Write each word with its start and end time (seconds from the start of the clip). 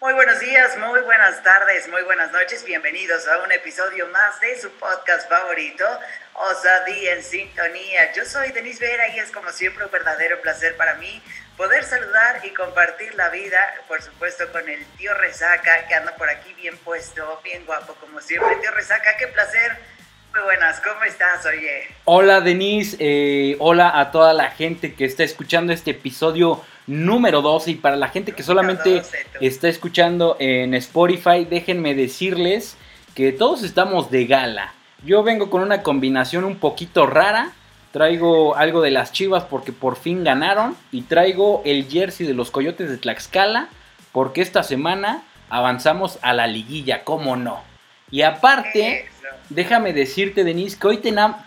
Muy 0.00 0.14
buenos 0.14 0.40
días, 0.40 0.78
muy 0.78 1.00
buenas 1.02 1.42
tardes, 1.42 1.86
muy 1.88 2.02
buenas 2.04 2.32
noches. 2.32 2.64
Bienvenidos 2.64 3.28
a 3.28 3.42
un 3.42 3.52
episodio 3.52 4.08
más 4.08 4.40
de 4.40 4.58
su 4.58 4.70
podcast 4.78 5.28
favorito, 5.28 5.84
Osadí 6.32 7.06
en 7.06 7.22
Sintonía. 7.22 8.10
Yo 8.14 8.24
soy 8.24 8.50
Denise 8.52 8.80
Vera 8.80 9.08
y 9.14 9.18
es 9.18 9.30
como 9.30 9.50
siempre 9.52 9.84
un 9.84 9.90
verdadero 9.90 10.40
placer 10.40 10.74
para 10.78 10.94
mí 10.94 11.22
poder 11.58 11.84
saludar 11.84 12.40
y 12.46 12.54
compartir 12.54 13.14
la 13.14 13.28
vida, 13.28 13.58
por 13.88 14.00
supuesto, 14.00 14.50
con 14.50 14.66
el 14.70 14.86
tío 14.96 15.12
Resaca, 15.12 15.86
que 15.86 15.94
anda 15.94 16.16
por 16.16 16.30
aquí 16.30 16.54
bien 16.54 16.78
puesto, 16.78 17.38
bien 17.44 17.66
guapo 17.66 17.94
como 17.96 18.22
siempre. 18.22 18.56
Tío 18.56 18.70
Resaca, 18.70 19.18
qué 19.18 19.26
placer. 19.26 19.99
Muy 20.32 20.42
buenas, 20.44 20.80
¿cómo 20.80 21.02
estás, 21.02 21.44
oye? 21.44 21.88
Hola 22.04 22.40
Denise, 22.40 22.96
eh, 23.00 23.56
hola 23.58 23.98
a 23.98 24.12
toda 24.12 24.32
la 24.32 24.50
gente 24.50 24.94
que 24.94 25.04
está 25.04 25.24
escuchando 25.24 25.72
este 25.72 25.90
episodio 25.90 26.62
número 26.86 27.42
12 27.42 27.72
y 27.72 27.74
para 27.74 27.96
la 27.96 28.08
gente 28.08 28.30
que 28.32 28.44
solamente 28.44 29.02
está 29.40 29.68
escuchando 29.68 30.36
en 30.38 30.74
Spotify, 30.74 31.46
déjenme 31.50 31.96
decirles 31.96 32.76
que 33.16 33.32
todos 33.32 33.64
estamos 33.64 34.12
de 34.12 34.26
gala. 34.26 34.72
Yo 35.04 35.24
vengo 35.24 35.50
con 35.50 35.62
una 35.62 35.82
combinación 35.82 36.44
un 36.44 36.58
poquito 36.58 37.06
rara. 37.06 37.50
Traigo 37.90 38.54
algo 38.54 38.82
de 38.82 38.92
las 38.92 39.12
chivas 39.12 39.44
porque 39.44 39.72
por 39.72 39.96
fin 39.96 40.22
ganaron. 40.22 40.76
Y 40.92 41.02
traigo 41.02 41.62
el 41.64 41.88
jersey 41.88 42.26
de 42.26 42.34
los 42.34 42.52
coyotes 42.52 42.88
de 42.88 42.98
Tlaxcala 42.98 43.68
porque 44.12 44.42
esta 44.42 44.62
semana 44.62 45.22
avanzamos 45.48 46.18
a 46.22 46.34
la 46.34 46.46
liguilla, 46.46 47.02
¿cómo 47.02 47.36
no? 47.36 47.62
Y 48.12 48.22
aparte, 48.22 49.08
déjame 49.48 49.92
decirte, 49.92 50.44
Denise, 50.44 50.78
que 50.78 50.86
hoy, 50.86 51.00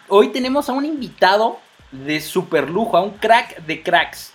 hoy 0.08 0.32
tenemos 0.32 0.70
a 0.70 0.74
un 0.74 0.86
invitado 0.86 1.60
de 1.92 2.22
super 2.22 2.70
lujo, 2.70 2.98
a 2.98 3.02
un 3.02 3.18
crack 3.18 3.58
de 3.58 3.82
cracks. 3.82 4.34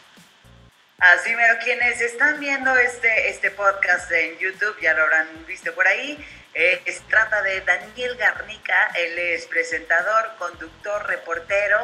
Así 0.99 1.35
mero, 1.37 1.55
quienes 1.63 2.01
están 2.01 2.41
viendo 2.41 2.77
este, 2.77 3.29
este 3.31 3.53
podcast 3.53 4.11
en 4.11 4.37
YouTube 4.39 4.77
ya 4.81 4.95
lo 4.95 5.05
habrán 5.05 5.29
visto 5.47 5.73
por 5.75 5.87
ahí. 5.87 6.19
Eh, 6.55 6.83
se 6.87 7.01
trata 7.09 7.41
de 7.43 7.61
Daniel 7.61 8.17
Garnica, 8.17 8.75
él 8.97 9.17
es 9.17 9.47
presentador, 9.47 10.33
conductor, 10.39 11.07
reportero 11.07 11.79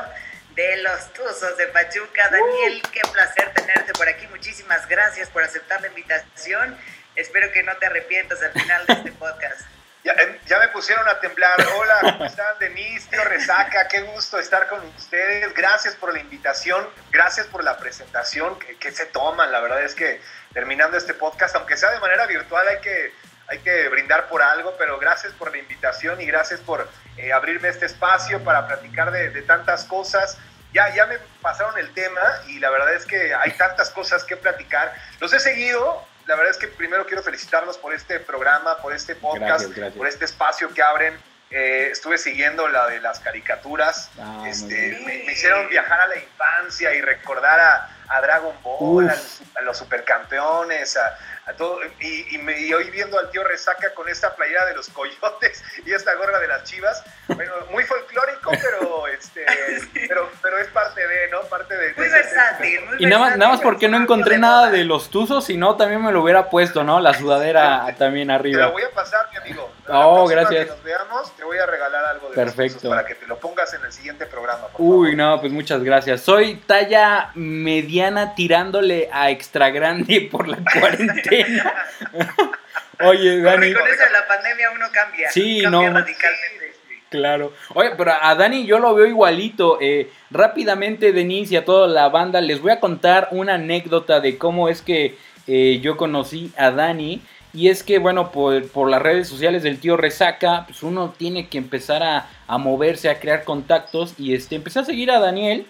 de 0.57 0.79
Los 0.79 1.13
Tuzos 1.13 1.57
de 1.57 1.69
Pachuca. 1.69 2.29
Daniel, 2.29 2.83
qué 2.93 3.01
placer 3.13 3.53
tenerte 3.55 3.93
por 3.93 4.09
aquí. 4.09 4.27
Muchísimas 4.29 4.89
gracias 4.89 5.29
por 5.31 5.45
aceptar 5.45 5.81
la 5.81 5.89
invitación. 5.89 6.77
Espero 7.15 7.53
que 7.53 7.63
no 7.63 7.77
te 7.77 7.87
arrepientas 7.87 8.43
al 8.43 8.53
final 8.53 8.87
de 8.87 8.93
este 8.95 9.13
podcast. 9.19 9.61
Ya, 10.05 10.59
me 10.59 10.69
pusieron 10.69 11.09
a 11.09 11.19
temblar. 11.19 11.55
Hola, 11.79 11.99
¿cómo 12.03 12.27
están? 12.27 12.59
Denise, 12.61 13.09
tío 13.09 13.25
Resaca, 13.25 13.89
qué 13.89 14.03
gusto 14.03 14.39
estar 14.39 14.69
con 14.69 14.85
ustedes. 14.99 15.55
Gracias 15.55 15.95
por 15.95 16.13
la 16.13 16.21
invitación, 16.21 16.87
gracias 17.11 17.47
por 17.47 17.65
la 17.65 17.79
presentación 17.79 18.59
que, 18.59 18.93
se 18.93 19.07
toman. 19.07 19.51
La 19.51 19.61
verdad 19.61 19.83
es 19.83 19.95
que 19.95 20.21
terminando 20.53 20.99
este 20.99 21.15
podcast, 21.15 21.57
aunque 21.57 21.79
sea 21.79 21.91
de 21.91 22.01
manera 22.01 22.27
virtual, 22.27 22.69
hay 22.69 22.81
que, 22.83 23.15
hay 23.49 23.61
que 23.61 23.89
brindar 23.89 24.29
por 24.29 24.43
algo, 24.43 24.75
pero 24.77 24.99
gracias 24.99 25.33
por 25.33 25.51
la 25.51 25.57
invitación 25.57 26.21
y 26.21 26.27
gracias 26.27 26.61
por 26.61 26.87
eh, 27.17 27.33
abrirme 27.33 27.71
este 27.71 27.87
espacio 27.87 28.45
para 28.45 28.67
platicar 28.67 29.11
de, 29.11 29.31
de 29.31 29.41
tantas 29.41 29.85
cosas. 29.85 30.37
Ya, 30.75 30.95
ya 30.95 31.07
me 31.07 31.19
pasaron 31.41 31.79
el 31.79 31.95
tema 31.95 32.21
y 32.49 32.59
la 32.59 32.69
verdad 32.69 32.93
es 32.93 33.07
que 33.07 33.35
hay 33.35 33.53
tantas 33.53 33.89
cosas 33.89 34.23
que 34.25 34.37
platicar. 34.37 34.95
Los 35.19 35.33
he 35.33 35.41
seguido, 35.41 36.07
la 36.27 36.37
verdad 36.37 36.51
es 36.53 36.59
que 36.59 36.69
primero 36.69 37.07
quiero 37.07 37.23
felicitarlos 37.23 37.79
por 37.79 37.95
este 37.95 38.21
programa, 38.21 38.77
por 38.79 38.93
este 38.93 39.15
podcast, 39.15 39.67
por 39.97 40.07
este 40.07 40.25
espacio 40.25 40.73
que 40.73 40.83
abren. 40.83 41.15
Eh, 41.57 41.91
estuve 41.93 42.19
siguiendo 42.19 42.67
la 42.67 42.89
de 42.89 42.99
las 43.01 43.21
caricaturas. 43.21 44.11
Ah, 44.19 44.43
este, 44.45 45.01
me, 45.07 45.33
hicieron 45.33 45.69
viajar 45.69 46.01
a 46.01 46.09
la 46.09 46.17
infancia 46.17 46.93
y 46.93 47.01
recordar 47.01 47.61
a, 47.61 47.91
Dragon 48.21 48.55
Ball, 48.63 49.09
a 49.09 49.61
los, 49.63 49.79
supercampeones, 49.79 50.97
a, 50.97 51.53
todo, 51.57 51.79
y, 52.01 52.37
y, 52.37 52.75
hoy 52.75 52.91
viendo 52.91 53.19
al 53.19 53.31
tío 53.31 53.43
Resaca 53.45 53.93
con 53.95 54.09
esta 54.09 54.35
playera 54.35 54.67
de 54.67 54.75
los 54.75 54.89
coyotes 54.89 55.65
y 55.87 55.93
esta 55.93 56.15
gorra 56.15 56.39
de 56.39 56.49
las 56.49 56.65
chivas, 56.65 57.03
bueno, 57.29 57.53
muy 57.71 57.85
folclórico, 57.85 58.51
pero 58.63 59.07
este, 59.09 59.45
pero, 60.09 60.31
pero 60.43 60.59
es 60.59 60.69
parte 60.69 61.07
de, 61.07 61.29
¿no? 61.31 61.43
Parte 61.43 61.77
de. 61.77 61.95
Muy 61.95 62.09
versátil, 62.09 62.81
muy 62.87 62.97
Y 62.99 63.07
nada 63.07 63.21
más, 63.21 63.37
nada 63.37 63.53
más 63.53 63.61
porque 63.61 63.89
no 63.89 63.97
encontré 63.97 64.39
nada 64.39 64.71
de 64.71 64.85
los 64.85 65.11
tuzos, 65.11 65.45
si 65.45 65.57
no, 65.57 65.77
también 65.77 66.03
me 66.03 66.13
lo 66.13 66.23
hubiera 66.23 66.51
puesto, 66.51 66.85
¿no? 66.85 67.01
La 67.01 67.15
sudadera 67.15 67.95
también 67.99 68.31
arriba. 68.31 68.59
Te 68.59 68.67
lo 68.67 68.73
voy 68.73 68.83
a 68.83 68.91
pasar, 68.91 69.24
amigo. 69.89 70.23
oh, 70.23 70.27
gracias. 70.27 70.65
Que 70.67 70.71
nos 70.71 70.83
veamos, 70.83 71.37
te 71.37 71.45
voy 71.45 71.59
a 71.59 71.67
regalar 71.67 72.05
algo 72.07 72.29
de 72.31 72.35
Perfecto. 72.35 72.89
para 72.89 73.05
que 73.07 73.15
te 73.15 73.27
lo 73.27 73.39
pongas 73.39 73.73
en 73.75 73.85
el 73.85 73.93
siguiente 73.93 74.27
programa. 74.27 74.69
Uy, 74.79 75.15
no, 75.17 75.41
pues 75.41 75.53
muchas 75.53 75.83
gracias. 75.83 76.21
Soy 76.23 76.57
talla 76.67 77.31
mediana 77.35 78.35
tirándole 78.35 79.09
a 79.13 79.31
extra 79.31 79.71
grande 79.71 80.29
por 80.31 80.49
la 80.49 80.59
cuarentena. 80.81 81.75
Oye, 83.01 83.41
Dani. 83.41 83.73
con 83.75 83.83
eso 83.89 84.05
de 84.05 84.11
la 84.11 84.27
pandemia 84.29 84.71
uno 84.71 84.87
cambia. 84.93 85.31
Sí, 85.31 85.61
cambia 85.63 85.91
no. 85.91 85.99
radicalmente. 86.01 86.55
Claro. 87.11 87.53
Oye, 87.75 87.91
pero 87.97 88.13
a 88.21 88.35
Dani 88.35 88.67
yo 88.67 88.79
lo 88.79 88.95
veo 88.95 89.07
igualito. 89.07 89.79
Eh, 89.81 90.11
rápidamente, 90.31 91.13
Denise 91.13 91.55
y 91.55 91.57
a 91.57 91.65
toda 91.65 91.87
la 91.87 92.09
banda, 92.09 92.41
les 92.41 92.61
voy 92.61 92.73
a 92.73 92.81
contar 92.81 93.29
una 93.31 93.55
anécdota 93.55 94.21
de 94.21 94.37
cómo 94.37 94.69
es 94.69 94.83
que 94.83 95.17
eh, 95.47 95.79
yo 95.81 95.97
conocí 95.97 96.53
a 96.57 96.71
Dani. 96.71 97.23
Y 97.55 97.69
es 97.69 97.85
que, 97.85 97.99
bueno, 97.99 98.33
por, 98.33 98.69
por, 98.69 98.91
las 98.91 99.01
redes 99.01 99.29
sociales 99.29 99.63
del 99.63 99.79
tío 99.79 99.97
Resaca, 99.97 100.65
pues 100.67 100.83
uno 100.83 101.15
tiene 101.17 101.49
que 101.49 101.57
empezar 101.57 102.03
a, 102.03 102.29
a, 102.49 102.59
moverse, 102.59 103.09
a 103.09 103.21
crear 103.21 103.45
contactos. 103.45 104.15
Y 104.19 104.35
este, 104.35 104.57
empecé 104.57 104.81
a 104.81 104.85
seguir 104.85 105.13
a 105.13 105.21
Daniel. 105.21 105.67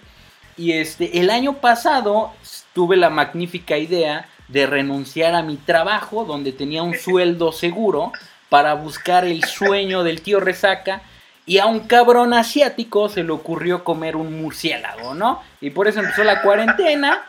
Y 0.57 0.73
este, 0.73 1.21
el 1.21 1.29
año 1.29 1.55
pasado 1.55 2.33
tuve 2.73 2.97
la 2.97 3.11
magnífica 3.11 3.77
idea 3.77 4.27
de 4.49 4.67
renunciar 4.67 5.35
a 5.35 5.43
mi 5.43 5.57
trabajo 5.57 6.25
donde 6.25 6.53
tenía 6.53 6.83
un 6.83 6.95
sueldo 6.99 7.53
seguro 7.53 8.13
para 8.49 8.75
buscar 8.75 9.25
el 9.25 9.45
sueño 9.45 10.05
del 10.05 10.23
tío 10.23 10.41
Resaca 10.41 11.03
y 11.47 11.59
a 11.59 11.67
un 11.67 11.81
cabrón 11.81 12.33
asiático 12.33 13.09
se 13.09 13.23
le 13.23 13.33
ocurrió 13.33 13.85
comer 13.85 14.17
un 14.17 14.41
murciélago, 14.41 15.15
¿no? 15.15 15.43
Y 15.61 15.71
por 15.71 15.89
eso 15.89 16.01
empezó 16.01 16.25
la 16.25 16.41
cuarentena 16.41 17.23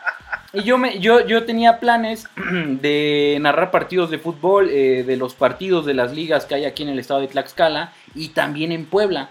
y 0.56 0.62
yo, 0.64 0.78
me, 0.78 0.98
yo, 0.98 1.26
yo 1.26 1.44
tenía 1.44 1.78
planes 1.78 2.26
de 2.66 3.38
narrar 3.40 3.70
partidos 3.70 4.10
de 4.10 4.18
fútbol, 4.18 4.68
eh, 4.70 5.04
de 5.04 5.16
los 5.16 5.34
partidos 5.34 5.86
de 5.86 5.94
las 5.94 6.12
ligas 6.12 6.46
que 6.46 6.54
hay 6.54 6.64
aquí 6.64 6.82
en 6.82 6.88
el 6.88 6.98
estado 6.98 7.20
de 7.20 7.28
Tlaxcala 7.28 7.92
y 8.14 8.28
también 8.28 8.72
en 8.72 8.86
Puebla. 8.86 9.28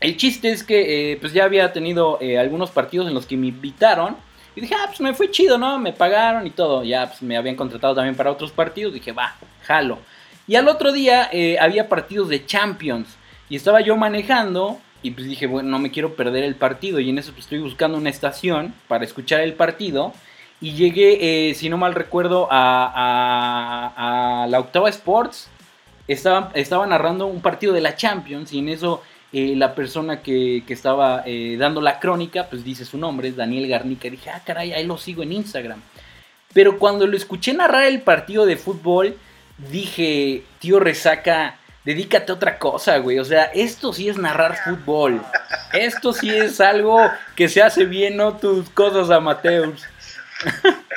El 0.00 0.16
chiste 0.16 0.50
es 0.50 0.64
que 0.64 1.12
eh, 1.12 1.16
pues 1.18 1.32
ya 1.32 1.44
había 1.44 1.72
tenido 1.72 2.18
eh, 2.20 2.38
algunos 2.38 2.70
partidos 2.70 3.06
en 3.06 3.14
los 3.14 3.26
que 3.26 3.36
me 3.36 3.48
invitaron 3.48 4.16
y 4.56 4.62
dije, 4.62 4.74
ah, 4.74 4.86
pues 4.86 5.00
me 5.00 5.14
fue 5.14 5.30
chido, 5.30 5.58
¿no? 5.58 5.78
Me 5.78 5.92
pagaron 5.92 6.46
y 6.46 6.50
todo. 6.50 6.82
Ya 6.84 7.06
pues 7.06 7.22
me 7.22 7.36
habían 7.36 7.56
contratado 7.56 7.94
también 7.94 8.16
para 8.16 8.30
otros 8.30 8.50
partidos. 8.50 8.92
Dije, 8.92 9.12
va, 9.12 9.36
jalo. 9.62 9.98
Y 10.46 10.56
al 10.56 10.68
otro 10.68 10.92
día 10.92 11.28
eh, 11.32 11.58
había 11.60 11.88
partidos 11.88 12.28
de 12.28 12.44
Champions. 12.44 13.16
Y 13.48 13.56
estaba 13.56 13.80
yo 13.80 13.96
manejando. 13.96 14.80
Y 15.02 15.12
pues 15.12 15.26
dije, 15.26 15.46
bueno, 15.46 15.68
no 15.70 15.78
me 15.78 15.90
quiero 15.90 16.14
perder 16.14 16.44
el 16.44 16.56
partido. 16.56 16.98
Y 16.98 17.10
en 17.10 17.18
eso 17.18 17.32
pues, 17.32 17.44
estoy 17.44 17.60
buscando 17.60 17.96
una 17.96 18.10
estación 18.10 18.74
para 18.88 19.04
escuchar 19.04 19.40
el 19.40 19.54
partido. 19.54 20.12
Y 20.60 20.72
llegué, 20.72 21.50
eh, 21.50 21.54
si 21.54 21.68
no 21.70 21.78
mal 21.78 21.94
recuerdo, 21.94 22.46
a, 22.50 23.94
a, 23.96 24.46
la 24.46 24.60
Octava 24.60 24.90
Sports. 24.90 25.48
Estaba, 26.06 26.86
narrando 26.86 27.26
un 27.26 27.40
partido 27.40 27.72
de 27.72 27.80
la 27.80 27.96
Champions. 27.96 28.52
Y 28.52 28.58
en 28.58 28.68
eso 28.68 29.02
eh, 29.32 29.54
la 29.56 29.74
persona 29.74 30.20
que, 30.20 30.62
estaba 30.68 31.22
eh, 31.24 31.56
dando 31.58 31.80
la 31.80 31.98
crónica, 31.98 32.46
pues 32.50 32.64
dice 32.64 32.84
su 32.84 32.98
nombre, 32.98 33.28
es 33.28 33.36
Daniel 33.36 33.68
Garnica. 33.68 34.08
Y 34.08 34.10
dije, 34.10 34.30
ah, 34.30 34.42
caray, 34.44 34.72
ahí 34.72 34.86
lo 34.86 34.98
sigo 34.98 35.22
en 35.22 35.32
Instagram. 35.32 35.80
Pero 36.52 36.78
cuando 36.78 37.06
lo 37.06 37.16
escuché 37.16 37.54
narrar 37.54 37.84
el 37.84 38.02
partido 38.02 38.44
de 38.44 38.56
fútbol, 38.56 39.16
dije, 39.70 40.42
tío 40.58 40.80
Resaca, 40.80 41.56
dedícate 41.84 42.32
a 42.32 42.34
otra 42.34 42.58
cosa, 42.58 42.98
güey. 42.98 43.18
O 43.18 43.24
sea, 43.24 43.44
esto 43.44 43.92
sí 43.92 44.08
es 44.08 44.18
narrar 44.18 44.56
fútbol. 44.56 45.22
Esto 45.72 46.12
sí 46.12 46.28
es 46.28 46.60
algo 46.60 47.00
que 47.36 47.48
se 47.48 47.62
hace 47.62 47.84
bien, 47.84 48.16
no 48.16 48.36
tus 48.36 48.68
cosas 48.70 49.10
amateurs. 49.10 49.86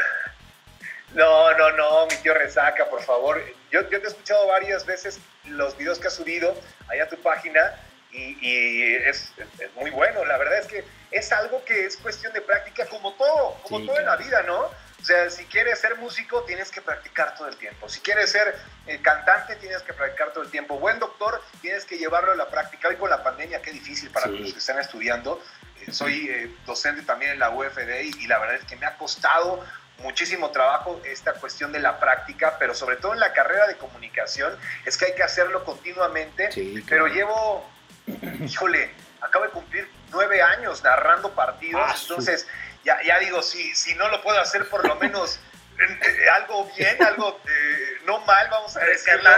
No, 1.13 1.56
no, 1.56 1.72
no, 1.74 2.07
mi 2.07 2.16
tío 2.18 2.34
Resaca, 2.34 2.90
por 2.90 3.01
favor. 3.04 3.40
Yo, 3.69 3.81
yo 3.81 4.01
te 4.01 4.07
he 4.07 4.10
escuchado 4.10 4.48
varias 4.48 4.84
veces 4.86 5.19
los 5.45 5.78
videos 5.78 6.00
que 6.00 6.07
has 6.07 6.16
subido 6.16 6.56
allá 6.88 7.04
a 7.04 7.07
tu 7.07 7.18
página 7.22 7.75
y, 8.12 8.95
es, 8.95 9.31
muy 9.75 9.92
bueno. 9.92 10.25
La 10.25 10.38
verdad 10.38 10.60
es 10.60 10.68
que 10.68 10.84
es 11.12 11.31
algo 11.31 11.63
que 11.66 11.86
es 11.86 11.98
cuestión 11.98 12.34
de 12.34 12.42
práctica 12.42 12.86
como 12.88 13.13
todo, 13.13 13.60
como 13.63 13.86
todo 13.86 14.00
en 14.00 14.06
la 14.06 14.16
vida, 14.16 14.44
¿no? 14.44 14.60
O 14.60 15.06
sea, 15.06 15.30
si 15.30 15.44
quieres 15.46 15.80
ser 15.80 15.98
músico, 15.98 16.44
tienes 16.44 16.72
que 16.72 16.81
practicar 16.81 17.36
todo 17.36 17.50
el 17.50 17.57
tiempo. 17.57 17.89
Si 17.89 18.00
quieres 18.00 18.31
ser 18.31 18.56
eh, 18.88 19.00
cantante, 19.01 19.57
tienes 19.57 19.81
que 19.81 19.94
practicar 19.94 20.31
todo 20.31 20.44
el 20.44 20.50
tiempo. 20.50 20.80
Buen 20.80 20.98
doctor, 21.00 21.42
tienes 21.62 21.86
que 21.86 21.98
llevarlo 21.98 22.31
a 22.31 22.36
la 22.36 22.48
práctica. 22.48 22.88
Hoy 22.88 22.96
con 22.96 23.10
la 23.10 23.22
pandemia, 23.22 23.62
qué 23.62 23.72
difícil 23.72 24.10
para 24.12 24.28
los 24.28 24.54
que 24.54 24.60
están 24.60 24.80
estudiando. 24.80 25.44
Soy 25.92 26.30
eh, 26.30 26.56
docente 26.66 27.02
también 27.04 27.32
en 27.32 27.40
la 27.40 27.50
UFD 27.50 28.02
y, 28.20 28.28
la 28.28 28.40
verdad 28.40 28.56
es 28.56 28.66
que 28.66 28.76
me 28.76 28.86
ha 28.86 28.98
costado 28.98 29.64
muchísimo 30.00 30.52
trabajo 30.52 31.02
esta 31.06 31.34
cuestión 31.34 31.72
de 31.72 31.80
la 31.80 32.00
práctica, 32.00 32.58
pero 32.60 32.74
sobre 32.74 32.98
todo 32.98 33.14
en 33.14 33.20
la 33.20 33.32
carrera 33.32 33.68
de 33.68 33.78
comunicación, 33.78 34.58
es 34.86 34.98
que 34.98 35.06
hay 35.06 35.16
que 35.16 35.24
hacerlo 35.24 35.64
continuamente. 35.64 36.50
pero 36.90 37.08
llevo 37.08 37.70
híjole, 38.46 38.92
acabo 39.22 39.46
de 39.46 39.52
cumplir 39.52 39.90
nueve 40.12 40.42
años 40.42 40.84
narrando 40.84 41.34
partidos, 41.34 41.82
ah, 41.86 41.96
entonces 42.02 42.48
ya, 42.84 43.02
ya 43.04 43.20
digo, 43.20 43.42
si, 43.42 43.74
si 43.76 43.96
no 43.96 44.10
lo 44.10 44.22
puedo 44.22 44.40
hacer 44.40 44.68
por 44.70 44.86
lo 44.88 44.96
menos 44.96 45.40
eh, 45.80 46.30
algo 46.30 46.70
bien, 46.76 47.02
algo 47.04 47.40
eh, 47.48 47.98
no 48.06 48.20
mal, 48.20 48.48
vamos 48.50 48.76
a 48.78 48.82
decirlo, 48.82 49.30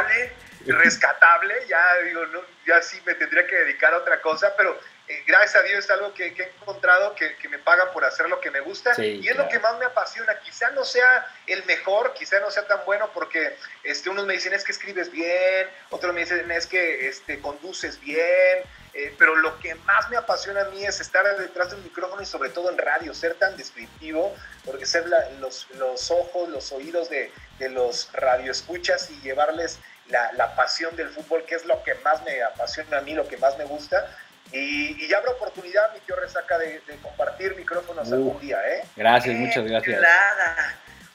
rescatable, 0.65 1.53
ya 1.67 1.79
digo, 2.05 2.25
no, 2.27 2.39
ya 2.65 2.81
sí 2.81 2.99
me 3.05 3.13
tendría 3.13 3.45
que 3.45 3.55
dedicar 3.55 3.93
a 3.93 3.97
otra 3.97 4.19
cosa, 4.21 4.53
pero 4.57 4.79
eh, 5.07 5.23
gracias 5.27 5.55
a 5.55 5.61
Dios 5.61 5.85
es 5.85 5.91
algo 5.91 6.13
que, 6.15 6.27
he 6.27 6.43
encontrado 6.61 7.13
que, 7.13 7.35
me 7.47 7.59
pagan 7.59 7.89
por 7.93 8.03
hacer 8.03 8.27
lo 8.27 8.41
que 8.41 8.49
me 8.49 8.59
gusta 8.61 8.91
y 8.97 9.27
es 9.27 9.35
lo 9.35 9.47
que 9.47 9.59
más 9.59 9.77
me 9.77 9.85
apasiona. 9.85 10.39
Quizá 10.39 10.71
no 10.71 10.83
sea 10.83 11.27
el 11.45 11.63
mejor, 11.65 12.13
quizá 12.13 12.39
no 12.39 12.49
sea 12.49 12.65
tan 12.65 12.83
bueno 12.85 13.11
porque 13.13 13.55
este, 13.83 14.09
unos 14.09 14.25
me 14.25 14.33
dicen 14.33 14.53
es 14.53 14.63
que 14.63 14.71
escribes 14.71 15.11
bien, 15.11 15.67
otros 15.91 16.11
me 16.13 16.21
dicen 16.21 16.49
es 16.49 16.65
que 16.65 17.07
este, 17.07 17.39
conduces 17.39 17.99
bien, 17.99 18.63
eh, 18.95 19.13
pero 19.19 19.35
lo 19.35 19.59
que 19.59 19.75
más 19.75 20.09
me 20.09 20.17
apasiona 20.17 20.61
a 20.61 20.65
mí 20.65 20.83
es 20.83 20.99
estar 20.99 21.23
detrás 21.37 21.69
de 21.69 21.75
un 21.75 21.83
micrófono 21.83 22.23
y 22.23 22.25
sobre 22.25 22.49
todo 22.49 22.71
en 22.71 22.77
radio, 22.79 23.13
ser 23.13 23.35
tan 23.35 23.55
descriptivo, 23.57 24.35
porque 24.65 24.87
ser 24.87 25.05
los, 25.39 25.67
los, 25.75 26.09
ojos, 26.09 26.49
los 26.49 26.71
oídos 26.71 27.09
de, 27.11 27.31
de 27.59 27.69
los 27.69 28.11
radioescuchas 28.13 29.11
y 29.11 29.21
llevarles 29.21 29.79
la, 30.07 30.31
la 30.33 30.55
pasión 30.55 30.95
del 30.95 31.09
fútbol, 31.09 31.45
que 31.45 31.55
es 31.55 31.65
lo 31.65 31.83
que 31.83 31.93
más 31.95 32.23
me 32.23 32.41
apasiona 32.41 32.97
a 32.97 33.01
mí, 33.01 33.13
lo 33.13 33.27
que 33.27 33.37
más 33.37 33.57
me 33.57 33.65
gusta 33.65 34.07
y, 34.55 35.07
ya 35.07 35.17
habrá 35.17 35.31
oportunidad, 35.31 35.93
mi 35.93 35.99
tío 36.01 36.15
Resaca, 36.15 36.57
de, 36.57 36.81
compartir 37.01 37.55
micrófonos 37.55 38.11
algún 38.11 38.39
día, 38.39 38.57
¿eh? 38.67 38.83
Gracias, 38.95 39.35
muchas 39.35 39.65
gracias. 39.65 40.01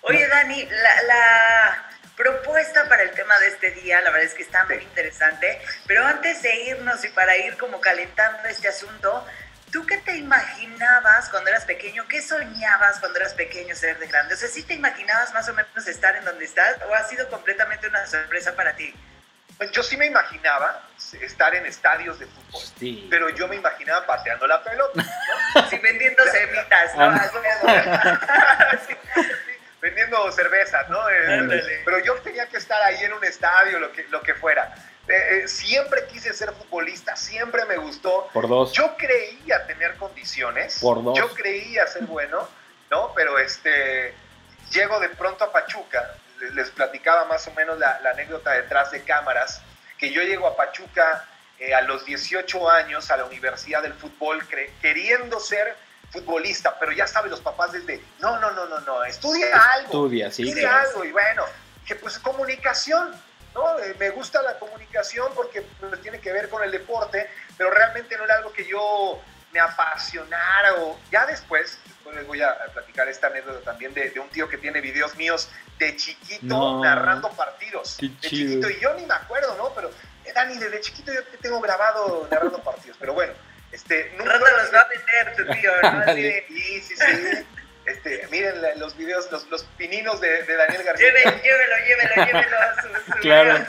Oye, 0.03 0.27
Dani, 0.29 0.65
la, 1.07 1.87
propuesta 2.17 2.87
para 2.87 3.03
el 3.03 3.13
tema 3.13 3.39
de 3.39 3.47
este 3.49 3.71
día, 3.71 3.99
la 4.03 4.11
verdad 4.11 4.27
es 4.27 4.35
que 4.35 4.43
está 4.43 4.67
muy 4.67 4.77
interesante, 4.77 5.59
pero 5.87 6.05
antes 6.05 6.43
de 6.43 6.55
irnos 6.67 7.03
y 7.03 7.09
para 7.09 7.35
ir 7.39 7.57
como 7.57 7.81
calentando 7.81 8.47
este 8.47 8.69
asunto, 8.69 9.27
¿tú 9.73 9.87
qué 9.87 9.97
te 9.97 10.17
imaginabas 10.17 11.31
cuando 11.31 11.49
eras 11.49 11.65
pequeño? 11.65 12.07
¿Qué 12.09 12.21
soñabas 12.21 12.99
cuando 13.01 13.21
eras 13.21 13.33
pequeño 13.33 13.75
ser 13.75 13.99
de 13.99 14.07
grande? 14.07 14.35
O 14.35 14.37
sea, 14.37 14.51
¿sí 14.51 14.63
te 14.65 14.75
imaginabas 14.75 15.33
más 15.33 15.49
o 15.49 15.55
menos 15.55 15.87
estar 15.87 16.15
en 16.15 16.27
donde 16.27 16.45
estás 16.45 16.77
o 16.87 16.95
ha 16.95 17.05
sido 17.05 17.27
completamente 17.31 17.89
una 17.89 18.07
sorpresa 18.07 18.55
para 18.55 18.77
ti? 18.77 18.95
Pues 19.61 19.73
yo 19.73 19.83
sí 19.83 19.99
me 19.99 20.07
imaginaba 20.07 20.81
estar 21.21 21.55
en 21.55 21.67
estadios 21.67 22.19
de 22.19 22.25
fútbol, 22.25 22.63
pero 23.11 23.29
yo 23.29 23.47
me 23.47 23.57
imaginaba 23.57 24.07
pateando 24.07 24.47
la 24.47 24.65
pelota, 24.65 25.05
¿no? 25.55 25.63
Sí, 25.69 25.77
vendiendo 25.77 26.23
semitas, 26.25 26.97
¿no? 26.97 27.13
vendiendo 29.83 30.33
cerveza, 30.33 30.87
¿no? 30.89 30.99
Eh, 31.11 31.83
pero 31.85 31.99
yo 31.99 32.15
tenía 32.21 32.47
que 32.47 32.57
estar 32.57 32.83
ahí 32.85 33.05
en 33.05 33.13
un 33.13 33.23
estadio, 33.23 33.79
lo 33.79 33.93
que, 33.93 34.05
lo 34.05 34.23
que 34.23 34.33
fuera. 34.33 34.75
Eh, 35.07 35.43
eh, 35.43 35.49
siempre 35.49 36.07
quise 36.07 36.33
ser 36.33 36.53
futbolista, 36.53 37.15
siempre 37.15 37.67
me 37.67 37.77
gustó. 37.77 38.31
Por 38.33 38.49
dos. 38.49 38.73
Yo 38.73 38.97
creía 38.97 39.67
tener 39.67 39.97
condiciones. 39.97 40.79
Por 40.81 41.05
dos. 41.05 41.19
Yo 41.19 41.35
creía 41.35 41.87
ser 41.87 42.05
bueno, 42.05 42.49
¿no? 42.91 43.13
Pero 43.15 43.39
este, 43.39 44.15
llego 44.71 44.99
de 45.01 45.11
pronto 45.11 45.45
a 45.45 45.53
Pachuca 45.53 46.17
les 46.55 46.71
platicaba 46.71 47.25
más 47.27 47.47
o 47.47 47.53
menos 47.53 47.79
la, 47.79 48.01
anécdota 48.13 48.53
detrás 48.53 48.91
de 48.91 49.03
cámaras, 49.03 49.63
que 49.99 50.11
yo 50.11 50.23
llego 50.23 50.47
a 50.47 50.57
Pachuca 50.57 51.27
eh, 51.59 51.75
a 51.75 51.83
los 51.83 52.05
18 52.05 52.71
años 52.71 53.11
a 53.11 53.17
la 53.17 53.25
Universidad 53.25 53.83
del 53.83 53.95
Fútbol 53.95 54.43
queriendo 54.81 55.41
ser 55.41 55.77
futbolista, 56.11 56.77
pero 56.79 56.93
ya 56.93 57.07
saben 57.07 57.31
los 57.31 57.41
papás 57.41 57.73
desde, 57.73 58.03
no, 58.19 58.39
no, 58.41 58.51
no, 58.51 58.67
no, 58.67 58.81
no, 58.81 59.05
estudia 59.05 59.55
algo. 59.75 59.87
Estudia, 59.87 60.31
sí. 60.31 60.49
Estudia 60.49 60.81
algo 60.81 61.05
y 61.05 61.13
bueno, 61.13 61.45
que 61.87 61.95
pues 61.95 62.19
comunicación, 62.19 63.15
¿no? 63.55 63.79
Eh, 63.79 63.95
me 63.99 64.11
gusta 64.11 64.43
la 64.43 64.59
comunicación 64.59 65.33
porque 65.35 65.63
pues, 65.79 66.01
tiene 66.03 66.21
que 66.21 66.33
ver 66.33 66.49
con 66.49 66.65
el 66.65 66.73
deporte, 66.73 67.31
pero 67.57 67.71
realmente 67.71 68.17
no 68.17 68.25
era 68.25 68.37
algo 68.37 68.53
que 68.53 68.67
yo 68.67 69.21
me 69.53 69.61
apasionara 69.61 70.75
o 70.81 70.99
ya 71.11 71.27
después, 71.27 71.79
después 71.85 72.17
les 72.17 72.27
voy 72.27 72.43
a, 72.43 72.55
platicar 72.73 73.09
esta 73.09 73.29
anécdota 73.29 73.61
también 73.61 73.93
de, 73.95 74.13
un 74.21 74.29
tío 74.29 74.49
que 74.49 74.59
tiene 74.59 74.81
videos 74.81 75.17
míos 75.17 75.49
de 75.79 75.97
chiquito 75.97 76.81
narrando 76.83 77.31
partidos. 77.31 77.99
de 77.99 78.17
chiquito, 78.21 78.69
y 78.71 78.79
yo 78.81 78.95
ni 78.95 79.07
me 79.07 79.15
acuerdo, 79.15 79.57
¿no? 79.57 79.73
Pero 79.75 79.91
eh, 80.25 80.33
Dani, 80.35 80.59
desde 80.59 80.81
chiquito 80.81 81.13
yo 81.13 81.25
te 81.25 81.39
tengo 81.39 81.61
grabado 81.61 82.29
narrando 82.31 82.63
partidos, 82.63 82.97
pero 82.99 83.15
bueno. 83.15 83.33
Este, 83.73 84.13
nunca 84.19 84.37
los 84.37 84.75
va 84.75 84.81
a 84.81 84.89
meter 84.89 85.37
tu 85.37 85.47
tío, 85.53 85.71
¿no? 85.83 86.15
Sí, 86.15 86.81
sí, 86.83 86.97
sí. 86.97 87.47
Este, 87.87 88.29
miren 88.31 88.55
los 88.79 88.97
videos, 88.97 89.31
los, 89.33 89.49
los 89.49 89.65
pininos 89.79 90.21
de, 90.21 90.43
de 90.43 90.57
Daniel 90.57 90.83
García. 90.83 91.09
llévelo, 91.09 91.43
llévelo, 91.43 92.27
llévelo 92.27 92.57
a 92.59 92.83
su, 92.83 93.13
Claro. 93.21 93.67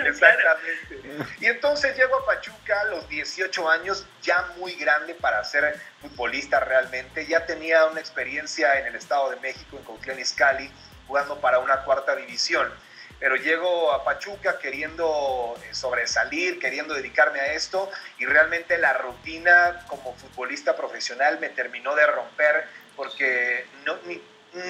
Exactamente. 0.00 1.02
Y 1.40 1.46
entonces 1.46 1.96
llego 1.96 2.16
a 2.16 2.26
Pachuca 2.26 2.80
a 2.80 2.84
los 2.84 3.08
18 3.08 3.68
años, 3.68 4.06
ya 4.22 4.52
muy 4.56 4.74
grande 4.74 5.14
para 5.14 5.42
ser 5.44 5.78
futbolista 6.00 6.60
realmente. 6.60 7.26
Ya 7.26 7.46
tenía 7.46 7.86
una 7.86 8.00
experiencia 8.00 8.78
en 8.80 8.86
el 8.86 8.94
Estado 8.94 9.30
de 9.30 9.36
México, 9.36 9.76
en 9.76 9.84
Cuauhtémoc 9.84 10.20
Izcalli, 10.20 10.70
jugando 11.06 11.40
para 11.40 11.58
una 11.58 11.82
cuarta 11.84 12.16
división. 12.16 12.72
Pero 13.18 13.36
llego 13.36 13.92
a 13.92 14.02
Pachuca 14.02 14.58
queriendo 14.58 15.56
eh, 15.62 15.74
sobresalir, 15.74 16.58
queriendo 16.58 16.94
dedicarme 16.94 17.38
a 17.38 17.52
esto 17.52 17.88
y 18.18 18.26
realmente 18.26 18.78
la 18.78 18.94
rutina 18.94 19.84
como 19.86 20.12
futbolista 20.16 20.74
profesional 20.74 21.38
me 21.38 21.48
terminó 21.48 21.94
de 21.94 22.04
romper 22.04 22.66
porque 22.96 23.64
no, 23.84 23.96
ni, 24.06 24.20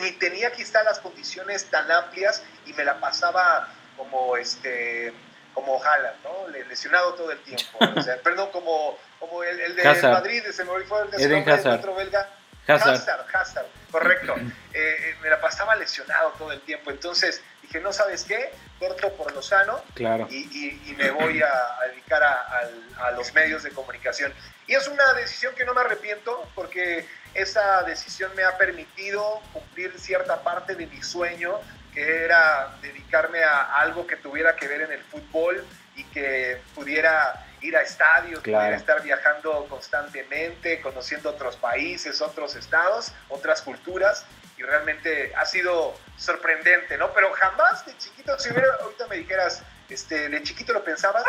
ni 0.03 0.13
tenía 0.13 0.53
quizá 0.53 0.83
las 0.83 1.01
condiciones 1.01 1.67
tan 1.71 1.91
amplias 1.91 2.43
y 2.67 2.75
me 2.75 2.85
la 2.85 3.01
pasaba 3.01 3.69
como 3.97 4.37
este 4.37 5.13
como 5.55 5.83
Haaland, 5.83 6.17
¿no? 6.25 6.49
Lesionado 6.69 7.15
todo 7.15 7.31
el 7.31 7.39
tiempo. 7.41 7.79
O 7.97 8.03
sea, 8.03 8.17
perdón, 8.25 8.51
como, 8.53 8.99
como 9.19 9.43
el, 9.43 9.61
el 9.61 9.77
de 9.77 9.85
Madrid, 10.03 10.43
se 10.51 10.65
me 10.65 10.81
fue 10.85 11.03
el 11.03 11.11
de 11.11 11.25
Eden 11.25 11.45
belga. 11.45 12.29
Hazard. 12.67 13.27
Hazard, 13.33 13.67
correcto. 13.91 14.35
Eh, 14.75 14.79
eh, 14.79 15.17
me 15.21 15.29
la 15.29 15.39
pasaba 15.39 15.77
lesionado 15.77 16.31
todo 16.39 16.51
el 16.51 16.63
tiempo. 16.63 16.91
Entonces 16.91 17.43
dije, 17.61 17.79
no 17.79 17.93
sabes 17.93 18.25
qué, 18.25 18.55
corto 18.79 19.13
por 19.13 19.31
lo 19.35 19.43
sano 19.43 19.83
claro. 19.93 20.27
y, 20.31 20.81
y, 20.87 20.95
me 20.97 21.11
voy 21.11 21.43
a, 21.43 21.87
dedicar 21.89 22.23
a, 22.23 22.63
a, 22.97 23.11
los 23.11 23.35
medios 23.35 23.63
de 23.65 23.71
comunicación. 23.71 24.33
Y 24.67 24.73
es 24.73 24.89
una 24.89 25.13
decisión 25.13 25.55
que 25.55 25.67
no 25.67 25.75
me 25.75 25.83
arrepiento 25.83 26.49
porque 26.55 27.07
esa 27.35 27.83
decisión 27.83 28.35
me 28.35 28.45
ha 28.45 28.57
permitido 28.57 29.43
cumplir 29.53 29.93
cierta 30.01 30.43
parte 30.43 30.75
de 30.75 30.87
mi 30.87 31.03
sueño 31.03 31.61
que 31.95 32.25
era 32.25 32.77
dedicarme 32.81 33.43
a 33.45 33.77
algo 33.77 34.07
que 34.07 34.17
tuviera 34.17 34.57
que 34.57 34.67
ver 34.67 34.83
en 34.83 34.93
el 34.93 35.01
fútbol 35.01 35.65
y 35.97 36.05
que 36.05 36.59
pudiera 36.75 37.47
ir 37.61 37.77
a 37.77 37.83
estadios, 37.83 38.41
pudiera 38.41 38.75
estar 38.75 39.03
viajando 39.03 39.67
constantemente, 39.69 40.81
conociendo 40.81 41.31
otros 41.31 41.57
países, 41.57 42.21
otros 42.21 42.57
estados, 42.57 43.13
otras 43.29 43.63
culturas, 43.63 44.27
y 44.59 44.63
realmente 44.63 45.33
ha 45.37 45.45
sido 45.45 45.95
sorprendente, 46.17 46.97
¿no? 46.97 47.13
Pero 47.13 47.33
jamás 47.33 47.85
de 47.87 47.97
chiquito, 47.99 48.39
si 48.39 48.51
hubiera, 48.51 48.69
ahorita 48.81 49.07
me 49.07 49.17
dijeras, 49.17 49.63
este, 49.89 50.29
de 50.29 50.43
chiquito 50.43 50.73
lo 50.73 50.83
pensabas, 50.83 51.23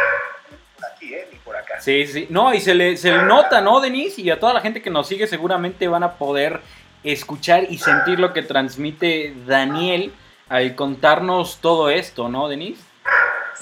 por 0.75 0.85
aquí, 0.91 1.13
¿eh? 1.13 1.27
Ni 1.31 1.37
por 1.39 1.55
acá. 1.55 1.79
Sí, 1.81 2.07
sí, 2.07 2.27
no, 2.29 2.53
y 2.53 2.61
se 2.61 2.73
le, 2.73 2.97
se 2.97 3.11
le 3.11 3.23
nota, 3.23 3.61
¿no, 3.61 3.79
Denise? 3.79 4.21
Y 4.21 4.31
a 4.31 4.39
toda 4.39 4.53
la 4.53 4.61
gente 4.61 4.81
que 4.81 4.89
nos 4.89 5.07
sigue 5.07 5.27
seguramente 5.27 5.87
van 5.87 6.03
a 6.03 6.13
poder 6.13 6.61
escuchar 7.03 7.65
y 7.69 7.77
sentir 7.77 8.19
lo 8.19 8.33
que 8.33 8.43
transmite 8.43 9.33
Daniel 9.45 10.13
al 10.49 10.75
contarnos 10.75 11.59
todo 11.61 11.89
esto, 11.89 12.29
¿no, 12.29 12.47
Denise? 12.47 12.81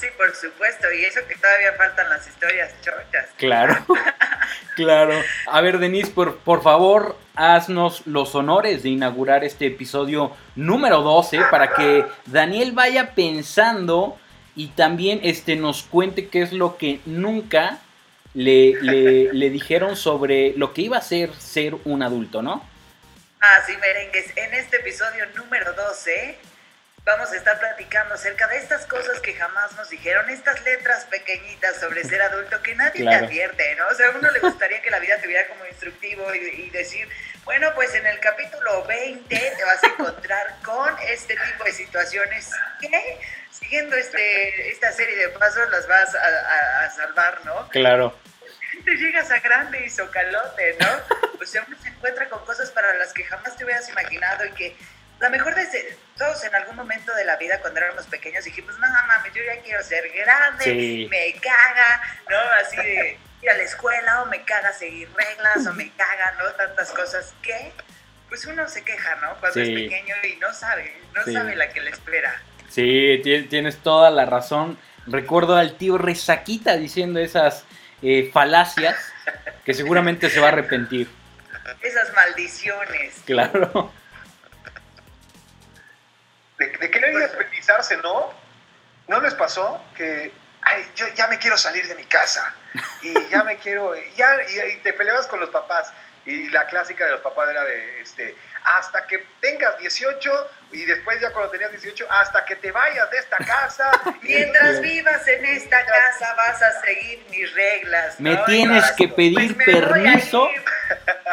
Sí, 0.02 0.08
por 0.18 0.34
supuesto, 0.36 0.92
y 0.92 1.06
eso 1.06 1.20
que 1.28 1.36
todavía 1.36 1.74
faltan 1.78 2.10
las 2.10 2.28
historias 2.28 2.74
chochas. 2.82 3.30
Claro, 3.38 3.86
claro. 4.76 5.14
A 5.46 5.62
ver, 5.62 5.78
Denise, 5.78 6.10
por, 6.10 6.38
por 6.38 6.64
favor, 6.64 7.18
haznos 7.36 8.08
los 8.08 8.34
honores 8.34 8.82
de 8.82 8.90
inaugurar 8.90 9.44
este 9.44 9.68
episodio 9.68 10.36
número 10.56 11.02
12 11.02 11.42
para 11.52 11.74
que 11.74 12.06
Daniel 12.26 12.72
vaya 12.72 13.14
pensando 13.14 14.18
y 14.56 14.70
también 14.70 15.20
este, 15.24 15.56
nos 15.56 15.84
cuente 15.84 16.30
qué 16.30 16.42
es 16.42 16.52
lo 16.52 16.78
que 16.78 17.00
nunca 17.06 17.78
le, 18.34 18.74
le, 18.82 19.34
le 19.34 19.50
dijeron 19.52 19.96
sobre 19.96 20.54
lo 20.58 20.74
que 20.74 20.82
iba 20.82 20.98
a 20.98 21.02
ser 21.02 21.32
ser 21.36 21.76
un 21.86 22.02
adulto, 22.02 22.42
¿no? 22.42 22.68
Ah, 23.40 23.60
sí, 23.66 23.74
merengues. 23.80 24.36
En 24.36 24.54
este 24.54 24.78
episodio 24.78 25.26
número 25.36 25.74
12 25.74 26.40
vamos 27.04 27.32
a 27.32 27.36
estar 27.36 27.58
platicando 27.60 28.14
acerca 28.14 28.48
de 28.48 28.58
estas 28.58 28.86
cosas 28.86 29.20
que 29.20 29.34
jamás 29.34 29.76
nos 29.76 29.90
dijeron, 29.90 30.30
estas 30.30 30.64
letras 30.64 31.06
pequeñitas 31.06 31.80
sobre 31.80 32.04
ser 32.04 32.22
adulto 32.22 32.62
que 32.62 32.76
nadie 32.76 33.04
te 33.04 33.14
advierte, 33.14 33.76
¿no? 33.76 33.88
O 33.88 33.96
sea, 33.96 34.08
a 34.08 34.12
uno 34.12 34.30
le 34.30 34.40
gustaría 34.40 34.82
que 34.82 34.92
la 34.92 35.00
vida 35.00 35.20
tuviera 35.22 35.48
como 35.48 35.66
instructivo 35.66 36.34
y, 36.34 36.70
decir, 36.70 37.10
bueno, 37.44 37.72
pues 37.74 37.94
en 37.96 38.06
el 38.06 38.20
capítulo 38.20 38.86
20 38.86 39.36
te 39.36 39.64
vas 39.64 39.84
a 39.84 39.88
encontrar 39.88 40.56
con 40.64 40.96
este 41.08 41.36
tipo 41.36 41.64
de 41.64 41.72
situaciones 41.72 42.52
que 42.80 43.20
siguiendo 43.50 43.96
este, 43.96 44.70
esta 44.70 44.92
serie 44.92 45.16
de 45.16 45.30
pasos 45.30 45.70
las 45.72 45.88
vas 45.88 46.16
a, 46.16 46.90
salvar, 46.92 47.44
¿no? 47.46 47.68
Claro. 47.70 48.18
Te 48.86 48.96
llegas 48.96 49.30
a 49.32 49.40
grande 49.40 49.86
y 49.86 49.90
socalote, 49.90 50.78
¿no? 50.80 50.88
O 51.42 51.46
sea, 51.46 51.64
uno 51.68 51.78
se 51.82 51.90
encuentra 51.90 52.30
con 52.30 52.46
cosas 52.46 52.70
para 52.72 52.94
las 52.96 53.14
que 53.14 53.24
jamás 53.24 53.56
te 53.58 53.64
hubieras 53.64 53.90
imaginado 53.90 54.46
y 54.46 54.52
que 54.52 54.76
la 55.22 55.30
mejor 55.30 55.54
de 55.54 55.96
todos 56.18 56.44
en 56.44 56.56
algún 56.56 56.76
momento 56.76 57.14
de 57.14 57.24
la 57.26 57.38
vida 57.38 57.60
cuando 57.62 57.80
éramos 57.80 58.08
pequeños 58.08 58.44
dijimos, 58.44 58.74
no 58.80 58.88
mames, 58.88 59.32
yo 59.34 59.42
ya 59.46 59.62
quiero 59.62 59.84
ser 59.84 60.10
grande, 60.10 61.08
me 61.10 61.34
caga, 61.40 62.02
¿no? 62.28 62.38
Así 62.60 62.76
de, 62.78 63.20
ir 63.44 63.50
a 63.50 63.54
la 63.54 63.64
escuela 63.64 64.24
o 64.24 64.26
me 64.26 64.42
caga 64.42 64.74
seguir 64.74 65.08
reglas 65.16 65.68
o 65.68 65.74
me 65.74 65.92
caga, 65.98 66.34
¿no? 66.40 66.50
Tantas 66.54 66.92
cosas 66.92 67.36
que 67.44 67.72
pues 68.30 68.46
uno 68.48 68.68
se 68.68 68.84
queja, 68.84 69.16
¿no? 69.18 69.36
Cuando 69.40 69.60
es 69.62 69.70
pequeño 69.70 70.16
y 70.24 70.38
no 70.38 70.52
sabe, 70.54 70.92
no 71.14 71.24
sabe 71.32 71.56
la 71.56 71.70
que 71.70 71.82
le 71.82 71.92
espera. 71.92 72.42
Sí, 72.70 73.22
tienes 73.48 73.78
toda 73.78 74.10
la 74.10 74.26
razón. 74.26 74.80
Recuerdo 75.06 75.56
al 75.56 75.78
tío 75.78 76.00
Resaquita 76.00 76.78
diciendo 76.78 77.20
esas 77.20 77.66
eh, 78.02 78.32
falacias 78.34 78.96
que 79.66 79.76
seguramente 79.76 80.32
se 80.32 80.40
va 80.40 80.48
a 80.48 80.52
arrepentir. 80.52 81.08
Esas 81.82 82.12
maldiciones. 82.14 83.22
Claro. 83.26 83.92
De, 86.62 86.78
de 86.78 86.92
querer 86.92 87.14
independizarse, 87.14 87.98
¿no? 87.98 88.34
¿No 89.08 89.20
les 89.20 89.34
pasó 89.34 89.84
que 89.96 90.32
ay, 90.62 90.86
yo 90.96 91.08
ya 91.16 91.28
me 91.28 91.38
quiero 91.40 91.58
salir 91.58 91.88
de 91.88 91.96
mi 91.96 92.06
casa 92.06 92.54
y 93.02 93.14
ya 93.30 93.44
me 93.44 93.58
quiero, 93.58 93.94
ya, 94.16 94.38
y, 94.48 94.78
te 94.78 94.94
peleabas 94.94 95.28
con 95.28 95.40
los 95.40 95.50
papás 95.50 95.92
y 96.26 96.50
la 96.50 96.68
clásica 96.68 97.06
de 97.06 97.12
los 97.12 97.22
papás 97.22 97.50
era 97.50 97.64
de, 97.66 98.02
este, 98.02 98.36
hasta 98.64 99.08
que 99.08 99.26
tengas 99.40 99.78
18 99.80 100.52
y 100.72 100.86
después 100.86 101.20
ya 101.20 101.32
cuando 101.32 101.50
tenías 101.52 101.72
18, 101.72 102.08
hasta 102.12 102.46
que 102.46 102.56
te 102.58 102.72
vayas 102.72 103.10
de 103.10 103.18
esta 103.18 103.38
casa. 103.38 103.92
Mientras 104.22 104.82
vivas 104.82 105.28
en 105.28 105.46
esta 105.46 105.84
casa 105.84 106.34
vas 106.36 106.62
a 106.62 106.82
seguir 106.82 107.26
mis 107.32 107.52
reglas. 107.54 108.20
Me 108.20 108.38
tienes 108.46 108.92
que 108.92 109.08
pedir 109.08 109.56
pues 109.56 109.66
permiso. 109.66 110.50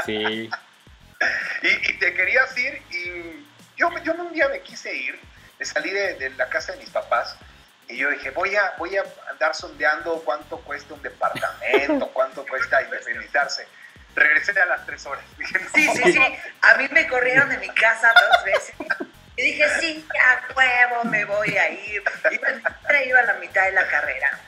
Sí. 0.06 0.50
Y, 1.62 1.92
te 1.94 2.14
querías 2.14 2.56
ir 2.56 2.80
y 2.92 3.47
yo, 3.78 3.90
yo 4.04 4.12
un 4.14 4.32
día 4.32 4.48
me 4.48 4.60
quise 4.60 4.94
ir, 4.94 5.18
me 5.58 5.64
salí 5.64 5.90
de, 5.90 6.14
de 6.14 6.30
la 6.30 6.48
casa 6.48 6.72
de 6.72 6.78
mis 6.78 6.90
papás 6.90 7.36
y 7.88 7.96
yo 7.96 8.10
dije, 8.10 8.30
voy 8.30 8.54
a, 8.54 8.74
voy 8.76 8.96
a 8.96 9.04
andar 9.30 9.54
sondeando 9.54 10.22
cuánto 10.22 10.58
cuesta 10.58 10.92
un 10.92 11.02
departamento, 11.02 12.08
cuánto 12.12 12.46
cuesta 12.46 12.82
independizarse. 12.82 13.66
Regresé 14.14 14.60
a 14.60 14.66
las 14.66 14.84
tres 14.84 15.06
horas. 15.06 15.24
sí, 15.74 15.88
sí, 15.94 16.12
sí. 16.12 16.20
A 16.62 16.74
mí 16.76 16.88
me 16.90 17.06
corrieron 17.06 17.48
de 17.48 17.56
mi 17.58 17.68
casa 17.70 18.12
dos 18.12 18.44
veces. 18.44 18.74
Y 19.36 19.42
dije, 19.42 19.64
sí, 19.80 20.06
ya 20.12 20.54
huevo, 20.54 21.04
me 21.04 21.24
voy 21.24 21.56
a 21.56 21.70
ir. 21.70 22.02
Y 22.30 23.08
iba 23.08 23.20
a 23.20 23.22
la 23.22 23.34
mitad 23.34 23.64
de 23.64 23.72
la 23.72 23.86
carrera. 23.86 24.38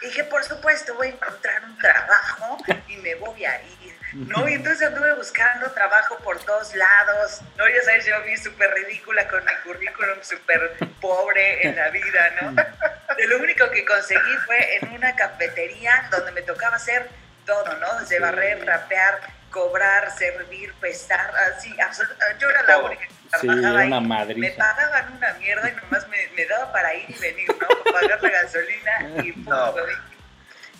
Y 0.00 0.06
dije, 0.06 0.24
por 0.24 0.42
supuesto, 0.42 0.94
voy 0.94 1.08
a 1.08 1.10
encontrar 1.10 1.64
un 1.64 1.78
trabajo 1.78 2.58
y 2.88 2.96
me 2.96 3.14
voy 3.16 3.44
a 3.44 3.62
ir. 3.62 3.95
¿No? 4.12 4.48
Y 4.48 4.54
entonces 4.54 4.86
anduve 4.86 5.14
buscando 5.14 5.70
trabajo 5.72 6.16
por 6.18 6.44
dos 6.44 6.74
lados, 6.74 7.40
¿no? 7.56 7.68
Ya 7.68 7.82
sabes, 7.84 8.06
yo 8.06 8.22
vi 8.22 8.36
súper 8.36 8.72
ridícula 8.72 9.26
con 9.28 9.44
mi 9.44 9.52
currículum 9.64 10.18
súper 10.22 10.76
pobre 11.00 11.66
en 11.66 11.76
la 11.76 11.90
vida, 11.90 12.30
¿no? 12.40 12.52
De 12.52 13.26
lo 13.26 13.38
único 13.38 13.68
que 13.70 13.84
conseguí 13.84 14.36
fue 14.44 14.76
en 14.76 14.92
una 14.92 15.14
cafetería 15.16 16.08
donde 16.10 16.32
me 16.32 16.42
tocaba 16.42 16.76
hacer 16.76 17.08
todo, 17.44 17.76
¿no? 17.78 18.00
Desde 18.00 18.20
barrer, 18.20 18.64
rapear, 18.64 19.20
cobrar, 19.50 20.10
servir, 20.16 20.72
pesar, 20.74 21.32
así, 21.52 21.74
absolutamente. 21.80 22.42
Yo 22.42 22.50
era 22.50 22.62
la 22.62 22.78
única 22.78 23.06
que 23.06 23.46
trabajaba. 23.46 24.24
Me 24.24 24.50
pagaban 24.52 25.12
una 25.16 25.32
mierda 25.34 25.68
y 25.68 25.74
nomás 25.74 26.06
me, 26.08 26.44
daba 26.46 26.72
para 26.72 26.94
ir 26.94 27.06
y 27.08 27.18
venir, 27.18 27.48
¿no? 27.48 27.68
Para 27.92 28.00
pagar 28.00 28.22
la 28.22 28.30
gasolina 28.30 29.22
y 29.24 29.32
punto. 29.44 29.76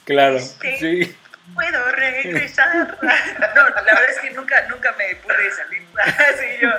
Claro, 0.04 0.38
sí 0.38 1.16
puedo 1.54 1.92
regresar. 1.92 2.98
No, 3.54 3.68
la 3.68 3.82
verdad 3.82 4.10
es 4.10 4.20
que 4.20 4.30
nunca, 4.30 4.66
nunca 4.68 4.92
me 4.92 5.14
pude 5.16 5.50
salir 5.52 5.82
así 6.04 6.46
yo. 6.60 6.70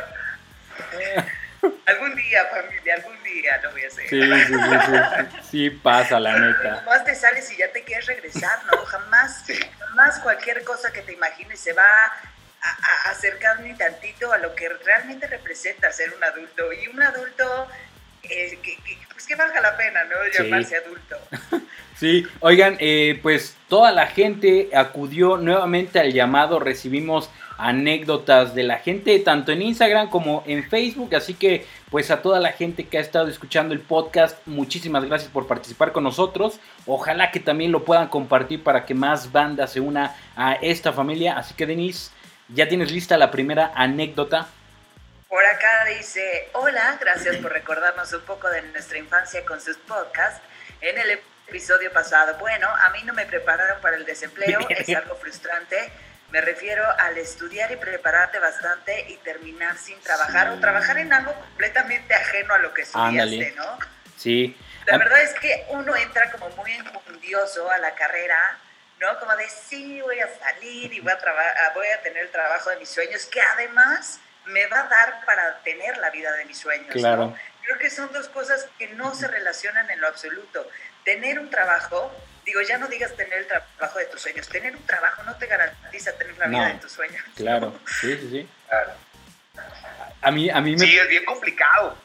Algún 1.85 2.15
día, 2.15 2.45
familia, 2.45 2.95
algún 2.95 3.23
día 3.23 3.59
lo 3.63 3.71
voy 3.71 3.83
a 3.83 3.87
hacer. 3.87 4.07
Sí, 4.07 4.21
sí, 4.21 4.53
sí, 4.53 5.39
sí, 5.49 5.69
pasa, 5.69 6.19
la 6.19 6.37
neta. 6.37 6.81
Nomás 6.81 7.03
te 7.03 7.15
sales 7.15 7.51
y 7.51 7.57
ya 7.57 7.71
te 7.71 7.83
quieres 7.83 8.05
regresar, 8.05 8.63
¿no? 8.65 8.77
Jamás, 8.85 9.43
jamás 9.79 10.19
cualquier 10.19 10.63
cosa 10.63 10.91
que 10.91 11.01
te 11.01 11.13
imagines 11.13 11.59
se 11.59 11.73
va 11.73 11.83
a, 12.61 13.09
acercar 13.09 13.59
ni 13.61 13.75
tantito 13.75 14.31
a 14.31 14.37
lo 14.37 14.53
que 14.53 14.69
realmente 14.69 15.27
representa 15.27 15.91
ser 15.91 16.13
un 16.13 16.23
adulto. 16.23 16.71
Y 16.73 16.87
un 16.87 17.01
adulto 17.01 17.67
eh, 18.23 18.59
que, 18.61 18.77
pues 19.11 19.25
que 19.25 19.35
valga 19.35 19.59
la 19.59 19.75
pena, 19.75 20.03
¿no? 20.05 20.15
Llamarse 20.27 20.77
adulto. 20.77 21.19
Sí, 21.99 22.27
oigan, 22.41 22.77
eh, 22.79 23.19
pues 23.23 23.55
toda 23.67 23.91
la 23.91 24.05
gente 24.05 24.69
acudió 24.75 25.37
nuevamente 25.37 25.99
al 25.99 26.13
llamado, 26.13 26.59
recibimos 26.59 27.31
anécdotas 27.57 28.53
de 28.53 28.61
la 28.61 28.77
gente 28.77 29.17
tanto 29.17 29.51
en 29.51 29.63
Instagram 29.63 30.11
como 30.11 30.43
en 30.45 30.69
Facebook, 30.69 31.15
así 31.15 31.33
que 31.33 31.65
pues 31.89 32.11
a 32.11 32.21
toda 32.21 32.39
la 32.39 32.51
gente 32.51 32.85
que 32.85 32.99
ha 32.99 33.01
estado 33.01 33.29
escuchando 33.29 33.73
el 33.73 33.79
podcast, 33.79 34.37
muchísimas 34.45 35.05
gracias 35.05 35.31
por 35.31 35.47
participar 35.47 35.91
con 35.91 36.03
nosotros, 36.03 36.59
ojalá 36.85 37.31
que 37.31 37.39
también 37.39 37.71
lo 37.71 37.83
puedan 37.83 38.09
compartir 38.09 38.63
para 38.63 38.85
que 38.85 38.93
más 38.93 39.31
bandas 39.31 39.71
se 39.71 39.79
una 39.79 40.15
a 40.35 40.53
esta 40.53 40.93
familia, 40.93 41.35
así 41.35 41.55
que 41.55 41.65
Denise, 41.65 42.11
ya 42.49 42.67
tienes 42.67 42.91
lista 42.91 43.17
la 43.17 43.31
primera 43.31 43.71
anécdota. 43.73 44.47
Por 45.27 45.43
acá 45.43 45.85
dice, 45.97 46.49
hola, 46.53 46.95
gracias 47.01 47.37
por 47.37 47.51
recordarnos 47.51 48.13
un 48.13 48.21
poco 48.21 48.47
de 48.49 48.61
nuestra 48.61 48.99
infancia 48.99 49.43
con 49.45 49.59
sus 49.59 49.77
podcasts. 49.77 50.41
En 50.79 50.97
el 50.97 51.19
episodio 51.47 51.91
pasado. 51.93 52.37
Bueno, 52.39 52.67
a 52.67 52.89
mí 52.89 52.99
no 53.03 53.13
me 53.13 53.25
prepararon 53.25 53.81
para 53.81 53.95
el 53.97 54.05
desempleo, 54.05 54.59
es 54.69 54.89
algo 54.95 55.15
frustrante. 55.15 55.91
Me 56.29 56.41
refiero 56.41 56.83
al 56.99 57.17
estudiar 57.17 57.71
y 57.71 57.77
prepararte 57.77 58.37
bastante 58.39 59.09
y 59.09 59.15
terminar 59.17 59.77
sin 59.77 59.97
trabajar 60.01 60.49
o 60.49 60.59
trabajar 60.59 60.97
en 60.97 61.13
algo 61.13 61.33
completamente 61.33 62.13
ajeno 62.13 62.53
a 62.53 62.57
lo 62.59 62.73
que 62.73 62.81
estudiaste, 62.81 63.53
¿no? 63.55 63.79
Sí. 64.17 64.57
La 64.85 64.97
verdad 64.97 65.21
es 65.21 65.33
que 65.39 65.65
uno 65.69 65.95
entra 65.95 66.29
como 66.31 66.49
muy 66.49 66.71
enjundioso 66.71 67.71
a 67.71 67.77
la 67.77 67.95
carrera, 67.95 68.57
¿no? 68.99 69.17
Como 69.19 69.33
de 69.37 69.47
sí, 69.49 70.01
voy 70.01 70.19
a 70.19 70.27
salir 70.37 70.91
y 70.91 70.99
voy 70.99 71.13
a, 71.13 71.17
ah, 71.17 71.71
voy 71.73 71.87
a 71.87 72.01
tener 72.01 72.23
el 72.23 72.31
trabajo 72.31 72.71
de 72.71 72.77
mis 72.77 72.89
sueños, 72.89 73.25
que 73.25 73.41
además 73.41 74.19
me 74.47 74.65
va 74.67 74.81
a 74.81 74.87
dar 74.87 75.25
para 75.25 75.59
tener 75.59 75.97
la 75.97 76.09
vida 76.09 76.33
de 76.33 76.45
mis 76.45 76.57
sueños. 76.57 76.91
Claro. 76.91 77.33
Creo 77.63 77.79
que 77.79 77.89
son 77.89 78.11
dos 78.11 78.27
cosas 78.29 78.67
que 78.77 78.87
no 78.89 79.13
se 79.15 79.27
relacionan 79.27 79.89
en 79.89 80.01
lo 80.01 80.07
absoluto 80.07 80.69
tener 81.07 81.39
un 81.39 81.49
trabajo, 81.49 82.11
digo, 82.45 82.59
ya 82.63 82.77
no 82.77 82.89
digas 82.89 83.15
tener 83.15 83.39
el 83.39 83.47
trabajo 83.47 83.97
de 83.97 84.07
tus 84.07 84.21
sueños, 84.21 84.45
tener 84.49 84.75
un 84.75 84.85
trabajo 84.85 85.23
no 85.23 85.37
te 85.37 85.47
garantiza 85.47 86.11
tener 86.17 86.37
la 86.37 86.47
vida 86.47 86.67
de 86.67 86.73
tus 86.79 86.91
sueños. 86.91 87.23
Claro, 87.33 87.79
sí, 88.01 88.13
sí, 88.17 88.29
sí. 88.29 88.49
Claro. 88.67 88.91
A 90.21 90.31
mí, 90.31 90.49
a 90.49 90.59
mí 90.59 90.75
me... 90.75 90.85
Sí, 90.85 90.97
es 90.97 91.07
bien 91.07 91.23
complicado. 91.23 91.95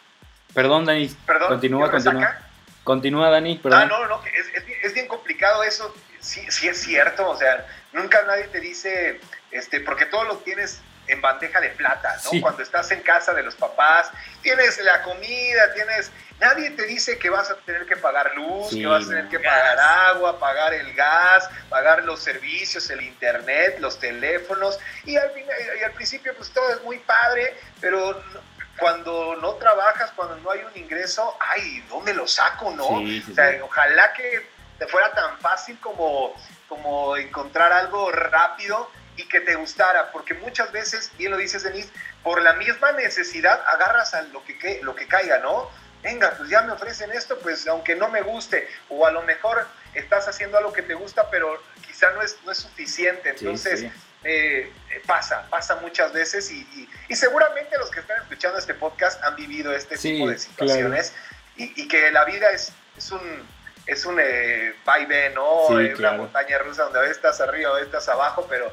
Perdón, 0.55 0.85
Dani. 0.85 1.09
Perdón, 1.27 1.49
continúa, 1.49 1.91
continúa. 1.91 2.39
Continúa, 2.85 3.31
Dani, 3.31 3.59
perdón. 3.59 3.81
Ah, 3.81 3.87
no, 3.87 4.07
no, 4.07 4.23
es, 4.25 4.47
es, 4.55 4.65
es, 4.85 4.95
bien 4.95 5.09
complicado 5.09 5.65
eso. 5.65 5.93
Sí, 6.21 6.41
sí 6.51 6.69
es 6.69 6.81
cierto, 6.81 7.29
o 7.29 7.37
sea, 7.37 7.67
nunca 7.93 8.23
nadie 8.23 8.45
te 8.45 8.61
dice, 8.61 9.19
este, 9.51 9.81
porque 9.81 10.07
todo 10.07 10.23
lo 10.23 10.37
tienes 10.39 10.81
en 11.13 11.21
bandeja 11.21 11.61
de 11.61 11.71
plata, 11.71 12.17
¿no? 12.25 12.41
Cuando 12.41 12.63
estás 12.63 12.91
en 12.91 13.03
casa 13.03 13.33
de 13.35 13.43
los 13.43 13.55
papás, 13.55 14.11
tienes 14.43 14.79
la 14.83 15.03
comida, 15.03 15.73
tienes... 15.75 16.11
Nadie 16.41 16.71
te 16.71 16.87
dice 16.87 17.19
que 17.19 17.31
vas 17.31 17.49
a 17.51 17.57
tener 17.57 17.87
que 17.87 17.97
pagar 17.97 18.35
luz, 18.35 18.71
que 18.71 18.85
vas 18.85 19.05
a 19.05 19.09
tener 19.09 19.29
que 19.29 19.39
pagar 19.39 19.79
agua, 19.79 20.41
pagar 20.41 20.75
el 20.75 20.93
gas, 20.95 21.49
pagar 21.69 22.03
los 22.05 22.21
servicios, 22.21 22.91
el 22.91 23.03
internet, 23.03 23.77
los 23.79 24.01
teléfonos. 24.01 24.81
Y 25.05 25.17
al, 25.17 25.31
y 25.39 25.85
al 25.85 25.93
principio 25.93 26.35
pues 26.37 26.51
todo 26.51 26.73
es 26.73 26.83
muy 26.83 26.99
padre, 26.99 27.55
pero 27.81 28.21
cuando 28.79 29.37
no 29.37 29.55
trabajas, 29.55 30.11
cuando 30.17 30.37
no 30.39 30.51
hay 30.51 30.63
un 30.65 30.77
ingreso, 30.77 31.37
ay, 31.39 31.85
¿dónde 31.89 32.15
lo 32.15 32.27
saco, 32.27 32.73
no? 32.73 32.89
o 32.89 33.35
sea, 33.35 33.57
ojalá 33.63 34.13
que 34.13 34.45
te 34.79 34.87
fuera 34.89 35.13
tan 35.13 35.39
fácil 35.39 35.79
como, 35.81 36.35
como 36.69 37.17
encontrar 37.17 37.73
algo 37.73 38.11
rápido 38.11 38.91
y 39.17 39.25
que 39.25 39.41
te 39.41 39.55
gustara, 39.57 40.11
porque 40.13 40.35
muchas 40.35 40.73
veces, 40.73 41.11
bien 41.19 41.31
lo 41.31 41.37
dices 41.37 41.63
Denise, 41.63 41.91
por 42.23 42.41
la 42.41 42.55
misma 42.55 42.93
necesidad 42.93 43.63
agarras 43.67 44.15
a 44.15 44.23
lo 44.23 44.43
que, 44.45 44.81
lo 44.83 44.95
que 44.95 45.07
caiga, 45.07 45.39
¿no? 45.39 45.71
Venga, 46.03 46.33
pues 46.37 46.49
ya 46.49 46.63
me 46.63 46.73
ofrecen 46.73 47.13
esto, 47.13 47.39
pues 47.39 47.67
aunque 47.69 47.95
no 47.95 48.09
me 48.09 48.23
guste, 48.23 48.69
o 48.89 49.07
a 49.07 49.11
lo 49.11 49.23
mejor 49.23 49.67
estás 49.95 50.27
haciendo 50.29 50.59
algo 50.59 50.73
que 50.73 50.83
te 50.83 50.95
gusta, 50.95 51.31
pero 51.31 51.63
quizá 51.87 52.11
no 52.11 52.23
es, 52.23 52.39
no 52.45 52.53
es 52.53 52.59
suficiente. 52.59 53.31
Entonces, 53.31 53.87
eh, 54.25 54.73
pasa, 55.07 55.47
pasa 55.51 55.77
muchas 55.77 56.13
veces 56.13 56.51
y, 56.51 56.89
y, 57.09 57.17
seguramente 57.17 57.77
los 57.77 57.91
que 57.91 58.01
están 58.01 58.21
escuchando 58.23 58.59
este 58.59 58.75
podcast 58.75 59.23
han 59.25 59.35
vivido 59.35 59.75
este 59.75 59.97
tipo 59.97 60.29
de 60.29 60.39
situaciones 60.39 61.13
y, 61.57 61.83
y, 61.83 61.89
que 61.89 62.11
la 62.13 62.25
vida 62.25 62.51
es, 62.51 62.73
es 62.97 63.11
un, 63.11 63.21
es 63.87 64.05
un 64.07 64.19
eh, 64.21 64.75
¿no? 65.35 65.67
Una 65.67 66.13
montaña 66.13 66.59
rusa 66.59 66.85
donde 66.85 67.01
a 67.01 67.03
veces 67.03 67.17
estás 67.17 67.41
arriba, 67.41 67.71
a 67.71 67.75
veces 67.75 67.87
estás 67.87 68.09
abajo, 68.09 68.47
pero 68.49 68.73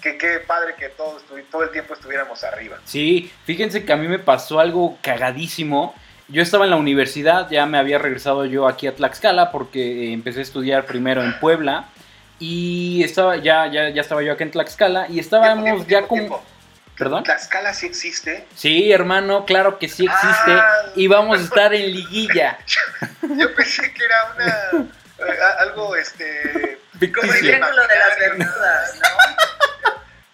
qué, 0.00 0.16
qué 0.16 0.40
padre 0.46 0.74
que 0.78 0.88
todos, 0.88 1.22
todo 1.50 1.62
el 1.62 1.70
tiempo 1.70 1.94
estuviéramos 1.94 2.42
arriba. 2.44 2.78
Sí, 2.84 3.30
fíjense 3.44 3.84
que 3.84 3.92
a 3.92 3.96
mí 3.96 4.08
me 4.08 4.18
pasó 4.18 4.60
algo 4.60 4.98
cagadísimo. 5.02 5.94
Yo 6.28 6.42
estaba 6.42 6.64
en 6.64 6.70
la 6.70 6.76
universidad, 6.76 7.48
ya 7.50 7.66
me 7.66 7.78
había 7.78 7.98
regresado 7.98 8.46
yo 8.46 8.66
aquí 8.66 8.86
a 8.86 8.94
Tlaxcala 8.94 9.52
porque 9.52 9.80
eh, 9.80 10.12
empecé 10.12 10.40
a 10.40 10.42
estudiar 10.42 10.84
primero 10.84 11.22
en 11.22 11.38
Puebla 11.38 11.88
y 12.38 13.02
estaba 13.04 13.36
ya 13.36 13.66
ya, 13.70 13.88
ya 13.90 14.00
estaba 14.00 14.22
yo 14.22 14.32
aquí 14.32 14.42
en 14.42 14.50
Tlaxcala 14.50 15.06
y 15.08 15.20
estábamos 15.20 15.86
ya 15.86 16.06
como 16.06 16.42
¿Perdón? 16.98 17.24
¿Tlaxcala 17.24 17.74
sí 17.74 17.86
existe? 17.86 18.46
Sí, 18.54 18.90
hermano, 18.90 19.44
claro 19.44 19.78
que 19.78 19.88
sí 19.88 20.06
existe. 20.06 20.52
Ah. 20.52 20.92
y 20.94 21.06
vamos 21.08 21.38
a 21.38 21.42
estar 21.42 21.74
en 21.74 21.92
liguilla. 21.92 22.58
yo 23.22 23.54
pensé 23.54 23.92
que 23.92 24.04
era 24.04 24.32
una 24.34 24.88
algo 25.60 25.96
este 25.96 26.78
Como 27.14 27.32
el 27.32 27.38
triángulo 27.40 27.82
de 27.86 27.98
las 27.98 28.18
Bermudas, 28.18 29.00
¿no? 29.00 29.55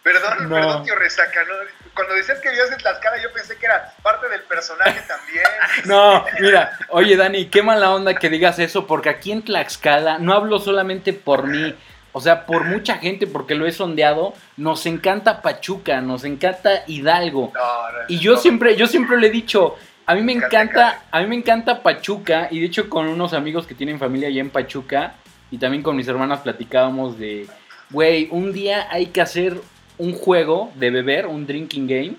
Perdón, 0.02 0.48
No. 0.48 0.54
perdón, 0.56 0.84
tío 0.84 0.96
Resaca, 0.96 1.40
¿no? 1.46 1.54
Cuando 1.94 2.14
decías 2.14 2.40
que 2.40 2.48
vivías 2.48 2.70
en 2.72 2.78
Tlaxcala, 2.78 3.22
yo 3.22 3.32
pensé 3.32 3.56
que 3.56 3.66
era 3.66 3.92
parte 4.02 4.28
del 4.28 4.42
personaje 4.42 5.00
también. 5.06 5.44
No, 5.84 6.24
mira, 6.40 6.76
oye 6.88 7.16
Dani, 7.16 7.46
qué 7.46 7.62
mala 7.62 7.90
onda 7.92 8.14
que 8.14 8.28
digas 8.28 8.58
eso, 8.58 8.86
porque 8.86 9.10
aquí 9.10 9.30
en 9.32 9.42
Tlaxcala, 9.42 10.18
no 10.18 10.32
hablo 10.34 10.58
solamente 10.58 11.12
por 11.12 11.46
mí, 11.46 11.74
o 12.12 12.20
sea, 12.20 12.46
por 12.46 12.64
mucha 12.64 12.96
gente, 12.98 13.26
porque 13.26 13.54
lo 13.54 13.66
he 13.66 13.72
sondeado, 13.72 14.34
nos 14.56 14.86
encanta 14.86 15.40
Pachuca, 15.40 16.00
nos 16.00 16.24
encanta 16.24 16.82
Hidalgo. 16.86 17.52
No, 17.54 17.60
Y 18.08 18.18
yo 18.18 18.36
siempre, 18.36 18.76
yo 18.76 18.86
siempre 18.86 19.18
le 19.18 19.28
he 19.28 19.30
dicho, 19.30 19.76
a 20.06 20.14
mí 20.14 20.22
me 20.22 20.32
encanta 20.32 20.62
encanta, 20.62 21.02
a 21.10 21.20
mí 21.20 21.26
me 21.28 21.36
encanta 21.36 21.82
Pachuca, 21.82 22.48
y 22.50 22.60
de 22.60 22.66
hecho 22.66 22.88
con 22.90 23.06
unos 23.08 23.32
amigos 23.34 23.66
que 23.66 23.74
tienen 23.74 23.98
familia 23.98 24.28
allá 24.28 24.40
en 24.40 24.50
Pachuca, 24.50 25.14
y 25.50 25.58
también 25.58 25.82
con 25.82 25.96
mis 25.96 26.08
hermanas 26.08 26.40
platicábamos 26.40 27.18
de, 27.18 27.46
güey, 27.90 28.28
un 28.30 28.52
día 28.52 28.88
hay 28.90 29.06
que 29.06 29.20
hacer 29.20 29.56
un 29.98 30.14
juego 30.14 30.72
de 30.74 30.90
beber, 30.90 31.26
un 31.26 31.46
drinking 31.46 31.86
game, 31.86 32.16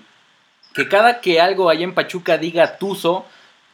que 0.74 0.88
cada 0.88 1.20
que 1.20 1.40
algo 1.40 1.70
allá 1.70 1.84
en 1.84 1.94
Pachuca 1.94 2.36
diga 2.38 2.78
Tuzo, 2.78 3.26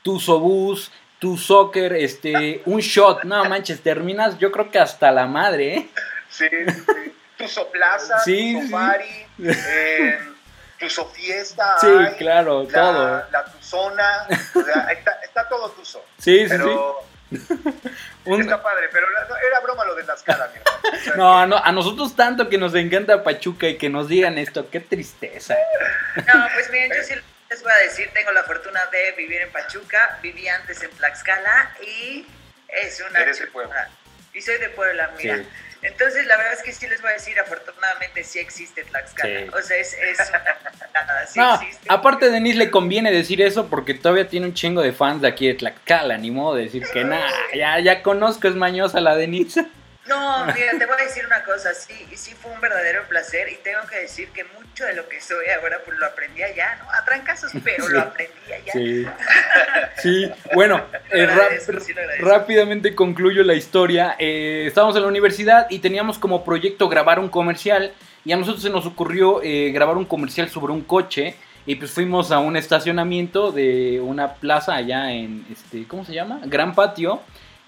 Tuzo 0.02 0.40
Bus, 0.40 0.90
Tu 1.18 1.36
Soccer, 1.36 1.94
este, 1.94 2.62
un 2.66 2.80
shot, 2.80 3.24
no 3.24 3.44
manches, 3.44 3.80
terminas 3.80 4.38
yo 4.38 4.50
creo 4.50 4.70
que 4.70 4.78
hasta 4.78 5.10
la 5.10 5.26
madre, 5.26 5.74
¿eh? 5.74 5.88
Sí, 6.28 6.46
sí, 7.38 7.48
soplaza, 7.48 8.18
Sí, 8.20 8.54
tu 8.54 8.60
sí. 8.60 8.68
sofari, 8.68 9.26
eh, 9.44 10.18
tu 10.78 10.88
sofiesta. 10.90 11.76
Sí, 11.80 11.86
hay, 11.86 12.14
claro, 12.16 12.62
la, 12.64 12.68
todo. 12.68 13.22
La 13.32 13.44
tuzona. 13.44 14.26
O 14.54 14.62
sea, 14.62 14.86
está, 14.92 15.12
está 15.24 15.48
todo 15.48 15.70
tuzo. 15.70 16.04
Sí, 16.18 16.46
sí, 16.48 16.54
sí. 16.56 17.38
Un- 18.24 18.40
está 18.42 18.62
padre, 18.62 18.88
pero 18.92 19.06
no, 19.28 19.36
era 19.36 19.60
broma 19.60 19.84
lo 19.84 19.94
de 19.94 20.02
Tlaxcala, 20.04 20.48
mi 20.48 20.58
hermano. 20.58 20.98
O 21.00 21.04
sea, 21.04 21.14
No, 21.16 21.46
no, 21.46 21.56
a 21.56 21.72
nosotros 21.72 22.14
tanto 22.14 22.48
que 22.48 22.58
nos 22.58 22.74
encanta 22.74 23.22
Pachuca 23.22 23.66
y 23.68 23.78
que 23.78 23.88
nos 23.88 24.08
digan 24.08 24.36
esto, 24.38 24.68
qué 24.70 24.80
tristeza. 24.80 25.56
No, 26.16 26.46
pues 26.54 26.70
miren, 26.70 26.92
yo 26.94 27.02
sí 27.02 27.14
les 27.48 27.62
voy 27.62 27.72
a 27.72 27.76
decir, 27.78 28.10
tengo 28.12 28.30
la 28.32 28.42
fortuna 28.44 28.80
de 28.92 29.12
vivir 29.12 29.40
en 29.40 29.50
Pachuca, 29.50 30.18
viví 30.22 30.46
antes 30.48 30.82
en 30.82 30.90
Tlaxcala 30.90 31.74
y 31.82 32.26
es 32.68 33.00
una 33.08 33.20
Eres 33.20 33.38
de. 33.40 33.46
Puebla. 33.48 33.88
Y 34.34 34.40
soy 34.42 34.58
de 34.58 34.68
Puebla, 34.70 35.10
mira. 35.18 35.36
Sí. 35.38 35.48
Entonces, 35.82 36.26
la 36.26 36.36
verdad 36.36 36.52
es 36.54 36.62
que 36.62 36.72
sí 36.72 36.86
les 36.86 37.00
voy 37.00 37.10
a 37.10 37.14
decir, 37.14 37.38
afortunadamente 37.38 38.22
sí 38.22 38.38
existe 38.38 38.84
Tlaxcala. 38.84 39.40
Sí. 39.40 39.46
O 39.58 39.62
sea, 39.62 39.76
es, 39.78 39.94
es 39.94 40.18
nada, 40.92 41.26
sí 41.26 41.38
No, 41.38 41.54
existe. 41.54 41.86
aparte 41.88 42.26
a 42.26 42.28
Denise 42.28 42.58
le 42.58 42.70
conviene 42.70 43.10
decir 43.10 43.40
eso 43.40 43.68
porque 43.68 43.94
todavía 43.94 44.28
tiene 44.28 44.46
un 44.46 44.54
chingo 44.54 44.82
de 44.82 44.92
fans 44.92 45.22
de 45.22 45.28
aquí 45.28 45.46
de 45.46 45.54
Tlaxcala, 45.54 46.18
ni 46.18 46.30
modo 46.30 46.56
de 46.56 46.64
decir 46.64 46.84
que 46.92 47.04
nada, 47.04 47.30
ya, 47.54 47.78
ya 47.80 48.02
conozco, 48.02 48.46
es 48.48 48.54
mañosa 48.56 49.00
la 49.00 49.16
Denise. 49.16 49.66
No, 50.08 50.46
mira, 50.46 50.72
te 50.78 50.86
voy 50.86 50.96
a 50.98 51.04
decir 51.04 51.24
una 51.26 51.44
cosa, 51.44 51.74
sí, 51.74 51.94
sí 52.16 52.34
fue 52.34 52.50
un 52.50 52.60
verdadero 52.60 53.02
placer 53.08 53.48
y 53.50 53.56
tengo 53.56 53.80
que 53.88 53.98
decir 53.98 54.28
que 54.30 54.44
mucho 54.44 54.84
de 54.84 54.94
lo 54.94 55.06
que 55.08 55.20
soy 55.20 55.44
ahora 55.60 55.78
pues 55.84 55.98
lo 55.98 56.06
aprendí 56.06 56.42
allá, 56.42 56.76
¿no? 56.82 56.90
A 56.90 57.04
trancazos, 57.04 57.52
pero 57.62 57.86
Sí. 57.86 57.92
lo 57.92 58.00
aprendí 58.00 58.52
allá. 58.52 58.72
Sí, 58.72 59.06
sí, 59.98 60.32
bueno, 60.54 60.82
eh, 61.10 61.28
sí 61.84 61.92
rápidamente 62.20 62.94
concluyo 62.94 63.42
la 63.44 63.54
historia. 63.54 64.16
Eh, 64.18 64.64
estábamos 64.66 64.96
en 64.96 65.02
la 65.02 65.08
universidad 65.08 65.66
y 65.70 65.80
teníamos 65.80 66.18
como 66.18 66.44
proyecto 66.44 66.88
grabar 66.88 67.18
un 67.18 67.28
comercial 67.28 67.92
y 68.24 68.32
a 68.32 68.36
nosotros 68.36 68.62
se 68.62 68.70
nos 68.70 68.86
ocurrió 68.86 69.42
eh, 69.42 69.70
grabar 69.72 69.96
un 69.96 70.06
comercial 70.06 70.48
sobre 70.48 70.72
un 70.72 70.82
coche 70.82 71.36
y 71.66 71.74
pues 71.76 71.90
fuimos 71.90 72.32
a 72.32 72.38
un 72.38 72.56
estacionamiento 72.56 73.52
de 73.52 74.00
una 74.00 74.34
plaza 74.34 74.74
allá 74.74 75.12
en, 75.12 75.44
este, 75.52 75.86
¿cómo 75.86 76.04
se 76.06 76.14
llama? 76.14 76.40
Gran 76.46 76.74
Patio. 76.74 77.20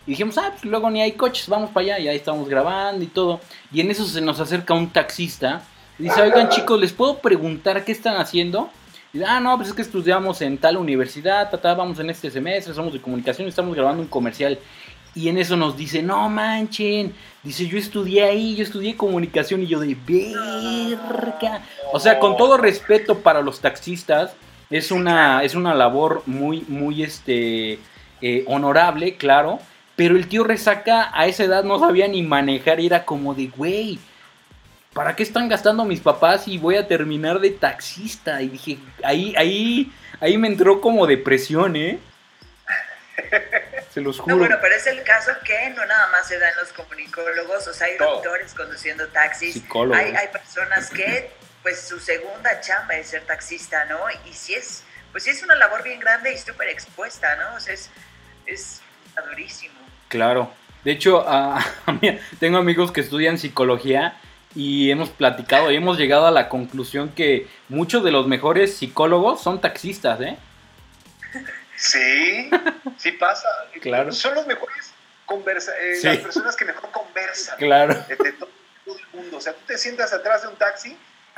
Y 0.06 0.11
dijimos, 0.12 0.37
ah, 0.38 0.50
pues 0.50 0.64
luego 0.64 0.90
ni 0.90 1.00
hay 1.00 1.12
coches, 1.12 1.49
vamos 1.49 1.71
para 1.71 1.87
allá. 1.87 1.99
Y 2.00 2.09
ahí 2.09 2.16
estamos 2.16 2.49
grabando 2.49 3.04
y 3.04 3.09
todo. 3.09 3.40
Y 3.73 3.80
en 3.80 3.90
eso 3.90 4.04
se 4.04 4.21
nos 4.21 4.40
acerca 4.40 4.75
un 4.75 4.90
taxista. 4.90 5.62
Dice, 5.99 6.21
oigan 6.21 6.49
chicos, 6.49 6.80
¿les 6.80 6.92
puedo 6.92 7.18
preguntar 7.18 7.85
qué 7.85 7.92
están 7.92 8.16
haciendo? 8.16 8.71
Y 9.12 9.19
dice, 9.19 9.30
ah, 9.30 9.41
no, 9.41 9.56
pues 9.56 9.69
es 9.69 9.75
que 9.75 9.82
estudiamos 9.82 10.41
en 10.43 10.58
tal 10.58 10.76
universidad, 10.76 11.50
vamos 11.62 11.99
en 12.00 12.10
este 12.10 12.30
semestre, 12.30 12.75
somos 12.75 12.93
de 12.93 13.00
comunicación 13.00 13.47
estamos 13.47 13.75
grabando 13.75 14.02
un 14.02 14.08
comercial. 14.08 14.58
Y 15.15 15.28
en 15.28 15.36
eso 15.36 15.56
nos 15.56 15.76
dice, 15.76 16.02
no 16.02 16.28
manchen. 16.28 17.12
Dice, 17.43 17.67
yo 17.67 17.76
estudié 17.76 18.25
ahí, 18.25 18.56
yo 18.56 18.62
estudié 18.62 18.97
comunicación. 18.97 19.62
Y 19.62 19.67
yo 19.67 19.78
de, 19.78 19.95
verga. 19.95 21.62
O 21.93 22.00
sea, 22.00 22.19
con 22.19 22.36
todo 22.36 22.56
respeto 22.56 23.19
para 23.19 23.43
los 23.43 23.60
taxistas, 23.60 24.32
es 24.71 24.91
una, 24.91 25.43
es 25.45 25.54
una 25.54 25.75
labor 25.75 26.23
muy, 26.25 26.65
muy, 26.67 27.02
este, 27.02 27.78
eh, 28.23 28.45
honorable, 28.47 29.17
claro. 29.17 29.58
Pero 29.97 30.17
el 30.17 30.28
tío 30.28 30.45
Resaca 30.45 31.11
a 31.13 31.26
esa 31.26 31.45
edad 31.45 31.65
no 31.65 31.78
sabía 31.78 32.09
ni 32.09 32.23
manejar 32.23 32.81
y 32.81 32.87
era 32.87 33.05
como 33.05 33.35
de, 33.35 33.47
güey, 33.49 33.99
¿para 34.95 35.15
qué 35.17 35.23
están 35.23 35.49
gastando 35.49 35.85
mis 35.85 36.00
papás 36.00 36.49
y 36.49 36.59
voy 36.59 36.76
a 36.76 36.89
terminar 36.89 37.41
de 37.41 37.50
taxista? 37.50 38.41
Y 38.43 38.49
dije, 38.49 38.78
ahí, 39.05 39.35
ahí, 39.37 39.93
ahí 40.21 40.39
me 40.39 40.49
entró 40.49 40.81
como 40.81 41.07
depresión, 41.07 41.76
¿eh? 41.76 41.99
Se 43.93 44.00
los 44.00 44.17
No, 44.19 44.25
juro. 44.25 44.37
bueno, 44.39 44.57
pero 44.63 44.75
es 44.75 44.87
el 44.87 45.02
caso 45.02 45.33
que 45.45 45.69
no 45.71 45.85
nada 45.85 46.09
más 46.09 46.26
se 46.26 46.39
da 46.39 46.49
en 46.49 46.57
los 46.57 46.73
comunicólogos, 46.73 47.67
o 47.69 47.75
sea, 47.75 47.87
hay 47.89 47.99
Todo. 47.99 48.15
doctores 48.15 48.55
conduciendo 48.55 49.07
taxis, 49.09 49.52
Psicólogos. 49.55 49.99
hay, 49.99 50.15
hay 50.17 50.28
personas 50.28 50.89
que, 50.91 51.31
pues, 51.63 51.81
su 51.87 52.00
segunda 52.00 52.61
chamba 52.61 52.95
es 52.95 53.09
ser 53.09 53.23
taxista, 53.26 53.85
¿no? 53.85 53.99
Y 54.26 54.33
si 54.33 54.55
es, 54.55 54.83
pues 55.13 55.25
sí 55.25 55.31
es 55.31 55.43
una 55.43 55.55
labor 55.57 55.83
bien 55.83 56.00
grande 56.00 56.33
y 56.33 56.39
súper 56.39 56.69
expuesta, 56.69 57.37
¿no? 57.37 57.55
O 57.57 57.61
sea, 57.61 57.75
es, 57.75 57.91
es 58.47 58.81
durísimo. 59.28 59.75
Claro. 60.13 60.53
De 60.85 60.93
hecho, 60.93 61.25
tengo 62.39 62.59
amigos 62.59 62.93
que 62.93 63.01
estudian 63.01 63.39
psicología 63.39 64.15
y 64.55 64.91
hemos 64.91 65.09
platicado 65.09 65.71
y 65.71 65.77
hemos 65.77 65.97
llegado 65.97 66.27
a 66.27 66.31
la 66.31 66.51
conclusión 66.51 67.09
que 67.09 67.49
muchos 67.71 68.05
de 68.05 68.11
los 68.11 68.27
mejores 68.27 68.77
psicólogos 68.77 69.43
son 69.43 69.63
taxistas, 69.63 70.21
¿eh? 70.21 70.37
Sí, 71.77 72.51
sí 72.99 73.13
pasa. 73.13 73.49
Claro. 73.81 74.13
Son 74.13 74.35
los 74.35 74.47
mejores 74.47 74.93
conversa 75.25 75.73
eh, 75.81 75.95
Sí. 75.97 76.07
las 76.09 76.19
personas 76.19 76.55
que 76.57 76.67
mejor 76.67 76.91
conversan 76.91 77.57
Claro. 77.57 77.95
de, 78.07 78.33
todo, 78.33 78.51
el 78.87 79.19
mundo. 79.19 79.39
O 79.39 79.41
sea, 79.41 79.55
tú 79.55 79.61
te 79.67 79.79
sientas 79.79 80.13
atrás 80.13 80.43
de 80.43 80.49
un 80.49 80.57
taxi 80.57 80.95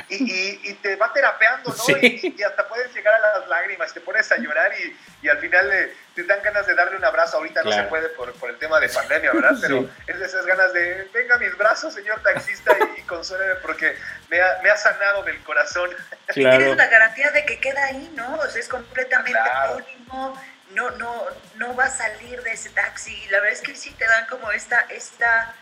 y, 0.09 0.15
y- 0.17 0.61
y 0.65 0.75
te 0.83 0.97
va 0.97 1.13
terapeando, 1.13 1.71
¿no? 1.71 1.75
Sí. 1.87 1.95
Y, 2.25 2.41
y 2.41 2.43
hasta 2.43 2.67
puedes 2.67 2.93
llegar 2.93 3.15
a 3.15 3.39
las 3.39 3.49
lágrimas, 3.49 3.95
te 3.95 4.01
pones 4.01 4.31
a 4.33 4.37
llorar 4.39 4.73
y, 4.83 4.97
y 5.25 5.29
al 5.29 5.39
final 5.39 5.73
eh, 5.73 5.95
te 6.15 6.23
dan 6.25 6.41
ganas 6.43 6.67
de 6.67 6.75
darle 6.75 6.97
un 6.97 7.05
abrazo. 7.05 7.37
Ahorita 7.39 7.63
no 7.63 7.73
se 7.73 7.83
puede 7.85 8.09
por, 8.11 8.33
por 8.35 8.51
el 8.51 8.59
tema 8.59 8.79
de 8.81 8.89
pandemia, 8.89 9.33
¿verdad? 9.33 9.57
Pero 9.61 9.81
Sí. 9.83 9.91
es 10.07 10.19
de 10.19 10.27
esas 10.27 10.47
ganas 10.47 10.73
de, 10.73 11.09
venga 11.13 11.35
a 11.35 11.39
mis 11.39 11.57
brazos, 11.57 11.93
señor 11.95 12.23
taxista, 12.23 12.77
y, 12.97 13.01
y 13.01 13.03
consuéleme 13.03 13.57
porque 13.57 13.97
me 14.31 14.41
ha, 14.41 14.61
me 14.63 14.71
ha 14.71 14.77
sanado 14.77 15.23
del 15.25 15.43
corazón. 15.43 15.91
Claro. 16.29 16.57
Tienes 16.59 16.77
la 16.79 16.87
garantía 16.87 17.31
de 17.33 17.45
que 17.45 17.61
queda 17.61 17.85
ahí, 17.85 18.11
¿no? 18.17 18.37
O 18.37 18.47
sea, 18.49 18.59
es 18.61 18.67
completamente 18.69 19.39
Claro. 19.39 19.75
anónimo, 19.75 20.43
no, 20.71 20.91
no, 20.93 21.27
no 21.57 21.77
va 21.77 21.85
a 21.85 21.91
salir 21.91 22.43
de 22.43 22.53
ese 22.53 22.71
taxi. 22.71 23.15
La 23.31 23.39
verdad 23.41 23.53
es 23.53 23.61
que 23.61 23.77
sí 23.77 23.91
te 23.93 24.07
dan 24.07 24.27
como 24.27 24.51
esta, 24.51 24.81
esta 24.89 25.55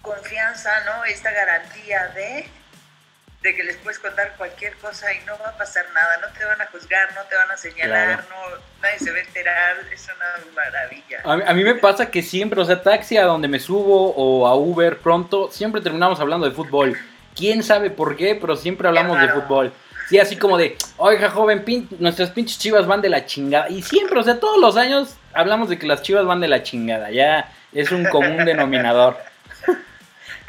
confianza, 0.00 0.80
¿no? 0.84 1.04
Esta 1.04 1.30
garantía 1.32 2.06
de, 2.08 2.48
de 3.42 3.56
que 3.56 3.64
les 3.64 3.76
puedes 3.76 3.98
contar 3.98 4.34
cualquier 4.36 4.74
cosa 4.76 5.12
y 5.14 5.24
no 5.24 5.32
va 5.38 5.48
a 5.50 5.56
pasar 5.56 5.86
nada, 5.94 6.18
no 6.20 6.28
te 6.38 6.44
van 6.44 6.60
a 6.60 6.66
juzgar, 6.66 7.08
no 7.14 7.22
te 7.22 7.36
van 7.36 7.50
a 7.50 7.56
señalar, 7.56 8.24
no, 8.28 8.36
nadie 8.82 8.98
se 8.98 9.10
va 9.10 9.16
a 9.16 9.20
enterar, 9.20 9.76
es 9.92 10.04
una 10.14 10.52
maravilla. 10.54 11.20
A 11.24 11.36
mí, 11.36 11.42
a 11.46 11.54
mí 11.54 11.64
me 11.64 11.74
pasa 11.74 12.10
que 12.10 12.22
siempre, 12.22 12.60
o 12.60 12.64
sea, 12.66 12.82
taxi 12.82 13.16
a 13.16 13.24
donde 13.24 13.48
me 13.48 13.58
subo 13.58 14.12
o 14.14 14.46
a 14.46 14.54
Uber 14.56 14.98
pronto, 14.98 15.50
siempre 15.50 15.80
terminamos 15.80 16.20
hablando 16.20 16.46
de 16.46 16.52
fútbol. 16.54 16.98
Quién 17.34 17.62
sabe 17.62 17.90
por 17.90 18.16
qué, 18.16 18.34
pero 18.34 18.56
siempre 18.56 18.88
hablamos 18.88 19.18
de 19.20 19.28
fútbol. 19.28 19.72
Sí, 20.10 20.18
así 20.18 20.36
como 20.36 20.58
de, 20.58 20.76
oiga, 20.96 21.30
joven, 21.30 21.64
pin- 21.64 21.86
nuestras 22.00 22.30
pinches 22.30 22.58
chivas 22.58 22.86
van 22.86 23.00
de 23.00 23.08
la 23.08 23.24
chingada. 23.24 23.70
Y 23.70 23.82
siempre, 23.82 24.18
o 24.18 24.22
sea, 24.24 24.40
todos 24.40 24.58
los 24.58 24.76
años 24.76 25.14
hablamos 25.32 25.68
de 25.68 25.78
que 25.78 25.86
las 25.86 26.02
chivas 26.02 26.26
van 26.26 26.40
de 26.40 26.48
la 26.48 26.62
chingada. 26.64 27.10
Ya 27.10 27.50
es 27.72 27.92
un 27.92 28.04
común 28.06 28.44
denominador. 28.44 29.16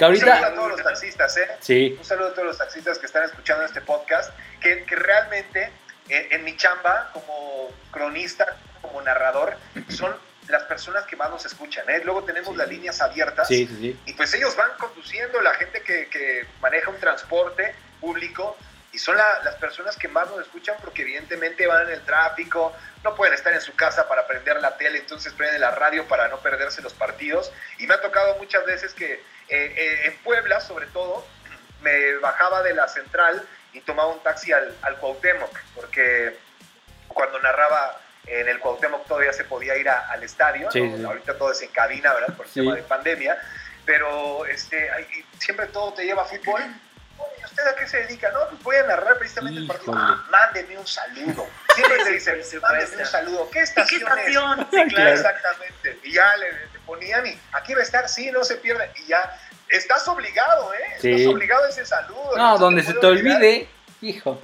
Que 0.07 0.13
Un 0.13 0.19
saludo 0.19 0.33
a 0.33 0.37
ahorita, 0.37 0.55
todos 0.55 0.71
los 0.71 0.83
taxistas, 0.83 1.37
¿eh? 1.37 1.47
sí, 1.59 1.95
Un 1.99 2.05
saludo 2.05 2.27
a 2.29 2.33
todos 2.33 2.45
los 2.47 2.57
taxistas 2.57 2.97
que 2.97 3.05
están 3.05 3.23
escuchando 3.23 3.63
este 3.65 3.81
podcast, 3.81 4.31
que, 4.59 4.83
que 4.85 4.95
realmente 4.95 5.71
eh, 6.09 6.27
en 6.31 6.43
mi 6.43 6.55
chamba 6.57 7.09
como 7.13 7.69
cronista, 7.91 8.57
como 8.81 9.01
narrador, 9.01 9.55
son 9.89 10.15
las 10.47 10.63
personas 10.63 11.05
que 11.05 11.15
más 11.15 11.29
nos 11.29 11.45
escuchan. 11.45 11.87
¿eh? 11.89 12.01
Luego 12.03 12.23
tenemos 12.23 12.57
las 12.57 12.67
líneas 12.67 12.99
abiertas 13.01 13.47
sí, 13.47 13.67
sí, 13.67 13.77
sí. 13.79 13.99
y 14.07 14.13
pues 14.13 14.33
ellos 14.33 14.55
van 14.55 14.71
conduciendo, 14.79 15.39
la 15.41 15.53
gente 15.53 15.81
que, 15.81 16.07
que 16.09 16.45
maneja 16.61 16.89
un 16.89 16.97
transporte 16.99 17.73
público 18.01 18.57
y 18.91 18.97
son 18.97 19.15
la- 19.15 19.41
las 19.43 19.55
personas 19.55 19.95
que 19.95 20.07
más 20.09 20.27
nos 20.29 20.41
escuchan 20.41 20.75
porque 20.81 21.03
evidentemente 21.03 21.65
van 21.67 21.83
en 21.87 21.93
el 21.93 22.01
tráfico, 22.01 22.73
no 23.03 23.15
pueden 23.15 23.33
estar 23.35 23.53
en 23.53 23.61
su 23.61 23.73
casa 23.75 24.07
para 24.09 24.27
prender 24.27 24.59
la 24.61 24.75
tele, 24.77 24.97
entonces 24.97 25.31
prenden 25.33 25.61
la 25.61 25.71
radio 25.71 26.05
para 26.07 26.27
no 26.27 26.39
perderse 26.39 26.81
los 26.81 26.93
partidos. 26.93 27.53
Y 27.77 27.87
me 27.87 27.93
ha 27.93 28.01
tocado 28.01 28.35
muchas 28.37 28.65
veces 28.65 28.93
que 28.93 29.23
en 29.51 30.17
Puebla, 30.23 30.59
sobre 30.61 30.87
todo, 30.87 31.25
me 31.81 32.15
bajaba 32.17 32.63
de 32.63 32.73
la 32.73 32.87
central 32.87 33.41
y 33.73 33.81
tomaba 33.81 34.09
un 34.09 34.21
taxi 34.23 34.51
al, 34.53 34.75
al 34.81 34.97
Cuauhtémoc, 34.97 35.57
porque 35.75 36.37
cuando 37.07 37.39
narraba 37.39 37.99
en 38.27 38.47
el 38.47 38.59
Cuauhtémoc 38.59 39.05
todavía 39.07 39.33
se 39.33 39.43
podía 39.43 39.75
ir 39.77 39.89
a- 39.89 40.07
al 40.11 40.23
estadio, 40.23 40.69
Sí, 40.71 40.81
¿no? 40.81 40.97
sí. 40.97 41.03
ahorita 41.03 41.37
todo 41.37 41.51
es 41.51 41.61
en 41.61 41.69
cabina, 41.69 42.13
¿verdad? 42.13 42.33
Por 42.35 42.45
el 42.45 42.51
Sí. 42.51 42.59
tema 42.61 42.75
de 42.75 42.83
pandemia. 42.83 43.37
pero 43.83 44.45
este, 44.45 44.91
siempre 45.39 45.65
todo 45.65 45.91
te 45.93 46.05
lleva 46.05 46.21
a 46.21 46.25
fútbol. 46.25 46.61
¿Usted 47.43 47.67
a 47.67 47.75
qué 47.75 47.87
se 47.87 47.97
dedica? 48.03 48.29
No, 48.31 48.47
pues 48.49 48.61
voy 48.61 48.75
a 48.75 48.83
narrar 48.83 49.17
precisamente 49.17 49.59
el 49.59 49.65
partido. 49.67 49.93
Ah, 49.97 50.23
mándeme 50.29 50.77
un 50.77 50.85
saludo. 50.85 51.47
Siempre 51.73 51.97
te 52.03 52.11
dicen, 52.11 52.41
mándeme 52.61 52.97
un 52.97 53.05
saludo. 53.07 53.49
¿Qué 53.49 53.61
estación, 53.61 53.99
¿Qué 54.01 54.05
estación? 54.05 54.67
Es? 54.71 54.93
claro, 54.93 55.09
exactamente. 55.09 55.99
Y 56.03 56.11
ya 56.13 56.37
le, 56.37 56.51
ponían 56.91 57.25
y 57.25 57.39
aquí 57.53 57.73
va 57.73 57.79
a 57.79 57.83
estar, 57.83 58.09
sí, 58.09 58.31
no 58.31 58.43
se 58.43 58.55
pierde. 58.55 58.91
Y 58.97 59.07
ya, 59.07 59.37
estás 59.69 60.05
obligado, 60.09 60.73
¿eh? 60.73 60.95
Estás 60.95 61.25
obligado 61.27 61.63
a 61.63 61.69
ese 61.69 61.85
saludo. 61.85 62.35
No, 62.35 62.57
donde 62.57 62.83
se 62.83 62.93
te 62.93 63.05
olvide, 63.05 63.69
hijo. 64.01 64.41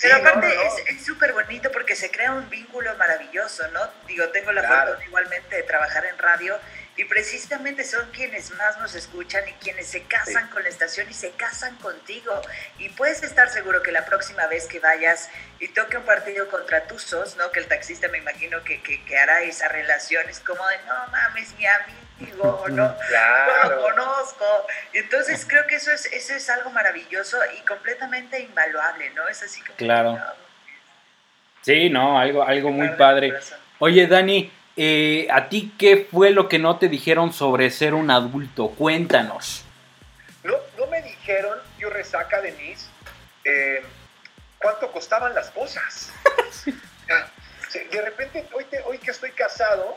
Pero 0.00 0.16
aparte 0.16 0.48
es 0.88 1.04
súper 1.04 1.32
bonito 1.32 1.70
porque 1.72 1.96
se 1.96 2.10
crea 2.10 2.32
un 2.32 2.48
vínculo 2.48 2.94
maravilloso, 2.96 3.66
¿no? 3.68 3.80
Digo, 4.06 4.28
tengo 4.28 4.52
la 4.52 4.62
fortuna 4.62 5.04
igualmente 5.04 5.56
de 5.56 5.62
trabajar 5.64 6.04
en 6.06 6.18
radio 6.18 6.58
y 6.96 7.04
precisamente 7.04 7.82
son 7.82 8.08
quienes 8.12 8.52
más 8.52 8.78
nos 8.78 8.94
escuchan 8.94 9.42
y 9.48 9.52
quienes 9.54 9.86
se 9.86 10.02
casan 10.02 10.48
con 10.50 10.62
la 10.62 10.68
estación 10.68 11.10
y 11.10 11.14
se 11.14 11.30
casan 11.32 11.74
contigo. 11.76 12.40
Y 12.78 12.88
puedes 12.90 13.22
estar 13.24 13.48
seguro 13.48 13.82
que 13.82 13.90
la 13.90 14.04
próxima 14.04 14.46
vez 14.46 14.66
que 14.66 14.78
vayas 14.78 15.28
y 15.58 15.68
toque 15.68 15.96
un 15.96 16.04
partido 16.04 16.48
contra 16.48 16.86
Tuzos, 16.86 17.36
¿no? 17.36 17.50
Que 17.50 17.60
el 17.60 17.66
taxista 17.66 18.06
me 18.08 18.18
imagino 18.18 18.62
que, 18.62 18.80
que, 18.80 19.18
hará 19.18 19.42
esa 19.42 19.68
relación, 19.68 20.28
es 20.28 20.38
como 20.40 20.64
de, 20.68 20.76
no 20.86 20.94
mames, 21.10 21.52
mi 21.58 21.66
amigo, 21.66 22.64
¿no? 22.70 22.96
Claro. 23.08 23.76
lo 23.76 23.82
conozco. 23.82 24.66
Entonces 24.92 25.44
creo 25.48 25.66
que 25.66 25.76
eso 25.76 25.90
es, 25.90 26.06
eso 26.06 26.34
es 26.34 26.48
algo 26.48 26.70
maravilloso 26.70 27.38
y 27.58 27.66
completamente 27.66 28.38
invaluable, 28.38 29.10
¿no? 29.10 29.26
Es 29.26 29.42
así 29.42 29.60
como... 29.62 29.76
Claro. 29.76 30.20
sí, 31.62 31.90
no, 31.90 32.20
algo, 32.20 32.44
algo 32.44 32.70
muy 32.70 32.90
padre. 32.90 33.34
Oye, 33.80 34.06
Dani, 34.06 34.52
eh, 34.76 35.28
¿A 35.30 35.48
ti 35.48 35.72
qué 35.78 36.08
fue 36.10 36.30
lo 36.30 36.48
que 36.48 36.58
no 36.58 36.78
te 36.78 36.88
dijeron 36.88 37.32
sobre 37.32 37.70
ser 37.70 37.94
un 37.94 38.10
adulto? 38.10 38.70
Cuéntanos. 38.70 39.64
No, 40.42 40.54
no 40.78 40.86
me 40.86 41.00
dijeron, 41.02 41.58
yo 41.78 41.90
resaca, 41.90 42.40
Denise, 42.40 42.86
eh, 43.44 43.82
cuánto 44.58 44.90
costaban 44.90 45.34
las 45.34 45.50
cosas. 45.50 46.12
Ah, 47.10 47.28
de 47.90 48.00
repente, 48.00 48.46
hoy, 48.54 48.64
hoy 48.86 48.96
que 48.96 49.10
estoy 49.10 49.30
casado, 49.32 49.94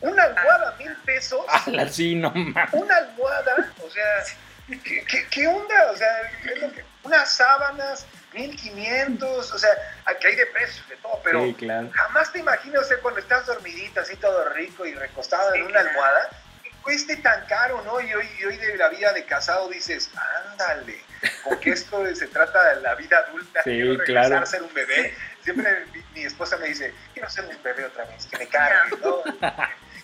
una 0.00 0.24
almohada, 0.24 0.74
mil 0.78 0.92
pesos. 1.04 1.44
sí, 1.90 2.16
no 2.16 2.32
Una 2.72 2.96
almohada, 2.96 3.72
o 3.86 3.88
sea, 3.88 4.78
¿qué, 4.82 5.26
qué, 5.30 5.46
onda? 5.46 5.92
O 5.92 5.96
sea, 5.96 6.08
unas 7.04 7.30
sábanas, 7.30 8.04
1500, 8.34 9.52
o 9.52 9.58
sea, 9.58 9.70
aquí 10.04 10.26
hay 10.26 10.36
de 10.36 10.46
precios, 10.46 10.88
de 10.88 10.96
todo, 10.96 11.20
pero 11.22 11.42
jamás 11.92 12.32
te 12.32 12.40
imaginas, 12.40 12.90
o 12.90 13.00
cuando 13.00 13.20
estás 13.20 13.46
dormidita, 13.46 14.00
así 14.00 14.16
todo 14.16 14.48
rico 14.50 14.84
y 14.84 14.94
recostado 14.94 15.54
en 15.54 15.64
una 15.64 15.80
almohada, 15.80 16.30
que 16.62 16.70
cueste 16.82 17.16
tan 17.16 17.46
caro, 17.46 17.82
¿no? 17.82 18.00
Y 18.00 18.12
hoy, 18.12 18.28
hoy 18.46 18.56
de 18.56 18.76
la 18.76 18.88
vida 18.88 19.12
de 19.12 19.24
casado 19.24 19.68
dices, 19.68 20.10
ándale, 20.50 21.00
porque 21.44 21.70
esto 21.70 22.04
se 22.14 22.26
trata 22.26 22.74
de 22.74 22.82
la 22.82 22.94
vida 22.96 23.18
adulta, 23.18 23.62
quiero 23.62 23.96
regresar 23.98 24.42
a 24.42 24.46
ser 24.46 24.62
un 24.62 24.74
bebé. 24.74 25.14
Siempre 25.42 25.86
mi, 26.14 26.24
esposa 26.24 26.56
me 26.56 26.68
dice, 26.68 26.92
quiero 27.12 27.28
ser 27.30 27.44
un 27.44 27.62
bebé 27.62 27.84
otra 27.84 28.04
vez, 28.04 28.26
que 28.26 28.38
me 28.38 28.48
cargue, 28.48 28.96
¿no? 29.02 29.22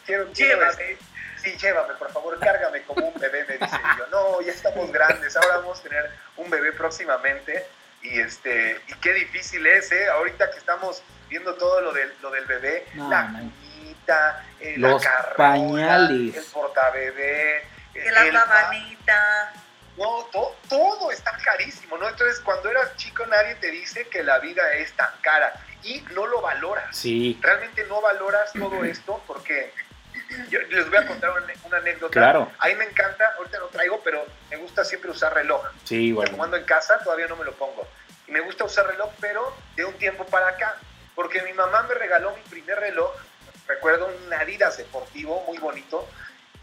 quiero, 0.07 0.31
quiero 0.33 0.71
este, 0.71 0.99
sí, 1.43 1.57
llévame, 1.57 1.95
por 1.95 2.13
favor, 2.13 2.39
cárgame 2.39 2.83
como 2.83 3.09
un 3.09 3.19
bebé, 3.19 3.45
me 3.49 3.55
dice. 3.55 3.77
yo, 3.99 4.07
no, 4.09 4.41
ya 4.43 4.53
estamos 4.53 4.93
grandes, 4.93 5.37
ahora 5.37 5.57
vamos 5.57 5.81
a 5.81 5.83
tener 5.83 6.11
un 6.37 6.51
bebé 6.51 6.73
próximamente 6.73 7.67
y 8.03 8.21
este 8.21 8.81
y 8.89 8.95
qué 8.95 9.13
difícil 9.15 9.67
es, 9.67 9.91
¿eh? 9.93 10.09
Ahorita 10.09 10.51
que 10.51 10.59
estamos 10.59 11.03
viendo 11.29 11.55
todo 11.55 11.81
lo 11.81 11.93
del, 11.93 12.13
lo 12.23 12.31
del 12.31 12.45
bebé, 12.47 12.87
la 12.95 13.27
cuñita, 13.27 14.45
eh, 14.61 14.75
los 14.77 15.05
la 15.05 15.35
pañales, 15.37 16.37
el 16.37 16.45
portabebé, 16.53 17.65
que 17.93 18.11
la. 18.11 19.53
No, 19.97 20.27
todo 20.69 21.11
está 21.11 21.37
carísimo, 21.45 21.99
¿no? 21.99 22.09
Entonces, 22.09 22.41
cuando 22.41 22.71
eras 22.71 22.97
chico, 22.97 23.27
nadie 23.27 23.55
te 23.57 23.71
dice 23.71 24.09
que 24.09 24.23
la 24.23 24.39
vida 24.39 24.73
es 24.75 24.93
tan 24.93 25.11
cara 25.21 25.53
y 25.83 26.01
no 26.15 26.27
lo 26.27 26.41
valoras. 26.41 26.97
Sí. 26.97 27.39
Realmente 27.43 27.85
no 27.87 28.01
valoras 28.01 28.51
todo 28.53 28.83
esto 28.85 29.23
porque 29.27 29.75
yo 30.51 30.61
les 30.61 30.89
voy 30.89 30.99
a 30.99 31.07
contar 31.07 31.31
una, 31.31 31.77
anécdota. 31.77 32.13
Claro. 32.13 32.51
A 32.59 32.69
mí 32.69 32.75
me 32.75 32.85
encanta, 32.85 33.35
ahorita 33.39 33.59
no 33.59 33.67
traigo, 33.67 34.01
pero 34.03 34.25
me 34.51 34.57
gusta 34.57 34.85
siempre 34.85 35.11
usar 35.11 35.35
reloj. 35.35 35.63
Sí, 35.85 36.13
bueno. 36.13 36.37
Cuando 36.37 36.57
en 36.57 36.65
casa 36.65 36.99
todavía 37.03 37.27
no 37.27 37.37
me 37.37 37.45
lo 37.45 37.53
pongo. 37.53 37.87
Y 38.27 38.33
me 38.33 38.41
gusta 38.41 38.65
usar 38.65 38.87
reloj, 38.87 39.11
pero 39.21 39.55
de 39.77 39.85
un 39.85 39.95
tiempo 39.95 40.25
para 40.27 40.49
acá. 40.49 40.77
Porque 41.15 41.43
mi 41.43 41.53
mamá 41.53 41.83
me 41.89 41.95
regaló 41.95 42.35
mi 42.35 42.43
primer 42.43 42.79
reloj, 42.79 43.11
recuerdo 43.67 44.07
un 44.09 44.33
Adidas 44.33 44.77
deportivo 44.79 45.45
muy 45.47 45.59
bonito, 45.59 46.09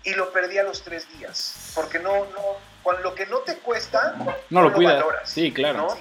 y 0.03 0.13
lo 0.13 0.31
perdí 0.31 0.57
a 0.57 0.63
los 0.63 0.83
tres 0.83 1.07
días. 1.17 1.71
Porque 1.75 1.99
no, 1.99 2.25
no, 2.25 2.57
con 2.83 3.01
lo 3.03 3.13
que 3.13 3.25
no 3.25 3.39
te 3.39 3.57
cuesta, 3.57 4.15
no, 4.49 4.61
lo, 4.61 4.71
valoras. 4.71 5.29
Sí, 5.29 5.53
claro. 5.53 5.97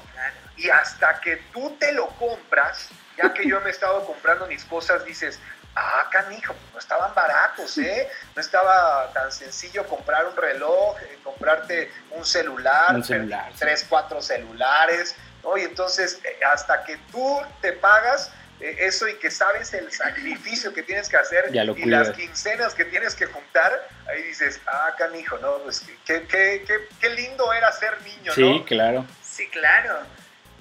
Y 0.57 0.71
hasta 0.71 1.21
que 1.21 1.37
tú 1.53 1.77
te 1.79 1.93
lo 1.93 2.07
compras, 2.11 2.89
ya 3.19 3.35
que 3.35 3.47
yo 3.47 3.61
me 3.61 3.69
he 3.69 3.73
estado 3.73 4.07
comprando 4.07 4.47
mis 4.47 4.65
cosas, 4.65 5.05
dices, 5.05 5.39
ah, 5.77 6.09
canijo, 6.11 6.55
no 6.73 6.79
estaban 6.79 7.15
baratos, 7.15 7.79
¿eh? 7.79 8.09
No 8.35 8.41
estaba 8.41 9.13
tan 9.13 9.31
sencillo 9.31 9.87
comprar 9.87 10.27
un 10.27 10.37
reloj, 10.37 10.97
eh, 11.03 11.19
comprarte 11.23 11.91
un 12.11 12.25
celular, 12.25 12.95
un 12.95 13.05
celular 13.05 13.53
tres, 13.59 13.87
cuatro 13.89 14.21
celulares, 14.21 15.15
¿no? 15.45 15.57
Y 15.57 15.63
entonces, 15.63 16.19
eh, 16.25 16.41
hasta 16.45 16.83
que 16.83 16.97
tú 17.13 17.41
te 17.61 17.73
pagas 17.75 18.33
eh, 18.61 18.77
eso 18.81 19.07
y 19.07 19.15
que 19.17 19.31
sabes 19.31 19.75
el 19.75 19.93
sacrificio 19.93 20.73
que 20.73 20.83
tienes 20.83 21.11
que 21.11 21.19
hacer 21.19 21.51
y 21.55 21.85
las 21.85 22.11
quincenas 22.11 22.75
que 22.75 22.87
tienes 22.87 23.15
que 23.15 23.27
juntar, 23.27 23.87
ahí 24.09 24.23
dices, 24.23 24.61
ah, 24.67 24.95
canijo, 24.97 25.37
¿no? 25.39 25.59
Pues 25.59 25.85
qué, 26.07 26.23
qué, 26.27 26.65
qué, 26.67 26.89
qué 26.99 27.11
lindo 27.11 27.53
era 27.53 27.71
ser 27.73 28.01
niño, 28.03 28.33
¿no? 28.35 28.35
Sí, 28.35 28.65
claro. 28.67 29.05
Sí, 29.23 29.47
claro. 29.51 29.99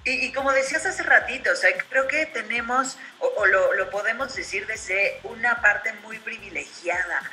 Y, 0.08 0.32
como 0.34 0.52
decías 0.52 0.86
hace 0.86 1.02
ratito, 1.02 1.52
o 1.52 1.56
sea, 1.56 1.72
creo 1.90 2.08
que 2.08 2.28
tenemos, 2.28 2.96
o, 3.20 3.46
lo, 3.48 3.74
lo, 3.74 3.90
podemos 3.90 4.36
decir 4.36 4.68
desde 4.68 5.20
una 5.24 5.62
parte 5.62 5.94
muy 5.94 6.20
privilegiada, 6.20 7.24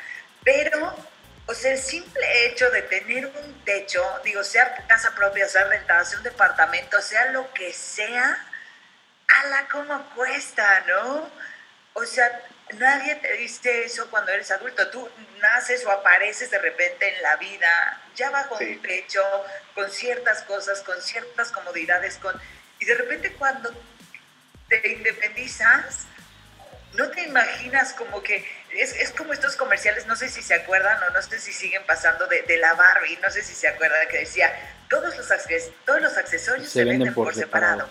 pero, 0.42 0.96
o 1.44 1.54
sea, 1.54 1.72
el 1.72 1.78
simple 1.78 2.46
hecho 2.46 2.70
de 2.70 2.80
tener 2.80 3.26
un 3.26 3.64
techo, 3.66 4.02
digo, 4.24 4.42
sea 4.42 4.74
casa 4.88 5.14
propia, 5.14 5.46
sea 5.48 5.64
rentada, 5.64 6.02
sea 6.06 6.16
un 6.16 6.24
departamento, 6.24 7.02
sea 7.02 7.26
lo 7.26 7.52
que 7.52 7.74
sea, 7.74 8.38
ala, 9.44 9.68
cómo 9.70 10.10
cuesta, 10.14 10.80
¿no? 10.86 11.30
O 11.92 12.06
sea, 12.06 12.40
nadie 12.74 13.16
te 13.16 13.34
dice 13.34 13.84
eso 13.84 14.08
cuando 14.10 14.32
eres 14.32 14.50
adulto. 14.50 14.88
Tú 14.88 15.08
naces 15.40 15.84
o 15.84 15.90
apareces 15.90 16.50
de 16.50 16.58
repente 16.58 17.14
en 17.14 17.22
la 17.22 17.36
vida, 17.36 18.00
ya 18.14 18.30
bajo 18.30 18.56
un 18.58 18.80
techo, 18.80 19.22
con 19.74 19.90
ciertas 19.90 20.42
cosas, 20.42 20.80
con 20.80 21.00
ciertas 21.02 21.52
comodidades, 21.52 22.16
con 22.16 22.40
y 22.82 22.84
de 22.84 22.96
repente 22.96 23.32
cuando 23.34 23.72
te 24.68 24.88
independizas, 24.88 26.00
no 26.94 27.08
te 27.10 27.22
imaginas 27.22 27.92
como 27.92 28.20
que 28.24 28.44
es, 28.72 28.96
es, 28.96 29.12
como 29.12 29.32
estos 29.32 29.54
comerciales, 29.54 30.04
no 30.06 30.16
sé 30.16 30.28
si 30.28 30.42
se 30.42 30.54
acuerdan 30.54 31.00
o 31.04 31.10
no 31.10 31.22
sé 31.22 31.38
si 31.38 31.52
siguen 31.52 31.84
pasando 31.86 32.26
de, 32.26 32.42
de 32.42 32.56
la 32.56 32.74
Barbie, 32.74 33.20
no 33.22 33.30
sé 33.30 33.44
si 33.44 33.54
se 33.54 33.68
acuerdan 33.68 34.08
que 34.08 34.18
decía, 34.18 34.52
todos 34.88 35.16
los, 35.16 35.28
todos 35.84 36.02
los 36.02 36.16
accesorios 36.16 36.68
se, 36.68 36.82
venden, 36.82 37.14
por, 37.14 37.32
separado. 37.32 37.88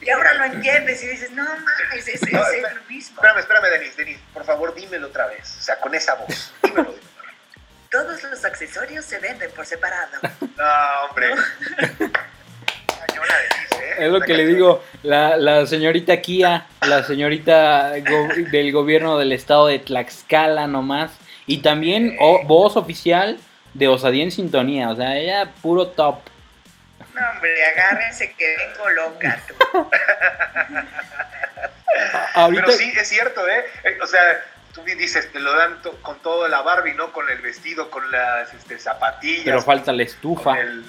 Y 0.00 0.10
ahora 0.10 0.34
lo 0.34 0.44
entiendes 0.46 1.00
y 1.04 1.06
dices, 1.06 1.30
no 1.30 1.44
mames, 1.44 2.08
es, 2.08 2.22
es, 2.24 2.32
lo 2.32 2.82
mismo. 2.88 3.14
Espérame, 3.14 3.38
espérame, 3.38 3.70
Denis, 3.70 3.96
Denis, 3.96 4.18
por 4.34 4.44
favor, 4.44 4.74
dímelo 4.74 5.06
otra 5.06 5.28
vez, 5.28 5.58
o 5.60 5.62
sea, 5.62 5.78
con 5.78 5.94
esa 5.94 6.14
voz, 6.16 6.52
dímelo. 6.60 6.92
todos 7.92 8.20
los 8.24 8.44
accesorios 8.44 9.04
se 9.04 9.20
venden 9.20 9.52
por 9.52 9.64
separado. 9.64 10.18
No, 10.56 11.04
hombre. 11.08 11.36
Es 13.98 14.10
lo 14.10 14.20
que 14.20 14.34
le 14.34 14.46
digo, 14.46 14.82
la, 15.02 15.36
la 15.36 15.66
señorita 15.66 16.20
Kia, 16.20 16.66
la 16.80 17.04
señorita 17.04 17.90
del 17.90 18.72
gobierno 18.72 19.18
del 19.18 19.32
estado 19.32 19.66
de 19.66 19.78
Tlaxcala 19.78 20.66
nomás, 20.66 21.12
y 21.46 21.58
también 21.58 22.16
voz 22.44 22.76
oficial 22.76 23.38
de 23.74 23.88
Osadía 23.88 24.22
en 24.24 24.30
Sintonía, 24.30 24.90
o 24.90 24.96
sea, 24.96 25.16
ella 25.16 25.52
puro 25.62 25.88
top. 25.88 26.20
No, 27.14 27.20
hombre, 27.30 27.64
agárrense 27.66 28.32
que 28.32 28.56
vengo 28.56 28.88
loca. 28.90 29.40
Pero 32.34 32.70
sí, 32.72 32.92
es 32.98 33.08
cierto, 33.08 33.46
¿eh? 33.46 33.64
¿eh? 33.84 33.98
O 34.02 34.06
sea, 34.06 34.42
tú 34.72 34.82
dices, 34.82 35.30
te 35.30 35.40
lo 35.40 35.54
dan 35.54 35.78
con 36.00 36.18
todo 36.20 36.48
la 36.48 36.62
Barbie, 36.62 36.94
¿no? 36.94 37.12
Con 37.12 37.28
el 37.30 37.40
vestido, 37.40 37.90
con 37.90 38.10
las 38.10 38.52
este, 38.54 38.78
zapatillas. 38.78 39.44
Pero 39.44 39.60
falta 39.60 39.92
la 39.92 40.04
estufa. 40.04 40.58
el, 40.58 40.84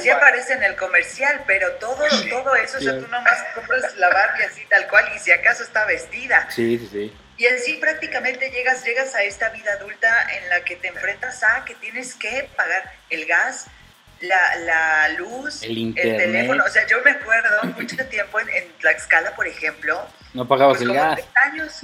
Sí 0.00 0.10
aparece 0.10 0.54
en 0.54 0.62
el 0.62 0.76
comercial, 0.76 1.42
pero 1.46 1.72
todo, 1.72 2.04
todo 2.30 2.54
eso, 2.56 2.78
o 2.78 2.80
sea, 2.80 2.98
tú 2.98 3.06
nomás 3.08 3.38
compras 3.54 3.96
la 3.96 4.08
Barbie 4.08 4.44
así 4.44 4.64
tal 4.68 4.88
cual 4.88 5.04
y 5.14 5.18
si 5.18 5.30
acaso 5.30 5.62
está 5.62 5.84
vestida. 5.84 6.48
Sí, 6.50 6.78
sí, 6.78 6.88
sí. 6.90 7.16
Y 7.36 7.46
así 7.46 7.74
prácticamente 7.74 8.50
llegas, 8.50 8.84
llegas 8.84 9.14
a 9.14 9.22
esta 9.24 9.50
vida 9.50 9.72
adulta 9.72 10.08
en 10.36 10.48
la 10.48 10.64
que 10.64 10.76
te 10.76 10.88
enfrentas 10.88 11.42
a 11.42 11.64
que 11.64 11.74
tienes 11.74 12.14
que 12.14 12.48
pagar 12.56 12.92
el 13.10 13.26
gas, 13.26 13.66
la, 14.20 14.56
la 14.56 15.08
luz, 15.18 15.62
el, 15.62 15.94
teléfono. 15.94 16.64
O 16.64 16.70
sea, 16.70 16.86
yo 16.86 17.02
me 17.04 17.10
acuerdo 17.10 17.64
mucho 17.76 18.06
tiempo 18.06 18.38
en, 18.40 18.48
en 18.50 18.72
Tlaxcala, 18.78 19.34
por 19.34 19.46
ejemplo. 19.46 20.06
No 20.34 20.46
pagabas 20.46 20.78
pues 20.78 20.88
el 20.88 20.94
gas. 20.94 21.20
años 21.34 21.80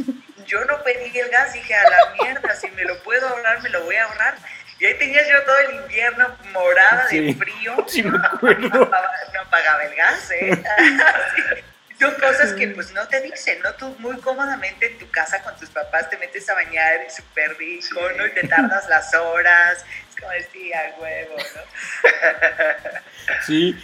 yo 0.46 0.64
no 0.64 0.82
pedí 0.82 1.16
el 1.18 1.28
gas, 1.28 1.52
dije 1.52 1.74
a 1.74 1.90
la 1.90 2.22
mierda, 2.22 2.56
si 2.56 2.68
me 2.70 2.82
lo 2.84 3.02
puedo 3.02 3.28
ahorrar, 3.28 3.62
me 3.62 3.68
lo 3.68 3.84
voy 3.84 3.96
a 3.96 4.04
ahorrar 4.04 4.36
Y 4.80 4.86
ahí 4.86 4.94
tenías 4.94 5.26
yo 5.28 5.42
todo 5.44 5.58
el 5.58 5.74
invierno 5.82 6.36
morada 6.52 7.06
de 7.08 7.34
frío. 7.34 7.76
Sí, 7.88 8.02
me 8.02 8.18
acuerdo. 8.18 8.68
No, 8.68 9.50
pagaba, 9.50 9.84
el 9.84 9.94
gas, 9.94 10.30
¿eh? 10.30 10.62
Son 11.98 12.14
cosas 12.14 12.52
que 12.52 12.68
pues 12.68 12.92
no 12.92 13.08
te 13.08 13.20
dicen, 13.22 13.58
¿no? 13.60 13.72
Tú 13.74 13.92
muy 13.98 14.16
cómodamente 14.18 14.86
en 14.86 14.98
tu 14.98 15.10
casa 15.10 15.42
con 15.42 15.56
tus 15.56 15.68
papás 15.68 16.08
te 16.08 16.16
metes 16.16 16.48
a 16.48 16.54
bañar 16.54 17.00
y 17.04 17.10
súper 17.10 17.56
rico, 17.58 18.00
¿no? 18.16 18.24
Y 18.24 18.30
te 18.30 18.46
tardas 18.46 18.88
las 18.88 19.12
horas. 19.14 19.84
Es 20.08 20.20
como 20.20 20.30
decir, 20.30 20.72
a 20.76 21.00
huevo, 21.00 21.36
¿no? 21.36 21.62
Sí, 23.46 23.76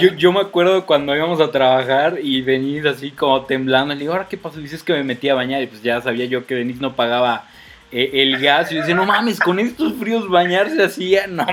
yo, 0.00 0.14
yo, 0.14 0.32
me 0.32 0.40
acuerdo 0.40 0.84
cuando 0.84 1.14
íbamos 1.14 1.40
a 1.40 1.52
trabajar 1.52 2.18
y 2.20 2.40
venís 2.42 2.84
así 2.86 3.12
como 3.12 3.44
temblando. 3.44 3.94
Le 3.94 4.00
digo, 4.00 4.14
¿ahora 4.14 4.26
qué 4.28 4.36
pasó? 4.36 4.58
Dices 4.58 4.82
que 4.82 4.94
me 4.94 5.04
metí 5.04 5.28
a 5.28 5.34
bañar 5.34 5.62
y 5.62 5.66
pues 5.66 5.82
ya 5.82 6.00
sabía 6.00 6.24
yo 6.24 6.46
que 6.46 6.54
Denise 6.54 6.80
no 6.80 6.96
pagaba 6.96 7.46
el 7.92 8.40
gas. 8.40 8.70
Y 8.72 8.76
decía, 8.76 8.94
no 8.94 9.04
mames, 9.04 9.38
con 9.38 9.58
estos 9.58 9.94
fríos 9.98 10.28
bañarse 10.28 10.82
así, 10.82 11.16
no, 11.28 11.46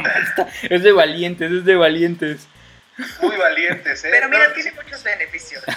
es 0.70 0.84
de 0.84 0.92
valientes, 0.92 1.52
es 1.52 1.66
de 1.66 1.76
valientes. 1.76 2.48
Muy 3.22 3.36
valientes, 3.38 4.04
¿eh? 4.06 4.10
Pero 4.12 4.30
mira, 4.30 4.54
tiene 4.54 4.72
muchos 4.72 5.04
beneficios. 5.04 5.64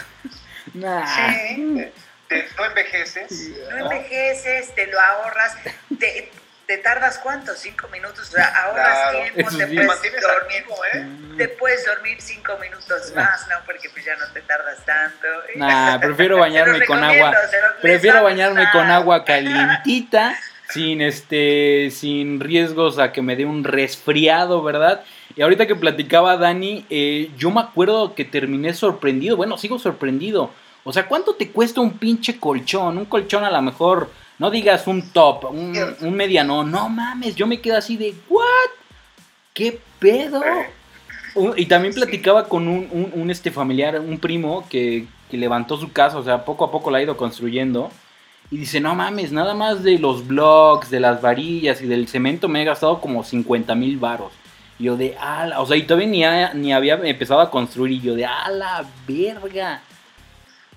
Sí, 0.73 1.90
te, 2.29 2.46
no 2.57 2.64
envejeces. 2.64 3.51
No, 3.70 3.77
envejeces, 3.90 4.73
te 4.77 4.87
lo 4.87 5.01
ahorras. 5.01 5.57
Te, 5.99 6.31
te 6.70 6.79
tardas 6.79 7.18
cuánto? 7.18 7.53
Cinco 7.57 7.88
minutos, 7.88 8.29
o 8.29 8.33
sea, 8.33 8.44
ahorras 8.62 9.11
tiempo, 9.11 9.51
te 9.51 9.66
puedes 9.66 10.23
dormir, 10.23 10.64
¿eh? 10.94 11.07
te 11.37 11.49
puedes 11.49 11.85
dormir 11.85 12.23
cinco 12.23 12.57
minutos 12.59 13.12
más, 13.16 13.49
¿no? 13.49 13.57
Porque 13.66 13.90
pues 13.90 14.05
ya 14.05 14.14
no 14.14 14.29
te 14.33 14.40
tardas 14.42 14.79
tanto. 14.87 15.27
Nah, 15.57 15.99
prefiero 15.99 16.38
bañarme 16.38 16.87
con 16.87 17.03
agua, 17.03 17.35
prefiero 17.83 18.23
bañarme 18.23 18.70
con 18.70 18.88
agua 18.88 19.25
calientita, 19.25 20.38
sin 20.73 21.01
este, 21.01 21.91
sin 21.91 22.41
riesgos 22.41 22.99
a 22.99 23.13
que 23.13 23.23
me 23.23 23.37
dé 23.37 23.45
un 23.45 23.65
resfriado, 23.65 24.63
¿verdad? 24.63 25.05
Y 25.37 25.43
ahorita 25.43 25.67
que 25.67 25.77
platicaba 25.77 26.37
Dani, 26.37 26.85
eh, 26.91 27.31
yo 27.37 27.51
me 27.51 27.61
acuerdo 27.61 28.15
que 28.15 28.25
terminé 28.25 28.75
sorprendido, 28.75 29.37
bueno, 29.37 29.59
sigo 29.59 29.79
sorprendido. 29.79 30.51
O 30.85 30.93
sea, 30.93 31.07
¿cuánto 31.07 31.35
te 31.35 31.51
cuesta 31.51 31.81
un 31.81 31.99
pinche 31.99 32.39
colchón? 32.39 32.99
Un 32.99 33.05
colchón 33.05 33.45
a 33.45 33.51
lo 33.51 33.63
mejor 33.63 34.11
no 34.39 34.51
digas 34.51 34.87
un 34.87 35.11
top, 35.11 35.51
un, 35.51 35.77
un 36.01 36.15
mediano. 36.15 36.65
No 36.65 36.89
mames, 36.89 37.37
yo 37.37 37.47
me 37.47 37.61
quedo 37.61 37.77
así 37.77 37.97
de, 37.97 38.15
¿what? 38.29 38.71
¿Qué 39.53 39.79
pedo? 39.99 40.43
Y 41.57 41.67
también 41.67 41.95
platicaba 41.95 42.49
con 42.49 42.67
un, 42.67 43.31
este 43.31 43.51
familiar, 43.51 44.01
un 44.01 44.19
primo 44.19 44.67
que, 44.69 45.07
levantó 45.31 45.77
su 45.77 45.93
casa, 45.93 46.19
o 46.19 46.25
sea, 46.25 46.45
poco 46.45 46.65
a 46.65 46.73
poco 46.73 46.91
la 46.91 46.99
ha 46.99 47.03
ido 47.03 47.17
construyendo. 47.17 47.93
Y 48.51 48.59
dice, 48.59 48.81
no 48.81 48.95
mames, 48.95 49.31
nada 49.31 49.55
más 49.55 49.83
de 49.85 49.99
los 49.99 50.27
blocks, 50.27 50.91
de 50.91 51.01
las 51.01 51.21
varillas 51.21 51.81
y 51.83 51.87
del 51.87 52.09
cemento 52.09 52.49
me 52.49 52.63
he 52.63 52.65
gastado 52.65 53.01
como 53.01 53.23
50 53.23 53.75
mil 53.77 53.99
varos. 53.99 54.33
Y 54.79 54.85
yo 54.85 54.97
de, 54.97 55.17
ala, 55.19 55.61
o 55.61 55.67
sea, 55.67 55.77
y 55.77 55.85
todavía 55.85 56.53
ni, 56.53 56.61
ni 56.61 56.73
había 56.73 56.95
empezado 56.95 57.41
a 57.41 57.51
construir. 57.51 57.93
Y 57.93 58.01
yo 58.01 58.15
de, 58.15 58.27
ala, 58.27 58.85
verga. 59.07 59.81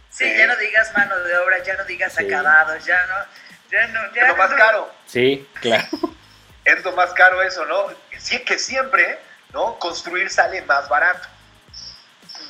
Sí, 0.10 0.26
ya 0.38 0.46
no 0.46 0.56
digas 0.58 0.92
mano 0.96 1.18
de 1.20 1.38
obra, 1.38 1.64
ya 1.64 1.76
no 1.76 1.86
digas 1.86 2.20
acabados, 2.20 2.86
ya 2.86 2.96
no 3.08 3.44
es 3.82 4.28
lo 4.28 4.36
más 4.36 4.54
caro. 4.54 4.92
Sí, 5.06 5.48
claro. 5.62 5.88
Es 6.66 6.82
lo 6.86 6.94
más 6.94 7.12
caro 7.12 7.42
eso, 7.42 7.66
¿no? 7.66 7.88
Sí, 8.18 8.40
que 8.40 8.58
siempre, 8.58 9.20
¿no? 9.52 9.78
Construir 9.80 10.30
sale 10.30 10.62
más 10.62 10.88
barato. 10.88 11.28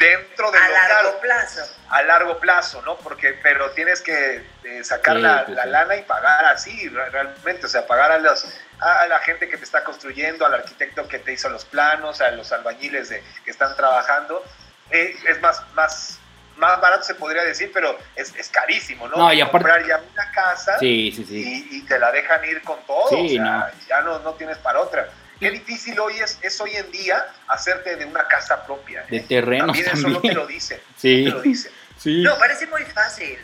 Dentro 0.04 0.52
de 0.52 0.58
a 0.58 0.70
largo 0.70 1.20
plazo. 1.20 1.62
A 1.90 2.04
largo 2.04 2.40
plazo, 2.40 2.82
¿no? 2.82 2.98
Porque, 2.98 3.40
pero 3.42 3.72
tienes 3.72 4.02
que 4.02 4.44
eh, 4.64 4.84
sacar 4.84 5.16
la, 5.16 5.46
pues 5.46 5.66
lana 5.66 5.96
y 5.96 6.02
pagar 6.04 6.46
así, 6.46 6.90
realmente, 6.90 7.66
o 7.66 7.70
sea, 7.70 7.88
pagar 7.88 8.12
a 8.12 8.18
los 8.18 8.46
a 8.84 9.08
la 9.08 9.20
gente 9.20 9.48
que 9.48 9.58
te 9.58 9.64
está 9.64 9.84
construyendo, 9.84 10.46
al 10.46 10.56
arquitecto 10.56 11.08
que 11.08 11.20
te 11.20 11.32
hizo 11.32 11.48
los 11.50 11.64
planos, 11.64 12.20
a 12.20 12.32
los 12.32 12.52
albañiles 12.52 13.10
de, 13.10 13.24
que 13.46 13.52
están 13.52 13.76
trabajando, 13.78 14.44
eh, 14.90 15.16
es 15.26 15.40
más, 15.42 15.64
más, 15.74 16.20
más 16.58 16.82
barato 16.82 17.04
se 17.04 17.16
podría 17.16 17.44
decir, 17.44 17.72
pero 17.74 17.98
es, 18.16 18.36
es 18.36 18.50
carísimo, 18.50 19.08
¿no? 19.08 19.16
No, 19.16 19.34
y 19.34 19.40
aparte... 19.40 19.70
Comprar 19.70 19.88
ya 19.88 20.02
una 20.12 20.32
casa 20.32 20.78
sí, 20.80 21.14
sí, 21.16 21.24
sí. 21.24 21.68
Y, 21.72 21.82
te 21.84 21.98
la 21.98 22.12
dejan 22.12 22.44
ir 22.44 22.62
con 22.64 22.78
todo, 22.86 23.06
o 23.06 23.30
sea, 23.30 23.72
ya 23.88 24.02
no, 24.02 24.20
no 24.20 24.34
tienes 24.34 24.58
para 24.58 24.82
otra. 24.82 25.08
Qué 25.44 25.52
difícil 25.52 26.00
hoy 26.00 26.20
es, 26.20 26.40
es 26.42 26.60
hoy 26.62 26.76
en 26.76 26.92
día 26.92 27.26
hacerte 27.48 27.96
de 27.96 28.06
una 28.06 28.28
casa 28.28 28.66
propia. 28.66 29.02
¿eh? 29.02 29.08
De 29.10 29.20
terreno 29.22 29.68
también. 29.68 29.90
Eso 29.92 30.08
no 30.08 30.22
te 30.22 30.34
lo 30.34 30.48
dicen. 30.48 30.80
Sí. 30.98 31.24
No 31.26 31.32
te 31.32 31.38
lo 31.38 31.42
dicen. 31.42 31.72
Sí. 31.98 32.22
No, 32.22 32.38
parece 32.38 32.66
muy 32.68 32.84
fácil. 32.84 33.38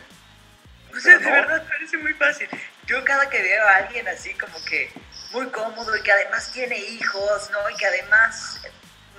O 0.95 0.99
sea, 0.99 1.17
de 1.17 1.31
verdad 1.31 1.63
parece 1.67 1.97
muy 1.97 2.13
fácil. 2.13 2.47
Yo 2.87 3.03
cada 3.03 3.29
que 3.29 3.41
veo 3.41 3.67
a 3.67 3.75
alguien 3.75 4.07
así 4.07 4.33
como 4.33 4.63
que 4.65 4.91
muy 5.31 5.47
cómodo 5.49 5.95
y 5.95 6.01
que 6.01 6.11
además 6.11 6.51
tiene 6.51 6.77
hijos, 6.77 7.49
¿no? 7.51 7.69
Y 7.69 7.75
que 7.75 7.85
además 7.85 8.61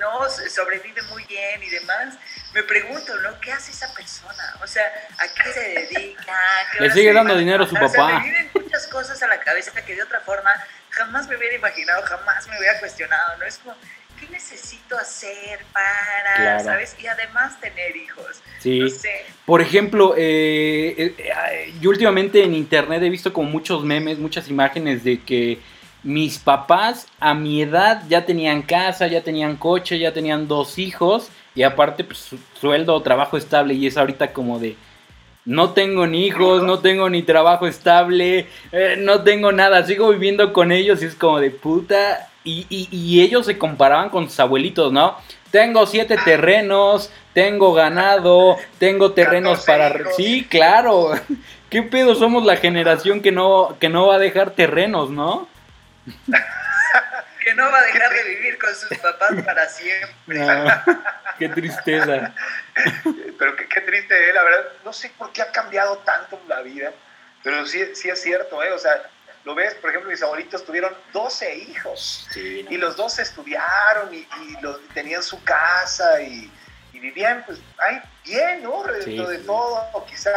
no 0.01 0.29
sobrevive 0.49 1.03
muy 1.03 1.25
bien 1.27 1.62
y 1.62 1.69
demás, 1.69 2.14
me 2.55 2.62
pregunto, 2.62 3.14
¿no? 3.21 3.38
¿Qué 3.40 3.53
hace 3.53 3.71
esa 3.71 3.93
persona? 3.95 4.57
O 4.62 4.66
sea, 4.66 4.83
¿a 5.19 5.29
qué 5.29 5.53
se 5.53 5.61
dedica? 5.61 6.35
Le 6.81 6.90
sigue 6.90 7.12
dando 7.12 7.37
dinero 7.37 7.64
a 7.64 7.69
su 7.69 7.75
papá. 7.75 7.87
O 7.87 7.90
sea, 7.90 8.07
me 8.07 8.23
vienen 8.25 8.51
muchas 8.55 8.87
cosas 8.88 9.23
a 9.23 9.29
la 9.29 9.38
cabeza 9.40 9.73
que 9.85 9.95
de 9.95 10.03
otra 10.03 10.21
forma 10.21 10.51
jamás 11.00 11.28
me 11.28 11.36
hubiera 11.36 11.56
imaginado, 11.56 12.02
jamás 12.02 12.46
me 12.48 12.58
hubiera 12.58 12.78
cuestionado, 12.78 13.38
¿no? 13.38 13.46
Es 13.46 13.58
como, 13.58 13.74
¿qué 14.18 14.28
necesito 14.28 14.96
hacer 14.98 15.60
para, 15.72 16.60
¿sabes? 16.60 16.94
Y 17.02 17.06
además 17.06 17.58
tener 17.60 17.96
hijos. 17.96 18.42
Sí. 18.58 18.82
Por 19.46 19.62
ejemplo, 19.62 20.14
eh, 20.16 20.94
eh, 20.96 21.14
eh, 21.18 21.74
yo 21.80 21.90
últimamente 21.90 22.44
en 22.44 22.54
internet 22.54 23.02
he 23.02 23.08
visto 23.08 23.32
como 23.32 23.48
muchos 23.48 23.82
memes, 23.82 24.18
muchas 24.18 24.48
imágenes 24.48 25.02
de 25.04 25.20
que 25.20 25.58
mis 26.02 26.38
papás 26.38 27.06
a 27.18 27.34
mi 27.34 27.62
edad 27.62 28.02
ya 28.08 28.24
tenían 28.26 28.62
casa, 28.62 29.06
ya 29.06 29.22
tenían 29.22 29.56
coche, 29.56 29.98
ya 29.98 30.12
tenían 30.12 30.48
dos 30.48 30.78
hijos 30.78 31.30
y 31.54 31.62
aparte 31.62 32.04
pues 32.04 32.30
sueldo, 32.58 33.00
trabajo 33.02 33.36
estable 33.36 33.74
y 33.74 33.86
es 33.86 33.96
ahorita 33.96 34.32
como 34.32 34.58
de 34.58 34.76
no 35.44 35.70
tengo 35.70 36.07
ni 36.07 36.26
hijos, 36.26 36.62
no 36.62 36.81
tengo 36.81 37.09
ni 37.09 37.22
trabajo 37.22 37.66
estable, 37.66 38.48
eh, 38.72 38.96
no 38.98 39.22
tengo 39.22 39.53
nada, 39.53 39.85
sigo 39.85 40.11
viviendo 40.11 40.53
con 40.53 40.72
ellos 40.72 41.03
y 41.03 41.07
es 41.07 41.14
como 41.14 41.40
de 41.40 41.50
puta 41.50 42.29
y, 42.44 42.66
y, 42.70 43.20
ellos 43.20 43.46
se 43.46 43.59
comparaban 43.59 44.09
con 44.09 44.29
sus 44.29 44.40
abuelitos, 44.40 44.92
¿no? 44.92 45.18
Tengo 45.50 45.87
siete 45.87 46.16
terrenos, 46.24 47.12
tengo 47.35 47.74
ganado, 47.74 48.57
tengo 48.79 49.12
terrenos 49.12 49.64
para... 49.64 50.12
Sí, 50.16 50.46
claro. 50.48 51.12
¿Qué 51.70 51.83
pedo? 51.83 52.14
Somos 52.14 52.44
la 52.44 52.57
generación 52.57 53.20
que 53.20 53.31
no, 53.31 53.76
que 53.79 53.88
no 53.88 54.07
va 54.07 54.14
a 54.14 54.18
dejar 54.18 54.53
terrenos, 54.53 55.11
¿no? 55.11 55.48
que 57.44 57.55
no 57.55 57.70
va 57.70 57.79
a 57.79 57.83
dejar 57.83 58.11
de 58.11 58.24
vivir 58.24 58.59
con 58.59 58.74
sus 58.74 58.96
papás 58.98 59.42
para 59.44 59.68
siempre. 59.68 60.46
qué 61.38 61.48
tristeza. 61.48 62.35
Pero 63.38 63.57
qué, 63.57 63.81
triste, 63.81 64.29
¿eh? 64.29 64.33
la 64.33 64.43
verdad. 64.43 64.73
No 64.85 64.93
sé 64.93 65.11
por 65.16 65.33
qué 65.33 65.43
ha 65.43 65.51
cambiado 65.51 65.99
tanto 65.99 66.40
la 66.49 66.61
vida, 66.62 66.93
pero 67.43 67.64
sí, 67.66 67.95
sí 67.95 68.09
es 68.09 68.21
cierto, 68.21 68.62
¿eh? 68.62 68.73
O 68.73 68.79
sea, 68.79 69.03
lo 69.45 69.55
ves, 69.55 69.75
por 69.75 69.90
ejemplo, 69.90 70.11
mis 70.11 70.23
abuelitos 70.23 70.64
tuvieron 70.64 70.95
12 71.12 71.57
hijos 71.57 72.29
y 72.37 72.77
los 72.77 72.97
dos 72.97 73.19
estudiaron 73.19 74.14
y, 74.14 74.27
tenían 74.93 75.23
su 75.23 75.43
casa 75.43 76.21
y, 76.21 76.51
vivían, 76.93 77.43
pues, 77.47 77.59
ay, 77.79 78.03
bien, 78.25 78.62
¿no? 78.62 78.83
Dentro 78.83 79.27
de 79.27 79.38
todo, 79.38 80.05
quizá 80.07 80.31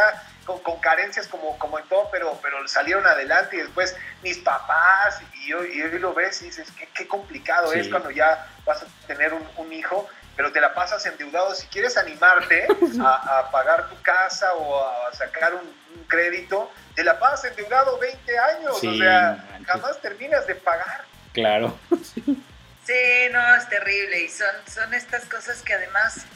con, 0.44 0.80
carencias 0.80 1.26
como, 1.26 1.58
como 1.58 1.78
en 1.78 1.84
todo, 1.88 2.08
pero, 2.10 2.38
pero 2.42 2.66
salieron 2.68 3.06
adelante 3.06 3.56
y 3.56 3.60
después 3.60 3.96
mis 4.22 4.38
papás 4.38 5.20
y 5.34 5.52
hoy, 5.52 5.68
y 5.72 5.98
lo 5.98 6.14
ves 6.14 6.40
y 6.42 6.46
dices, 6.46 6.68
qué, 6.78 6.88
qué 6.94 7.06
complicado 7.06 7.72
es 7.72 7.88
cuando 7.88 8.10
ya 8.10 8.46
vas 8.64 8.82
a 8.82 8.86
tener 9.06 9.34
un, 9.34 9.46
un, 9.56 9.72
hijo, 9.72 10.08
pero 10.36 10.52
te 10.52 10.60
la 10.60 10.74
pasas 10.74 11.04
endeudado. 11.06 11.54
Si 11.54 11.66
quieres 11.68 11.96
animarte 11.96 12.66
a, 13.00 13.38
a 13.38 13.50
pagar 13.50 13.88
tu 13.88 14.00
casa 14.02 14.52
o 14.54 14.86
a 14.86 15.12
sacar 15.12 15.54
un, 15.54 15.84
crédito, 16.08 16.70
te 16.94 17.04
la 17.04 17.18
pasas 17.18 17.50
endeudado 17.50 17.98
20 17.98 18.38
años, 18.38 18.82
o 18.82 18.94
sea, 18.94 19.44
jamás 19.66 20.00
terminas 20.00 20.46
de 20.46 20.54
pagar. 20.54 21.04
Claro. 21.32 21.78
Sí, 21.90 23.28
no, 23.32 23.54
es 23.56 23.68
terrible 23.68 24.20
y 24.20 24.28
son, 24.28 24.54
son 24.66 24.92
estas 24.92 25.24
cosas 25.24 25.62
que 25.62 25.74
además 25.74 26.26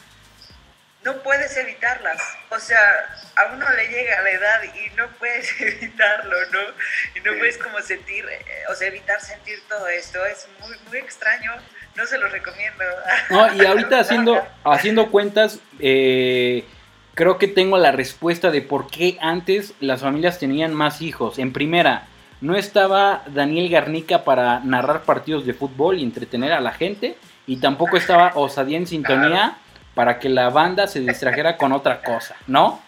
no 1.05 1.23
puedes 1.23 1.57
evitarlas. 1.57 2.21
O 2.51 2.59
sea, 2.59 2.81
a 3.37 3.47
uno 3.53 3.69
le 3.71 3.89
llega 3.89 4.21
la 4.23 4.31
edad 4.31 4.63
y 4.63 4.91
no 4.97 5.09
puedes 5.19 5.49
evitarlo, 5.61 6.37
¿no? 6.51 6.61
Y 7.15 7.21
no 7.21 7.39
puedes 7.39 7.59
como 7.59 7.81
sentir, 7.81 8.27
eh, 8.29 8.65
o 8.69 8.75
sea, 8.75 8.89
evitar 8.89 9.21
sentir 9.21 9.63
todo 9.69 9.87
esto. 9.89 10.25
Es 10.27 10.49
muy, 10.61 10.77
muy 10.89 10.99
extraño. 10.99 11.53
No 11.99 12.07
se 12.07 12.17
lo 12.17 12.29
recomiendo. 12.29 12.85
No, 13.29 13.55
y 13.55 13.67
ahorita 13.67 13.99
haciendo, 13.99 14.41
haciendo 14.63 15.11
cuentas, 15.11 15.59
eh, 15.81 16.65
creo 17.15 17.39
que 17.39 17.49
tengo 17.49 17.77
la 17.77 17.91
respuesta 17.91 18.53
de 18.53 18.63
por 18.63 18.89
qué 18.89 19.19
antes 19.21 19.75
las 19.81 20.03
familias 20.03 20.39
tenían 20.39 20.73
más 20.73 21.03
hijos. 21.03 21.41
En 21.41 21.53
primera, 21.53 22.07
no 22.41 22.55
estaba 22.55 23.25
Daniel 23.27 23.69
Garnica 23.69 24.23
para 24.23 24.61
narrar 24.61 25.03
partidos 25.03 25.45
de 25.45 25.55
fútbol 25.55 25.99
y 25.99 26.05
entretener 26.05 26.53
a 26.53 26.61
la 26.61 26.71
gente. 26.71 27.19
Y 27.49 27.57
tampoco 27.57 27.97
estaba 27.97 28.31
Osadía 28.37 28.79
en 28.79 28.87
sintonía 28.87 29.57
para 29.97 30.21
que 30.21 30.29
la 30.29 30.51
banda 30.51 30.87
se 30.87 31.01
distrajera 31.01 31.57
con 31.57 31.73
otra 31.73 32.01
cosa, 32.03 32.37
¿no? 32.47 32.81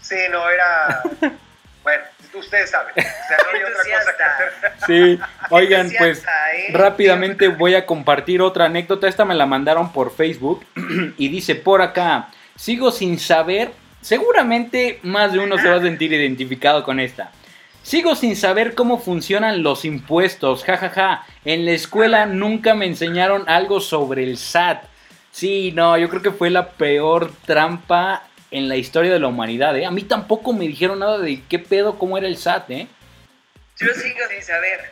Sí, 0.00 0.16
no, 0.30 0.48
era... 0.48 1.02
Bueno, 1.82 2.04
ustedes 2.38 2.70
saben. 2.70 2.92
O 2.96 3.00
sea, 3.00 3.36
no 3.44 3.56
hay 3.56 3.62
otra 3.62 3.98
cosa 3.98 4.16
que 4.16 4.24
hacer. 4.24 4.72
Sí, 4.86 5.20
oigan, 5.50 5.90
pues 5.98 6.24
rápidamente 6.72 7.48
voy 7.48 7.74
a 7.74 7.86
compartir 7.86 8.42
otra 8.42 8.66
anécdota. 8.66 9.08
Esta 9.08 9.24
me 9.24 9.34
la 9.34 9.46
mandaron 9.46 9.92
por 9.92 10.14
Facebook 10.14 10.64
y 11.18 11.28
dice 11.28 11.54
por 11.54 11.82
acá, 11.82 12.28
sigo 12.56 12.90
sin 12.90 13.18
saber, 13.18 13.70
seguramente 14.00 14.98
más 15.02 15.32
de 15.32 15.38
uno 15.38 15.58
se 15.58 15.68
va 15.68 15.76
a 15.76 15.82
sentir 15.82 16.12
identificado 16.12 16.82
con 16.82 17.00
esta. 17.00 17.30
Sigo 17.82 18.14
sin 18.14 18.36
saber 18.36 18.74
cómo 18.74 18.98
funcionan 18.98 19.62
los 19.62 19.84
impuestos, 19.84 20.62
jajaja. 20.62 21.26
En 21.44 21.64
la 21.64 21.72
escuela 21.72 22.26
nunca 22.26 22.74
me 22.74 22.86
enseñaron 22.86 23.48
algo 23.48 23.80
sobre 23.80 24.22
el 24.22 24.38
SAT. 24.38 24.84
Sí, 25.32 25.72
no, 25.74 25.98
yo 25.98 26.08
creo 26.08 26.22
que 26.22 26.30
fue 26.30 26.50
la 26.50 26.70
peor 26.70 27.32
trampa 27.44 28.22
en 28.52 28.68
la 28.68 28.76
historia 28.76 29.12
de 29.12 29.18
la 29.18 29.28
humanidad, 29.28 29.76
¿eh? 29.76 29.86
A 29.86 29.90
mí 29.90 30.02
tampoco 30.02 30.52
me 30.52 30.66
dijeron 30.66 30.98
nada 30.98 31.18
de 31.18 31.42
qué 31.48 31.58
pedo, 31.58 31.98
cómo 31.98 32.18
era 32.18 32.26
el 32.26 32.36
SAT, 32.36 32.70
¿eh? 32.70 32.88
Yo 33.78 33.92
sigo 33.94 34.18
sin 34.30 34.42
saber, 34.42 34.90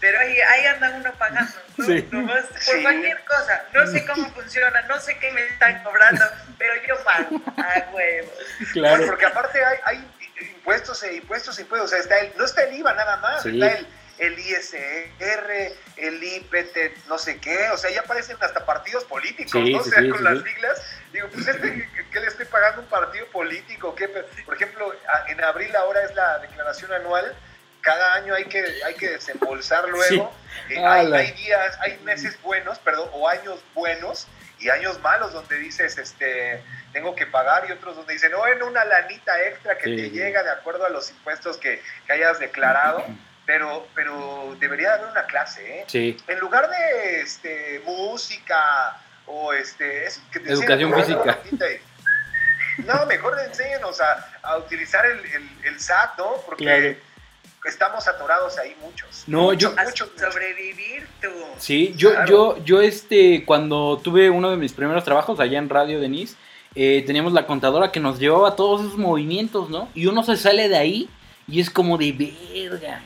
pero 0.00 0.18
ahí, 0.20 0.34
ahí 0.40 0.66
anda 0.66 0.92
uno 0.96 1.12
pagando, 1.18 1.52
¿no? 1.76 1.84
Sí. 1.84 2.08
Nomás 2.10 2.44
por 2.64 2.82
cualquier 2.82 3.20
cosa. 3.24 3.64
No 3.74 3.86
sé 3.86 4.06
cómo 4.06 4.30
funciona, 4.30 4.80
no 4.82 5.00
sé 5.00 5.18
qué 5.18 5.32
me 5.32 5.44
están 5.44 5.82
cobrando, 5.82 6.24
pero 6.56 6.72
yo 6.88 6.94
pago 7.04 7.42
a 7.56 7.90
huevos. 7.92 8.32
Claro. 8.72 9.06
porque 9.06 9.26
aparte 9.26 9.58
hay, 9.64 9.78
hay 9.84 10.04
impuestos 10.40 11.02
e 11.02 11.16
impuestos 11.16 11.58
e 11.58 11.62
impuestos. 11.62 11.90
O 11.90 11.92
sea, 11.92 11.98
está 11.98 12.18
el, 12.20 12.32
no 12.38 12.44
está 12.44 12.62
el 12.62 12.74
IVA 12.76 12.94
nada 12.94 13.16
más, 13.16 13.44
está 13.44 13.72
el, 13.72 13.86
el 14.20 14.38
ISR, 14.38 15.72
el 15.96 16.22
IPT, 16.22 17.06
no 17.08 17.18
sé 17.18 17.38
qué. 17.38 17.70
O 17.70 17.76
sea, 17.76 17.90
ya 17.90 18.00
aparecen 18.00 18.36
hasta 18.40 18.64
partidos 18.64 19.04
políticos, 19.04 19.54
¿no? 19.54 19.78
o 19.78 19.82
sea, 19.82 20.08
con 20.10 20.22
las 20.22 20.42
siglas. 20.42 20.82
Digo, 21.12 21.28
pues 21.32 21.48
este, 21.48 21.88
¿qué 22.12 22.20
le 22.20 22.26
estoy 22.26 22.46
pagando 22.46 22.82
un 22.82 22.88
partido 22.88 23.26
político? 23.26 23.94
¿Qué? 23.94 24.08
Por 24.08 24.54
ejemplo, 24.54 24.94
en 25.28 25.42
abril 25.42 25.74
ahora 25.74 26.04
es 26.04 26.14
la 26.14 26.38
declaración 26.38 26.92
anual. 26.92 27.34
Cada 27.80 28.14
año 28.14 28.34
hay 28.34 28.44
que, 28.44 28.62
hay 28.84 28.94
que 28.94 29.08
desembolsar 29.08 29.88
luego. 29.88 30.34
Eh, 30.68 30.84
hay, 30.84 31.10
hay 31.12 31.32
días, 31.32 31.78
hay 31.80 31.98
meses 32.04 32.38
buenos, 32.42 32.78
perdón, 32.78 33.08
o 33.12 33.26
años 33.26 33.58
buenos 33.74 34.28
y 34.60 34.68
años 34.68 35.00
malos 35.00 35.32
donde 35.32 35.56
dices, 35.56 35.96
este, 35.96 36.62
tengo 36.92 37.14
que 37.14 37.26
pagar 37.26 37.64
y 37.68 37.72
otros 37.72 37.96
donde 37.96 38.12
dicen, 38.12 38.32
no, 38.32 38.46
en 38.46 38.62
una 38.62 38.84
lanita 38.84 39.42
extra 39.44 39.78
que 39.78 39.84
te 39.84 40.10
llega 40.10 40.42
de 40.42 40.50
acuerdo 40.50 40.84
a 40.84 40.90
los 40.90 41.10
impuestos 41.10 41.56
que, 41.56 41.82
hayas 42.08 42.38
declarado, 42.38 43.04
pero, 43.50 43.84
pero 43.96 44.56
debería 44.60 44.94
haber 44.94 45.08
una 45.10 45.26
clase, 45.26 45.84
¿eh? 45.92 46.16
En 46.28 46.38
lugar 46.38 46.70
de 46.70 47.20
este, 47.20 47.82
música 47.84 48.96
o 49.26 49.52
este, 49.52 50.06
educación 50.44 50.94
física. 50.94 51.40
No, 52.86 53.04
mejor 53.06 53.36
enséñenos 53.44 54.00
a, 54.00 54.38
a 54.42 54.56
utilizar 54.56 55.04
el, 55.04 55.18
el, 55.64 55.80
SAT, 55.80 56.16
¿no? 56.18 56.36
Porque 56.46 56.96
estamos 57.66 58.06
atorados 58.06 58.56
ahí 58.56 58.76
muchos. 58.80 59.24
No, 59.26 59.52
yo 59.52 59.74
sobrevivir 60.16 61.08
tú. 61.20 61.28
Sí, 61.58 61.92
yo 61.96 62.24
yo 62.26 62.64
yo 62.64 62.80
este 62.80 63.44
cuando 63.44 64.00
tuve 64.02 64.30
uno 64.30 64.52
de 64.52 64.58
mis 64.58 64.72
primeros 64.72 65.02
trabajos 65.02 65.40
allá 65.40 65.58
en 65.58 65.68
Radio 65.68 65.98
Denis, 65.98 66.36
eh, 66.76 67.02
teníamos 67.04 67.32
la 67.32 67.46
contadora 67.46 67.90
que 67.90 67.98
nos 67.98 68.20
llevaba 68.20 68.54
todos 68.54 68.82
esos 68.82 68.96
movimientos, 68.96 69.68
¿no? 69.70 69.88
Y 69.96 70.06
uno 70.06 70.22
se 70.22 70.36
sale 70.36 70.68
de 70.68 70.78
ahí 70.78 71.10
y 71.48 71.60
es 71.60 71.68
como 71.68 71.98
de 71.98 72.12
verga. 72.12 73.02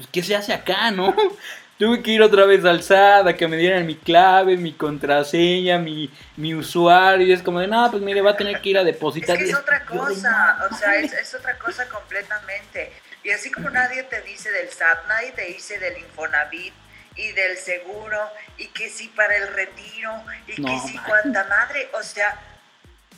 Pues 0.00 0.08
qué 0.10 0.22
se 0.22 0.34
hace 0.34 0.54
acá, 0.54 0.90
¿no? 0.90 1.14
Tuve 1.78 2.02
que 2.02 2.12
ir 2.12 2.22
otra 2.22 2.46
vez 2.46 2.64
al 2.64 2.82
SAT 2.82 3.28
a 3.28 3.36
que 3.36 3.46
me 3.46 3.58
dieran 3.58 3.84
mi 3.84 3.96
clave, 3.96 4.56
mi 4.56 4.72
contraseña, 4.72 5.78
mi, 5.78 6.10
mi 6.36 6.54
usuario. 6.54 7.26
Y 7.26 7.32
es 7.32 7.42
como 7.42 7.60
de, 7.60 7.66
no, 7.66 7.90
pues 7.90 8.02
mire, 8.02 8.22
va 8.22 8.30
a 8.30 8.36
tener 8.36 8.62
que 8.62 8.70
ir 8.70 8.78
a 8.78 8.84
depositar. 8.84 9.36
Es, 9.36 9.42
que 9.42 9.50
es 9.50 9.56
otra 9.56 9.84
cosa, 9.84 10.66
o 10.70 10.74
sea, 10.74 10.96
es, 10.96 11.12
es 11.12 11.34
otra 11.34 11.58
cosa 11.58 11.86
completamente. 11.88 12.94
Y 13.22 13.30
así 13.30 13.50
como 13.50 13.68
nadie 13.68 14.04
te 14.04 14.22
dice 14.22 14.50
del 14.50 14.70
SAT, 14.70 15.06
nadie 15.06 15.32
te 15.32 15.44
dice 15.44 15.78
del 15.78 15.98
Infonavit 15.98 16.72
y 17.16 17.32
del 17.32 17.58
seguro, 17.58 18.18
y 18.56 18.68
que 18.68 18.88
sí 18.88 19.08
para 19.14 19.36
el 19.36 19.52
retiro, 19.52 20.12
y 20.46 20.62
que 20.62 20.78
sí 20.86 20.98
cuánta 21.06 21.44
madre, 21.44 21.90
o 21.92 22.02
sea, 22.02 22.40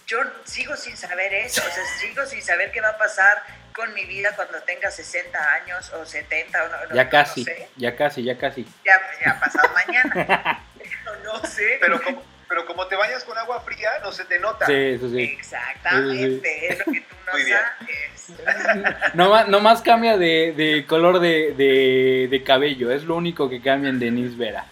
yo 0.07 0.19
sigo 0.45 0.77
sin 0.77 0.97
saber 0.97 1.33
eso, 1.35 1.63
o 1.67 1.71
sea, 1.71 1.85
sigo 2.01 2.27
sin 2.27 2.43
saber 2.43 2.73
qué 2.73 2.81
va 2.81 2.91
a 2.91 2.99
pasar 2.99 3.43
con 3.73 3.93
mi 3.95 4.05
vida 4.05 4.35
cuando 4.37 4.61
tenga 4.63 4.91
60 4.91 5.55
años 5.55 5.91
o 5.93 6.05
70 6.05 6.65
o 6.65 6.69
no, 6.69 6.95
ya 6.95 7.09
casi, 7.09 7.47
ya 7.77 7.97
casi, 7.97 8.23
ya 8.23 8.37
casi. 8.37 8.67
Ya, 8.85 9.01
ya 9.25 9.41
pasado 9.41 9.69
mañana. 9.73 10.63
no, 11.05 11.17
no 11.33 11.47
sé. 11.47 11.79
Pero 11.81 12.03
como, 12.03 12.25
pero 12.49 12.67
como 12.67 12.87
te 12.87 12.97
bañas 12.97 13.25
con 13.25 13.37
agua 13.39 13.63
fría, 13.63 13.89
no 14.03 14.13
se 14.13 14.25
te 14.27 14.39
nota. 14.39 14.67
Sí, 14.67 14.75
eso 14.75 15.09
sí. 15.09 15.23
Exactamente, 15.23 16.69
es 16.69 16.79
lo 16.87 16.93
que 16.93 17.01
tú 17.01 17.15
no 17.27 17.33
sabes. 17.33 18.13
no, 19.49 19.61
más 19.61 19.83
cambia 19.83 20.17
de, 20.19 20.85
color 20.89 21.21
de, 21.21 22.43
cabello, 22.45 22.91
es 22.91 23.05
lo 23.05 23.17
único 23.17 23.49
que 23.49 23.63
cambia 23.63 23.91
en 23.91 23.99
Denise 23.99 24.37
Vera. 24.37 24.67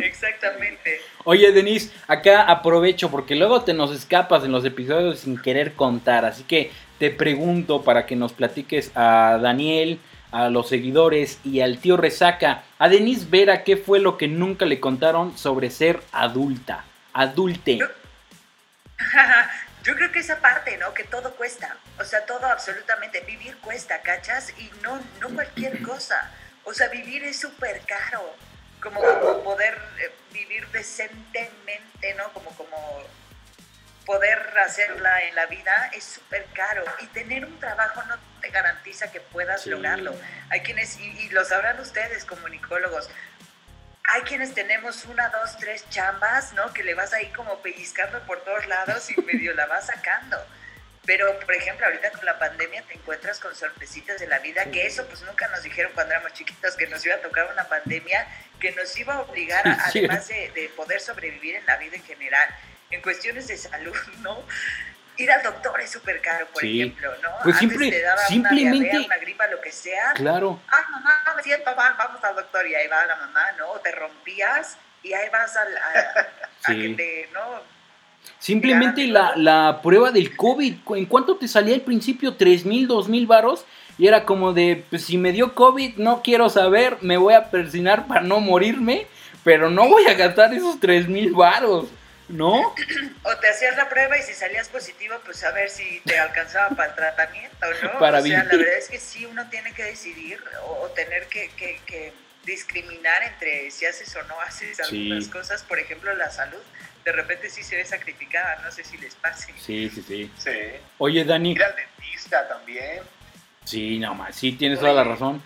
Exactamente. 0.00 1.00
Oye, 1.28 1.52
Denise, 1.52 1.92
acá 2.06 2.42
aprovecho 2.42 3.10
porque 3.10 3.34
luego 3.34 3.62
te 3.62 3.74
nos 3.74 3.90
escapas 3.90 4.44
en 4.44 4.52
los 4.52 4.64
episodios 4.64 5.20
sin 5.20 5.36
querer 5.36 5.74
contar, 5.74 6.24
así 6.24 6.44
que 6.44 6.70
te 6.98 7.10
pregunto 7.10 7.82
para 7.82 8.06
que 8.06 8.16
nos 8.16 8.32
platiques 8.32 8.92
a 8.94 9.38
Daniel, 9.42 9.98
a 10.30 10.48
los 10.50 10.68
seguidores 10.68 11.40
y 11.44 11.60
al 11.60 11.78
tío 11.78 11.96
Resaca, 11.96 12.62
a 12.78 12.88
Denise 12.88 13.26
Vera, 13.28 13.64
¿qué 13.64 13.76
fue 13.76 13.98
lo 13.98 14.16
que 14.16 14.28
nunca 14.28 14.66
le 14.66 14.80
contaron 14.80 15.36
sobre 15.36 15.70
ser 15.70 16.00
adulta? 16.12 16.84
adulte. 17.16 17.78
Yo, 17.78 17.88
creo 19.96 20.12
que 20.12 20.18
esa 20.20 20.40
parte, 20.40 20.76
¿no? 20.76 20.92
Que 20.94 21.04
todo 21.04 21.34
cuesta. 21.34 21.76
O 21.98 22.04
sea, 22.04 22.24
todo 22.26 22.46
absolutamente. 22.46 23.20
Vivir 23.26 23.56
cuesta, 23.58 24.00
¿cachas? 24.02 24.52
Y 24.58 24.70
no, 24.82 25.00
no 25.20 25.30
cualquier 25.30 25.82
cosa. 25.82 26.30
O 26.64 26.74
sea, 26.74 26.88
vivir 26.88 27.24
es 27.24 27.40
súper 27.40 27.80
caro. 27.86 28.34
Como, 28.92 29.42
poder 29.42 29.78
eh, 29.98 30.10
vivir 30.32 30.66
decentemente, 30.68 32.14
¿no? 32.14 32.32
Como, 32.32 32.50
como 32.56 33.02
poder 34.04 34.38
hacerla 34.58 35.24
en 35.24 35.34
la 35.34 35.46
vida 35.46 35.90
es 35.92 36.04
súper 36.04 36.46
caro. 36.54 36.84
Y 37.00 37.06
tener 37.08 37.44
un 37.44 37.58
trabajo 37.58 38.02
no 38.04 38.16
te 38.40 38.50
garantiza 38.50 39.10
que 39.10 39.20
puedas 39.20 39.66
lograrlo. 39.66 40.14
Hay 40.50 40.60
quienes, 40.60 40.98
y, 40.98 41.04
y 41.04 41.28
lo 41.30 41.44
sabrán 41.44 41.80
ustedes, 41.80 42.24
comunicólogos, 42.24 43.10
hay 44.08 44.22
quienes 44.22 44.54
tenemos 44.54 45.04
una, 45.06 45.28
dos, 45.30 45.56
tres 45.58 45.84
chambas, 45.90 46.52
¿no? 46.52 46.72
Que 46.72 46.84
le 46.84 46.94
vas 46.94 47.12
ahí 47.12 47.26
como 47.32 47.58
pellizcando 47.60 48.20
por 48.20 48.40
todos 48.44 48.66
lados 48.66 49.10
y 49.10 49.20
medio 49.22 49.52
la 49.54 49.66
vas 49.66 49.86
sacando. 49.86 50.38
Pero, 51.06 51.38
por 51.38 51.54
ejemplo, 51.54 51.86
ahorita 51.86 52.10
con 52.10 52.24
la 52.24 52.38
pandemia 52.38 52.82
te 52.82 52.94
encuentras 52.94 53.38
con 53.38 53.54
sorpresitas 53.54 54.18
de 54.20 54.26
la 54.26 54.40
vida, 54.40 54.64
que 54.72 54.86
eso 54.86 55.06
pues 55.06 55.22
nunca 55.22 55.46
nos 55.48 55.62
dijeron 55.62 55.92
cuando 55.94 56.12
éramos 56.12 56.32
chiquitos 56.32 56.74
que 56.76 56.88
nos 56.88 57.04
iba 57.06 57.14
a 57.14 57.20
tocar 57.20 57.48
una 57.52 57.64
pandemia 57.64 58.26
que 58.60 58.72
nos 58.72 58.96
iba 58.98 59.14
a 59.14 59.20
obligar, 59.20 59.62
además 59.84 60.26
de, 60.28 60.50
de 60.50 60.68
poder 60.70 61.00
sobrevivir 61.00 61.56
en 61.56 61.66
la 61.66 61.76
vida 61.76 61.96
en 61.96 62.04
general, 62.04 62.48
en 62.90 63.00
cuestiones 63.02 63.46
de 63.46 63.56
salud, 63.56 63.96
¿no? 64.18 64.44
ir 65.18 65.30
al 65.30 65.42
doctor 65.42 65.80
es 65.80 65.90
súper 65.90 66.20
caro, 66.20 66.46
por 66.48 66.64
ejemplo, 66.64 67.14
¿no? 67.22 67.30
Pues 67.42 67.56
siempre, 67.56 67.90
te 67.90 68.02
daba 68.02 68.22
simplemente, 68.22 68.76
una, 68.76 68.84
diarrea, 68.84 69.06
una 69.06 69.16
gripa, 69.18 69.46
lo 69.46 69.60
que 69.60 69.72
sea. 69.72 70.12
Claro. 70.14 70.60
Ah, 70.68 70.84
mamá, 70.90 71.22
me 71.36 71.42
siento 71.42 71.74
mal, 71.74 71.94
vamos 71.96 72.22
al 72.22 72.36
doctor 72.36 72.66
y 72.66 72.74
ahí 72.74 72.86
va 72.88 73.06
la 73.06 73.16
mamá, 73.16 73.52
¿no? 73.58 73.70
O 73.70 73.80
te 73.80 73.92
rompías 73.92 74.76
y 75.02 75.12
ahí 75.12 75.28
vas 75.30 75.56
al, 75.56 75.76
a, 75.76 76.26
que 76.66 76.94
te, 76.96 77.28
¿no? 77.32 77.62
Simplemente 78.38 79.06
la, 79.06 79.32
la, 79.36 79.80
prueba 79.82 80.10
del 80.10 80.36
COVID, 80.36 80.74
¿en 80.94 81.06
cuánto 81.06 81.36
te 81.36 81.48
salía 81.48 81.74
al 81.74 81.80
principio? 81.80 82.34
¿Tres 82.34 82.64
mil, 82.64 82.86
dos 82.86 83.08
mil 83.08 83.26
varos? 83.26 83.64
Y 83.98 84.06
era 84.06 84.24
como 84.24 84.52
de, 84.52 84.84
pues 84.90 85.04
si 85.04 85.16
me 85.16 85.32
dio 85.32 85.54
COVID, 85.54 85.96
no 85.96 86.22
quiero 86.22 86.50
saber, 86.50 86.98
me 87.00 87.16
voy 87.16 87.34
a 87.34 87.50
persinar 87.50 88.06
para 88.06 88.20
no 88.20 88.40
morirme, 88.40 89.06
pero 89.42 89.70
no 89.70 89.88
voy 89.88 90.06
a 90.06 90.14
gastar 90.14 90.52
esos 90.52 90.78
tres 90.80 91.08
mil 91.08 91.32
varos. 91.32 91.86
¿No? 92.28 92.74
O 93.22 93.36
te 93.36 93.48
hacías 93.48 93.76
la 93.76 93.88
prueba 93.88 94.18
y 94.18 94.22
si 94.22 94.34
salías 94.34 94.68
positivo, 94.68 95.14
pues 95.24 95.44
a 95.44 95.52
ver 95.52 95.70
si 95.70 96.00
te 96.04 96.18
alcanzaba 96.18 96.70
para 96.70 96.88
el 96.88 96.96
tratamiento, 96.96 97.66
¿no? 97.84 97.98
Para 98.00 98.18
o 98.18 98.22
sea, 98.22 98.42
la 98.42 98.56
verdad 98.56 98.78
es 98.78 98.88
que 98.88 98.98
sí, 98.98 99.24
uno 99.26 99.48
tiene 99.48 99.72
que 99.72 99.84
decidir 99.84 100.40
o, 100.66 100.88
tener 100.88 101.28
que, 101.28 101.50
que, 101.56 102.12
discriminar 102.44 103.22
entre 103.22 103.70
si 103.70 103.86
haces 103.86 104.14
o 104.16 104.22
no 104.24 104.40
haces 104.40 104.80
algunas 104.80 105.28
cosas. 105.28 105.62
Por 105.62 105.78
ejemplo, 105.78 106.12
la 106.14 106.30
salud, 106.30 106.58
de 107.06 107.12
repente 107.12 107.48
sí 107.48 107.62
se 107.62 107.76
ve 107.76 107.84
sacrificada, 107.84 108.60
no 108.64 108.70
sé 108.70 108.84
si 108.84 108.98
les 108.98 109.14
pase. 109.14 109.54
Sí, 109.58 109.88
sí, 109.88 110.02
sí. 110.02 110.30
sí. 110.36 110.50
Oye, 110.98 111.24
Dani. 111.24 111.52
Ir 111.52 111.62
al 111.62 111.74
dentista 111.74 112.46
también. 112.48 113.00
Sí, 113.64 113.98
no 113.98 114.14
más, 114.14 114.34
sí, 114.34 114.52
tienes 114.52 114.80
toda 114.80 114.92
la 114.92 115.04
razón. 115.04 115.40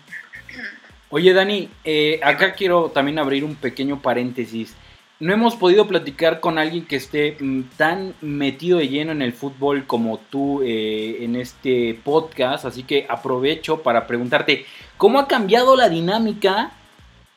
Oye, 1.09 1.33
Dani, 1.33 1.69
eh, 1.83 2.19
acá 2.23 2.53
quiero 2.53 2.89
también 2.89 3.19
abrir 3.19 3.43
un 3.43 3.55
pequeño 3.55 4.01
paréntesis 4.01 4.75
no 5.21 5.33
hemos 5.33 5.55
podido 5.55 5.87
platicar 5.87 6.39
con 6.39 6.57
alguien 6.57 6.83
que 6.85 6.95
esté 6.95 7.37
mm, 7.39 7.61
tan 7.77 8.15
metido 8.21 8.79
de 8.79 8.89
lleno 8.89 9.11
en 9.11 9.21
el 9.21 9.33
fútbol 9.33 9.85
como 9.85 10.17
tú 10.17 10.63
eh, 10.63 11.17
en 11.23 11.35
este 11.35 11.93
podcast, 12.03 12.65
así 12.65 12.81
que 12.81 13.05
aprovecho 13.07 13.83
para 13.83 14.07
preguntarte, 14.07 14.65
¿cómo 14.97 15.19
ha 15.19 15.27
cambiado 15.27 15.75
la 15.75 15.89
dinámica 15.89 16.71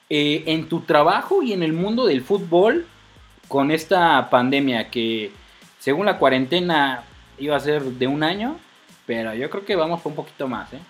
eh, 0.08 0.44
en 0.46 0.70
tu 0.70 0.80
trabajo 0.80 1.42
y 1.42 1.52
en 1.52 1.62
el 1.62 1.74
mundo 1.74 2.06
del 2.06 2.22
fútbol 2.22 2.86
con 3.54 3.70
esta 3.70 4.30
pandemia 4.30 4.90
que 4.90 5.30
según 5.78 6.06
la 6.06 6.18
cuarentena 6.18 7.04
iba 7.38 7.56
a 7.56 7.60
ser 7.60 7.82
de 7.82 8.08
un 8.08 8.24
año, 8.24 8.58
pero 9.06 9.32
yo 9.32 9.48
creo 9.48 9.64
que 9.64 9.76
vamos 9.76 10.02
por 10.02 10.10
un 10.10 10.16
poquito 10.16 10.48
más, 10.48 10.72
¿eh? 10.72 10.80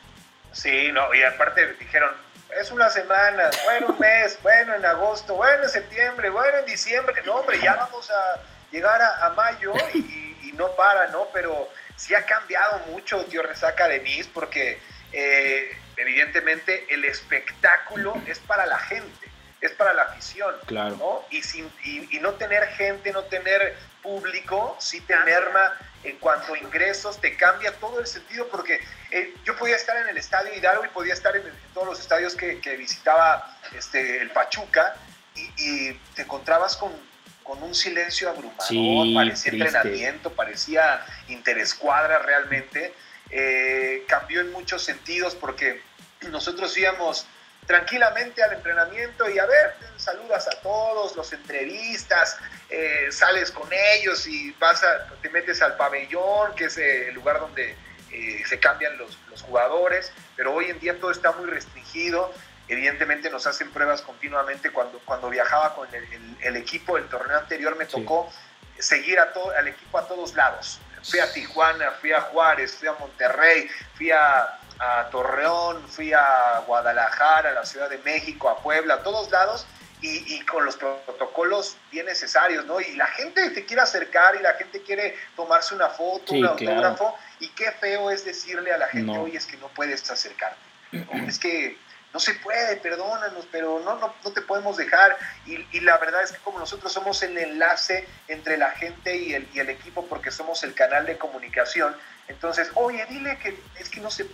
Sí, 0.50 0.90
no, 0.90 1.14
y 1.14 1.22
aparte 1.24 1.74
dijeron, 1.74 2.10
es 2.58 2.70
una 2.70 2.88
semana, 2.88 3.50
bueno, 3.66 3.88
un 3.88 3.98
mes, 3.98 4.38
bueno, 4.42 4.74
en 4.76 4.86
agosto, 4.86 5.34
bueno, 5.34 5.64
en 5.64 5.68
septiembre, 5.68 6.30
bueno, 6.30 6.56
en 6.56 6.64
diciembre, 6.64 7.14
no, 7.26 7.34
hombre, 7.34 7.60
ya 7.62 7.74
vamos 7.74 8.10
a 8.10 8.40
llegar 8.72 8.98
a, 9.02 9.28
mayo 9.36 9.74
y, 9.92 10.50
no 10.52 10.68
para, 10.68 11.08
¿no? 11.08 11.28
Pero 11.34 11.68
sí 11.96 12.14
ha 12.14 12.24
cambiado 12.24 12.78
mucho, 12.90 13.26
tío 13.26 13.42
Resaca 13.42 13.88
Denise, 13.88 14.30
porque 14.32 14.78
eh, 15.12 15.76
evidentemente 15.98 16.86
el 16.88 17.04
espectáculo 17.04 18.14
es 18.26 18.38
para 18.38 18.64
la 18.64 18.78
gente, 18.78 19.33
es 19.66 19.72
para 19.72 19.94
la 19.94 20.02
afición, 20.02 20.54
claro. 20.66 20.96
¿no? 20.96 21.24
Y, 21.30 21.42
sin, 21.42 21.70
y, 21.84 22.18
no 22.18 22.34
tener 22.34 22.66
gente, 22.68 23.12
no 23.12 23.22
tener 23.24 23.76
público, 24.02 24.76
sí 24.78 25.00
te 25.00 25.16
merma 25.20 25.72
en 26.02 26.18
cuanto 26.18 26.52
a 26.52 26.58
ingresos, 26.58 27.18
te 27.18 27.34
cambia 27.36 27.72
todo 27.72 27.98
el 27.98 28.06
sentido, 28.06 28.46
porque 28.48 28.80
eh, 29.10 29.34
yo 29.44 29.56
podía 29.56 29.76
estar 29.76 29.96
en 29.96 30.08
el 30.08 30.18
estadio 30.18 30.52
Hidalgo 30.54 30.84
y 30.84 30.88
podía 30.88 31.14
estar 31.14 31.34
en, 31.34 31.44
todos 31.72 31.88
los 31.88 32.00
estadios 32.00 32.34
que, 32.34 32.76
visitaba 32.76 33.56
este, 33.74 34.20
el 34.20 34.30
Pachuca 34.30 34.96
y, 35.34 35.92
te 36.14 36.22
encontrabas 36.22 36.76
con, 36.76 36.92
con, 37.42 37.62
un 37.62 37.74
silencio 37.74 38.28
abrumador, 38.28 39.14
parecía 39.14 39.52
entrenamiento, 39.52 40.30
parecía 40.32 41.04
interescuadra 41.28 42.18
realmente. 42.18 42.92
Eh, 43.30 44.04
cambió 44.06 44.42
en 44.42 44.52
muchos 44.52 44.82
sentidos 44.82 45.34
porque 45.34 45.80
nosotros 46.30 46.76
íbamos 46.76 47.26
tranquilamente 47.66 48.42
al 48.42 48.52
entrenamiento 48.54 49.28
y 49.28 49.38
a 49.38 49.46
ver, 49.46 49.74
saludas 49.96 50.46
a 50.48 50.60
todos, 50.60 51.16
los 51.16 51.32
entrevistas, 51.32 52.38
eh, 52.68 53.08
sales 53.10 53.50
con 53.50 53.68
ellos 53.72 54.26
y 54.26 54.52
vas 54.52 54.84
te 55.22 55.30
metes 55.30 55.62
al 55.62 55.76
pabellón, 55.76 56.54
que 56.54 56.66
es 56.66 56.78
el 56.78 57.14
lugar 57.14 57.40
donde 57.40 57.76
eh, 58.12 58.42
se 58.46 58.58
cambian 58.58 58.96
los, 58.98 59.18
jugadores, 59.42 60.12
pero 60.36 60.54
hoy 60.54 60.70
en 60.70 60.78
día 60.78 60.98
todo 61.00 61.10
está 61.10 61.32
muy 61.32 61.46
restringido. 61.46 62.32
Evidentemente 62.68 63.28
nos 63.28 63.46
hacen 63.46 63.70
pruebas 63.72 64.00
continuamente. 64.00 64.70
Cuando, 64.70 65.00
cuando 65.00 65.28
viajaba 65.28 65.74
con 65.74 65.88
el, 65.92 66.56
equipo 66.56 66.96
del 66.96 67.08
torneo 67.08 67.36
anterior 67.36 67.76
me 67.76 67.84
tocó 67.84 68.32
seguir 68.78 69.18
a 69.18 69.32
todo, 69.32 69.50
al 69.50 69.68
equipo 69.68 69.98
a 69.98 70.06
todos 70.06 70.34
lados. 70.34 70.80
Fui 71.02 71.18
a 71.18 71.30
Tijuana, 71.32 71.90
fui 72.00 72.12
a 72.12 72.20
Juárez, 72.20 72.76
fui 72.76 72.88
a 72.88 72.92
Monterrey, 72.92 73.68
fui 73.96 74.10
a, 74.12 74.58
a 74.78 75.08
Torreón, 75.10 75.86
fui 75.88 76.12
a 76.12 76.62
Guadalajara, 76.66 77.50
a 77.50 77.52
la 77.52 77.64
Ciudad 77.64 77.88
de 77.88 77.98
México, 77.98 78.48
a 78.48 78.58
Puebla, 78.58 78.94
a 78.94 79.02
todos 79.02 79.30
lados, 79.30 79.66
y, 80.06 80.40
con 80.42 80.66
los 80.66 80.76
protocolos 80.76 81.78
bien 81.90 82.04
necesarios, 82.04 82.66
¿no? 82.66 82.78
Y 82.78 82.94
la 82.94 83.06
gente 83.06 83.48
te 83.50 83.64
quiere 83.64 83.80
acercar 83.80 84.36
y 84.36 84.42
la 84.42 84.52
gente 84.52 84.82
quiere 84.82 85.16
tomarse 85.34 85.74
una 85.74 85.88
foto, 85.88 86.34
un 86.34 86.44
autógrafo, 86.44 87.16
y 87.40 87.48
qué 87.48 87.72
feo 87.72 88.10
es 88.10 88.22
decirle 88.24 88.70
a 88.70 88.76
la 88.76 88.88
gente, 88.88 89.16
oye, 89.16 89.38
es 89.38 89.46
que 89.46 89.56
no 89.56 89.68
puedes 89.68 90.10
acercarte, 90.10 90.60
es 91.26 91.38
que 91.38 91.78
no 92.12 92.20
se 92.20 92.34
puede, 92.34 92.76
perdónanos, 92.76 93.48
pero 93.50 93.80
no, 93.80 93.96
no, 93.96 94.14
no 94.22 94.32
te 94.32 94.40
podemos 94.42 94.76
dejar. 94.76 95.16
Y, 95.46 95.66
y, 95.76 95.80
la 95.80 95.98
verdad 95.98 96.22
es 96.22 96.30
que 96.30 96.38
como 96.38 96.60
nosotros 96.60 96.92
somos 96.92 97.20
el 97.24 97.36
enlace 97.36 98.06
entre 98.28 98.56
la 98.56 98.70
gente 98.70 99.16
y 99.16 99.34
el, 99.34 99.48
y 99.52 99.58
el 99.58 99.68
equipo, 99.68 100.06
porque 100.06 100.30
somos 100.30 100.62
el 100.62 100.74
canal 100.74 101.06
de 101.06 101.18
comunicación, 101.18 101.96
entonces, 102.28 102.70
oye, 102.74 103.04
dile 103.06 103.38
que 103.38 103.58
es 103.78 103.88
que 103.88 104.00
no 104.00 104.10
se... 104.10 104.26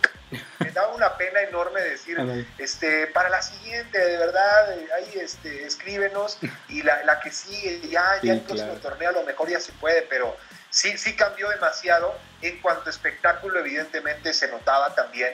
Me 0.59 0.71
da 0.71 0.87
una 0.89 1.17
pena 1.17 1.41
enorme 1.41 1.81
decir, 1.81 2.17
este, 2.57 3.07
para 3.07 3.29
la 3.29 3.41
siguiente, 3.41 3.97
de 3.97 4.17
verdad, 4.17 4.71
ahí 4.95 5.11
este, 5.15 5.65
escríbenos 5.65 6.37
y 6.69 6.83
la, 6.83 7.03
la 7.03 7.19
que 7.19 7.31
sigue, 7.31 7.81
ya, 7.89 8.19
ya 8.21 8.33
el 8.33 8.41
próximo 8.41 8.73
torneo 8.75 9.09
a 9.09 9.13
lo 9.13 9.23
mejor 9.23 9.49
ya 9.49 9.59
se 9.59 9.73
puede, 9.73 10.03
pero 10.03 10.37
sí, 10.69 10.97
sí 10.97 11.15
cambió 11.15 11.49
demasiado. 11.49 12.17
En 12.41 12.61
cuanto 12.61 12.87
a 12.87 12.89
espectáculo, 12.89 13.59
evidentemente 13.59 14.33
se 14.33 14.47
notaba 14.47 14.95
también. 14.95 15.33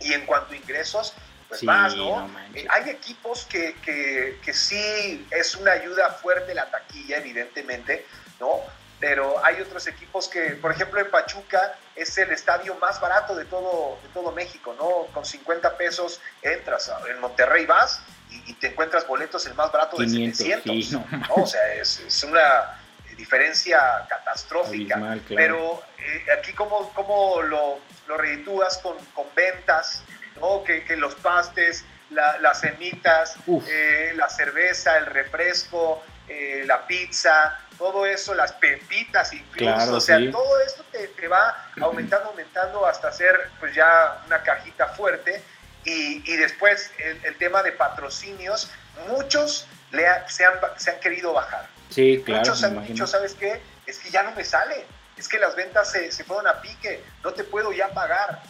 Y 0.00 0.12
en 0.12 0.26
cuanto 0.26 0.52
a 0.52 0.56
ingresos, 0.56 1.14
pues 1.48 1.62
más, 1.64 1.96
¿no? 1.96 2.30
Eh, 2.54 2.66
hay 2.68 2.90
equipos 2.90 3.46
que, 3.46 3.74
que, 3.82 4.38
que 4.44 4.52
sí 4.52 5.26
es 5.30 5.56
una 5.56 5.72
ayuda 5.72 6.10
fuerte 6.10 6.54
la 6.54 6.70
taquilla, 6.70 7.16
evidentemente, 7.16 8.06
¿no? 8.38 8.60
Pero 9.00 9.44
hay 9.44 9.60
otros 9.60 9.86
equipos 9.86 10.28
que, 10.28 10.50
por 10.52 10.72
ejemplo, 10.72 11.00
en 11.00 11.10
Pachuca 11.10 11.76
es 11.94 12.16
el 12.18 12.30
estadio 12.30 12.74
más 12.76 13.00
barato 13.00 13.34
de 13.34 13.44
todo, 13.44 13.98
de 14.02 14.08
todo 14.08 14.32
México, 14.32 14.74
¿no? 14.76 15.12
Con 15.12 15.24
50 15.24 15.76
pesos 15.76 16.20
entras, 16.42 16.90
en 17.08 17.20
Monterrey 17.20 17.66
vas 17.66 18.00
y, 18.30 18.54
te 18.54 18.68
encuentras 18.68 19.06
boletos 19.06 19.46
el 19.46 19.54
más 19.54 19.70
barato 19.72 19.96
de 19.98 20.08
700, 20.08 20.92
no. 20.92 21.04
O 21.36 21.46
sea, 21.46 21.74
es, 21.74 22.00
es, 22.00 22.24
una 22.24 22.78
diferencia 23.16 24.06
catastrófica, 24.08 25.18
pero 25.28 25.82
eh, 25.98 26.26
aquí 26.38 26.52
cómo, 26.52 26.92
cómo 26.94 27.42
lo, 27.42 27.78
lo 28.06 28.16
reditúas 28.16 28.78
con, 28.78 28.96
con 29.14 29.26
ventas, 29.34 30.02
¿no? 30.40 30.62
Que, 30.64 30.84
que 30.84 30.96
los 30.96 31.14
pastes, 31.16 31.84
las 32.10 32.60
semitas, 32.60 33.36
eh, 33.68 34.12
la 34.16 34.28
cerveza, 34.28 34.96
el 34.98 35.06
refresco, 35.06 36.02
eh, 36.28 36.64
la 36.66 36.86
pizza, 36.86 37.58
todo 37.78 38.04
eso, 38.04 38.34
las 38.34 38.52
pepitas 38.52 39.32
incluso, 39.32 39.94
o 39.94 40.00
sea, 40.00 40.18
todo 40.30 40.60
esto 40.60 40.84
te, 40.90 41.28
va 41.28 41.70
aumentando, 41.80 42.30
aumentando 42.30 42.86
hasta 42.86 43.12
ser 43.12 43.50
pues 43.60 43.74
ya 43.74 44.20
una 44.26 44.42
cajita 44.42 44.88
fuerte 44.88 45.42
y, 45.84 46.36
después 46.36 46.90
el, 46.98 47.36
tema 47.36 47.62
de 47.62 47.72
patrocinios, 47.72 48.70
muchos 49.08 49.66
le 49.90 50.04
se, 50.26 50.44
han, 50.44 50.54
se, 50.76 50.90
han, 50.90 51.00
querido 51.00 51.32
bajar. 51.32 51.66
Sí, 51.88 52.22
claro. 52.26 52.40
Muchos 52.40 52.62
han 52.62 52.86
dicho, 52.86 53.06
¿sabes 53.06 53.34
qué? 53.34 53.62
Es 53.86 53.98
que 53.98 54.10
ya 54.10 54.22
no 54.22 54.32
me 54.32 54.44
sale, 54.44 54.84
es 55.16 55.28
que 55.28 55.38
las 55.38 55.56
ventas 55.56 55.90
se, 55.90 56.12
se 56.12 56.24
fueron 56.24 56.46
a 56.46 56.60
pique, 56.60 57.02
no 57.24 57.32
te 57.32 57.44
puedo 57.44 57.72
ya 57.72 57.88
pagar. 57.88 58.42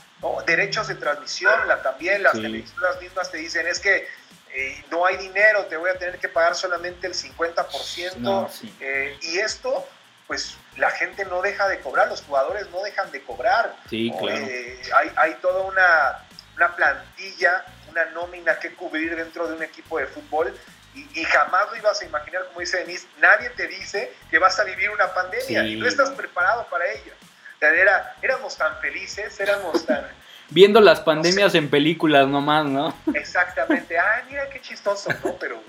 Derechos 0.47 0.89
de 0.89 0.97
transmisión, 0.97 1.69
la, 1.69 1.81
también 1.81 2.25
las 2.25 2.33
televisoras 2.33 3.01
mismas 3.01 3.31
te 3.31 3.39
dicen, 3.39 3.69
es 3.69 3.79
que 3.79 4.09
eh, 4.55 4.85
no 4.91 5.05
hay 5.05 5.17
dinero, 5.17 5.67
te 5.67 5.77
voy 5.77 5.91
a 5.91 5.99
tener 5.99 6.19
que 6.19 6.29
pagar 6.29 6.55
solamente 6.55 7.07
el 7.07 7.15
50%. 7.15 8.49
Eh, 8.81 9.19
y 9.23 9.39
esto, 9.39 9.87
pues 10.27 10.57
la 10.77 10.91
gente 10.91 11.25
no 11.25 11.43
deja 11.43 11.69
de 11.69 11.81
cobrar, 11.81 12.09
los 12.09 12.23
jugadores 12.23 12.69
no 12.71 12.83
dejan 12.83 13.11
de 13.11 13.23
cobrar. 13.23 13.75
Sí, 13.89 14.13
claro. 14.19 14.47
Eh, 14.47 14.81
hay, 14.97 15.13
hay, 15.17 15.35
toda 15.35 15.63
una, 15.63 16.25
una, 16.57 16.75
plantilla, 16.75 17.65
una 17.91 18.07
nómina 18.07 18.59
que 18.59 18.75
cubrir 18.75 19.17
dentro 19.17 19.47
de 19.49 19.55
un 19.55 19.63
equipo 19.63 19.99
de 19.99 20.07
fútbol. 20.07 20.55
Y, 20.95 21.23
jamás 21.25 21.71
lo 21.71 21.77
ibas 21.77 22.01
a 22.01 22.05
imaginar, 22.07 22.45
como 22.47 22.59
dice 22.59 22.79
Denise, 22.79 23.07
nadie 23.21 23.51
te 23.51 23.69
dice 23.69 24.13
que 24.31 24.39
vas 24.39 24.59
a 24.59 24.65
vivir 24.65 24.91
una 24.91 25.15
pandemia 25.15 25.63
y 25.63 25.77
no 25.77 25.87
estás 25.87 26.11
preparado 26.11 26.67
para 26.69 26.91
ello. 26.91 27.13
era, 27.61 28.17
éramos 28.21 28.57
tan 28.57 28.81
felices, 28.81 29.39
éramos 29.39 29.87
tan 29.87 30.09
viendo 30.51 30.81
las 30.81 31.01
pandemias 31.01 31.55
en 31.55 31.69
películas 31.69 32.29
nomás, 32.29 32.67
¿no? 32.67 32.95
Exactamente. 33.15 33.99
Ay, 33.99 34.23
mira 34.29 34.49
qué 34.51 34.61
chistoso, 34.61 35.11
¿no? 35.25 35.35
Pero 35.39 35.63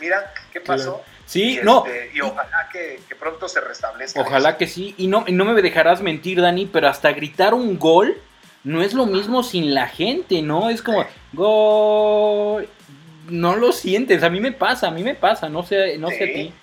mira 0.00 0.32
qué 0.52 0.60
pasó. 0.60 1.02
Sí, 1.26 1.60
no. 1.62 1.86
Este, 1.86 2.10
y 2.14 2.20
ojalá 2.20 2.68
que, 2.72 3.00
pronto 3.18 3.48
se 3.48 3.60
restablezca. 3.60 4.20
Ojalá 4.20 4.56
que 4.56 4.66
sí. 4.66 4.94
Y 4.98 5.06
no, 5.06 5.24
no 5.28 5.44
me 5.44 5.60
dejarás 5.62 6.02
mentir, 6.02 6.40
Dani, 6.40 6.66
pero 6.66 6.88
hasta 6.88 7.12
gritar 7.12 7.54
un 7.54 7.78
gol 7.78 8.20
no 8.62 8.82
es 8.82 8.94
lo 8.94 9.06
mismo 9.06 9.42
sin 9.42 9.74
la 9.74 9.88
gente, 9.88 10.42
¿no? 10.42 10.70
Es 10.70 10.82
como, 10.82 11.06
gol. 11.32 12.68
No 13.28 13.56
lo 13.56 13.72
sientes. 13.72 14.22
A 14.22 14.28
mí 14.28 14.40
me 14.40 14.52
pasa, 14.52 14.88
a 14.88 14.90
mí 14.90 15.02
me 15.02 15.14
pasa. 15.14 15.48
No 15.48 15.62
sé, 15.62 15.96
no 15.96 16.08
sé 16.08 16.24
a 16.24 16.26
ti. 16.26 16.54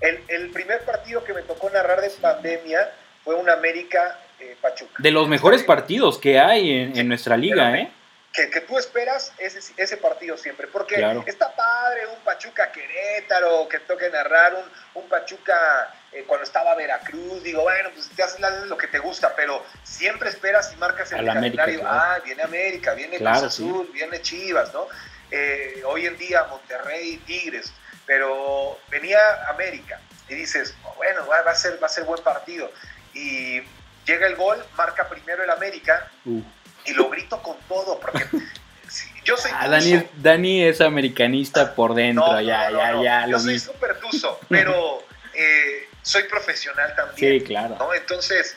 El, 0.00 0.20
el 0.28 0.50
primer 0.50 0.80
partido 0.84 1.22
que 1.22 1.34
me 1.34 1.42
tocó 1.42 1.68
narrar 1.70 2.00
de 2.00 2.10
pandemia 2.10 2.90
fue 3.22 3.34
un 3.36 3.48
América 3.48 4.18
eh, 4.42 4.56
Pachuca. 4.60 4.94
De 4.98 5.10
los 5.10 5.28
mejores 5.28 5.62
partidos 5.62 6.18
que 6.18 6.38
hay 6.38 6.92
en, 6.94 7.08
nuestra 7.08 7.36
liga, 7.36 7.76
¿eh? 7.78 7.92
Que, 8.32 8.60
tú 8.62 8.78
esperas 8.78 9.32
ese, 9.38 9.60
ese 9.76 9.96
partido 9.98 10.38
siempre, 10.38 10.66
porque 10.66 10.94
está 11.26 11.54
padre 11.54 12.06
un 12.06 12.24
Pachuca 12.24 12.72
Querétaro, 12.72 13.68
que 13.68 13.78
toque 13.80 14.08
narrar 14.10 14.54
un, 14.54 15.02
un 15.02 15.08
Pachuca 15.08 15.92
eh, 16.12 16.24
cuando 16.26 16.44
estaba 16.44 16.74
Veracruz, 16.74 17.42
digo, 17.42 17.62
bueno, 17.62 17.90
pues 17.94 18.10
te 18.10 18.22
haces 18.22 18.40
lo 18.66 18.76
que 18.76 18.86
te 18.86 18.98
gusta, 18.98 19.34
pero 19.34 19.64
siempre 19.82 20.28
esperas 20.28 20.72
y 20.72 20.76
marcas 20.76 21.10
el 21.12 21.24
calendario, 21.24 21.82
ah, 21.84 22.18
viene 22.24 22.42
América, 22.42 22.92
viene 22.92 23.16
Cruz 23.16 23.42
Azul, 23.42 23.90
viene 23.94 24.20
Chivas, 24.20 24.72
¿no? 24.74 24.88
Eh, 25.30 25.82
hoy 25.86 26.06
en 26.06 26.18
día 26.18 26.44
Monterrey, 26.50 27.16
Tigres, 27.26 27.72
pero 28.04 28.78
venía 28.90 29.18
América 29.48 30.00
y 30.28 30.34
dices, 30.34 30.74
bueno, 30.96 31.26
va, 31.26 31.38
a 31.50 31.54
ser, 31.54 31.82
va 31.82 31.86
a 31.86 31.90
ser 31.90 32.04
buen 32.04 32.22
partido. 32.22 32.70
Y 33.14 33.62
llega 34.06 34.26
el 34.26 34.36
gol, 34.36 34.62
marca 34.76 35.08
primero 35.08 35.42
el 35.42 35.50
América 35.50 36.10
uh. 36.24 36.40
y 36.84 36.92
lo 36.94 37.08
grito 37.10 37.42
con 37.42 37.56
todo 37.68 37.98
porque 38.00 38.24
yo 39.24 39.36
soy 39.36 39.50
ah, 39.54 39.68
Dani, 39.68 40.02
Dani, 40.14 40.64
es 40.64 40.80
americanista 40.80 41.74
por 41.74 41.94
dentro, 41.94 42.40
ya, 42.40 42.70
ya, 42.70 43.02
ya. 43.02 43.26
Yo 43.28 43.38
soy 43.38 43.58
súper 43.58 43.98
tuso, 44.00 44.40
pero 44.48 45.02
eh, 45.34 45.88
soy 46.02 46.24
profesional 46.24 46.94
también. 46.96 47.40
Sí, 47.40 47.46
claro. 47.46 47.94
Entonces, 47.94 48.56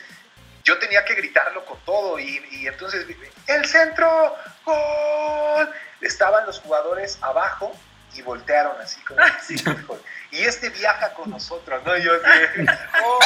yo 0.64 0.78
tenía 0.78 1.04
que 1.04 1.14
gritarlo 1.14 1.64
con 1.64 1.78
todo 1.84 2.18
y, 2.18 2.44
y 2.50 2.66
entonces, 2.66 3.06
el 3.46 3.64
centro, 3.66 4.34
gol. 4.64 5.70
Estaban 6.00 6.44
los 6.44 6.60
jugadores 6.60 7.18
abajo 7.22 7.72
y 8.14 8.22
voltearon 8.22 8.78
así 8.80 9.00
como 9.02 9.20
así, 9.38 9.56
y 10.30 10.42
este 10.42 10.70
viaja 10.70 11.12
con 11.14 11.30
nosotros, 11.30 11.82
¿no? 11.84 11.96
Y 11.96 12.02
yo 12.02 12.12
oh, 12.12 13.18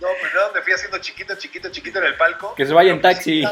no, 0.00 0.08
pues 0.20 0.34
no, 0.34 0.52
me 0.54 0.62
fui 0.62 0.72
haciendo 0.72 0.98
chiquito, 0.98 1.34
chiquito, 1.36 1.70
chiquito 1.70 1.98
en 1.98 2.06
el 2.06 2.16
palco. 2.16 2.54
Que 2.54 2.66
se 2.66 2.72
vaya 2.72 2.92
en 2.92 3.00
taxi. 3.00 3.44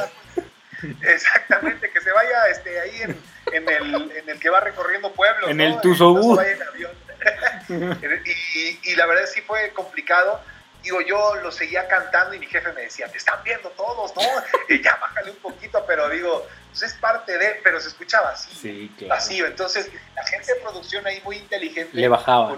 Exactamente, 1.03 1.91
que 1.91 2.01
se 2.01 2.12
vaya 2.12 2.49
este, 2.51 2.81
ahí 2.81 3.03
en, 3.03 3.21
en, 3.53 3.69
el, 3.69 4.12
en 4.12 4.29
el 4.29 4.39
que 4.39 4.49
va 4.49 4.61
recorriendo 4.61 5.12
pueblos. 5.12 5.51
En 5.51 5.61
el 5.61 5.81
Tuzobús. 5.81 6.41
y, 7.69 8.91
y 8.91 8.95
la 8.95 9.07
verdad 9.07 9.25
sí 9.27 9.41
fue 9.43 9.71
complicado 9.71 10.41
digo, 10.89 11.03
yo 11.03 11.34
lo 11.43 11.53
seguía 11.53 11.86
cantando 11.86 12.34
y 12.34 12.39
mi 12.39 12.47
jefe 12.47 12.72
me 12.72 12.82
decía, 12.82 13.09
te 13.09 13.18
están 13.18 13.43
viendo 13.45 13.68
todos, 13.70 14.14
¿no? 14.16 14.22
Y 14.68 14.82
ya 14.82 14.97
bájale 14.97 15.32
un 15.32 15.36
poquito, 15.36 15.84
pero 15.86 16.09
digo, 16.09 16.47
pues 16.70 16.82
es 16.82 16.95
parte 16.95 17.36
de, 17.36 17.61
pero 17.62 17.78
se 17.78 17.89
escuchaba 17.89 18.30
así, 18.30 18.51
sí, 18.55 19.07
vacío. 19.07 19.47
Entonces, 19.47 19.91
la 20.14 20.24
gente 20.26 20.55
de 20.55 20.61
producción 20.61 21.07
ahí 21.07 21.20
muy 21.24 21.36
inteligente. 21.36 21.91
Le 21.93 22.09
bajaba. 22.09 22.57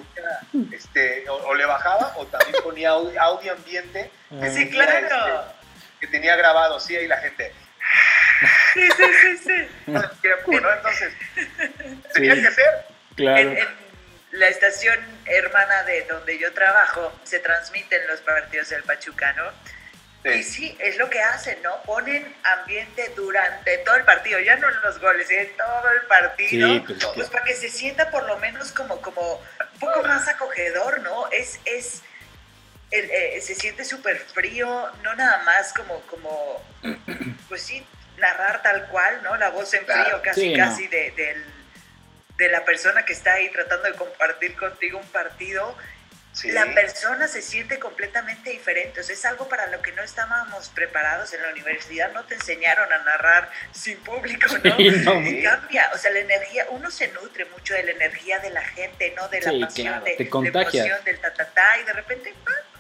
este, 0.72 1.28
o, 1.28 1.54
le 1.54 1.64
bajaba 1.64 2.14
o 2.18 2.26
también 2.26 2.62
ponía 2.62 2.90
audio, 2.90 3.52
ambiente. 3.52 4.10
Que 4.40 4.50
sí, 4.50 4.70
claro. 4.70 4.92
Este, 4.92 5.16
que 6.00 6.06
tenía 6.06 6.36
grabado, 6.36 6.78
sí, 6.78 6.94
ahí 6.94 7.08
la 7.08 7.18
gente. 7.18 7.52
Sí, 8.74 8.88
sí, 8.96 9.04
sí, 9.22 9.36
sí. 9.38 9.68
Entonces, 9.92 11.12
tenía 12.14 12.34
que 12.36 12.50
ser. 12.52 12.86
Claro 13.16 13.54
la 14.32 14.48
estación 14.48 14.98
hermana 15.26 15.82
de 15.84 16.02
donde 16.02 16.38
yo 16.38 16.52
trabajo 16.52 17.12
se 17.24 17.40
transmiten 17.40 18.06
los 18.06 18.20
partidos 18.20 18.68
del 18.68 18.82
Pachuca, 18.84 19.32
¿no? 19.32 19.50
Y 20.22 20.42
sí, 20.42 20.76
es 20.78 20.98
lo 20.98 21.08
que 21.08 21.18
hacen, 21.20 21.62
¿no? 21.62 21.82
Ponen 21.82 22.34
ambiente 22.42 23.10
durante 23.16 23.78
todo 23.78 23.96
el 23.96 24.04
partido, 24.04 24.38
ya 24.38 24.56
no 24.56 24.68
en 24.68 24.80
los 24.82 25.00
goles, 25.00 25.30
en 25.30 25.56
todo 25.56 25.90
el 25.98 26.06
partido, 26.06 26.84
pues, 26.84 27.06
pues, 27.14 27.30
para 27.30 27.44
que 27.44 27.54
se 27.54 27.70
sienta 27.70 28.10
por 28.10 28.26
lo 28.26 28.36
menos 28.36 28.70
como, 28.72 29.00
como 29.00 29.36
un 29.36 29.78
poco 29.80 30.02
más 30.02 30.28
acogedor, 30.28 31.00
¿no? 31.00 31.30
Es, 31.30 31.58
es, 31.64 32.02
eh, 32.90 33.40
se 33.40 33.54
siente 33.54 33.82
súper 33.82 34.18
frío, 34.18 34.90
no 35.02 35.14
nada 35.14 35.42
más 35.44 35.72
como, 35.72 36.02
como, 36.02 36.62
pues 37.48 37.62
sí, 37.62 37.84
narrar 38.18 38.62
tal 38.62 38.88
cual, 38.88 39.22
¿no? 39.22 39.36
La 39.38 39.48
voz 39.48 39.72
en 39.72 39.86
frío 39.86 40.20
casi, 40.22 40.54
casi 40.54 40.86
del 40.86 41.44
de 42.40 42.48
la 42.48 42.64
persona 42.64 43.04
que 43.04 43.12
está 43.12 43.34
ahí 43.34 43.50
tratando 43.50 43.84
de 43.84 43.92
compartir 43.92 44.56
contigo 44.56 44.98
un 44.98 45.06
partido, 45.08 45.76
la 46.44 46.64
persona 46.72 47.28
se 47.28 47.42
siente 47.42 47.78
completamente 47.78 48.48
diferente. 48.48 49.00
O 49.00 49.04
sea, 49.04 49.14
es 49.14 49.24
algo 49.26 49.46
para 49.46 49.66
lo 49.66 49.82
que 49.82 49.92
no 49.92 50.02
estábamos 50.02 50.70
preparados 50.70 51.34
en 51.34 51.42
la 51.42 51.50
universidad. 51.50 52.10
No 52.14 52.24
te 52.24 52.36
enseñaron 52.36 52.90
a 52.90 52.98
narrar 52.98 53.50
sin 53.72 53.98
público, 53.98 54.46
¿no? 54.64 54.74
y 54.78 55.42
cambia. 55.42 55.90
O 55.92 55.98
sea, 55.98 56.10
la 56.12 56.20
energía, 56.20 56.64
uno 56.70 56.90
se 56.90 57.08
nutre 57.08 57.44
mucho 57.44 57.74
de 57.74 57.82
la 57.82 57.90
energía 57.90 58.38
de 58.38 58.50
la 58.50 58.62
gente, 58.62 59.12
¿no? 59.14 59.28
De 59.28 59.42
la 59.42 59.66
pasión, 59.66 60.02
de, 60.02 60.16
la 60.18 60.62
emoción, 60.62 61.04
del 61.04 61.18
y 61.18 61.84
de 61.84 61.92
repente, 61.92 62.34
ah, 62.46 62.78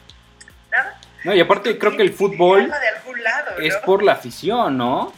nada. 0.70 1.00
No, 1.24 1.34
y 1.34 1.40
aparte 1.40 1.76
creo 1.76 1.94
que 1.98 2.02
el 2.02 2.14
fútbol 2.14 2.72
es 3.60 3.76
por 3.76 4.02
la 4.02 4.12
afición, 4.12 4.78
¿no? 4.78 5.12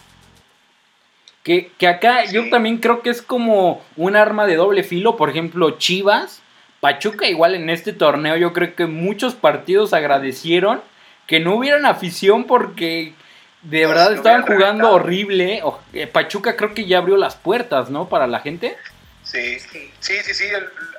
Que, 1.42 1.72
acá 1.88 2.24
yo 2.24 2.48
también 2.50 2.78
creo 2.78 3.02
que 3.02 3.10
es 3.10 3.20
como 3.20 3.82
un 3.96 4.16
arma 4.16 4.46
de 4.46 4.56
doble 4.56 4.82
filo. 4.82 5.16
Por 5.16 5.30
ejemplo, 5.30 5.72
Chivas, 5.72 6.40
Pachuca, 6.80 7.26
igual 7.26 7.54
en 7.54 7.68
este 7.68 7.92
torneo, 7.92 8.36
yo 8.36 8.52
creo 8.52 8.74
que 8.74 8.86
muchos 8.86 9.34
partidos 9.34 9.92
agradecieron 9.92 10.80
que 11.26 11.40
no 11.40 11.56
hubieran 11.56 11.86
afición 11.86 12.44
porque 12.44 13.14
de 13.62 13.86
verdad 13.86 14.12
estaban 14.12 14.42
jugando 14.42 14.90
horrible. 14.92 15.62
Eh, 15.92 16.06
Pachuca 16.06 16.56
creo 16.56 16.74
que 16.74 16.86
ya 16.86 16.98
abrió 16.98 17.16
las 17.16 17.36
puertas, 17.36 17.90
¿no? 17.90 18.08
Para 18.08 18.26
la 18.26 18.40
gente. 18.40 18.76
Sí, 19.24 19.58
sí, 19.58 19.90
sí, 20.00 20.34
sí, 20.34 20.44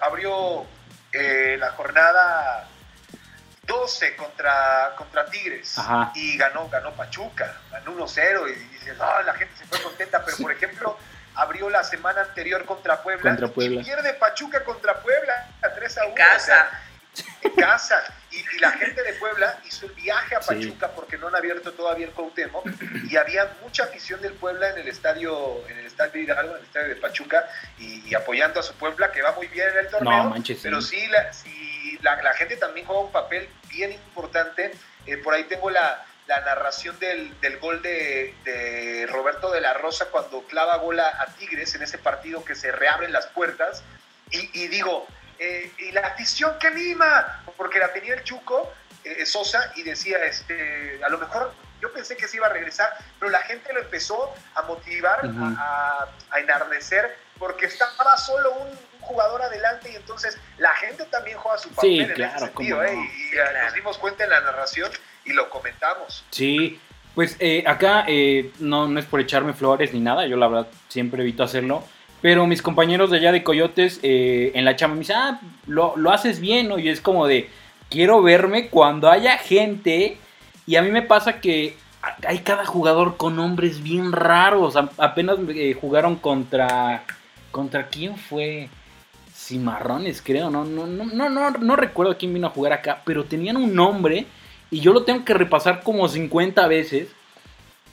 abrió 0.02 0.66
eh, 1.14 1.58
la 1.60 1.72
jornada 1.72 2.68
12 3.66 4.16
contra, 4.16 4.94
contra 4.98 5.26
Tigres 5.26 5.78
y 6.16 6.38
ganó, 6.38 6.68
ganó 6.70 6.92
Pachuca, 6.92 7.56
ganó 7.72 7.98
1-0 7.98 8.50
y 8.50 8.54
dices, 8.74 8.98
ah, 9.00 9.22
la 9.26 9.34
gente 9.34 9.56
se 9.58 9.66
fue 9.66 9.82
contenta, 9.82 10.24
pero 10.26 10.38
por 10.38 10.52
ejemplo, 10.52 10.98
abrió 11.36 11.70
la 11.70 11.84
semana 11.84 12.22
anterior 12.22 12.66
contra 12.66 13.02
Puebla, 13.02 13.38
y 13.56 13.84
pierde 13.84 14.14
Pachuca 14.16 14.64
contra 14.64 15.00
Puebla 15.00 15.50
a 15.62 15.70
3 15.70 15.98
a 15.98 16.02
1. 16.02 16.10
En 16.10 16.16
casa. 16.16 16.82
en 17.42 17.52
casa. 17.52 18.04
Y, 18.32 18.44
la 18.60 18.72
gente 18.72 19.04
de 19.04 19.14
Puebla 19.14 19.60
hizo 19.66 19.86
el 19.86 19.92
viaje 19.94 20.36
a 20.36 20.40
Pachuca 20.40 20.90
porque 20.90 21.18
no 21.18 21.28
han 21.28 21.36
abierto 21.36 21.74
todavía 21.74 22.06
el 22.06 22.14
Cuauhtémoc 22.14 22.66
y 23.10 23.18
había 23.18 23.52
mucha 23.62 23.84
afición 23.84 24.22
del 24.22 24.34
Puebla 24.34 24.70
en 24.70 24.80
el 24.80 24.88
estadio, 24.88 25.68
en 25.68 25.80
el 25.80 25.86
estadio 25.86 26.22
Hidalgo, 26.22 26.52
en 26.54 26.60
el 26.60 26.64
estadio 26.64 26.88
de 26.90 26.96
Pachuca 26.96 27.48
y, 27.78 28.14
apoyando 28.16 28.60
a 28.60 28.64
su 28.64 28.74
Puebla 28.76 29.12
que 29.12 29.22
va 29.22 29.34
muy 29.34 29.48
bien 29.48 29.68
en 29.70 29.78
el 29.80 29.88
torneo. 29.90 30.34
pero 30.62 30.82
sí, 30.82 31.08
la, 31.08 31.34
sí 31.34 31.63
la, 32.04 32.34
gente 32.34 32.58
también 32.58 32.86
juega 32.86 33.02
un 33.02 33.12
papel 33.12 33.50
bien 33.70 33.92
importante. 33.92 34.72
Eh, 35.06 35.18
por 35.18 35.34
ahí 35.34 35.46
tengo 35.46 35.70
la, 35.70 36.06
narración 36.28 36.98
del, 37.00 37.60
gol 37.60 37.82
de, 37.82 39.08
Roberto 39.10 39.52
de 39.52 39.62
la 39.62 39.74
Rosa 39.74 40.06
cuando 40.10 40.42
clava 40.44 40.78
bola 40.78 41.08
a 41.20 41.28
Tigres 41.28 41.76
en 41.76 41.84
ese 41.84 41.98
partido 41.98 42.44
que 42.44 42.56
se 42.56 42.72
reabren 42.72 43.12
las 43.12 43.28
puertas. 43.28 43.84
Y, 44.32 44.68
digo, 44.68 45.06
eh, 45.38 45.72
y 45.78 45.92
la 45.92 46.02
afición 46.02 46.58
que 46.60 46.68
anima, 46.68 47.44
porque 47.56 47.78
la 47.78 47.94
tenía 47.94 48.16
el 48.16 48.24
Chuco 48.24 48.74
eh, 49.04 49.28
Sosa 49.28 49.72
y 49.76 49.84
decía, 49.84 50.18
este, 50.26 51.00
a 51.04 51.10
lo 51.10 51.20
mejor 51.20 51.54
yo 51.82 51.94
pensé 51.94 52.18
que 52.18 52.28
se 52.28 52.38
iba 52.38 52.48
a 52.48 52.50
regresar, 52.50 52.98
pero 53.20 53.30
la 53.30 53.44
gente 53.44 53.72
lo 53.74 53.82
empezó 53.82 54.34
a 54.56 54.64
motivar, 54.64 55.20
a, 55.24 56.08
a, 56.32 56.40
enardecer, 56.40 57.16
porque 57.38 57.68
estaba 57.68 58.18
solo 58.18 58.54
un, 58.54 58.80
jugador 59.04 59.42
adelante 59.42 59.92
y 59.92 59.96
entonces 59.96 60.38
la 60.58 60.74
gente 60.76 61.06
también 61.06 61.38
juega 61.38 61.58
su 61.58 61.70
papel 61.70 62.02
en 62.02 62.22
ese 62.22 62.40
sentido, 62.40 62.84
¿eh? 62.84 62.94
y, 62.94 63.64
nos 63.64 63.74
dimos 63.74 63.98
cuenta 63.98 64.24
en 64.24 64.32
la 64.32 64.42
narración 64.42 64.92
y 65.26 65.34
lo 65.34 65.50
comentamos. 65.50 66.26
Sí, 66.32 66.80
pues 67.16 67.36
eh, 67.40 67.64
acá 67.68 68.06
eh, 68.08 68.52
no, 68.60 68.88
no 68.88 69.00
es 69.00 69.06
por 69.06 69.20
echarme 69.20 69.54
flores 69.54 69.94
ni 69.94 70.00
nada, 70.00 70.26
yo 70.26 70.38
la 70.38 70.48
verdad 70.48 70.68
siempre 70.88 71.22
evito 71.22 71.44
hacerlo, 71.44 71.84
pero 72.22 72.48
mis 72.48 72.62
compañeros 72.62 73.12
de 73.12 73.18
allá 73.18 73.32
de 73.32 73.44
Coyotes 73.44 74.00
en 74.02 74.64
la 74.66 74.76
chama 74.76 74.94
me 74.96 75.02
dicen, 75.02 75.18
ah, 75.18 75.42
lo, 75.68 75.96
lo 75.98 76.12
haces 76.12 76.40
bien, 76.40 76.70
¿no? 76.70 76.80
Y 76.80 76.90
es 76.90 77.02
como 77.02 77.28
de, 77.28 77.50
quiero 77.90 78.22
verme 78.22 78.70
cuando 78.70 79.10
haya 79.12 79.38
gente 79.38 80.18
y 80.66 80.78
a 80.78 80.82
mí 80.82 80.90
me 80.90 81.02
pasa 81.02 81.42
que 81.42 81.76
hay 82.28 82.40
cada 82.40 82.66
jugador 82.66 83.18
con 83.18 83.36
nombres 83.36 83.82
bien 83.82 84.12
raros. 84.12 84.76
apenas 84.98 85.38
jugaron 85.80 86.16
contra. 86.16 87.04
¿Contra 87.52 87.88
quién 87.88 88.18
fue? 88.18 88.68
Cimarrones, 89.48 90.22
creo, 90.22 90.50
no, 90.50 90.64
no, 90.66 90.86
no, 90.88 91.06
no, 91.06 91.30
no, 91.30 91.52
no 91.52 91.76
recuerdo 91.76 92.18
quién 92.18 92.34
vino 92.34 92.48
a 92.48 92.52
jugar 92.52 92.74
acá, 92.74 93.02
pero 93.06 93.26
tenían 93.26 93.58
un 93.58 93.76
nombre 93.76 94.26
y 94.74 94.80
yo 94.80 94.92
lo 94.92 95.04
tengo 95.04 95.24
que 95.24 95.36
repasar 95.36 95.84
como 95.84 96.08
50 96.08 96.68
veces. 96.68 97.10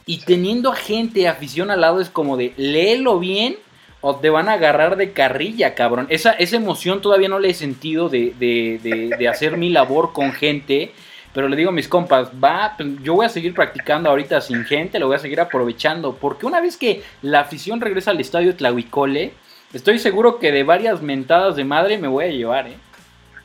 Y 0.07 0.18
teniendo 0.24 0.72
a 0.72 0.76
gente, 0.76 1.28
afición 1.28 1.70
al 1.70 1.82
lado, 1.82 2.01
es 2.01 2.09
como 2.09 2.38
de 2.38 2.55
léelo 2.57 3.18
bien 3.18 3.57
o 4.01 4.16
te 4.16 4.30
van 4.30 4.48
a 4.48 4.55
agarrar 4.55 4.96
de 4.96 5.12
carrilla, 5.12 5.74
cabrón. 5.74 6.07
Esa, 6.09 6.32
esa 6.32 6.57
emoción 6.57 7.03
todavía 7.03 7.28
no 7.28 7.38
le 7.38 7.51
he 7.51 7.55
sentido 7.55 8.09
de, 8.09 8.34
de, 8.38 9.11
de, 9.18 9.28
hacer 9.28 9.59
mi 9.59 9.68
labor 9.68 10.12
con 10.14 10.32
gente. 10.32 10.92
Pero 11.34 11.48
le 11.48 11.57
digo 11.57 11.68
a 11.68 11.72
mis 11.72 11.86
compas, 11.86 12.30
va, 12.42 12.74
pues, 12.76 12.88
yo 13.03 13.14
voy 13.14 13.26
a 13.26 13.28
seguir 13.28 13.55
practicando 13.55 14.09
ahorita 14.09 14.40
sin 14.40 14.64
gente, 14.64 14.98
lo 14.98 15.07
voy 15.07 15.16
a 15.16 15.20
seguir 15.20 15.40
aprovechando. 15.40 16.16
Porque 16.16 16.46
una 16.46 16.62
vez 16.62 16.78
que 16.78 17.03
la 17.20 17.40
afición 17.40 17.80
regresa 17.80 18.11
al 18.11 18.20
estadio 18.20 18.57
Tlahuicole, 18.57 19.34
Estoy 19.73 20.01
seguro 20.01 20.41
que 20.41 20.51
de 20.51 20.64
varias 20.64 21.01
mentadas 21.01 21.55
de 21.55 21.64
madre 21.64 21.97
me 21.97 22.09
voy 22.09 22.25
a 22.25 22.29
llevar, 22.29 22.66
¿eh? 22.66 22.77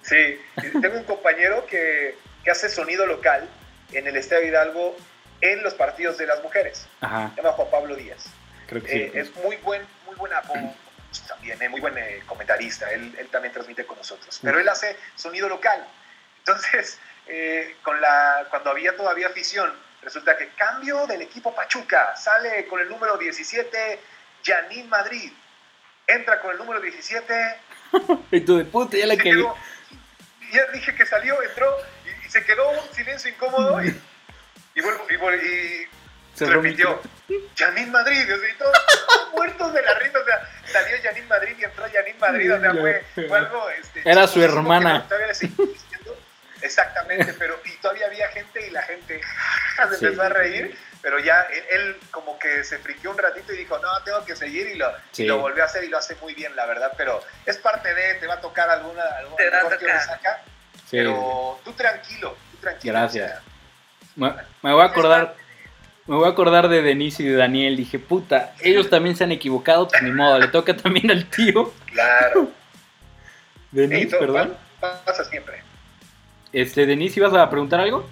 Sí, 0.02 0.40
tengo 0.82 0.98
un 0.98 1.04
compañero 1.04 1.66
que, 1.68 2.16
hace 2.50 2.70
sonido 2.70 3.06
local 3.08 3.48
en 3.92 4.08
el 4.08 4.16
Estadio 4.18 4.48
Hidalgo 4.48 4.96
en 5.42 5.64
los 5.64 5.74
partidos 5.74 6.18
de 6.18 6.28
las 6.28 6.44
mujeres. 6.44 6.88
Ajá. 7.02 7.32
Se 7.34 7.42
llama 7.42 7.54
Juan 7.54 7.68
Pablo 7.72 7.96
Díaz. 7.96 8.26
Creo 8.68 8.84
que 8.84 8.90
sí. 8.90 8.98
Eh, 8.98 9.12
es 9.16 9.36
muy 9.38 9.56
buen, 9.58 9.82
muy 10.06 10.16
buena 10.16 10.42
también, 11.28 11.62
eh, 11.62 11.70
muy 11.70 11.82
buen 11.82 11.98
eh, 11.98 12.22
comentarista. 12.26 12.92
Él, 12.92 13.16
también 13.32 13.54
transmite 13.54 13.86
con 13.86 13.98
nosotros. 13.98 14.40
Pero 14.44 14.60
él 14.60 14.70
hace 14.70 14.96
sonido 15.16 15.50
local. 15.50 15.86
Entonces, 16.40 17.00
con 17.84 18.00
la, 18.02 18.46
cuando 18.50 18.72
había 18.72 18.96
todavía 18.96 19.28
afición, 19.28 19.74
resulta 20.02 20.38
que 20.38 20.50
cambio 20.50 21.06
del 21.08 21.22
equipo 21.22 21.54
Pachuca. 21.54 22.16
Sale 22.16 22.66
con 22.68 22.80
el 22.80 22.90
número 22.90 23.18
17, 23.18 24.00
Janine 24.44 24.88
Madrid 24.88 25.32
entra 26.08 26.39
con 26.41 26.51
el 26.51 26.58
número 26.58 26.82
17. 26.82 27.34
y 28.32 28.41
tú 28.41 28.58
de 28.58 28.66
puta, 28.66 28.97
ya 28.97 29.08
la 29.08 29.18
que 29.18 29.32
Ya 29.32 30.66
dije 30.74 30.95
que 30.95 31.06
salió, 31.06 31.41
entró 31.41 31.76
y, 32.26 32.30
se 32.30 32.43
quedó 32.43 32.70
un 32.70 32.93
silencio 32.93 33.32
incómodo 33.32 33.84
y, 33.84 33.88
y, 33.88 34.80
y, 34.80 35.88
se, 36.34 36.45
repitió. 36.45 37.01
Janine 37.56 37.91
Madrid, 37.91 38.22
y 38.22 38.58
todos 38.58 38.74
muertos 39.34 39.74
de 39.74 39.82
la 39.82 39.93
risa, 39.99 40.20
o 40.20 40.26
sea, 40.26 40.49
salió 40.66 40.97
Janine 41.01 41.28
Madrid 41.28 41.56
y 41.58 41.64
entró 41.64 41.86
Janine 41.91 42.20
Madrid, 42.20 42.53
o 42.53 42.60
sea, 42.60 42.72
fue, 42.72 43.38
algo... 43.38 43.70
Este, 43.70 44.10
Era 44.10 44.28
su 44.28 44.41
hermana. 44.41 45.08
Exactamente, 46.62 47.34
pero 47.38 47.60
y 47.64 47.76
todavía 47.78 48.08
había 48.08 48.28
gente 48.30 48.68
y 48.68 48.72
la 48.72 48.82
gente 48.82 49.22
se 49.89 50.06
empezó 50.06 50.22
a 50.24 50.30
reír 50.30 50.76
pero 51.06 51.20
ya 51.20 51.45
él, 51.72 51.97
como 52.10 52.39
que 52.39 52.64
se 52.64 52.80
friqueó 52.80 53.12
un 53.12 53.20
ratito 53.20 53.53
y 53.53 53.58
dijo, 53.58 53.78
no, 53.78 53.89
tengo 54.03 54.26
que 54.26 54.36
seguir 54.36 54.68
y 54.70 54.76
lo, 54.76 54.91
lo 55.20 55.38
volvió 55.38 55.62
a 55.62 55.68
hacer 55.68 55.84
y 55.84 55.88
lo 55.88 55.99
hace 55.99 56.16
muy 56.16 56.34
bien, 56.34 56.56
la 56.56 56.66
verdad, 56.66 56.93
pero 56.97 57.22
es 57.45 57.58
parte 57.58 57.93
de, 57.93 58.16
te 58.16 58.26
va 58.26 58.34
a 58.34 58.41
tocar 58.41 58.72
alguna, 58.72 59.03
alguna 59.20 59.38
te 59.70 59.78
que 59.78 59.91
saca, 59.99 60.41
pero 60.89 61.60
tú 61.64 61.74
tranquilo, 61.74 62.36
tú 62.49 62.58
tranquilo. 62.58 62.93
Gracias. 62.93 63.39
me, 64.16 64.34
voy 64.64 64.82
a 64.82 64.86
acordar, 64.86 65.36
me 66.08 66.16
voy 66.16 66.26
a 66.26 66.32
acordar 66.32 66.70
de 66.70 66.82
Denise 66.82 67.22
y 67.22 67.28
de 67.28 67.36
Daniel. 67.36 67.78
Dije, 67.78 67.99
puta, 67.99 68.56
ellos 68.62 68.89
también 68.89 69.16
se 69.16 69.26
han 69.26 69.32
equivocado, 69.32 69.88
pues 69.88 70.01
ni 70.01 70.10
modo, 70.10 70.39
le 70.39 70.47
toca 70.47 70.76
también 70.76 71.12
al 71.12 71.26
tío. 71.30 71.72
Claro. 71.86 72.49
Denise, 73.72 74.18
perdón. 74.18 74.58
pa- 74.80 75.03
Pasa 75.06 75.24
siempre. 75.24 75.62
Este, 76.51 76.88
Denise, 76.88 77.20
¿ibas 77.20 77.32
a 77.36 77.47
preguntar 77.47 77.80
algo? 77.80 78.10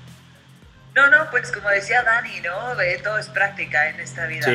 No, 0.95 1.07
no, 1.07 1.29
pues 1.31 1.51
como 1.51 1.69
decía 1.69 2.03
Dani, 2.03 2.41
¿no? 2.41 2.75
Todo 3.03 3.17
es 3.17 3.27
práctica 3.29 3.89
en 3.89 3.99
esta 3.99 4.27
vida. 4.27 4.47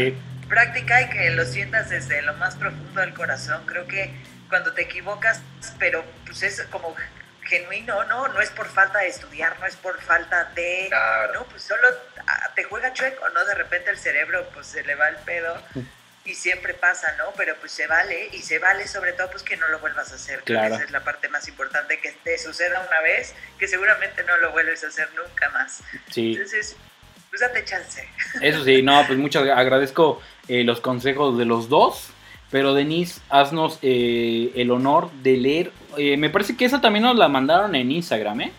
Práctica 0.49 1.03
y 1.03 1.11
que 1.11 1.31
lo 1.31 1.45
sientas 1.45 1.91
desde 1.91 2.23
lo 2.23 2.35
más 2.35 2.57
profundo 2.57 3.01
del 3.01 3.13
corazón. 3.13 3.67
Creo 3.67 3.87
que 3.87 4.11
cuando 4.49 4.73
te 4.73 4.83
equivocas, 4.83 5.41
pero 5.79 6.05
pues 6.25 6.43
es 6.43 6.63
como 6.71 6.95
genuino, 7.43 8.05
¿no? 8.05 8.29
No 8.29 8.41
es 8.41 8.51
por 8.51 8.67
falta 8.67 9.01
de 9.01 9.09
estudiar, 9.09 9.59
no 9.59 9.67
es 9.67 9.77
por 9.77 10.01
falta 10.01 10.45
de... 10.55 10.87
Claro. 10.89 11.33
No, 11.35 11.45
pues 11.45 11.63
solo 11.63 11.89
ah, 12.27 12.51
te 12.55 12.65
juega 12.65 12.93
chueco, 12.93 13.29
¿no? 13.31 13.45
De 13.45 13.55
repente 13.55 13.91
el 13.91 13.99
cerebro 13.99 14.49
pues 14.55 14.67
se 14.67 14.83
le 14.85 14.95
va 14.95 15.09
el 15.09 15.17
pedo 15.17 15.61
y 16.29 16.35
siempre 16.35 16.75
pasa, 16.75 17.15
¿no? 17.17 17.33
Pero 17.37 17.57
pues 17.59 17.73
se 17.73 17.87
vale 17.87 18.29
y 18.33 18.43
se 18.43 18.59
vale 18.59 18.87
sobre 18.87 19.15
todo 19.15 19.31
pues 19.31 19.43
que 19.43 19.57
no 19.57 19.67
lo 19.69 19.79
vuelvas 19.79 20.13
a 20.13 20.17
hacer. 20.17 20.43
Claro. 20.45 20.75
Esa 20.75 20.85
es 20.85 20.91
la 20.91 21.03
parte 21.03 21.29
más 21.29 21.49
importante, 21.49 21.99
que 22.01 22.13
te 22.13 22.39
suceda 22.39 22.85
una 22.87 23.01
vez, 23.01 23.35
que 23.59 23.67
seguramente 23.67 24.23
no 24.25 24.37
lo 24.37 24.53
vuelves 24.53 24.85
a 24.85 24.89
hacer 24.89 25.09
nunca 25.15 25.49
más. 25.51 25.83
Sí, 26.11 26.33
Entonces, 26.33 26.77
pues 27.31 27.41
date 27.41 27.65
chance. 27.65 28.07
eso 28.43 28.65
sí, 28.65 28.83
no, 28.83 29.05
pues 29.07 29.19
muchas 29.19 29.49
agradezco 29.49 30.23
eh, 30.49 30.65
los 30.65 30.81
consejos 30.81 31.39
de 31.39 31.47
los 31.47 31.69
dos. 31.69 32.11
Pero 32.51 32.73
Denise, 32.73 33.21
haznos 33.29 33.79
eh, 33.83 34.53
el 34.55 34.71
honor 34.71 35.11
de 35.13 35.37
leer. 35.37 35.73
eh, 35.99 36.17
me 36.17 36.31
parece 36.31 36.57
que 36.57 36.65
esa 36.65 36.81
también 36.81 37.03
nos 37.05 37.17
la 37.17 37.29
mandaron 37.29 37.75
en 37.75 37.93
Instagram, 37.93 38.41
¿eh? 38.41 38.53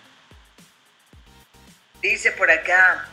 Dice 2.00 2.30
por 2.32 2.50
acá 2.50 3.09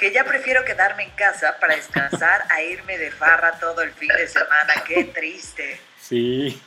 que 0.00 0.10
ya 0.12 0.24
prefiero 0.24 0.64
quedarme 0.64 1.04
en 1.04 1.10
casa 1.10 1.56
para 1.60 1.76
descansar 1.76 2.42
a 2.48 2.62
irme 2.62 2.96
de 2.98 3.10
farra 3.12 3.52
todo 3.60 3.82
el 3.82 3.92
fin 3.92 4.08
de 4.16 4.26
semana. 4.26 4.72
Qué 4.86 5.04
triste. 5.04 5.78
Sí. 6.00 6.60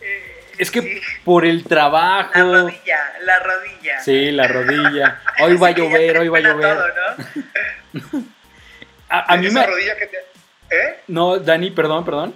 Eh, 0.00 0.40
Es 0.58 0.70
que 0.70 0.80
sí. 0.82 1.00
por 1.24 1.44
el 1.44 1.58
La 1.58 1.68
trabajo. 1.68 2.30
rodilla, 2.34 3.12
la 3.20 3.38
rodilla. 3.40 4.00
Sí, 4.00 4.30
la 4.32 4.48
rodilla. 4.48 5.20
Hoy 5.40 5.56
va 5.56 5.68
a 5.68 5.70
llover, 5.72 6.18
hoy 6.18 6.28
va 6.28 6.38
a 6.38 6.40
llover. 6.40 6.76
todo, 6.76 6.88
¿no? 7.92 8.24
A, 9.10 9.34
a 9.34 9.36
mí 9.36 9.46
esa 9.46 9.60
me. 9.60 9.66
rodilla 9.66 9.96
que 9.96 10.06
te... 10.06 10.16
¿Eh? 10.70 11.00
No, 11.08 11.38
Dani, 11.38 11.70
perdón, 11.70 12.04
perdón. 12.04 12.34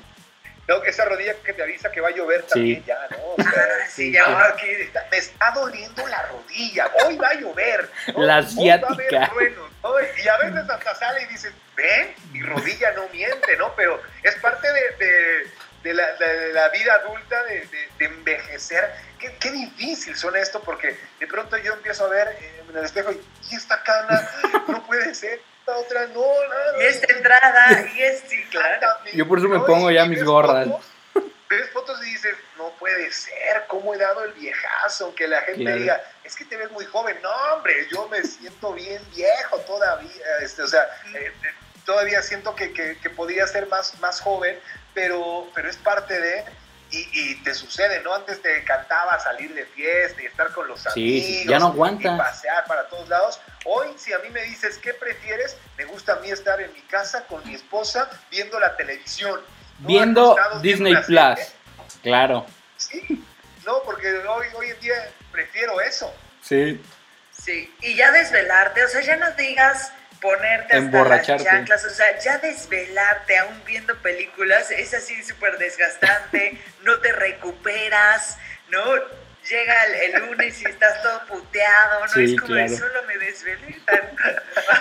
No, 0.68 0.84
esa 0.84 1.06
rodilla 1.06 1.34
que 1.42 1.54
te 1.54 1.62
avisa 1.62 1.90
que 1.90 2.00
va 2.02 2.08
a 2.08 2.10
llover 2.10 2.42
también 2.42 2.84
ya, 2.84 2.98
¿no? 3.10 3.16
O 3.38 3.42
sea, 3.42 3.66
sí, 3.88 4.12
ya 4.12 4.26
uno 4.28 4.56
que 4.60 4.82
está- 4.82 5.06
me 5.10 5.16
está 5.16 5.50
doliendo 5.52 6.06
la 6.06 6.22
rodilla, 6.26 6.90
hoy 7.06 7.16
va 7.16 7.28
a 7.30 7.34
llover. 7.34 7.88
¿no? 8.14 8.22
La 8.22 8.38
Hoy 8.40 8.68
va 8.68 8.86
a 8.86 8.92
haber 8.92 9.06
asiática. 9.06 9.30
truenos, 9.32 9.70
¿no? 9.82 9.94
Y 10.22 10.28
a 10.28 10.36
veces 10.38 10.70
hasta 10.70 10.94
sale 10.94 11.22
y 11.22 11.26
dices, 11.26 11.52
ven, 11.74 12.14
mi 12.32 12.42
rodilla 12.42 12.92
no 12.92 13.08
miente, 13.08 13.56
¿no? 13.56 13.74
Pero 13.76 14.00
es 14.22 14.34
parte 14.36 14.68
de, 14.70 15.06
de- 15.06 15.68
de 15.82 15.94
la, 15.94 16.12
de 16.16 16.52
la 16.52 16.68
vida 16.70 16.92
adulta, 16.94 17.40
de, 17.44 17.66
envejecer. 18.00 18.90
Qué, 19.18 19.36
qué 19.40 19.50
difícil 19.52 20.16
son 20.16 20.36
esto, 20.36 20.60
porque 20.62 20.98
de 21.20 21.26
pronto 21.26 21.56
yo 21.56 21.72
empiezo 21.74 22.04
a 22.04 22.08
ver 22.08 22.28
eh, 22.40 22.62
en 22.68 22.76
el 22.76 22.84
espejo 22.84 23.12
y, 23.12 23.20
y 23.50 23.54
esta 23.56 23.82
cana 23.84 24.28
no 24.66 24.84
puede 24.86 25.14
ser, 25.14 25.40
esta 25.68 25.78
otra 25.78 26.06
no, 26.08 26.22
nada. 26.48 26.82
Y 26.82 26.86
esta 26.86 27.12
entrada, 27.12 27.88
y 27.94 28.02
es, 28.02 28.22
sí, 28.26 28.42
claro. 28.50 28.86
Yo 29.12 29.26
por 29.28 29.38
eso 29.38 29.48
me 29.48 29.58
¿no? 29.58 29.66
pongo 29.66 29.90
ya 29.90 30.06
mis 30.06 30.24
gorras. 30.24 30.66
fotos, 30.66 30.84
ves 31.48 31.70
fotos 31.70 32.00
y 32.06 32.10
dices, 32.10 32.34
no 32.56 32.70
puede 32.78 33.10
ser, 33.12 33.64
¿cómo 33.68 33.94
he 33.94 33.98
dado 33.98 34.24
el 34.24 34.32
viejazo? 34.32 35.06
Aunque 35.06 35.26
la 35.28 35.40
gente 35.42 35.62
Claro. 35.62 35.78
diga, 35.78 36.02
es 36.24 36.36
que 36.36 36.44
te 36.44 36.56
ves 36.56 36.70
muy 36.70 36.84
joven. 36.86 37.18
No, 37.22 37.30
hombre, 37.54 37.86
yo 37.90 38.08
me 38.08 38.22
siento 38.22 38.72
bien 38.72 39.02
viejo 39.14 39.58
todavía. 39.60 40.10
Este, 40.40 40.62
o 40.62 40.66
sea, 40.68 40.82
eh, 41.14 41.32
eh, 41.32 41.32
todavía 41.84 42.22
siento 42.22 42.54
que, 42.54 42.72
que, 42.72 42.98
que 42.98 43.10
podría 43.10 43.46
ser 43.46 43.66
más, 43.66 43.98
más 44.00 44.20
joven, 44.20 44.58
pero, 44.94 45.48
pero 45.54 45.68
es 45.68 45.76
parte 45.76 46.18
de... 46.20 46.44
Y, 46.90 47.06
y 47.12 47.34
te 47.42 47.52
sucede, 47.54 48.00
¿no? 48.02 48.14
Antes 48.14 48.40
te 48.40 48.60
encantaba 48.60 49.18
salir 49.18 49.52
de 49.54 49.66
fiesta 49.66 50.22
y 50.22 50.26
estar 50.26 50.50
con 50.52 50.66
los 50.68 50.80
Sí, 50.80 50.88
amigos. 50.88 51.26
sí, 51.26 51.44
ya 51.48 51.58
no 51.58 51.66
aguantas. 51.66 52.14
Y 52.14 52.18
pasear 52.18 52.64
para 52.66 52.88
todos 52.88 53.08
lados. 53.08 53.40
Hoy, 53.66 53.88
si 53.98 54.12
a 54.12 54.18
mí 54.20 54.30
me 54.30 54.42
dices, 54.44 54.78
¿qué 54.78 54.94
prefieres? 54.94 55.56
Me 55.76 55.84
gusta 55.84 56.14
a 56.14 56.16
mí 56.16 56.30
estar 56.30 56.60
en 56.60 56.72
mi 56.72 56.80
casa 56.82 57.24
con 57.26 57.46
mi 57.46 57.54
esposa 57.54 58.08
viendo 58.30 58.58
la 58.58 58.74
televisión. 58.76 59.40
¿no? 59.80 59.86
Viendo 59.86 60.36
Disney 60.62 60.94
Plus. 60.94 61.06
serie. 61.06 61.46
Claro. 62.02 62.46
Sí, 62.78 63.24
no, 63.66 63.82
porque 63.84 64.08
hoy, 64.26 64.46
hoy 64.56 64.70
en 64.70 64.80
día 64.80 65.10
prefiero 65.30 65.80
eso. 65.80 66.12
Sí. 66.42 66.80
Sí, 67.30 67.72
y 67.82 67.94
ya 67.96 68.10
desvelarte, 68.12 68.82
o 68.84 68.88
sea, 68.88 69.00
ya 69.02 69.16
no 69.16 69.30
digas 69.32 69.92
ponerte 70.20 70.76
hasta 70.76 71.04
las 71.04 71.26
chanclas, 71.26 71.84
o 71.84 71.90
sea, 71.90 72.18
ya 72.18 72.38
desvelarte 72.38 73.38
aún 73.38 73.60
viendo 73.66 73.94
películas 73.96 74.70
es 74.70 74.92
así 74.94 75.22
súper 75.22 75.58
desgastante, 75.58 76.60
no 76.84 76.98
te 77.00 77.12
recuperas, 77.12 78.38
¿no? 78.70 78.80
Llega 79.48 79.74
el, 79.86 80.14
el 80.14 80.26
lunes 80.28 80.60
y 80.60 80.66
estás 80.66 81.02
todo 81.02 81.20
puteado, 81.26 82.00
¿no? 82.00 82.08
Sí, 82.08 82.24
es 82.34 82.40
como 82.40 82.52
claro. 82.54 82.76
solo 82.76 83.02
me 83.06 83.16
desvelé. 83.18 83.78
tan- 83.86 83.98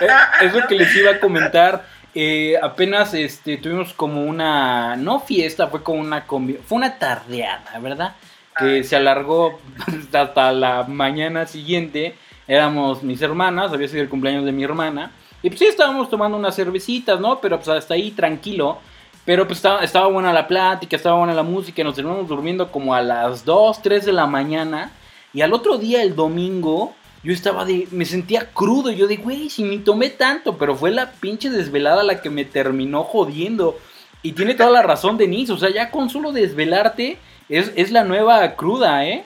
Eh, 0.00 0.46
Es 0.46 0.52
lo 0.52 0.66
que 0.66 0.74
les 0.74 0.94
iba 0.94 1.12
a 1.12 1.20
comentar. 1.20 1.84
Eh, 2.14 2.58
apenas 2.60 3.14
este, 3.14 3.56
tuvimos 3.56 3.92
como 3.94 4.22
una, 4.24 4.96
no 4.96 5.20
fiesta, 5.20 5.68
fue 5.68 5.82
como 5.82 6.00
una 6.00 6.26
convi- 6.26 6.60
fue 6.66 6.76
una 6.76 6.98
tardeada, 6.98 7.78
¿verdad? 7.80 8.14
Que 8.58 8.84
se 8.84 8.96
alargó 8.96 9.60
hasta 10.12 10.52
la 10.52 10.82
mañana 10.84 11.46
siguiente. 11.46 12.14
Éramos 12.46 13.02
mis 13.02 13.22
hermanas, 13.22 13.72
había 13.72 13.88
sido 13.88 14.02
el 14.02 14.08
cumpleaños 14.08 14.44
de 14.44 14.52
mi 14.52 14.64
hermana. 14.64 15.12
Y 15.42 15.48
pues 15.48 15.58
sí, 15.60 15.66
estábamos 15.66 16.10
tomando 16.10 16.36
unas 16.36 16.56
cervecitas, 16.56 17.20
¿no? 17.20 17.40
Pero 17.40 17.56
pues 17.58 17.68
hasta 17.68 17.94
ahí 17.94 18.10
tranquilo. 18.10 18.78
Pero 19.24 19.46
pues 19.46 19.58
estaba, 19.58 19.84
estaba 19.84 20.06
buena 20.08 20.32
la 20.32 20.46
plática, 20.48 20.96
estaba 20.96 21.18
buena 21.18 21.34
la 21.34 21.42
música. 21.42 21.80
y 21.80 21.84
Nos 21.84 21.94
terminamos 21.94 22.28
durmiendo 22.28 22.70
como 22.72 22.94
a 22.94 23.02
las 23.02 23.44
2, 23.44 23.82
3 23.82 24.06
de 24.06 24.12
la 24.12 24.26
mañana. 24.26 24.90
Y 25.32 25.42
al 25.42 25.52
otro 25.52 25.76
día, 25.78 26.02
el 26.02 26.16
domingo, 26.16 26.94
yo 27.22 27.32
estaba 27.32 27.64
de. 27.64 27.86
Me 27.90 28.04
sentía 28.06 28.50
crudo. 28.52 28.90
Yo 28.90 29.06
de, 29.06 29.16
güey, 29.16 29.50
si 29.50 29.62
ni 29.64 29.78
tomé 29.78 30.10
tanto. 30.10 30.56
Pero 30.58 30.74
fue 30.76 30.90
la 30.90 31.12
pinche 31.12 31.50
desvelada 31.50 32.02
la 32.02 32.20
que 32.22 32.30
me 32.30 32.44
terminó 32.44 33.04
jodiendo. 33.04 33.78
Y 34.22 34.32
tiene 34.32 34.54
toda 34.54 34.70
la 34.70 34.82
razón 34.82 35.18
Denise. 35.18 35.52
O 35.52 35.58
sea, 35.58 35.68
ya 35.70 35.90
con 35.90 36.10
solo 36.10 36.32
desvelarte 36.32 37.18
es, 37.48 37.70
es 37.76 37.92
la 37.92 38.02
nueva 38.04 38.56
cruda, 38.56 39.04
¿eh? 39.06 39.24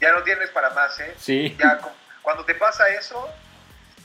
Ya 0.00 0.12
no 0.12 0.22
tienes 0.22 0.50
para 0.50 0.70
más, 0.70 0.98
¿eh? 1.00 1.14
Sí. 1.16 1.56
Ya 1.58 1.78
cu- 1.78 1.88
cuando 2.22 2.44
te 2.44 2.54
pasa 2.54 2.84
eso, 2.88 3.16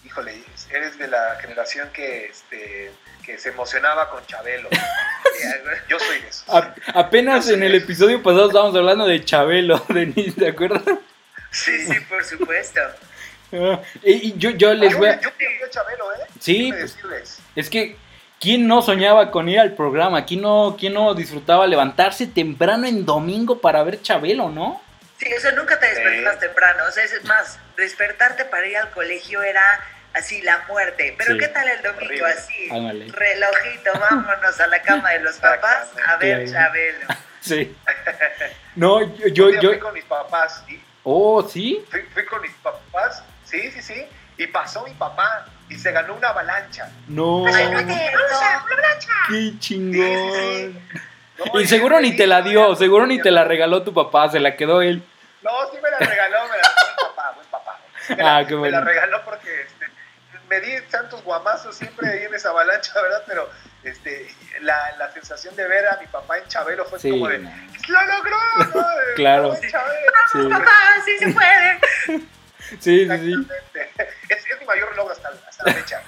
híjole, 0.10 0.44
eres 0.72 0.98
de 0.98 1.08
la 1.08 1.38
generación 1.40 1.90
que, 1.94 2.26
este, 2.26 2.92
que 3.26 3.38
se 3.38 3.50
emocionaba 3.50 4.10
con 4.10 4.26
Chabelo. 4.26 4.68
Yo 5.88 6.00
soy 6.00 6.20
de 6.22 6.28
esos. 6.28 6.50
A- 6.50 6.74
apenas 6.94 7.48
en 7.50 7.62
el 7.64 7.76
episodio 7.76 8.22
pasado 8.24 8.48
estábamos 8.48 8.76
hablando 8.76 9.06
de 9.06 9.24
Chabelo, 9.24 9.84
Denise, 9.90 10.32
¿te 10.40 10.48
acuerdas? 10.50 10.82
Sí, 11.52 11.86
sí, 11.86 12.00
por 12.10 12.24
supuesto. 12.26 12.82
Ah, 13.54 13.80
y, 14.04 14.30
y 14.30 14.38
yo, 14.38 14.50
yo 14.52 14.74
les 14.74 14.96
voy 14.98 15.10
a... 15.10 15.20
yo 15.20 15.30
Chabelo, 15.70 16.12
¿eh? 16.14 16.18
Sí, 16.40 16.70
pues, 16.72 16.96
decirles. 16.96 17.40
Es 17.56 17.70
que, 17.70 17.96
¿quién 18.40 18.68
no 18.68 18.82
soñaba 18.82 19.30
con 19.32 19.48
ir 19.48 19.60
al 19.60 19.74
programa? 19.76 20.26
¿Quién 20.26 20.42
no, 20.42 20.76
quién 20.80 20.94
no 20.96 21.14
disfrutaba 21.14 21.68
levantarse 21.68 22.26
temprano 22.28 22.88
en 22.88 23.06
domingo 23.06 23.60
para 23.62 23.84
ver 23.84 24.02
Chabelo, 24.02 24.50
no? 24.50 24.82
Sí, 25.20 25.28
o 25.36 25.40
sea, 25.40 25.52
nunca 25.52 25.80
te 25.80 25.86
despertas 25.88 26.34
Sí. 26.36 26.40
temprano. 26.42 26.84
O 26.88 26.92
sea, 26.92 27.04
es 27.04 27.24
más, 27.26 27.60
despertarte 27.78 28.46
para 28.46 28.66
ir 28.68 28.78
al 28.78 28.90
colegio 28.92 29.42
era 29.44 29.62
así 30.14 30.42
la 30.42 30.64
muerte. 30.68 31.16
Pero 31.18 31.34
Sí. 31.34 31.40
¿qué 31.40 31.48
tal 31.50 31.68
el 31.68 31.82
domingo 31.82 32.06
Horrible. 32.06 32.28
así? 32.32 32.70
Ándale. 32.72 33.08
Relojito, 33.12 33.92
vámonos 34.00 34.60
a 34.60 34.68
la 34.68 34.82
cama 34.82 35.10
de 35.12 35.20
los 35.20 35.36
papás 35.38 35.90
a 36.08 36.16
ver. 36.18 36.50
Chabelo. 36.52 37.08
Sí. 37.42 37.76
No, 38.76 39.02
yo, 39.16 39.28
yo, 39.28 39.50
yo- 39.62 39.70
fui 39.72 39.80
con 39.80 39.94
mis 39.94 40.04
papás, 40.06 40.64
y 40.70 40.80
Oh, 41.04 41.42
¿sí? 41.48 41.84
fui, 41.90 42.02
fui 42.14 42.26
con 42.26 42.42
mis 42.42 42.52
papás, 42.56 43.24
sí, 43.46 43.72
sí, 43.72 43.82
sí, 43.82 44.06
y 44.38 44.48
pasó 44.48 44.84
mi 44.86 44.94
papá 44.94 45.46
y 45.70 45.76
se 45.78 45.92
ganó 45.92 46.14
una 46.16 46.30
avalancha. 46.30 46.90
No. 47.08 47.46
Ay, 47.48 47.70
no 47.72 47.80
te- 47.86 48.12
Qué 49.30 49.60
chingón. 49.60 50.80
No, 51.54 51.60
Y 51.60 51.68
seguro 51.68 52.00
ni 52.02 52.16
te 52.16 52.28
la 52.28 52.42
dio, 52.42 52.76
seguro 52.76 53.06
ni 53.08 53.22
te 53.22 53.32
la 53.32 53.44
regaló. 53.44 53.84
tu 53.84 53.94
papá, 53.94 54.30
se 54.30 54.40
la 54.40 54.56
quedó 54.56 54.82
él. 54.82 55.02
No, 55.42 55.52
sí 55.72 55.78
me 55.82 55.90
la 55.90 55.98
regaló, 56.00 56.44
me 56.44 56.58
la 56.58 56.64
regaló 56.64 56.96
mi 56.98 57.04
papá, 57.08 57.32
buen 57.36 57.48
papá. 57.48 57.80
Me 58.10 58.16
la, 58.18 58.38
Ah, 58.38 58.46
qué 58.46 58.56
me 58.56 58.70
la 58.70 58.80
bueno. 58.80 58.86
regaló 58.86 59.26
porque 59.26 59.62
este, 59.62 59.79
me 60.50 60.60
di 60.62 60.72
tantos 60.90 61.24
guamazos 61.24 61.76
siempre 61.76 62.10
ahí 62.10 62.24
en 62.26 62.34
esa 62.34 62.50
avalancha, 62.50 62.94
¿verdad? 63.02 63.24
Pero 63.28 63.50
este, 63.84 64.28
la, 64.62 64.96
la 64.98 65.12
sensación 65.14 65.56
de 65.56 65.68
ver 65.68 65.88
a 65.88 65.98
mi 66.02 66.08
papá 66.08 66.38
en 66.38 66.48
Chabelo 66.48 66.86
fue 66.86 67.00
Sí, 67.00 67.10
como 67.12 67.28
de. 67.28 67.38
¡lo 67.40 68.04
logró! 68.06 68.38
¿no? 68.58 68.88
De- 68.90 69.14
Claro. 69.16 69.56
Sí, 69.56 69.68
Papá, 70.50 70.72
sí 71.06 71.18
se 71.18 71.30
puede. 71.30 71.80
sí, 72.80 72.80
sí, 72.80 73.08
sí. 73.08 73.34
Es, 74.30 74.46
es 74.46 74.60
mi 74.60 74.66
mayor 74.66 74.96
logro 74.96 75.14
hasta, 75.14 75.30
hasta 75.48 75.64
la 75.66 75.74
fecha. 75.74 76.02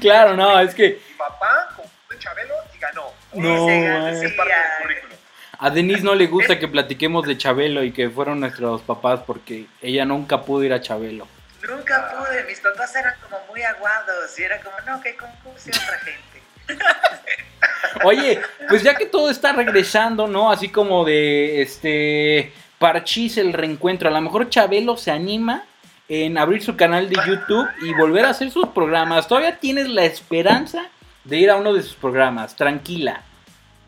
Claro, 0.00 0.36
no, 0.36 0.60
es 0.60 0.74
que 0.74 1.00
Mi 1.08 1.14
papá 1.16 1.68
compró 1.76 1.92
en 2.12 2.18
Chabelo 2.18 2.54
y 2.74 2.78
ganó. 2.78 3.12
No. 3.34 3.68
Es 4.08 4.20
sí, 4.20 4.28
parte 4.36 4.52
del 4.52 4.82
currículum. 4.82 5.16
a 5.58 5.70
Denise 5.70 6.02
no 6.02 6.14
le 6.14 6.26
gusta 6.26 6.58
que 6.58 6.68
platiquemos 6.68 7.26
de 7.26 7.36
Chabelo 7.38 7.82
y 7.82 7.92
que 7.92 8.08
fueron 8.10 8.40
nuestros 8.40 8.82
papás 8.82 9.20
porque 9.26 9.66
ella 9.82 10.04
nunca 10.04 10.42
pudo 10.42 10.64
ir 10.64 10.72
a 10.72 10.80
Chabelo. 10.80 11.26
No, 11.68 11.76
nunca 11.76 12.14
pude. 12.16 12.44
Mis 12.44 12.60
papás 12.60 12.94
eran 12.96 13.14
como 13.22 13.38
muy 13.46 13.62
aguados 13.62 14.38
y 14.38 14.42
era 14.42 14.60
como, 14.60 14.76
no, 14.86 15.00
que 15.00 15.16
concurso 15.16 15.70
otra 15.70 15.98
gente. 15.98 16.42
Oye, 18.04 18.40
pues 18.68 18.82
ya 18.82 18.94
que 18.94 19.06
todo 19.06 19.30
está 19.30 19.52
regresando, 19.52 20.26
¿no? 20.26 20.50
Así 20.50 20.68
como 20.68 21.04
de 21.04 21.62
este 21.62 22.52
Parchís 22.78 23.38
el 23.38 23.52
reencuentro. 23.52 24.08
A 24.08 24.12
lo 24.12 24.20
mejor 24.20 24.48
Chabelo 24.48 24.96
se 24.96 25.10
anima 25.10 25.64
en 26.08 26.36
abrir 26.36 26.62
su 26.62 26.76
canal 26.76 27.08
de 27.08 27.16
YouTube 27.26 27.68
y 27.82 27.94
volver 27.94 28.24
a 28.24 28.30
hacer 28.30 28.50
sus 28.50 28.68
programas. 28.68 29.28
Todavía 29.28 29.58
tienes 29.58 29.88
la 29.88 30.04
esperanza 30.04 30.86
de 31.24 31.36
ir 31.38 31.50
a 31.50 31.56
uno 31.56 31.72
de 31.72 31.82
sus 31.82 31.94
programas. 31.94 32.56
Tranquila. 32.56 33.22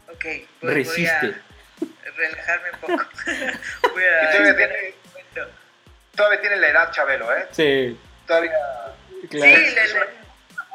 Ok, 0.09 0.25
voy, 0.63 0.75
Resiste. 0.75 1.35
voy 1.81 1.91
a 2.07 2.11
relajarme 2.17 2.69
un 2.73 2.81
poco. 2.81 3.11
voy 3.93 4.03
Y 4.03 4.07
a 4.07 5.06
todavía, 6.17 6.41
tiene, 6.41 6.57
la 6.57 6.69
edad, 6.69 6.93
Chabelo, 6.93 7.31
¿eh? 7.37 7.47
Sí, 7.53 7.99
Todavía. 8.27 8.51
claro. 9.31 9.57
Sí, 9.57 9.75
le- 9.75 9.87
le- 9.87 10.27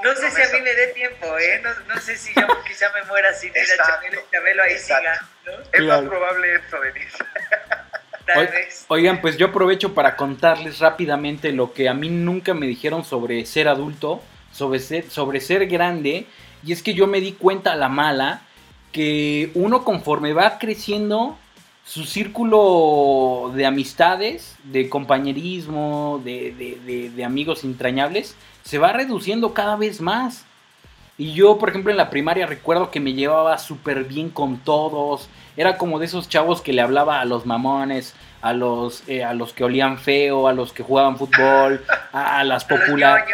no 0.03 0.15
sé 0.15 0.31
si 0.31 0.41
a 0.41 0.47
mí 0.53 0.61
me 0.61 0.73
dé 0.73 0.87
tiempo, 0.87 1.37
¿eh? 1.37 1.61
No, 1.61 1.69
no 1.93 2.01
sé 2.01 2.17
si 2.17 2.33
yo 2.33 2.47
quizá 2.67 2.91
me 2.93 3.03
muera 3.03 3.33
sin 3.33 3.49
ir 3.49 3.57
a 3.57 3.85
Chabelo 3.85 4.19
y 4.19 4.31
Chabelo 4.31 4.63
ahí 4.63 4.71
exacto. 4.73 5.09
siga, 5.11 5.27
¿no? 5.45 5.51
Es 5.63 5.69
Claro. 5.71 6.01
más 6.03 6.09
probable 6.09 6.55
esto, 6.55 6.79
Denise. 6.81 7.17
Tal 8.25 8.47
vez. 8.47 8.85
Oigan, 8.87 9.19
pues 9.21 9.37
yo 9.37 9.47
aprovecho 9.47 9.93
para 9.93 10.15
contarles 10.15 10.79
rápidamente 10.79 11.51
lo 11.51 11.73
que 11.73 11.89
a 11.89 11.93
mí 11.93 12.09
nunca 12.09 12.53
me 12.53 12.65
dijeron 12.67 13.03
sobre 13.03 13.45
ser 13.45 13.67
adulto, 13.67 14.23
sobre 14.53 14.79
ser, 14.79 15.09
sobre 15.09 15.39
ser 15.41 15.67
grande, 15.67 16.25
y 16.63 16.71
es 16.73 16.81
que 16.83 16.93
yo 16.93 17.07
me 17.07 17.19
di 17.19 17.33
cuenta 17.33 17.73
a 17.73 17.75
la 17.75 17.89
mala 17.89 18.41
que 18.91 19.49
uno 19.55 19.83
conforme 19.83 20.33
va 20.33 20.57
creciendo, 20.59 21.37
su 21.85 22.03
círculo 22.05 23.51
de 23.55 23.65
amistades, 23.65 24.55
de 24.63 24.87
compañerismo, 24.89 26.21
de, 26.23 26.51
de- 26.53 26.79
de- 26.85 27.09
de 27.09 27.23
amigos 27.25 27.63
entrañables, 27.63 28.35
se 28.63 28.77
va 28.77 28.93
reduciendo 28.93 29.53
cada 29.53 29.75
vez 29.75 30.01
más. 30.01 30.45
Y 31.17 31.33
yo, 31.33 31.57
por 31.57 31.69
ejemplo, 31.69 31.91
en 31.91 31.97
la 31.97 32.09
primaria 32.09 32.45
recuerdo 32.47 32.89
que 32.89 32.99
me 32.99 33.13
llevaba 33.13 33.57
súper 33.57 34.05
bien 34.05 34.29
con 34.29 34.57
todos. 34.57 35.29
Era 35.57 35.77
como 35.77 35.99
de 35.99 36.05
esos 36.05 36.29
chavos 36.29 36.61
que 36.61 36.73
le 36.73 36.81
hablaba 36.81 37.19
a 37.19 37.25
los 37.25 37.45
mamones, 37.45 38.15
a 38.41 38.53
los, 38.53 39.03
eh, 39.07 39.23
a 39.23 39.33
los 39.33 39.53
que 39.53 39.63
olían 39.63 39.97
feo, 39.99 40.47
a 40.47 40.53
los 40.53 40.73
que 40.73 40.81
jugaban 40.83 41.17
fútbol, 41.17 41.83
a, 42.13 42.39
a 42.39 42.43
las 42.43 42.63
populares. 42.65 43.25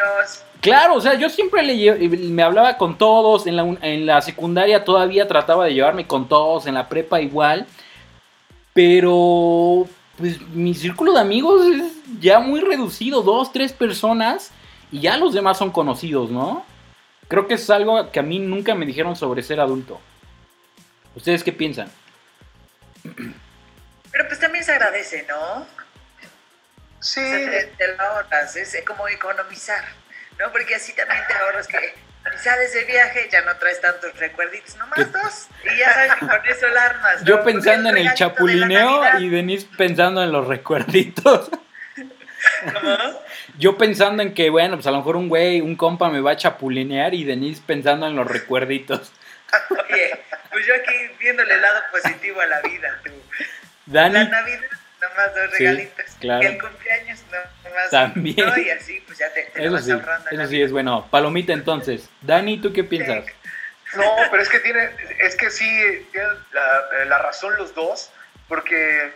Claro, 0.59 0.95
o 0.95 1.01
sea, 1.01 1.13
yo 1.13 1.29
siempre 1.29 1.61
le 1.63 2.07
me 2.09 2.41
hablaba 2.43 2.77
con 2.77 2.97
todos, 2.97 3.45
en 3.45 3.55
la, 3.55 3.63
en 3.81 4.05
la 4.07 4.21
secundaria 4.21 4.83
todavía 4.83 5.27
trataba 5.27 5.65
de 5.65 5.73
llevarme 5.75 6.07
con 6.07 6.27
todos, 6.27 6.65
en 6.65 6.73
la 6.73 6.89
prepa 6.89 7.21
igual, 7.21 7.67
pero 8.77 9.89
pues 10.19 10.39
mi 10.49 10.75
círculo 10.75 11.11
de 11.11 11.19
amigos 11.19 11.65
es 11.65 11.93
ya 12.19 12.39
muy 12.39 12.61
reducido, 12.61 13.23
dos, 13.23 13.51
tres 13.51 13.73
personas, 13.73 14.51
y 14.91 15.01
ya 15.01 15.17
los 15.17 15.33
demás 15.33 15.57
son 15.57 15.71
conocidos, 15.71 16.29
¿no? 16.29 16.63
Creo 17.27 17.47
que 17.47 17.55
es 17.55 17.67
algo 17.71 18.11
que 18.11 18.19
a 18.19 18.21
mí 18.21 18.37
nunca 18.37 18.75
me 18.75 18.85
dijeron 18.85 19.15
sobre 19.15 19.41
ser 19.41 19.59
adulto. 19.59 19.99
¿Ustedes 21.15 21.43
qué 21.43 21.51
piensan? 21.51 21.89
Pero 24.11 24.27
pues 24.27 24.39
también 24.39 24.63
se 24.63 24.73
agradece, 24.73 25.25
¿no? 25.27 25.65
Sí. 26.99 27.19
O 27.19 27.23
sea, 27.23 27.49
te, 27.49 27.63
te 27.79 27.95
lo 27.95 27.99
ahorras, 27.99 28.55
es 28.57 28.77
como 28.85 29.07
economizar, 29.07 29.85
¿no? 30.37 30.51
Porque 30.51 30.75
así 30.75 30.93
también 30.93 31.23
te 31.27 31.33
ahorras 31.33 31.67
que 31.67 31.77
y 32.33 32.37
sales 32.37 32.73
de 32.73 32.83
viaje, 32.85 33.27
ya 33.31 33.41
no 33.41 33.55
traes 33.57 33.81
tantos 33.81 34.17
recuerditos, 34.17 34.73
¿Qué? 34.73 34.79
nomás 34.79 35.11
dos, 35.11 35.47
y 35.63 35.77
ya 35.77 35.93
sabes 35.93 36.13
que 36.13 36.27
con 36.27 36.45
eso 36.45 36.65
armas. 36.79 37.21
¿no? 37.21 37.27
Yo 37.27 37.35
Porque 37.37 37.53
pensando 37.53 37.89
en 37.89 37.97
el 37.97 38.07
de 38.07 38.13
chapulineo 38.13 39.19
y 39.19 39.29
Denise 39.29 39.67
pensando 39.77 40.23
en 40.23 40.31
los 40.31 40.47
recuerditos. 40.47 41.49
¿no? 41.51 43.19
Yo 43.57 43.77
pensando 43.77 44.21
en 44.23 44.33
que, 44.33 44.49
bueno, 44.49 44.75
pues 44.75 44.87
a 44.87 44.91
lo 44.91 44.97
mejor 44.97 45.15
un 45.15 45.29
güey, 45.29 45.61
un 45.61 45.75
compa 45.75 46.09
me 46.09 46.21
va 46.21 46.31
a 46.31 46.37
chapulinear 46.37 47.13
y 47.13 47.23
Denise 47.23 47.61
pensando 47.65 48.07
en 48.07 48.15
los 48.15 48.27
recuerditos. 48.27 49.11
Oye, 49.69 50.19
pues 50.51 50.65
yo 50.65 50.73
aquí 50.75 50.93
viéndole 51.19 51.53
el 51.53 51.61
lado 51.61 51.81
positivo 51.91 52.41
a 52.41 52.45
la 52.45 52.61
vida, 52.61 52.99
tú. 53.03 53.11
Dani, 53.85 54.13
La 54.13 54.23
Navidad, 54.25 54.59
nomás 55.09 55.35
dos 55.35 55.51
Sí, 55.57 55.63
regalitos. 55.65 56.05
claro. 56.19 56.47
El 56.47 56.61
cumpleaños, 56.61 57.19
no, 57.31 57.69
nomás. 57.69 57.89
También. 57.91 58.45
No, 58.47 58.57
y 58.57 58.69
así, 58.69 59.01
pues 59.05 59.17
ya 59.19 59.31
te, 59.33 59.43
te 59.43 59.59
lo 59.59 59.65
eso 59.65 59.73
vas 59.73 59.85
sí, 59.85 59.91
ahorrando. 59.91 60.29
eso 60.29 60.47
sí 60.47 60.61
es 60.61 60.71
bueno. 60.71 61.07
Palomita 61.09 61.53
entonces. 61.53 62.09
Dani, 62.21 62.59
¿tú 62.61 62.73
qué 62.73 62.83
piensas? 62.83 63.25
No, 63.95 64.15
pero 64.29 64.43
es 64.43 64.49
que 64.49 64.59
tiene, 64.59 64.89
es 65.19 65.35
que 65.35 65.49
sí, 65.49 66.07
tienen 66.11 66.31
la, 66.51 67.05
la 67.05 67.17
razón 67.19 67.55
los 67.57 67.73
dos, 67.73 68.09
porque 68.49 69.11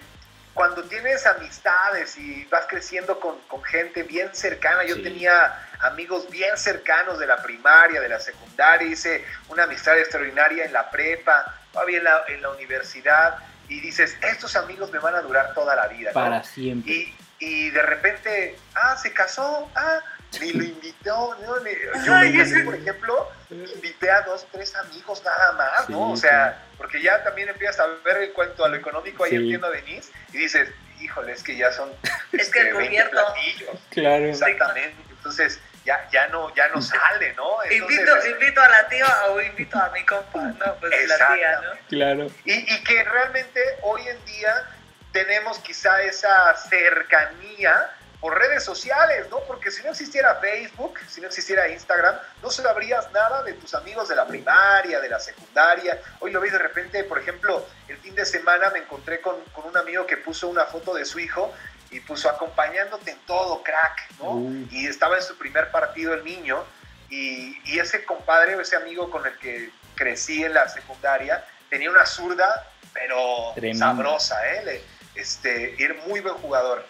cuando 0.54 0.84
tienes 0.84 1.26
amistades 1.26 2.18
y 2.18 2.46
vas 2.46 2.66
creciendo 2.68 3.20
con, 3.20 3.38
con 3.48 3.64
gente 3.64 4.04
bien 4.04 4.34
cercana, 4.34 4.84
yo 4.86 4.96
Sí. 4.96 5.04
tenía 5.04 5.54
amigos 5.82 6.30
bien 6.30 6.58
cercanos 6.58 7.20
de 7.20 7.26
la 7.28 7.42
primaria, 7.42 8.00
de 8.02 8.10
la 8.10 8.20
secundaria, 8.20 8.88
hice 8.88 9.26
una 9.50 9.64
amistad 9.64 9.98
extraordinaria 9.98 10.66
en 10.66 10.74
la 10.74 10.90
prepa, 10.92 11.54
todavía 11.74 11.98
en 12.00 12.04
la, 12.04 12.24
en 12.28 12.42
la 12.42 12.50
universidad, 12.52 13.36
y 13.72 13.80
dices, 13.80 14.18
estos 14.22 14.56
amigos 14.56 14.92
me 14.92 15.00
van 15.00 15.16
a 15.16 15.22
durar 15.22 15.54
toda 15.54 15.76
la 15.76 15.88
vida. 15.88 16.10
¿no? 16.10 16.14
Para 16.14 16.44
siempre. 16.44 16.92
Y, 16.92 17.16
y 17.40 17.70
de 17.70 17.82
repente, 17.82 18.58
ah, 18.76 18.98
se 18.98 19.14
casó, 19.14 19.72
ah, 19.76 20.00
ni 20.42 20.52
lo 20.52 20.64
invitó, 20.64 21.36
¿no? 21.42 21.60
Ni- 21.62 21.72
yo 22.06 22.14
Ay, 22.14 22.32
me 22.34 22.38
casé, 22.40 22.56
ese- 22.56 22.64
por 22.66 22.76
ejemplo, 22.76 23.30
invité 23.50 24.12
a 24.12 24.22
dos, 24.24 24.46
tres 24.52 24.76
amigos 24.76 25.22
nada 25.24 25.54
más, 25.54 25.90
¿no? 25.90 26.08
Sí, 26.08 26.14
O 26.14 26.18
sea, 26.18 26.64
porque 26.78 27.02
ya 27.02 27.24
también 27.24 27.50
empiezas 27.50 27.80
a 27.80 27.88
ver 28.04 28.24
en 28.24 28.34
cuanto 28.34 28.64
a 28.66 28.70
lo 28.70 28.76
económico 28.76 29.24
ahí 29.24 29.32
Sí. 29.32 29.36
entiendo 29.38 29.68
a 29.68 29.72
Denise 29.72 30.12
y 30.34 30.38
dices, 30.38 30.70
híjole, 31.00 31.32
es 31.32 31.42
que 31.44 31.56
ya 31.56 31.72
son 31.72 31.90
Es 32.34 32.50
que 32.50 32.60
el 32.60 32.68
este, 32.68 32.78
20 32.78 32.96
gobierno- 33.04 33.12
platillos. 33.12 33.80
Claro, 33.90 34.26
Exactamente. 34.26 34.96
Entonces, 35.10 35.60
ya, 35.86 36.08
ya 36.12 36.28
no, 36.28 36.54
ya 36.56 36.68
no 36.70 36.82
sale, 36.82 37.34
¿no? 37.34 37.64
Entonces, 37.64 38.00
Invito, 38.00 38.28
invito 38.28 38.62
a 38.62 38.70
la 38.70 38.88
tía 38.88 39.26
o 39.30 39.42
invito 39.42 39.78
a 39.78 39.90
mi 39.90 40.06
compa, 40.06 40.40
no, 40.40 40.76
pues 40.76 41.08
la 41.08 41.36
tía, 41.36 41.62
¿no? 41.62 41.70
claro. 41.88 42.28
Y, 42.46 42.54
y 42.54 42.84
que 42.84 43.04
realmente 43.04 43.62
hoy 43.82 44.08
en 44.08 44.24
día 44.26 44.66
tenemos 45.12 45.60
quizá 45.60 46.02
esa 46.04 46.56
cercanía 46.56 47.92
por 48.22 48.38
redes 48.38 48.64
sociales, 48.64 49.28
¿no? 49.32 49.40
Porque 49.48 49.72
si 49.72 49.82
no 49.82 49.90
existiera 49.90 50.36
Facebook, 50.36 51.00
si 51.10 51.20
no 51.22 51.28
existiera 51.28 51.68
Instagram, 51.68 52.16
no 52.44 52.52
sabrías 52.52 53.12
nada 53.12 53.42
de 53.42 53.54
tus 53.54 53.74
amigos 53.74 54.08
de 54.10 54.16
la 54.16 54.28
primaria, 54.28 55.00
de 55.00 55.10
la 55.10 55.20
secundaria. 55.20 56.00
Hoy 56.20 56.32
lo 56.32 56.40
ves 56.40 56.52
de 56.52 56.60
repente, 56.60 57.04
por 57.04 57.18
ejemplo, 57.18 57.66
el 57.88 57.98
fin 57.98 58.14
de 58.14 58.26
semana 58.26 58.70
me 58.70 58.80
encontré 58.80 59.22
con, 59.22 59.44
con 59.46 59.66
un 59.66 59.76
amigo 59.76 60.06
que 60.06 60.18
puso 60.18 60.48
una 60.48 60.66
foto 60.66 60.94
de 60.94 61.04
su 61.04 61.20
hijo 61.20 61.52
y 61.92 62.00
puso 62.00 62.30
acompañándote 62.30 63.12
en 63.12 63.20
todo, 63.20 63.62
crack, 63.64 64.12
¿no? 64.20 64.32
Uh. 64.32 64.68
Y 64.72 64.88
estaba 64.88 65.18
en 65.18 65.24
su 65.24 65.38
primer 65.38 65.70
partido 65.72 66.14
el 66.14 66.24
niño 66.24 66.64
y, 67.10 67.60
y 67.66 67.80
ese 67.80 68.06
compadre, 68.06 68.60
ese 68.60 68.78
amigo 68.78 69.12
con 69.12 69.26
el 69.26 69.38
que 69.38 69.70
crecí 69.96 70.44
en 70.44 70.54
la 70.54 70.68
secundaria, 70.70 71.46
tenía 71.70 71.92
una 71.92 72.06
zurda, 72.06 72.68
pero 72.94 73.52
Tremendo. 73.56 73.86
sabrosa, 73.86 74.36
¿eh? 74.54 74.84
Este, 75.16 75.76
y 75.78 75.84
era 75.84 75.96
muy 76.08 76.22
buen 76.22 76.36
jugador. 76.36 76.86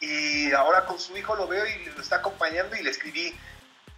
Y 0.00 0.52
ahora 0.52 0.84
con 0.86 0.98
su 0.98 1.16
hijo 1.16 1.36
lo 1.36 1.46
veo 1.46 1.64
y 1.66 1.84
lo 1.86 2.00
está 2.00 2.16
acompañando 2.16 2.74
y 2.74 2.82
le 2.82 2.90
escribí. 2.90 3.38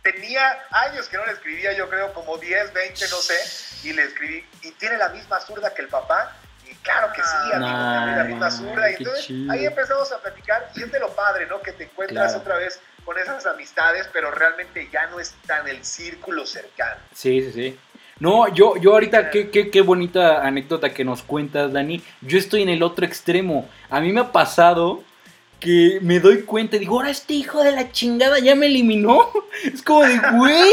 Tenía 0.02 0.64
años 0.70 1.08
que 1.08 1.16
no 1.16 1.24
le 1.24 1.32
escribía, 1.32 1.72
yo 1.74 1.88
creo 1.88 2.12
como 2.12 2.36
10, 2.36 2.72
20, 2.72 3.08
no 3.08 3.16
sé, 3.16 3.88
y 3.88 3.92
le 3.92 4.02
escribí. 4.04 4.44
Y 4.62 4.72
tiene 4.72 4.98
la 4.98 5.10
misma 5.10 5.40
zurda 5.40 5.72
que 5.72 5.82
el 5.82 5.88
papá. 5.88 6.36
Claro 6.82 7.12
que 7.14 7.22
sí, 7.22 7.52
amigo, 7.54 7.68
tiene 8.24 8.30
la 8.30 8.38
Nah, 8.38 8.50
zurda. 8.50 8.90
Y 8.90 8.94
entonces 8.96 9.24
chido. 9.26 9.52
ahí 9.52 9.66
empezamos 9.66 10.10
a 10.12 10.18
platicar 10.20 10.70
y 10.74 10.82
es 10.82 10.90
de 10.92 10.98
lo 11.00 11.10
padre, 11.14 11.46
¿no? 11.46 11.60
Que 11.62 11.72
te 11.72 11.84
encuentras 11.84 12.32
Claro. 12.32 12.40
otra 12.40 12.56
vez 12.56 12.80
con 13.04 13.18
esas 13.18 13.46
amistades, 13.46 14.08
pero 14.12 14.30
realmente 14.30 14.88
ya 14.92 15.06
no 15.06 15.20
está 15.20 15.60
en 15.60 15.68
el 15.68 15.84
círculo 15.84 16.44
cercano. 16.46 17.00
Sí, 17.14 17.42
sí, 17.42 17.52
sí. 17.52 17.78
No, 18.18 18.46
yo, 18.54 18.76
yo 18.76 18.92
ahorita, 18.92 19.30
qué, 19.30 19.50
qué, 19.50 19.70
qué 19.70 19.80
bonita 19.80 20.46
anécdota 20.46 20.90
que 20.94 21.04
nos 21.04 21.22
cuentas, 21.22 21.72
Dani. 21.72 22.02
Yo 22.20 22.38
estoy 22.38 22.62
en 22.62 22.68
el 22.68 22.82
otro 22.82 23.04
extremo. 23.04 23.68
A 23.90 24.00
mí 24.00 24.12
me 24.12 24.20
ha 24.20 24.30
pasado 24.32 25.02
que 25.58 25.98
me 26.02 26.18
doy 26.20 26.42
cuenta 26.42 26.74
y 26.76 26.80
digo, 26.80 26.96
ahora 26.96 27.10
este 27.10 27.34
hijo 27.34 27.62
de 27.62 27.70
la 27.72 27.90
chingada 27.92 28.38
ya 28.40 28.54
me 28.56 28.66
eliminó. 28.66 29.30
Es 29.64 29.82
como 29.82 30.02
de, 30.04 30.18
güey, 30.34 30.70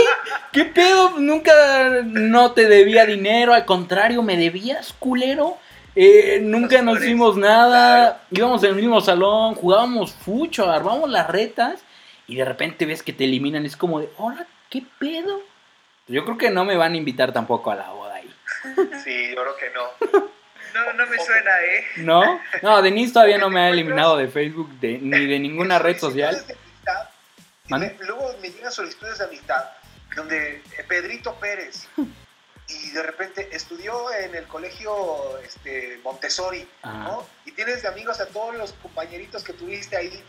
¿qué 0.51 0.65
pedo? 0.65 1.19
Nunca 1.19 2.01
no 2.05 2.51
te 2.53 2.67
debía 2.67 3.05
dinero, 3.05 3.53
al 3.53 3.65
contrario, 3.65 4.21
me 4.23 4.37
debías, 4.37 4.93
culero. 4.97 5.57
Eh, 5.95 6.39
nunca 6.41 6.81
nos 6.81 6.99
hicimos 7.01 7.35
nada, 7.37 8.23
íbamos 8.31 8.63
en 8.63 8.69
el 8.71 8.75
mismo 8.75 9.01
salón, 9.01 9.55
jugábamos 9.55 10.13
fucho, 10.13 10.69
armábamos 10.69 11.09
las 11.09 11.27
retas 11.29 11.81
y 12.27 12.35
de 12.35 12.45
repente 12.45 12.85
ves 12.85 13.03
que 13.03 13.13
te 13.13 13.25
eliminan. 13.25 13.65
Es 13.65 13.75
como 13.75 13.99
de, 13.99 14.09
ahora, 14.17 14.45
¿qué 14.69 14.83
pedo? 14.99 15.41
Yo 16.07 16.23
creo 16.25 16.37
que 16.37 16.49
no 16.49 16.65
me 16.65 16.77
van 16.77 16.93
a 16.93 16.97
invitar 16.97 17.33
tampoco 17.33 17.71
a 17.71 17.75
la 17.75 17.89
boda 17.89 18.15
ahí. 18.15 18.33
Sí, 19.03 19.29
yo 19.35 19.41
creo 19.41 19.55
que 19.57 19.69
no. 19.73 20.29
No, 20.71 20.93
no 20.93 21.07
me 21.07 21.17
suena, 21.17 21.51
¿eh? 21.63 21.83
¿No? 21.97 22.39
No, 22.61 22.81
Denise 22.83 23.11
todavía 23.13 23.39
no 23.39 23.49
me 23.49 23.59
ha 23.59 23.69
eliminado 23.69 24.15
de 24.17 24.27
Facebook 24.27 24.69
de- 24.79 24.99
ni 24.99 25.25
de 25.25 25.39
ninguna 25.39 25.79
red 25.79 25.97
social. 25.97 26.35
Solicitudes 26.35 26.59
de 26.59 27.75
amistad, 27.75 28.05
luego 28.05 28.35
me 28.39 28.49
llegan 28.51 28.71
solicitudes 28.71 29.17
de 29.17 29.25
amistad 29.25 29.63
donde 30.15 30.57
eh, 30.57 30.85
Pedrito 30.87 31.33
Pérez 31.39 31.87
y 32.69 32.91
de 32.91 33.03
repente 33.03 33.49
estudió 33.51 34.11
en 34.13 34.35
el 34.35 34.45
colegio 34.47 35.37
este, 35.39 35.99
Montessori, 36.03 36.67
Ajá. 36.81 37.03
¿no? 37.03 37.27
Y 37.45 37.51
tienes 37.51 37.81
de 37.81 37.87
amigos 37.87 38.19
a 38.19 38.27
todos 38.27 38.55
los 38.55 38.73
compañeritos 38.73 39.43
que 39.43 39.53
tuviste 39.53 39.97
ahí. 39.97 40.23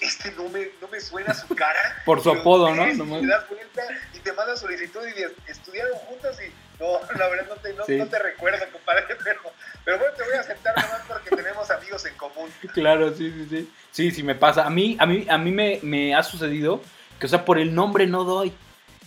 este 0.00 0.32
no 0.32 0.48
me, 0.48 0.70
no 0.80 0.88
me 0.88 1.00
suena 1.00 1.34
su 1.34 1.54
cara. 1.54 2.02
Por 2.04 2.22
su 2.22 2.30
apodo, 2.30 2.74
¿no? 2.74 2.86
Nomás. 2.94 3.20
Te 3.20 3.26
das 3.26 3.48
vuelta 3.48 3.82
y 4.14 4.18
te 4.18 4.32
mandan 4.32 4.56
solicitud 4.56 5.00
y 5.06 5.50
estudiaron 5.50 5.94
juntos 6.00 6.36
y 6.46 6.52
no, 6.82 6.98
la 7.18 7.28
verdad 7.28 7.46
no 7.48 7.56
te, 7.56 7.74
no, 7.74 7.84
Sí. 7.84 7.96
no 7.96 8.06
te 8.06 8.18
recuerdo, 8.18 8.64
compadre, 8.72 9.04
pero, 9.24 9.40
pero 9.84 9.98
bueno, 9.98 10.14
te 10.16 10.24
voy 10.24 10.34
a 10.34 10.40
aceptar 10.40 10.74
nomás 10.76 11.02
porque 11.06 11.36
tenemos 11.36 11.70
amigos 11.70 12.04
en 12.06 12.14
común. 12.14 12.50
Claro, 12.74 13.14
sí, 13.14 13.30
sí, 13.30 13.46
sí. 13.50 13.72
Sí, 13.90 14.10
sí 14.12 14.22
me 14.22 14.34
pasa. 14.34 14.64
A 14.64 14.70
mí, 14.70 14.96
a 14.98 15.04
mí, 15.06 15.26
a 15.28 15.36
mí 15.36 15.50
me, 15.50 15.78
me 15.82 16.14
ha 16.14 16.22
sucedido 16.22 16.80
que, 17.18 17.26
o 17.26 17.28
sea, 17.28 17.44
por 17.44 17.58
el 17.58 17.74
nombre 17.74 18.06
no 18.06 18.24
doy. 18.24 18.52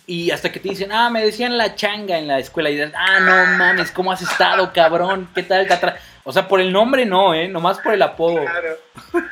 Y 0.05 0.31
hasta 0.31 0.51
que 0.51 0.59
te 0.59 0.69
dicen, 0.69 0.91
ah, 0.91 1.09
me 1.09 1.23
decían 1.23 1.57
la 1.57 1.75
changa 1.75 2.17
en 2.17 2.27
la 2.27 2.39
escuela. 2.39 2.69
Y 2.69 2.75
dices, 2.75 2.91
ah, 2.95 3.19
no 3.19 3.57
mames, 3.57 3.91
¿cómo 3.91 4.11
has 4.11 4.21
estado, 4.21 4.71
cabrón? 4.73 5.29
¿Qué 5.33 5.43
tal, 5.43 5.65
Catra? 5.67 5.97
O 6.23 6.31
sea, 6.33 6.47
por 6.47 6.59
el 6.59 6.71
nombre 6.73 7.05
no, 7.05 7.33
¿eh? 7.33 7.47
Nomás 7.47 7.79
por 7.79 7.93
el 7.93 8.01
apodo. 8.01 8.41
Claro. 8.45 8.77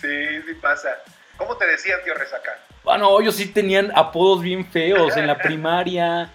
Sí, 0.00 0.42
sí 0.46 0.52
pasa. 0.60 0.90
¿Cómo 1.38 1.56
te 1.56 1.66
decían, 1.66 1.98
tío 2.04 2.12
Resaca? 2.12 2.58
Bueno, 2.82 3.18
ellos 3.22 3.36
sí 3.36 3.46
tenían 3.46 3.90
apodos 3.94 4.42
bien 4.42 4.66
feos 4.66 5.16
en 5.16 5.26
la 5.26 5.38
primaria. 5.42 6.28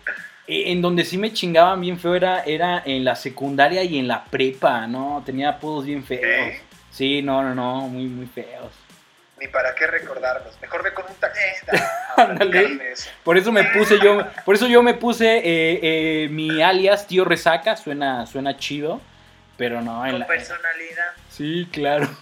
Eh, 0.47 0.71
En 0.71 0.81
donde 0.81 1.05
sí 1.05 1.19
me 1.19 1.31
chingaban 1.31 1.79
bien 1.79 1.99
feo 1.99 2.15
era, 2.15 2.41
era 2.45 2.81
en 2.83 3.05
la 3.05 3.15
secundaria 3.15 3.83
y 3.83 3.99
en 3.99 4.07
la 4.07 4.23
prepa, 4.25 4.87
¿no? 4.87 5.21
Tenía 5.23 5.49
apodos 5.49 5.85
bien 5.85 6.03
feos. 6.03 6.23
¿Eh? 6.25 6.61
Sí, 6.89 7.21
no, 7.21 7.43
no, 7.43 7.53
no, 7.53 7.81
muy, 7.87 8.05
muy 8.05 8.25
feos. 8.25 8.73
Ni 9.39 9.47
para 9.47 9.73
qué 9.75 9.87
recordarlos. 9.87 10.53
Mejor 10.61 10.83
ve 10.83 10.93
con 10.93 11.05
un 11.09 11.15
taxista. 11.15 11.71
Ándale. 12.17 12.93
Por 13.23 13.37
eso 13.37 13.51
me 13.51 13.63
puse 13.65 13.99
yo, 13.99 14.25
por 14.45 14.55
eso 14.55 14.67
yo 14.67 14.83
me 14.83 14.93
puse 14.93 15.37
eh, 15.37 15.79
eh, 16.23 16.27
mi 16.29 16.61
alias 16.61 17.07
Tío 17.07 17.23
Resaca, 17.25 17.77
suena, 17.77 18.25
suena 18.25 18.57
chido, 18.57 18.99
pero 19.57 19.81
no, 19.81 20.05
en 20.05 20.11
Con 20.11 20.19
la- 20.21 20.27
personalidad. 20.27 21.11
sí, 21.29 21.67
claro. 21.71 22.07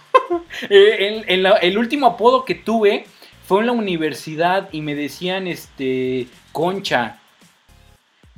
Eh, 0.68 0.96
en- 1.06 1.24
en 1.26 1.42
la- 1.42 1.56
el 1.56 1.78
último 1.78 2.06
apodo 2.06 2.44
que 2.44 2.54
tuve 2.54 3.06
fue 3.46 3.60
en 3.60 3.66
la 3.66 3.72
universidad 3.72 4.68
y 4.72 4.82
me 4.82 4.94
decían 4.94 5.46
este 5.46 6.26
Concha. 6.52 7.16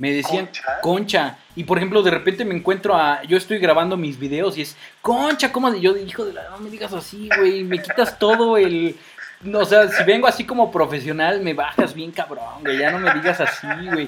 Me 0.01 0.11
decían 0.11 0.47
¿Concha? 0.47 0.81
Concha. 0.81 1.37
Y 1.55 1.63
por 1.63 1.77
ejemplo, 1.77 2.01
de 2.01 2.09
repente 2.09 2.43
me 2.43 2.55
encuentro 2.55 2.95
a. 2.95 3.21
Yo 3.21 3.37
estoy 3.37 3.59
grabando 3.59 3.97
mis 3.97 4.17
videos 4.17 4.57
y 4.57 4.63
es 4.63 4.75
Concha, 4.99 5.51
¿cómo? 5.51 5.71
Yo, 5.75 5.95
hijo 5.95 6.25
de 6.25 6.33
la. 6.33 6.49
No 6.49 6.57
me 6.57 6.71
digas 6.71 6.91
así, 6.91 7.29
güey. 7.37 7.63
Me 7.63 7.79
quitas 7.79 8.17
todo 8.17 8.57
el. 8.57 8.97
no, 9.41 9.59
o 9.59 9.65
sea, 9.65 9.87
si 9.89 10.03
vengo 10.03 10.25
así 10.25 10.43
como 10.43 10.71
profesional, 10.71 11.41
me 11.41 11.53
bajas 11.53 11.93
bien 11.93 12.11
cabrón, 12.11 12.61
güey. 12.61 12.79
Ya 12.79 12.89
no 12.89 12.97
me 12.97 13.13
digas 13.13 13.41
así, 13.41 13.67
güey. 13.91 14.05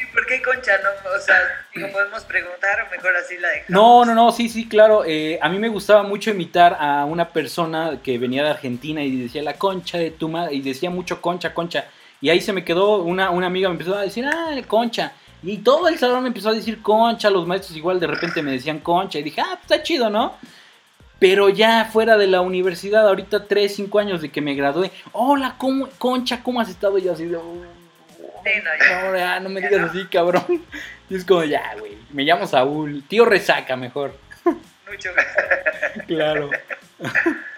¿Y 0.00 0.06
por 0.14 0.24
qué 0.26 0.40
Concha 0.42 0.74
no? 0.80 1.10
O 1.10 1.20
sea, 1.20 1.34
digo, 1.74 1.88
podemos 1.90 2.22
preguntar 2.22 2.86
o 2.86 2.90
mejor 2.92 3.16
así 3.16 3.36
la 3.38 3.48
dejamos. 3.48 3.70
No, 3.70 4.04
no, 4.04 4.14
no, 4.14 4.30
sí, 4.30 4.48
sí, 4.48 4.68
claro. 4.68 5.02
eh, 5.04 5.40
a 5.42 5.48
mí 5.48 5.58
me 5.58 5.70
gustaba 5.70 6.04
mucho 6.04 6.30
imitar 6.30 6.76
a 6.78 7.04
una 7.04 7.30
persona 7.30 7.98
que 8.00 8.16
venía 8.16 8.44
de 8.44 8.50
Argentina 8.50 9.02
y 9.02 9.20
decía 9.20 9.42
la 9.42 9.54
concha 9.54 9.98
de 9.98 10.12
tu 10.12 10.28
madre. 10.28 10.54
Y 10.54 10.62
decía 10.62 10.88
mucho 10.88 11.20
concha, 11.20 11.52
concha. 11.52 11.86
Y 12.20 12.30
ahí 12.30 12.40
se 12.40 12.52
me 12.52 12.64
quedó, 12.64 12.98
una, 13.02 13.30
una 13.30 13.48
amiga 13.48 13.68
me 13.68 13.72
empezó 13.72 13.96
a 13.96 14.02
decir, 14.02 14.24
ah, 14.24 14.54
concha. 14.68 15.14
Y 15.42 15.58
todo 15.58 15.88
el 15.88 15.98
salón 15.98 16.22
me 16.22 16.28
empezó 16.28 16.50
a 16.50 16.54
decir 16.54 16.80
concha, 16.82 17.28
los 17.30 17.46
maestros 17.46 17.76
igual 17.76 17.98
de 17.98 18.06
repente 18.06 18.42
me 18.42 18.52
decían 18.52 18.78
concha. 18.78 19.18
Y 19.18 19.22
dije, 19.24 19.40
ah, 19.40 19.58
pues 19.58 19.62
está 19.62 19.82
chido, 19.82 20.08
¿no? 20.10 20.36
Pero 21.18 21.48
ya 21.48 21.84
fuera 21.92 22.16
de 22.16 22.26
la 22.26 22.40
universidad, 22.40 23.06
ahorita 23.08 23.46
3, 23.46 23.74
5 23.74 23.98
años 23.98 24.20
de 24.22 24.30
que 24.30 24.40
me 24.40 24.54
gradué. 24.54 24.90
Hola, 25.12 25.54
¿cómo, 25.58 25.88
concha, 25.98 26.42
¿cómo 26.42 26.60
has 26.60 26.68
estado? 26.68 26.98
Y 26.98 27.02
yo 27.02 27.12
así 27.12 27.24
de... 27.26 27.36
"Oh, 27.36 27.64
Sí, 28.44 28.50
no, 28.64 28.70
ya. 28.86 29.02
no, 29.10 29.16
ya, 29.16 29.40
no 29.40 29.48
me 29.48 29.60
digas 29.60 29.90
así, 29.90 30.04
cabrón. 30.06 30.44
Y 31.10 31.14
es 31.16 31.24
como, 31.24 31.44
ya, 31.44 31.74
güey. 31.78 31.92
Me 32.10 32.24
llamo 32.24 32.46
Saúl. 32.46 33.04
Tío 33.06 33.24
Resaca, 33.24 33.76
mejor. 33.76 34.16
Mucho. 34.44 35.10
Claro. 36.06 36.50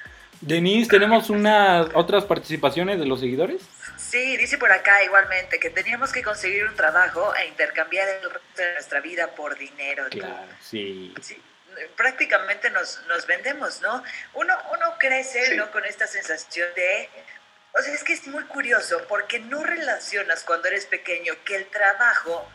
Denise, 0.47 0.91
¿tenemos 0.91 1.31
unas 1.31 1.89
otras 1.95 2.25
participaciones 2.25 2.99
de 2.99 3.07
los 3.07 3.21
seguidores? 3.21 3.63
Sí, 3.97 4.37
dice 4.37 4.59
por 4.59 4.71
acá 4.71 5.03
igualmente 5.03 5.59
que 5.59 5.71
teníamos 5.71 6.13
que 6.13 6.23
conseguir 6.23 6.65
un 6.65 6.77
trabajo 6.77 7.35
e 7.35 7.47
intercambiar 7.47 8.07
el 8.09 8.31
resto 8.31 8.63
de 8.63 8.73
nuestra 8.75 9.01
vida 9.01 9.35
por 9.35 9.57
dinero. 9.57 10.05
Claro, 10.11 10.47
sí. 10.61 11.15
Sí, 11.23 11.41
prácticamente 11.97 12.69
nos, 12.71 13.01
nos 13.09 13.27
vendemos, 13.27 13.81
¿no? 13.81 14.05
Uno, 14.35 14.55
uno 14.75 14.95
crece, 14.99 15.47
Sí. 15.47 15.57
¿no? 15.57 15.71
Con 15.71 15.85
esta 15.87 16.07
sensación 16.07 16.69
de... 16.77 17.09
O 17.77 17.83
sea, 17.83 17.95
es 17.95 18.05
que 18.05 18.13
es 18.13 18.27
muy 18.27 18.45
curioso 18.45 19.03
porque 19.09 19.41
no 19.41 19.65
relacionas 19.65 20.45
cuando 20.45 20.69
eres 20.69 20.85
pequeño 20.87 21.35
que 21.45 21.57
el 21.57 21.67
trabajo 21.67 22.47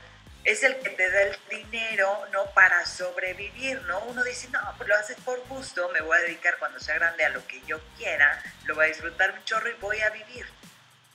es 0.46 0.64
el 0.64 0.78
que 0.80 0.90
te 0.92 1.12
da 1.12 1.22
el 1.24 1.38
dinero, 1.50 2.26
¿no? 2.32 2.46
Para 2.54 2.86
sobrevivir, 2.86 3.82
¿no? 3.84 4.00
Uno 4.02 4.24
dice, 4.24 4.48
no, 4.52 4.60
pues 4.78 4.88
lo 4.90 4.96
haces 4.96 5.18
por 5.24 5.40
gusto, 5.48 5.90
me 5.94 6.02
voy 6.02 6.18
a 6.18 6.22
dedicar 6.22 6.56
cuando 6.60 6.80
sea 6.80 6.96
grande 6.96 7.26
a 7.26 7.30
lo 7.30 7.46
que 7.46 7.62
yo 7.68 7.80
quiera, 7.98 8.42
lo 8.66 8.76
voy 8.76 8.86
a 8.86 8.88
disfrutar 8.88 9.32
un 9.32 9.44
chorro 9.44 9.70
y 9.70 9.74
voy 9.82 10.00
a 10.02 10.10
vivir, 10.10 10.46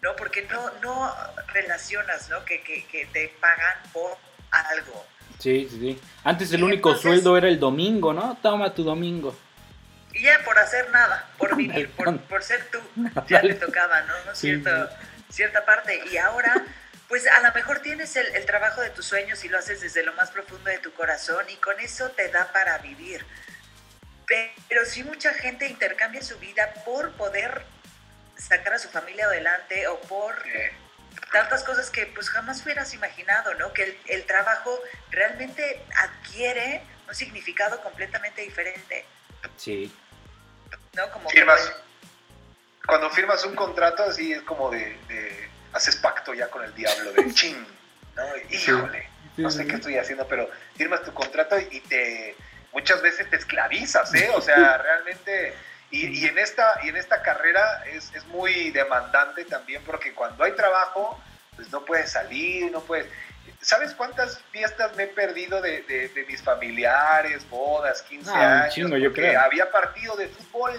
¿no? 0.02 0.14
Porque 0.16 0.42
no, 0.42 0.70
no 0.82 1.14
relacionas, 1.52 2.28
¿no? 2.28 2.44
Que, 2.44 2.62
que, 2.62 2.84
que 2.86 3.06
te 3.06 3.28
pagan 3.40 3.74
por 3.92 4.16
algo. 4.50 5.06
Sí, 5.40 5.66
sí, 5.70 5.78
sí. 5.80 6.00
Antes 6.22 6.52
el 6.52 6.60
Y 6.60 6.62
único 6.64 6.90
entonces- 6.90 7.02
sueldo 7.10 7.36
era 7.36 7.48
el 7.48 7.58
domingo, 7.58 8.12
¿no? 8.12 8.38
Toma 8.42 8.72
tu 8.74 8.84
domingo. 8.84 9.36
Y 10.12 10.22
ya 10.22 10.38
por 10.44 10.56
hacer 10.58 10.90
nada, 10.90 11.28
por 11.38 11.56
vivir, 11.56 11.90
por, 11.92 12.16
por 12.20 12.42
ser 12.42 12.68
tú, 12.70 12.78
ya 13.28 13.40
te 13.40 13.54
tocaba, 13.54 14.02
¿no? 14.02 14.14
¿No? 14.26 14.34
Sí, 14.34 14.48
Cierto, 14.48 14.90
Cierta 15.30 15.64
parte. 15.64 16.00
Y 16.12 16.16
ahora, 16.18 16.54
pues 17.08 17.26
a 17.26 17.40
lo 17.40 17.52
mejor 17.52 17.80
tienes 17.80 18.16
el, 18.16 18.26
el 18.34 18.46
trabajo 18.46 18.80
de 18.80 18.90
tus 18.90 19.06
sueños 19.06 19.44
y 19.44 19.48
lo 19.48 19.58
haces 19.58 19.80
desde 19.80 20.02
lo 20.02 20.12
más 20.14 20.30
profundo 20.30 20.70
de 20.70 20.78
tu 20.78 20.92
corazón 20.94 21.48
y 21.50 21.56
con 21.56 21.78
eso 21.80 22.10
te 22.10 22.28
da 22.28 22.52
para 22.52 22.78
vivir. 22.78 23.24
Pero 24.26 24.84
si 24.86 25.04
mucha 25.04 25.32
gente 25.34 25.66
intercambia 25.68 26.22
su 26.22 26.38
vida 26.38 26.72
por 26.84 27.12
poder 27.12 27.62
sacar 28.36 28.72
a 28.74 28.78
su 28.78 28.88
familia 28.88 29.26
adelante 29.26 29.86
o 29.86 30.00
por 30.00 30.34
tantas 31.30 31.62
cosas 31.62 31.90
que 31.90 32.06
pues 32.06 32.30
jamás 32.30 32.62
hubieras 32.62 32.94
imaginado, 32.94 33.54
¿no? 33.54 33.72
Que 33.72 33.82
el, 33.84 33.98
el 34.06 34.24
trabajo 34.26 34.80
realmente 35.10 35.84
adquiere 35.96 36.82
un 37.06 37.14
significado 37.14 37.80
completamente 37.82 38.40
diferente, 38.42 39.04
Sí. 39.58 39.94
¿no? 40.94 41.10
Como 41.10 41.28
firmas, 41.28 41.60
pues, 41.60 41.74
cuando 42.86 43.10
firmas 43.10 43.44
un 43.44 43.54
contrato 43.54 44.04
así 44.04 44.32
es 44.32 44.42
como 44.42 44.70
de, 44.70 44.96
de- 45.06 45.50
haces 45.74 45.96
pacto 45.96 46.32
ya 46.34 46.48
con 46.48 46.64
el 46.64 46.74
diablo 46.74 47.12
de 47.12 47.32
ching, 47.34 47.66
¿no? 48.16 48.22
Híjole, 48.50 49.08
no 49.36 49.50
sé 49.50 49.66
qué 49.66 49.74
estoy 49.76 49.98
haciendo, 49.98 50.26
pero 50.26 50.48
firmas 50.76 51.02
tu 51.02 51.12
contrato 51.12 51.58
y 51.58 51.80
te 51.80 52.34
muchas 52.72 53.02
veces 53.02 53.28
te 53.28 53.36
esclavizas, 53.36 54.14
¿eh? 54.14 54.30
O 54.34 54.40
sea, 54.48 54.78
realmente 54.78 55.54
y, 55.90 56.06
y 56.20 56.26
en 56.26 56.38
esta 56.38 56.80
y 56.84 56.88
en 56.88 56.96
esta 56.96 57.22
carrera 57.22 57.84
es, 57.92 58.12
es 58.14 58.24
muy 58.26 58.70
demandante 58.70 59.44
también 59.44 59.82
porque 59.84 60.12
cuando 60.14 60.44
hay 60.44 60.52
trabajo 60.52 61.20
pues 61.56 61.70
no 61.70 61.84
puedes 61.84 62.10
salir, 62.10 62.70
no 62.72 62.80
puedes 62.80 63.06
¿Sabes 63.60 63.94
cuántas 63.94 64.40
fiestas 64.50 64.94
me 64.96 65.04
he 65.04 65.06
perdido 65.06 65.60
de, 65.62 65.82
de- 65.82 66.08
de 66.08 66.24
mis 66.26 66.42
familiares, 66.42 67.48
bodas, 67.48 68.02
15 68.02 68.30
Ah, 68.30 68.62
años? 68.62 68.74
chingo, 68.74 68.96
yo 68.96 69.12
creo. 69.12 69.38
había 69.40 69.70
partido 69.70 70.16
de 70.16 70.28
fútbol, 70.28 70.72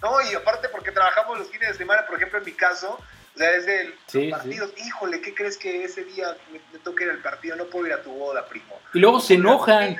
¿no? 0.00 0.20
Y 0.22 0.34
aparte 0.34 0.68
porque 0.68 0.90
trabajamos 0.90 1.38
los 1.38 1.48
fines 1.50 1.68
de 1.68 1.74
semana, 1.74 2.04
por 2.06 2.16
ejemplo, 2.16 2.38
en 2.38 2.44
mi 2.44 2.52
caso, 2.52 2.98
o 3.34 3.38
sea, 3.38 3.50
es 3.56 3.66
de 3.66 3.94
Sí, 4.06 4.26
los 4.28 4.38
partidos. 4.38 4.72
Híjole, 4.76 5.20
¿qué 5.20 5.34
crees 5.34 5.56
que 5.56 5.84
ese 5.84 6.04
día 6.04 6.36
me, 6.52 6.60
me 6.72 6.78
toca 6.78 7.04
ir 7.04 7.10
al 7.10 7.18
partido? 7.18 7.56
No 7.56 7.66
puedo 7.66 7.86
ir 7.86 7.92
a 7.92 8.02
tu 8.02 8.12
boda, 8.12 8.46
primo. 8.46 8.80
Y 8.94 8.98
luego 8.98 9.20
se 9.20 9.38
No 9.38 9.50
enojan. 9.54 9.96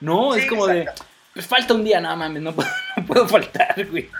No, 0.00 0.34
es 0.34 0.46
como 0.46 0.66
de, 0.66 0.88
pues 1.32 1.46
falta 1.46 1.74
un 1.74 1.82
día, 1.84 2.00
no 2.00 2.14
mames, 2.16 2.42
no 2.42 2.54
puedo, 2.54 2.68
no 2.96 3.06
puedo 3.06 3.28
faltar, 3.28 3.74
güey. 3.86 4.10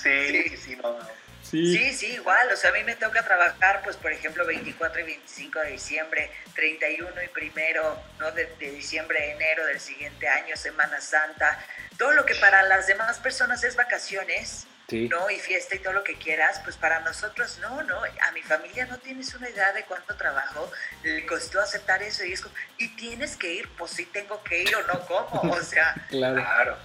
Sí, 0.00 0.42
sí, 0.48 0.56
sí, 0.56 0.76
no, 0.76 0.98
no. 0.98 1.22
Sí. 1.42 1.76
Sí, 1.76 1.92
sí, 1.92 2.06
igual. 2.14 2.48
O 2.52 2.56
sea, 2.56 2.70
a 2.70 2.72
mí 2.72 2.82
me 2.84 2.96
toca 2.96 3.22
trabajar, 3.22 3.82
pues, 3.84 3.96
por 3.96 4.10
ejemplo, 4.10 4.46
24 4.46 5.00
y 5.00 5.04
25 5.04 5.58
de 5.60 5.70
diciembre, 5.72 6.30
31 6.54 7.10
y 7.22 7.28
primero, 7.28 7.98
¿no? 8.18 8.30
De, 8.32 8.46
de 8.58 8.70
diciembre, 8.70 9.32
enero 9.32 9.66
del 9.66 9.78
siguiente 9.78 10.26
año, 10.28 10.56
Semana 10.56 11.00
Santa. 11.00 11.58
Todo 11.98 12.12
lo 12.12 12.24
que 12.24 12.34
para 12.36 12.62
las 12.62 12.86
demás 12.86 13.18
personas 13.18 13.64
es 13.64 13.76
vacaciones, 13.76 14.66
Sí. 14.92 15.08
¿no? 15.08 15.30
Y 15.30 15.38
fiesta 15.38 15.74
y 15.74 15.78
todo 15.78 15.94
lo 15.94 16.04
que 16.04 16.16
quieras, 16.16 16.60
pues 16.64 16.76
para 16.76 17.00
nosotros 17.00 17.58
no, 17.60 17.82
¿no? 17.82 17.96
A 17.96 18.32
mi 18.32 18.42
familia 18.42 18.86
no 18.86 18.98
tienes 18.98 19.34
una 19.34 19.48
idea 19.48 19.72
de 19.72 19.84
cuánto 19.84 20.14
trabajo 20.16 20.70
le 21.02 21.24
costó 21.26 21.60
aceptar 21.60 22.02
eso. 22.02 22.24
Y 22.24 22.32
es 22.34 22.42
como, 22.42 22.54
¿y 22.78 22.88
tienes 22.96 23.36
que 23.36 23.52
ir? 23.54 23.68
Pues 23.78 23.92
sí 23.92 24.04
tengo 24.06 24.42
que 24.44 24.62
ir 24.62 24.76
o 24.76 24.82
no, 24.86 25.00
¿cómo? 25.06 25.52
O 25.52 25.62
sea, 25.62 25.94
Claro. 26.08 26.34
Claro. 26.36 26.76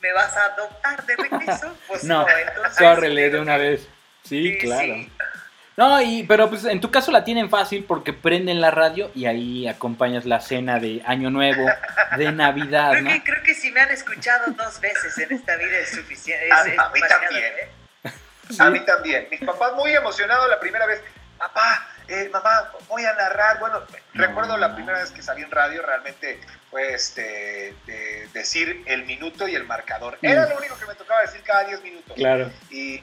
¿me 0.00 0.12
vas 0.12 0.36
a 0.36 0.44
adoptar 0.46 1.06
de 1.06 1.16
regreso? 1.16 1.76
Pues 1.86 2.02
No, 2.04 2.22
no, 2.26 2.36
entonces... 2.36 2.76
Córrele 2.78 3.30
de 3.30 3.38
una 3.38 3.56
vez. 3.56 3.82
Sí, 4.24 4.52
Sí, 4.54 4.58
claro. 4.58 4.94
sí. 4.94 5.12
No, 5.76 6.02
y, 6.02 6.24
pero 6.24 6.50
pues 6.50 6.64
en 6.66 6.80
tu 6.80 6.90
caso 6.90 7.10
la 7.10 7.24
tienen 7.24 7.48
fácil 7.48 7.84
porque 7.84 8.12
prenden 8.12 8.60
la 8.60 8.70
radio 8.70 9.10
y 9.14 9.24
ahí 9.26 9.66
acompañas 9.66 10.26
la 10.26 10.40
cena 10.40 10.78
de 10.78 11.02
Año 11.06 11.30
Nuevo, 11.30 11.64
de 12.18 12.30
Navidad, 12.32 12.90
Creo 12.92 13.02
¿no? 13.04 13.10
que, 13.10 13.22
creo 13.22 13.42
que 13.42 13.54
si 13.54 13.70
me 13.72 13.80
han 13.80 13.90
escuchado 13.90 14.52
dos 14.52 14.80
veces 14.80 15.16
en 15.18 15.32
esta 15.32 15.56
vida 15.56 15.78
es 15.78 15.90
suficiente. 15.90 16.46
Es, 16.46 16.52
A- 16.52 16.66
es 16.68 16.78
a 16.78 16.88
mí 16.90 17.00
también. 17.08 17.44
¿eh? 17.44 18.10
A 18.58 18.70
mí 18.70 18.80
también. 18.84 19.28
Mis 19.30 19.40
papás 19.40 19.72
muy 19.74 19.92
emocionados 19.94 20.48
la 20.50 20.60
primera 20.60 20.84
vez. 20.84 21.00
Papá, 21.38 21.88
eh, 22.06 22.28
mamá, 22.32 22.70
voy 22.88 23.04
a 23.06 23.14
narrar. 23.14 23.58
Bueno, 23.58 23.80
recuerdo 24.14 24.56
la 24.58 24.74
primera 24.74 25.00
vez 25.00 25.10
que 25.10 25.22
salí 25.22 25.42
en 25.42 25.50
radio, 25.50 25.80
realmente 25.82 26.38
fue 26.70 26.92
este, 26.94 27.74
de 27.86 28.28
decir 28.34 28.82
el 28.86 29.04
minuto 29.06 29.48
y 29.48 29.54
el 29.54 29.64
marcador. 29.64 30.18
Era 30.22 30.46
Mm. 30.46 30.50
lo 30.50 30.56
único 30.58 30.78
que 30.78 30.86
me 30.86 30.94
tocaba 30.94 31.22
decir 31.22 31.40
cada 31.42 31.64
10 31.64 31.82
minutos. 31.82 32.12
Claro. 32.14 32.50
Y, 32.70 33.02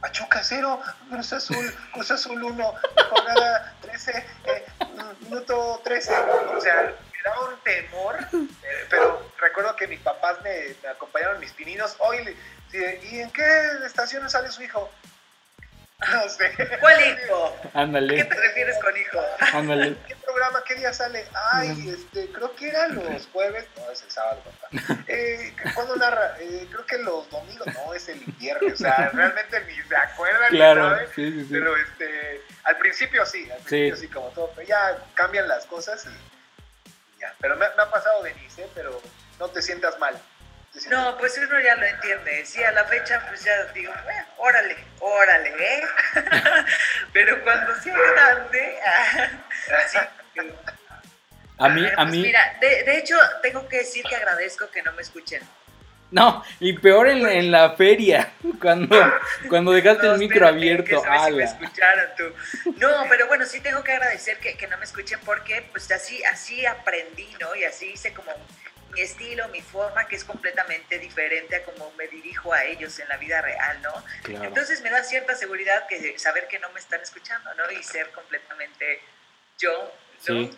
Pachuca 0.00 0.40
0, 0.42 0.80
Cruz 1.10 1.32
Azul, 1.32 1.74
Cruz 1.92 2.10
Azul 2.10 2.42
1, 2.42 2.74
jornada 3.10 3.74
13, 3.82 4.26
eh, 4.44 4.66
minuto 5.22 5.80
13. 5.84 6.12
O 6.56 6.60
sea, 6.60 6.82
me 6.84 7.22
daba 7.24 7.48
un 7.48 7.60
temor, 7.62 8.16
eh, 8.32 8.86
pero 8.88 9.32
recuerdo 9.40 9.74
que 9.76 9.88
mis 9.88 10.00
papás 10.00 10.40
me, 10.42 10.76
me 10.82 10.88
acompañaron 10.88 11.40
mis 11.40 11.52
pininos. 11.52 11.96
Hoy, 11.98 12.36
¿y 12.72 13.20
en 13.20 13.30
qué 13.30 13.70
estación 13.84 14.28
sale 14.30 14.50
su 14.50 14.62
hijo? 14.62 14.88
No 16.12 16.28
sé. 16.28 16.52
¿Cuál 16.80 17.00
hijo? 17.00 17.56
Ándale. 17.74 18.20
¿A 18.20 18.24
qué 18.24 18.34
te 18.34 18.40
refieres 18.40 18.76
con 18.82 18.96
hijo? 18.96 19.18
Ándale. 19.52 19.96
¿Qué 20.06 20.14
programa? 20.16 20.62
¿Qué 20.64 20.76
día 20.76 20.92
sale? 20.92 21.26
Ay, 21.52 21.88
este, 21.90 22.30
creo 22.30 22.54
que 22.54 22.68
era 22.68 22.88
los 22.88 23.26
jueves. 23.32 23.66
No, 23.76 23.90
es 23.90 24.02
el 24.02 24.10
sábado, 24.10 24.42
papá. 24.44 25.02
Eh, 25.08 25.54
¿Cuándo 25.74 25.96
narra? 25.96 26.36
Eh, 26.38 26.68
creo 26.70 26.86
que 26.86 26.98
los 26.98 27.28
domingos. 27.30 27.66
No, 27.74 27.94
es 27.94 28.08
el 28.08 28.22
invierno. 28.22 28.72
O 28.72 28.76
sea, 28.76 29.10
realmente 29.12 29.60
Claro, 30.48 30.90
¿sabes? 30.90 31.10
sí, 31.14 31.32
sí, 31.32 31.40
sí. 31.42 31.48
Pero 31.50 31.76
este, 31.76 32.42
al 32.64 32.76
principio 32.78 33.24
sí, 33.26 33.50
al 33.50 33.58
principio 33.58 33.96
sí, 33.96 34.08
como 34.08 34.28
todo. 34.30 34.52
Pero 34.54 34.68
ya 34.68 34.98
cambian 35.14 35.48
las 35.48 35.66
cosas 35.66 36.06
y, 36.06 36.08
y 37.16 37.20
ya. 37.20 37.34
Pero 37.40 37.56
me, 37.56 37.66
me 37.76 37.82
ha 37.82 37.90
pasado 37.90 38.22
Denise, 38.22 38.62
¿eh? 38.62 38.68
Pero 38.74 39.00
no 39.38 39.48
te 39.48 39.62
sientas 39.62 39.98
mal. 39.98 40.20
Te 40.72 40.80
sientas 40.80 41.00
No, 41.04 41.18
pues 41.18 41.38
uno 41.38 41.60
ya 41.60 41.76
lo 41.76 41.86
entiende. 41.86 42.44
Sí, 42.44 42.62
a 42.62 42.72
la 42.72 42.84
fecha, 42.84 43.24
pues 43.28 43.44
ya 43.44 43.64
digo, 43.72 43.92
bueno, 44.04 44.26
órale, 44.36 44.76
órale, 45.00 45.54
¿eh? 45.58 45.82
Pero 47.12 47.42
cuando 47.42 47.74
sea 47.80 47.96
grande, 47.96 48.78
ah. 48.86 49.30
A 51.60 51.68
mí, 51.68 51.86
a 51.86 51.94
pues 51.96 52.08
mí. 52.10 52.22
Mira, 52.22 52.56
de, 52.60 52.84
de 52.84 52.98
hecho, 52.98 53.16
tengo 53.42 53.68
que 53.68 53.78
decir 53.78 54.04
que 54.04 54.14
agradezco 54.14 54.70
que 54.70 54.82
no 54.82 54.92
me 54.92 55.02
escuchen. 55.02 55.42
No, 56.10 56.42
y 56.58 56.72
peor 56.72 57.08
en, 57.08 57.26
en 57.28 57.50
la 57.50 57.72
feria, 57.72 58.32
cuando, 58.60 58.96
cuando 59.48 59.72
dejaste 59.72 60.06
No, 60.06 60.14
el 60.14 60.18
micro 60.18 60.48
abierto. 60.48 60.84
que 60.84 60.96
sabes 61.00 61.24
si 61.26 61.32
me 61.32 61.42
ala. 61.42 61.44
escucharan 61.44 62.08
tú. 62.16 62.24
No, 62.78 62.88
pero 63.10 63.26
bueno, 63.26 63.44
sí 63.44 63.60
tengo 63.60 63.82
que 63.84 63.92
agradecer 63.92 64.38
que, 64.38 64.56
que 64.56 64.66
no 64.68 64.78
me 64.78 64.84
escuchen 64.84 65.18
porque 65.24 65.62
pues 65.70 65.90
así, 65.90 66.22
así 66.24 66.64
aprendí, 66.64 67.28
¿no? 67.40 67.54
Y 67.54 67.64
así 67.64 67.90
hice 67.92 68.14
como 68.14 68.32
mi 68.92 69.02
estilo, 69.02 69.46
mi 69.48 69.60
forma, 69.60 70.06
que 70.08 70.16
es 70.16 70.24
completamente 70.24 70.98
diferente 70.98 71.56
a 71.56 71.62
como 71.62 71.92
me 71.98 72.08
dirijo 72.08 72.54
a 72.54 72.64
ellos 72.64 72.98
en 73.00 73.08
la 73.10 73.18
vida 73.18 73.42
real, 73.42 73.78
¿no? 73.82 73.92
Claro. 74.22 74.46
Entonces 74.46 74.80
me 74.80 74.88
da 74.88 75.04
cierta 75.04 75.34
seguridad 75.34 75.86
que 75.88 76.18
saber 76.18 76.48
que 76.48 76.58
no 76.58 76.70
me 76.70 76.80
están 76.80 77.02
escuchando, 77.02 77.50
¿no? 77.54 77.70
Y 77.70 77.82
ser 77.82 78.10
completamente 78.12 79.02
yo, 79.58 79.92
¿no? 80.28 80.34
Sí, 80.34 80.50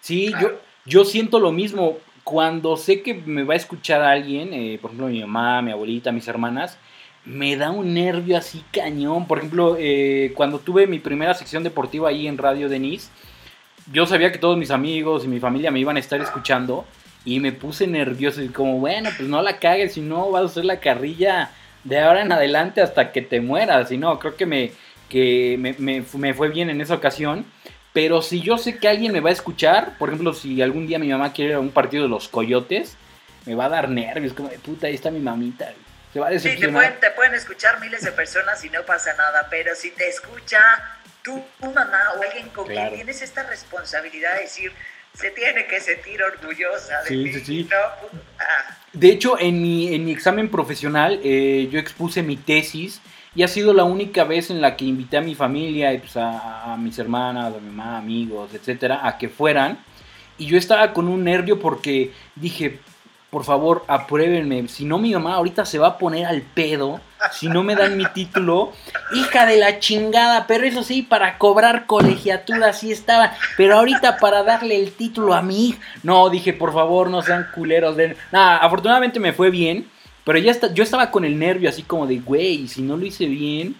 sí 0.00 0.26
Claro. 0.30 0.48
yo, 0.84 1.00
yo 1.00 1.04
siento 1.04 1.38
lo 1.38 1.52
mismo. 1.52 2.00
Cuando 2.26 2.76
sé 2.76 3.02
que 3.02 3.14
me 3.14 3.44
va 3.44 3.54
a 3.54 3.56
escuchar 3.56 4.02
alguien, 4.02 4.52
eh, 4.52 4.78
por 4.82 4.90
ejemplo 4.90 5.06
mi 5.06 5.20
mamá, 5.20 5.62
mi 5.62 5.70
abuelita, 5.70 6.10
mis 6.10 6.26
hermanas, 6.26 6.76
me 7.24 7.54
da 7.56 7.70
un 7.70 7.94
nervio 7.94 8.36
así 8.36 8.64
cañón. 8.72 9.28
Por 9.28 9.38
ejemplo, 9.38 9.76
eh, 9.78 10.32
cuando 10.34 10.58
tuve 10.58 10.88
mi 10.88 10.98
primera 10.98 11.34
sección 11.34 11.62
deportiva 11.62 12.08
ahí 12.08 12.26
en 12.26 12.36
Radio 12.36 12.68
Denis, 12.68 13.12
yo 13.92 14.06
sabía 14.06 14.32
que 14.32 14.38
todos 14.38 14.58
mis 14.58 14.72
amigos 14.72 15.24
y 15.24 15.28
mi 15.28 15.38
familia 15.38 15.70
me 15.70 15.78
iban 15.78 15.96
a 15.98 16.00
estar 16.00 16.20
escuchando 16.20 16.84
y 17.24 17.38
me 17.38 17.52
puse 17.52 17.86
nervioso 17.86 18.42
y 18.42 18.48
como, 18.48 18.80
bueno, 18.80 19.08
pues 19.16 19.28
no 19.28 19.40
la 19.40 19.60
cagues, 19.60 19.94
si 19.94 20.00
no 20.00 20.28
vas 20.32 20.42
a 20.42 20.46
hacer 20.46 20.64
la 20.64 20.80
carrilla 20.80 21.52
de 21.84 22.00
ahora 22.00 22.22
en 22.22 22.32
adelante 22.32 22.80
hasta 22.82 23.12
que 23.12 23.22
te 23.22 23.40
mueras. 23.40 23.92
Y 23.92 23.98
no, 23.98 24.18
creo 24.18 24.34
que 24.34 24.46
me, 24.46 24.72
que 25.08 25.54
me, 25.60 25.76
me- 25.78 26.02
me 26.18 26.34
fue 26.34 26.48
bien 26.48 26.70
en 26.70 26.80
esa 26.80 26.94
ocasión. 26.94 27.44
Pero 27.96 28.20
si 28.20 28.42
yo 28.42 28.58
sé 28.58 28.76
que 28.76 28.88
alguien 28.88 29.10
me 29.10 29.20
va 29.20 29.30
a 29.30 29.32
escuchar, 29.32 29.96
por 29.96 30.10
ejemplo, 30.10 30.34
si 30.34 30.60
algún 30.60 30.86
día 30.86 30.98
mi 30.98 31.08
mamá 31.08 31.32
quiere 31.32 31.52
ir 31.52 31.56
a 31.56 31.60
un 31.60 31.70
partido 31.70 32.02
de 32.02 32.10
los 32.10 32.28
coyotes, 32.28 32.94
me 33.46 33.54
va 33.54 33.64
a 33.64 33.68
dar 33.70 33.88
nervios, 33.88 34.34
como 34.34 34.50
de 34.50 34.58
puta, 34.58 34.86
ahí 34.86 34.94
está 34.94 35.10
mi 35.10 35.18
mamita. 35.18 35.72
Se 36.12 36.20
va 36.20 36.28
a 36.28 36.38
Sí, 36.38 36.56
te 36.60 36.68
pueden, 36.68 37.00
te 37.00 37.10
pueden 37.12 37.32
escuchar 37.32 37.80
miles 37.80 38.02
de 38.02 38.12
personas 38.12 38.62
y 38.66 38.68
no 38.68 38.82
pasa 38.82 39.14
nada, 39.14 39.46
pero 39.48 39.74
si 39.74 39.92
te 39.92 40.10
escucha 40.10 40.58
tu, 41.22 41.42
tu 41.58 41.72
mamá 41.72 41.98
o 42.18 42.22
alguien 42.22 42.50
con 42.50 42.66
Claro. 42.66 42.90
quien 42.90 42.96
tienes 43.06 43.22
esta 43.22 43.44
responsabilidad 43.44 44.34
de 44.34 44.40
decir, 44.42 44.72
se 45.14 45.30
tiene 45.30 45.66
que 45.66 45.80
sentir 45.80 46.22
orgullosa 46.22 47.00
de 47.00 47.08
Sí, 47.08 47.24
ti, 47.24 47.32
sí, 47.32 47.44
sí. 47.46 47.68
¿no? 47.70 48.08
Puta. 48.10 48.78
De 48.92 49.08
hecho, 49.08 49.40
en 49.40 49.62
mi, 49.62 49.94
en 49.94 50.04
mi 50.04 50.12
examen 50.12 50.50
profesional 50.50 51.18
eh, 51.24 51.66
yo 51.72 51.78
expuse 51.78 52.22
mi 52.22 52.36
tesis 52.36 53.00
y 53.36 53.42
ha 53.42 53.48
sido 53.48 53.74
la 53.74 53.84
única 53.84 54.24
vez 54.24 54.50
en 54.50 54.62
la 54.62 54.76
que 54.76 54.86
invité 54.86 55.18
a 55.18 55.20
mi 55.20 55.34
familia, 55.34 55.96
pues 56.00 56.16
a, 56.16 56.72
a 56.72 56.76
mis 56.76 56.98
hermanas, 56.98 57.54
a 57.54 57.60
mi 57.60 57.68
mamá, 57.68 57.98
amigos, 57.98 58.54
etcétera, 58.54 59.06
a 59.06 59.18
que 59.18 59.28
fueran. 59.28 59.78
Y 60.38 60.46
yo 60.46 60.56
estaba 60.56 60.92
con 60.94 61.06
un 61.06 61.22
nervio 61.22 61.60
porque 61.60 62.12
dije, 62.34 62.80
por 63.30 63.44
favor, 63.44 63.84
apruébenme. 63.88 64.66
Si 64.68 64.86
no, 64.86 64.98
mi 64.98 65.12
mamá 65.12 65.34
ahorita 65.34 65.66
se 65.66 65.78
va 65.78 65.88
a 65.88 65.98
poner 65.98 66.24
al 66.24 66.40
pedo. 66.40 67.00
Si 67.32 67.48
no 67.48 67.62
me 67.62 67.74
dan 67.74 67.98
mi 67.98 68.06
título, 68.06 68.72
hija 69.12 69.44
de 69.44 69.58
la 69.58 69.78
chingada. 69.78 70.46
Pero 70.46 70.64
eso 70.64 70.82
sí, 70.82 71.02
para 71.02 71.36
cobrar 71.36 71.84
colegiatura 71.84 72.72
sí 72.72 72.92
estaba. 72.92 73.34
Pero 73.58 73.76
ahorita 73.76 74.16
para 74.16 74.42
darle 74.44 74.80
el 74.80 74.92
título 74.92 75.34
a 75.34 75.42
mi 75.42 75.68
hija. 75.68 75.78
No, 76.02 76.30
dije, 76.30 76.54
por 76.54 76.72
favor, 76.72 77.10
no 77.10 77.20
sean 77.20 77.48
culeros. 77.54 77.96
De... 77.96 78.16
Nada, 78.32 78.56
afortunadamente 78.56 79.20
me 79.20 79.34
fue 79.34 79.50
bien. 79.50 79.86
Pero 80.26 80.38
ya 80.38 80.50
está, 80.50 80.74
yo 80.74 80.82
estaba 80.82 81.12
con 81.12 81.24
el 81.24 81.38
nervio 81.38 81.68
así 81.68 81.84
como 81.84 82.04
de, 82.04 82.18
güey, 82.18 82.66
si 82.66 82.82
no 82.82 82.96
lo 82.96 83.06
hice 83.06 83.26
bien. 83.26 83.76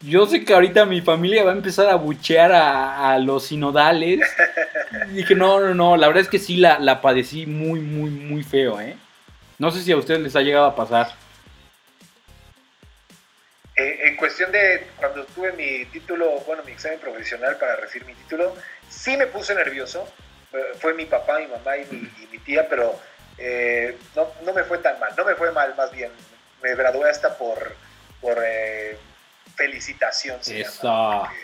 Yo 0.00 0.24
sé 0.28 0.44
que 0.44 0.54
ahorita 0.54 0.84
mi 0.84 1.00
familia 1.00 1.42
va 1.42 1.50
a 1.50 1.56
empezar 1.56 1.88
a 1.88 1.96
buchear 1.96 2.52
a, 2.52 3.10
a 3.10 3.18
los 3.18 3.46
sinodales. 3.46 4.20
Y 5.10 5.14
dije, 5.14 5.34
no, 5.34 5.58
no, 5.58 5.74
no, 5.74 5.96
la 5.96 6.06
verdad 6.06 6.22
es 6.22 6.28
que 6.28 6.38
sí 6.38 6.58
la, 6.58 6.78
la 6.78 7.00
padecí 7.00 7.44
muy, 7.46 7.80
muy, 7.80 8.08
muy 8.08 8.44
feo, 8.44 8.80
¿eh? 8.80 8.96
No 9.58 9.72
sé 9.72 9.82
si 9.82 9.90
a 9.90 9.96
ustedes 9.96 10.20
les 10.20 10.36
ha 10.36 10.42
llegado 10.42 10.66
a 10.66 10.76
pasar. 10.76 11.08
Eh, 13.74 14.02
en 14.04 14.14
cuestión 14.14 14.52
de 14.52 14.86
cuando 14.96 15.24
tuve 15.24 15.50
mi 15.54 15.86
título, 15.86 16.38
bueno, 16.46 16.62
mi 16.64 16.70
examen 16.70 17.00
profesional 17.00 17.56
para 17.58 17.74
recibir 17.74 18.06
mi 18.06 18.14
título, 18.14 18.54
sí 18.88 19.16
me 19.16 19.26
puse 19.26 19.56
nervioso. 19.56 20.06
Eh, 20.52 20.58
Fue 20.78 20.94
mi 20.94 21.06
papá, 21.06 21.40
mi 21.40 21.48
mamá 21.48 21.76
y 21.76 21.84
mi, 21.92 21.98
y 22.22 22.28
mi 22.30 22.38
tía, 22.38 22.68
pero 22.68 22.96
eh, 23.38 23.96
no, 24.14 24.30
no 24.42 24.52
me 24.52 24.64
fue 24.64 24.78
tan 24.78 24.98
mal. 25.00 25.12
No 25.16 25.24
me 25.24 25.34
fue 25.34 25.50
mal, 25.52 25.74
más 25.76 25.90
bien. 25.92 26.10
Me 26.62 26.74
gradué 26.74 27.08
hasta 27.10 27.36
por, 27.36 27.74
por 28.20 28.36
eh, 28.44 28.98
felicitación. 29.56 30.42
se 30.42 30.58
llama, 30.58 30.68
Eso. 30.70 30.80
porque, 31.20 31.36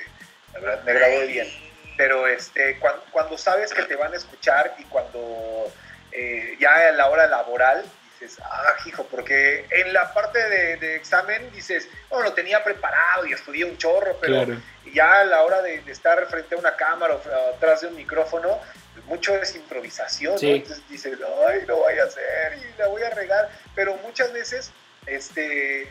La 0.54 0.60
verdad, 0.60 0.82
me 0.84 0.92
gradué 0.92 1.26
bien. 1.26 1.48
Pero 1.96 2.26
este, 2.26 2.78
cuando, 2.80 3.04
cuando 3.12 3.38
sabes 3.38 3.72
que 3.72 3.82
te 3.84 3.94
van 3.96 4.12
a 4.12 4.16
escuchar 4.16 4.74
y 4.78 4.84
cuando 4.84 5.70
eh, 6.12 6.56
ya 6.58 6.88
a 6.88 6.92
la 6.92 7.08
hora 7.08 7.26
laboral 7.28 7.84
dices, 8.18 8.40
ah, 8.42 8.72
hijo, 8.86 9.04
porque 9.10 9.66
en 9.70 9.92
la 9.92 10.12
parte 10.12 10.38
de, 10.48 10.76
de 10.78 10.96
examen 10.96 11.50
dices, 11.52 11.88
oh, 12.08 12.20
lo 12.22 12.32
tenía 12.32 12.64
preparado 12.64 13.26
y 13.26 13.32
estudié 13.32 13.64
un 13.64 13.78
chorro, 13.78 14.16
pero 14.20 14.44
Claro. 14.44 14.60
ya 14.92 15.20
a 15.20 15.24
la 15.24 15.42
hora 15.42 15.62
de, 15.62 15.82
de 15.82 15.92
estar 15.92 16.24
frente 16.26 16.56
a 16.56 16.58
una 16.58 16.74
cámara 16.76 17.14
o 17.14 17.54
atrás 17.54 17.82
de 17.82 17.86
un 17.88 17.96
micrófono, 17.96 18.60
mucho 19.06 19.34
es 19.36 19.54
improvisación, 19.54 20.38
Sí. 20.38 20.48
¿no? 20.50 20.56
Entonces 20.56 20.88
dices, 20.88 21.18
ay, 21.48 21.62
lo 21.66 21.76
voy 21.76 21.98
a 21.98 22.04
hacer 22.04 22.58
y 22.58 22.78
la 22.78 22.86
voy 22.88 23.02
a 23.02 23.10
regar, 23.10 23.50
pero 23.74 23.96
muchas 23.98 24.32
veces, 24.32 24.70
este, 25.06 25.82
eh, 25.82 25.90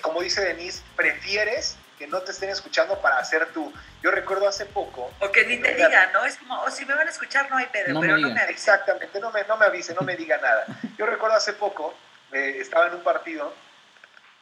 como 0.00 0.20
dice 0.22 0.40
Denise, 0.42 0.82
prefieres 0.96 1.76
que 1.98 2.06
no 2.06 2.20
te 2.22 2.30
estén 2.30 2.48
escuchando 2.50 3.00
para 3.00 3.18
hacer 3.18 3.46
tú. 3.52 3.72
Yo 4.02 4.12
recuerdo 4.12 4.46
hace 4.46 4.66
poco, 4.66 5.12
O 5.18 5.32
que 5.32 5.44
ni 5.46 5.56
te 5.56 5.74
digan, 5.74 6.12
¿no? 6.12 6.24
Es 6.24 6.36
como, 6.36 6.62
o 6.62 6.70
si 6.70 6.84
me 6.86 6.94
van 6.94 7.08
a 7.08 7.10
escuchar, 7.10 7.50
no 7.50 7.56
hay 7.56 7.66
pedo, 7.66 7.92
No 7.92 8.00
me 8.00 8.06
pero 8.06 8.18
no 8.18 8.28
me 8.28 8.34
avisen. 8.40 8.50
Exactamente, 8.54 9.18
no 9.20 9.32
me, 9.32 9.42
no 9.44 9.56
me 9.56 9.66
avise, 9.66 9.94
no 9.94 10.02
me 10.02 10.16
diga 10.16 10.36
nada. 10.38 10.64
Yo 10.96 11.06
recuerdo 11.06 11.34
hace 11.36 11.52
poco, 11.54 11.94
eh, 12.32 12.58
estaba 12.60 12.86
en 12.86 12.94
un 12.94 13.02
partido 13.02 13.52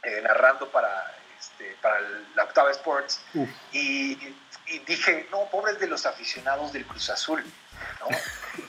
eh, 0.02 0.20
narrando 0.22 0.68
para, 0.70 1.14
este, 1.40 1.74
para 1.80 1.98
la 2.34 2.44
Octava 2.44 2.70
Sports 2.72 3.22
Uf. 3.32 3.48
y, 3.72 4.34
y 4.66 4.78
dije, 4.80 5.26
no, 5.30 5.46
pobres 5.50 5.78
de 5.80 5.86
los 5.86 6.04
aficionados 6.04 6.74
del 6.74 6.84
Cruz 6.84 7.08
Azul, 7.08 7.42
¿no? 8.00 8.16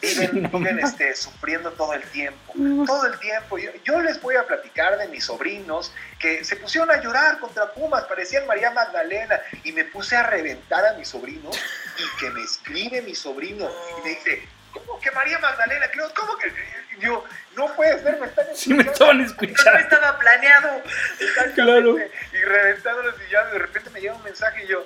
Viven, 0.01 0.49
viven, 0.51 0.80
este, 0.80 1.16
sufriendo 1.16 1.72
todo 1.72 1.93
el 1.93 2.03
tiempo, 2.03 2.53
todo 2.86 3.05
el 3.08 3.18
tiempo. 3.20 3.58
Yo, 3.58 3.72
yo 3.86 4.01
les 4.01 4.22
voy 4.22 4.36
a 4.36 4.45
platicar 4.45 4.97
de 4.97 5.08
mis 5.08 5.24
sobrinos 5.26 5.93
que 6.20 6.43
se 6.43 6.58
pusieron 6.58 6.91
a 6.91 7.01
llorar 7.01 7.39
contra 7.39 7.72
Pumas, 7.72 8.03
parecían 8.03 8.45
María 8.47 8.70
Magdalena, 8.72 9.39
y 9.64 9.72
me 9.72 9.86
puse 9.86 10.16
a 10.18 10.24
reventar 10.24 10.86
a 10.86 10.93
mi 10.93 11.05
sobrino 11.05 11.49
y 11.97 12.20
que 12.20 12.30
me 12.32 12.43
escribe 12.43 13.01
mi 13.01 13.16
sobrino 13.16 13.70
y 13.97 14.01
me 14.03 14.10
dice, 14.10 14.45
¿cómo 14.74 14.99
que 14.99 15.10
María 15.12 15.39
Magdalena? 15.39 15.88
¿Cómo 16.14 16.38
que? 16.38 16.51
Yo, 16.99 17.24
no 17.55 17.74
puede 17.76 18.01
ser, 18.01 18.20
me 18.20 18.28
están 18.28 18.45
Sí 18.55 18.74
me 18.74 18.82
escuchando". 18.84 18.91
estaban 18.91 19.18
Pero 19.18 19.24
no 19.24 19.26
escuchando. 19.26 19.80
estaba 19.80 20.20
planeado. 20.20 20.82
Claro. 21.55 21.97
Y 21.97 22.38
reventándolos 22.43 23.16
y 23.28 23.32
ya 23.32 23.45
de 23.45 23.60
repente 23.60 23.89
me 23.91 24.01
llega 24.01 24.14
un 24.16 24.24
mensaje 24.24 24.64
y 24.64 24.68
yo, 24.68 24.86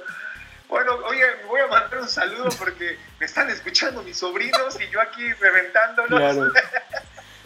bueno, 0.72 0.93
oye, 1.05 1.22
me 1.41 1.47
voy 1.49 1.59
a 1.59 1.67
mandar 1.67 1.99
un 1.99 2.07
saludo 2.07 2.47
porque 2.57 2.97
me 3.19 3.26
están 3.26 3.49
escuchando 3.49 4.01
mis 4.03 4.17
sobrinos 4.17 4.80
y 4.80 4.89
yo 4.89 5.01
aquí 5.01 5.22
reventándolos. 5.34 6.17
Claro. 6.17 6.51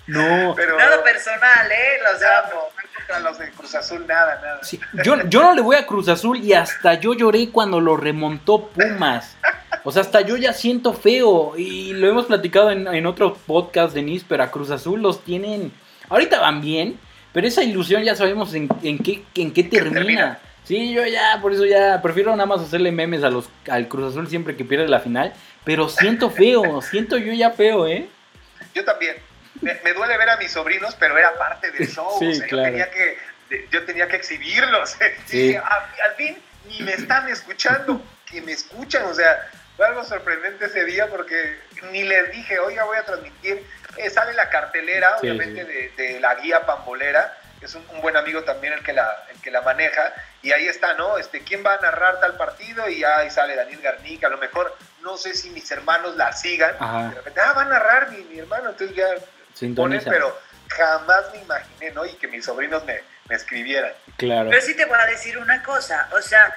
No. 0.08 0.54
Pero 0.56 0.78
Nada 0.78 1.04
personal, 1.04 1.72
¿eh? 1.72 1.98
Los 2.04 2.22
amo. 2.22 2.62
no, 2.70 3.00
contra 3.00 3.20
los 3.22 3.40
de 3.40 3.50
Cruz 3.50 3.74
Azul, 3.74 4.06
nada, 4.06 4.40
nada. 4.40 4.60
Sí, 4.64 4.80
Yo, 5.04 5.20
yo 5.28 5.42
no 5.42 5.56
le 5.56 5.62
voy 5.62 5.76
a 5.76 5.88
Cruz 5.88 6.08
Azul 6.08 6.38
y 6.38 6.54
hasta 6.54 6.94
yo 6.94 7.16
lloré 7.16 7.50
cuando 7.50 7.82
lo 7.82 7.98
remontó 7.98 8.68
Pumas. 8.68 9.36
O 9.84 9.92
sea, 9.92 10.04
hasta 10.04 10.22
yo 10.22 10.38
ya 10.38 10.54
siento 10.54 10.94
feo. 10.94 11.58
Y 11.58 11.94
lo 11.94 12.08
hemos 12.08 12.28
platicado 12.28 12.70
en, 12.70 12.88
en 12.88 13.08
otro 13.08 13.34
podcast 13.34 13.96
de 13.96 14.04
Nis, 14.04 14.24
pero 14.30 14.44
a 14.44 14.52
Cruz 14.52 14.70
Azul 14.70 15.02
los 15.02 15.24
tienen. 15.24 15.72
Ahorita 16.10 16.40
van 16.40 16.62
bien, 16.62 17.00
pero 17.34 17.48
esa 17.48 17.64
ilusión 17.64 18.04
ya 18.04 18.16
sabemos 18.16 18.54
en, 18.54 18.70
en 18.84 19.00
qué, 19.00 19.24
en 19.34 19.52
qué 19.52 19.64
termina. 19.64 19.96
termina. 19.96 20.40
Sí, 20.66 20.94
yo 20.94 21.06
ya, 21.06 21.40
por 21.42 21.54
eso 21.54 21.66
ya 21.66 22.02
prefiero 22.02 22.32
nada 22.32 22.46
más 22.48 22.60
hacerle 22.62 22.92
memes 22.92 23.24
a 23.24 23.30
los, 23.30 23.50
al 23.70 23.88
Cruz 23.88 24.12
Azul 24.12 24.28
siempre 24.28 24.56
que 24.58 24.66
pierde 24.66 24.88
la 24.88 25.00
final. 25.00 25.34
Pero 25.64 25.90
siento 25.90 26.30
feo, 26.30 26.82
siento 26.82 27.18
yo 27.18 27.32
ya 27.34 27.52
feo, 27.52 27.88
¿eh? 27.88 28.08
Yo 28.74 28.84
también. 28.84 29.16
Me, 29.62 29.74
me 29.84 29.94
duele 29.94 30.18
ver 30.18 30.30
a 30.30 30.38
mis 30.38 30.52
sobrinos, 30.52 30.96
pero 31.00 31.18
era 31.18 31.34
parte 31.38 31.72
del 31.72 31.88
show. 31.92 32.08
Sí, 32.20 32.28
o 32.30 32.34
sea, 32.34 32.48
claro. 32.48 32.66
yo, 32.68 32.72
tenía 32.72 32.92
que, 32.92 33.68
yo 33.72 33.84
tenía 33.86 34.08
que 34.08 34.16
exhibirlos. 34.18 34.96
Sí. 35.28 35.38
Dije, 35.48 35.58
"A- 35.60 35.90
al 36.06 36.16
fin 36.18 36.38
ni 36.68 36.82
me 36.82 36.94
están 36.94 37.30
escuchando, 37.30 38.02
que 38.26 38.42
me 38.42 38.52
escuchan. 38.52 39.06
O 39.06 39.14
sea, 39.14 39.48
fue 39.78 39.86
algo 39.86 40.04
sorprendente 40.04 40.66
ese 40.66 40.84
día 40.86 41.08
porque 41.08 41.58
ni 41.92 42.04
les 42.04 42.32
dije, 42.32 42.58
oiga, 42.60 42.84
voy 42.86 42.98
a 42.98 43.04
transmitir. 43.04 43.64
Eh, 43.98 44.10
sale 44.10 44.34
la 44.34 44.50
cartelera, 44.50 45.12
Sí, 45.22 45.28
obviamente. 45.30 45.64
De, 45.64 45.92
de 45.96 46.20
la 46.20 46.36
guía 46.36 46.66
pambolera. 46.66 47.38
que 47.60 47.66
Es 47.68 47.76
un, 47.76 47.84
un 47.94 48.02
buen 48.02 48.18
amigo 48.18 48.44
también 48.44 48.74
el 48.74 48.84
que, 48.84 48.94
la, 48.94 49.08
el 49.34 49.40
que 49.42 49.52
la 49.52 49.62
maneja. 49.62 50.14
Y 50.46 50.52
ahí 50.52 50.68
está, 50.68 50.94
¿no? 50.94 51.18
Este, 51.18 51.42
¿Quién 51.42 51.66
va 51.66 51.74
a 51.74 51.80
narrar 51.80 52.20
tal 52.20 52.38
partido? 52.38 52.88
Y 52.88 53.04
ahí 53.04 53.32
sale 53.32 53.56
Daniel 53.56 53.82
Garnica. 53.82 54.28
A 54.28 54.30
lo 54.30 54.38
mejor, 54.38 54.78
no 55.02 55.18
sé 55.18 55.34
si 55.34 55.50
mis 55.50 55.72
hermanos 55.72 56.16
la 56.18 56.34
sigan. 56.34 56.76
Ajá. 56.80 57.10
De 57.10 57.16
repente, 57.16 57.42
ah, 57.42 57.54
va 57.54 57.64
a 57.64 57.66
narrar 57.66 58.12
mi, 58.12 58.20
mi 58.26 58.38
hermano. 58.38 58.70
Entonces 58.70 58.96
ya 58.96 59.08
ponen, 59.76 60.04
pero 60.04 60.40
jamás 60.68 61.34
me 61.34 61.40
imaginé, 61.40 61.90
¿no? 61.94 62.06
Y 62.06 62.14
que 62.14 62.28
mis 62.28 62.46
sobrinos 62.46 62.86
me, 62.86 63.02
me 63.28 63.36
escribieran. 63.36 63.92
Claro. 64.18 64.52
Pero 64.52 64.62
sí 64.62 64.76
te 64.76 64.86
voy 64.86 65.00
a 65.00 65.08
decir 65.08 65.36
una 65.40 65.64
cosa, 65.64 66.10
o 66.12 66.22
sea, 66.22 66.54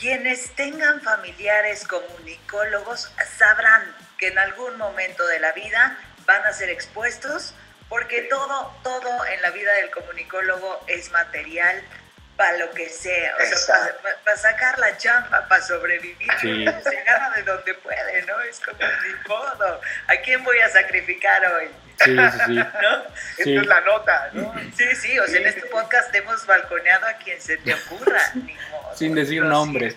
quienes 0.00 0.54
tengan 0.54 1.02
familiares 1.02 1.86
comunicólogos 1.86 3.12
sabrán 3.36 3.94
que 4.16 4.28
en 4.28 4.38
algún 4.38 4.78
momento 4.78 5.26
de 5.26 5.38
la 5.38 5.52
vida 5.52 5.98
van 6.24 6.46
a 6.46 6.52
ser 6.54 6.70
expuestos 6.70 7.52
porque 7.90 8.22
todo, 8.22 8.74
todo 8.82 9.26
en 9.26 9.42
la 9.42 9.50
vida 9.50 9.74
del 9.74 9.90
comunicólogo 9.90 10.82
es 10.86 11.10
material 11.10 11.82
para 12.38 12.56
lo 12.56 12.70
que 12.70 12.88
sea, 12.88 13.34
o 13.34 13.56
sea, 13.56 13.96
para 14.24 14.36
sacar 14.36 14.78
la 14.78 14.96
chamba, 14.96 15.44
para 15.48 15.60
sobrevivir, 15.60 16.16
Sí. 16.40 16.64
se 16.84 17.02
gana 17.02 17.34
de 17.34 17.42
donde 17.42 17.74
puede, 17.74 18.22
¿no? 18.26 18.40
Es 18.42 18.60
como 18.60 18.78
ni 18.78 19.28
modo, 19.28 19.80
¿a 20.06 20.16
quién 20.24 20.44
voy 20.44 20.56
a 20.60 20.68
sacrificar 20.68 21.42
hoy? 21.46 21.66
Sí, 21.98 22.16
sí, 22.16 22.38
sí. 22.46 22.54
¿No? 22.82 23.02
Sí. 23.42 23.54
Esta 23.56 23.60
es 23.60 23.66
la 23.66 23.80
nota, 23.80 24.30
¿no? 24.34 24.54
Sí, 24.76 24.84
sí, 24.94 25.18
o 25.18 25.26
sea, 25.26 25.40
en 25.40 25.48
este 25.48 25.62
podcast 25.62 26.14
hemos 26.14 26.46
balconeado 26.46 27.06
a 27.06 27.14
quien 27.14 27.40
se 27.42 27.56
te 27.56 27.74
ocurra, 27.74 28.20
ni 28.36 28.54
modo. 28.70 28.94
Sin 28.96 29.16
decir 29.16 29.42
nombres. 29.42 29.96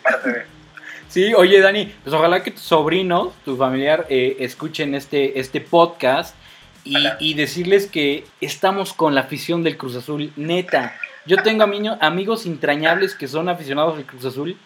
sí, 1.10 1.36
oye 1.36 1.62
Dani, 1.62 1.96
pues 2.04 2.12
ojalá 2.16 2.42
que 2.42 2.50
tus 2.50 2.64
sobrinos, 2.64 3.36
tu 3.46 3.56
familiar, 3.56 4.08
eh, 4.10 4.38
escuchen 4.40 4.96
este, 4.96 5.40
este 5.40 5.62
podcast 5.62 6.36
y 6.84 7.36
decirles 7.36 7.86
que 7.86 8.26
estamos 8.42 8.94
con 8.94 9.14
la 9.14 9.22
afición 9.22 9.62
del 9.62 9.78
Cruz 9.78 9.96
Azul, 9.96 10.34
neta. 10.36 10.98
Yo 11.26 11.38
tengo 11.44 11.64
amigos 11.64 12.46
entrañables 12.46 13.16
que 13.16 13.28
son 13.28 13.48
aficionados 13.50 13.98
del 13.98 14.06
Cruz 14.06 14.26
Azul 14.26 14.58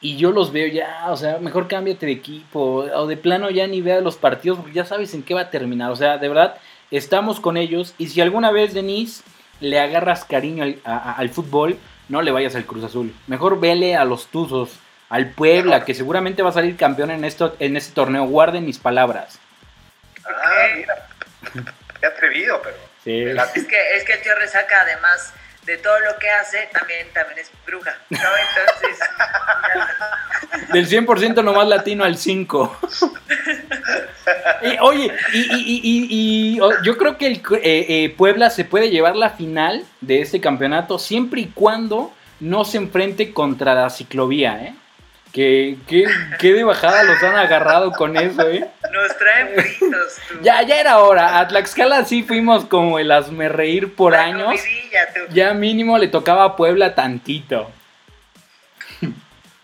y 0.00 0.16
yo 0.16 0.30
los 0.32 0.52
veo 0.52 0.68
ya, 0.68 1.06
o 1.10 1.16
sea, 1.16 1.38
mejor 1.38 1.66
cámbiate 1.66 2.06
de 2.06 2.12
equipo 2.12 2.84
o 2.94 3.06
de 3.06 3.16
plano 3.16 3.50
ya 3.50 3.66
ni 3.66 3.80
veas 3.80 4.02
los 4.02 4.16
partidos 4.16 4.58
porque 4.58 4.72
ya 4.74 4.84
sabes 4.84 5.14
en 5.14 5.22
qué 5.22 5.34
va 5.34 5.42
a 5.42 5.50
terminar. 5.50 5.90
O 5.90 5.96
sea, 5.96 6.18
de 6.18 6.28
verdad, 6.28 6.56
estamos 6.90 7.40
con 7.40 7.56
ellos 7.56 7.94
y 7.98 8.08
si 8.08 8.20
alguna 8.20 8.50
vez, 8.52 8.74
Denise, 8.74 9.22
le 9.60 9.80
agarras 9.80 10.24
cariño 10.24 10.62
al, 10.64 10.78
a- 10.84 11.14
al 11.14 11.30
fútbol, 11.30 11.78
no 12.08 12.22
le 12.22 12.30
vayas 12.30 12.54
al 12.54 12.66
Cruz 12.66 12.84
Azul. 12.84 13.14
Mejor 13.26 13.58
vele 13.58 13.96
a 13.96 14.04
los 14.04 14.26
Tuzos, 14.26 14.70
al 15.08 15.30
Puebla, 15.30 15.84
que 15.84 15.94
seguramente 15.94 16.42
va 16.42 16.50
a 16.50 16.52
salir 16.52 16.76
campeón 16.76 17.10
en, 17.10 17.24
esto, 17.24 17.56
en 17.58 17.76
este 17.76 17.92
torneo. 17.94 18.24
Guarden 18.26 18.64
mis 18.66 18.78
palabras. 18.78 19.38
Ah, 20.26 20.66
mira. 20.76 20.94
Qué 22.00 22.06
atrevido, 22.06 22.60
pero. 22.62 22.76
Sí. 23.04 23.22
Es 23.22 23.64
que, 23.66 23.96
es 23.96 24.04
que 24.04 24.12
el 24.14 24.22
tío 24.22 24.34
Resaca, 24.38 24.76
además 24.82 25.32
de 25.66 25.76
todo 25.78 25.98
lo 26.00 26.18
que 26.18 26.30
hace, 26.30 26.68
también, 26.72 27.06
también 27.14 27.38
es 27.38 27.50
bruja, 27.66 27.96
¿no? 28.10 28.18
Entonces, 28.18 28.98
Del 30.72 30.88
100% 30.88 31.42
nomás 31.42 31.66
latino 31.68 32.04
al 32.04 32.16
5. 32.16 32.78
Y, 34.62 34.78
oye, 34.80 35.12
y, 35.32 35.38
y- 35.38 35.54
y- 35.54 35.80
y- 35.82 36.54
y, 36.56 36.60
oh, 36.60 36.70
yo 36.82 36.96
creo 36.96 37.18
que 37.18 37.26
el 37.26 37.36
eh, 37.62 37.86
eh, 37.88 38.14
Puebla 38.16 38.50
se 38.50 38.64
puede 38.64 38.90
llevar 38.90 39.16
la 39.16 39.30
final 39.30 39.84
de 40.00 40.20
este 40.22 40.40
campeonato 40.40 40.98
siempre 40.98 41.42
y 41.42 41.46
cuando 41.46 42.12
no 42.40 42.64
se 42.64 42.78
enfrente 42.78 43.32
contra 43.32 43.74
la 43.74 43.90
ciclovía, 43.90 44.62
¿eh? 44.64 44.74
Que, 45.32 45.76
que, 45.88 46.04
que 46.38 46.52
de 46.52 46.62
bajada 46.62 47.02
los 47.02 47.20
han 47.22 47.34
agarrado 47.36 47.90
con 47.92 48.16
eso, 48.16 48.48
¿eh? 48.48 48.68
Nos 48.94 49.16
traen 49.18 49.54
fritos, 49.54 50.16
tú. 50.28 50.38
Ya, 50.42 50.62
ya 50.62 50.80
era 50.80 50.98
hora. 50.98 51.38
A 51.38 51.48
Tlaxcala 51.48 52.04
sí 52.04 52.22
fuimos 52.22 52.64
como 52.64 52.98
el 52.98 53.10
hazme 53.10 53.48
reír 53.48 53.94
por 53.94 54.12
La 54.12 54.22
años. 54.22 54.60
tú. 55.14 55.20
Ya 55.30 55.52
mínimo 55.52 55.98
le 55.98 56.08
tocaba 56.08 56.44
a 56.44 56.56
Puebla 56.56 56.94
tantito. 56.94 57.70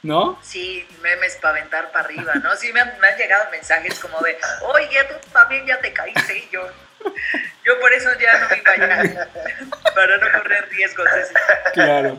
¿No? 0.03 0.39
Sí, 0.43 0.87
memes 1.03 1.37
para 1.43 1.59
aventar 1.59 1.93
para 1.93 2.07
arriba, 2.07 2.33
¿no? 2.37 2.57
Sí, 2.57 2.73
me 2.73 2.81
han, 2.81 2.91
me 3.01 3.09
han 3.09 3.19
llegado 3.19 3.51
mensajes 3.51 3.99
como 3.99 4.19
de, 4.23 4.35
oye, 4.63 4.99
tú 5.05 5.15
también 5.31 5.67
ya 5.67 5.79
te 5.79 5.93
caíste 5.93 6.39
y 6.39 6.49
yo. 6.51 6.67
Yo 7.65 7.79
por 7.81 7.93
eso 7.93 8.09
ya 8.19 8.39
no 8.41 8.49
me 8.49 8.57
iba 8.59 8.73
allá, 8.73 9.29
para 9.95 10.17
no 10.17 10.27
correr 10.33 10.69
riesgos. 10.71 11.07
Claro, 11.75 12.19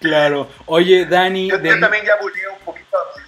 claro. 0.00 0.48
Oye, 0.66 1.04
Dani, 1.04 1.50
Yo, 1.50 1.60
también 1.60 2.04
ya 2.04 2.14
un 2.14 2.64
poquito 2.64 2.75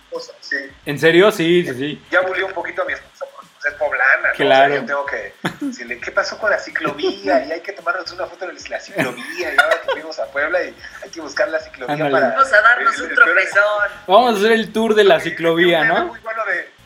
esposa, 0.08 0.32
sí. 0.40 0.56
¿en 0.86 0.98
serio? 0.98 1.30
Sí, 1.30 1.64
sí, 1.66 1.74
sí. 1.74 2.04
Ya 2.10 2.20
buleé 2.22 2.44
un 2.44 2.52
poquito 2.52 2.82
a 2.82 2.84
mi 2.84 2.92
esposa 2.94 3.26
porque 3.34 3.48
es 3.68 3.74
poblana, 3.74 4.28
¿no? 4.28 4.34
Claro. 4.34 4.64
O 4.64 4.76
sea, 4.76 4.80
yo 4.80 4.86
tengo 4.86 5.06
que 5.06 5.34
decirle, 5.60 5.98
¿qué 6.00 6.10
pasó 6.12 6.38
con 6.38 6.50
la 6.50 6.58
ciclovía? 6.58 7.44
Y 7.46 7.52
hay 7.52 7.60
que 7.60 7.72
tomarnos 7.72 8.10
una 8.12 8.26
foto 8.26 8.46
de 8.46 8.52
la 8.68 8.80
ciclovía. 8.80 9.54
Y 9.54 9.60
ahora 9.60 9.80
que 9.82 9.92
fuimos 9.92 10.18
a 10.18 10.26
Puebla 10.26 10.62
y 10.64 10.74
hay 11.02 11.10
que 11.10 11.20
buscar 11.20 11.48
la 11.48 11.60
ciclovía 11.60 11.94
Ándale. 11.94 12.12
para... 12.12 12.28
Vamos 12.30 12.52
a 12.52 12.60
darnos 12.60 12.98
un 12.98 13.14
tropezón. 13.14 13.88
Vamos 14.06 14.34
a 14.34 14.38
hacer 14.38 14.52
el 14.52 14.72
tour 14.72 14.94
de 14.94 15.04
la 15.04 15.20
ciclovía, 15.20 15.84
¿no? 15.84 16.06
muy 16.06 16.20
bueno 16.20 16.44
de 16.46 16.78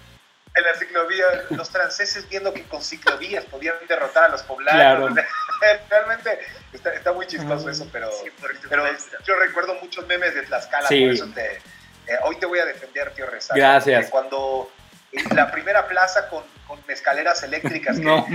en 0.55 0.65
la 0.65 0.75
ciclovía, 0.75 1.25
los 1.51 1.71
franceses 1.71 2.29
viendo 2.29 2.53
que 2.53 2.63
con 2.65 2.83
ciclovías 2.83 3.45
podían 3.47 3.75
derrotar 3.89 4.25
a 4.25 4.29
los 4.29 4.43
poblanos. 4.43 5.15
Realmente 5.89 6.39
está, 6.73 6.93
está 6.93 7.13
muy 7.13 7.27
chistoso 7.27 7.71
eso, 7.71 7.89
pero, 7.91 8.11
Sí, 8.13 8.31
pero 8.69 8.85
yo 9.25 9.35
recuerdo 9.37 9.75
muchos 9.77 10.07
memes 10.07 10.35
de 10.35 10.43
Tlaxcala, 10.43 10.89
Sí. 10.89 11.05
por 11.05 11.15
eso 11.15 11.29
te, 11.35 11.63
eh, 12.07 12.13
hoy 12.25 12.37
te 12.37 12.47
voy 12.47 12.59
a 12.59 12.65
defender, 12.65 13.13
tío 13.15 13.27
Rezaca. 13.27 13.59
Gracias. 13.59 14.11
Cuando 14.11 14.71
en 15.13 15.37
la 15.37 15.51
primera 15.51 15.87
plaza 15.89 16.29
con, 16.29 16.43
con 16.67 16.79
escaleras 16.89 17.43
eléctricas, 17.43 17.97
que 17.99 18.05
No, 18.05 18.27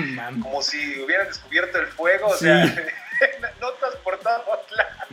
como 0.42 0.62
si 0.62 1.00
hubieran 1.02 1.28
descubierto 1.28 1.78
el 1.80 1.88
fuego, 1.88 2.30
Sí. 2.38 2.48
o 2.48 2.58
sea, 2.58 2.76
todos 3.60 3.76
lados. 4.24 4.44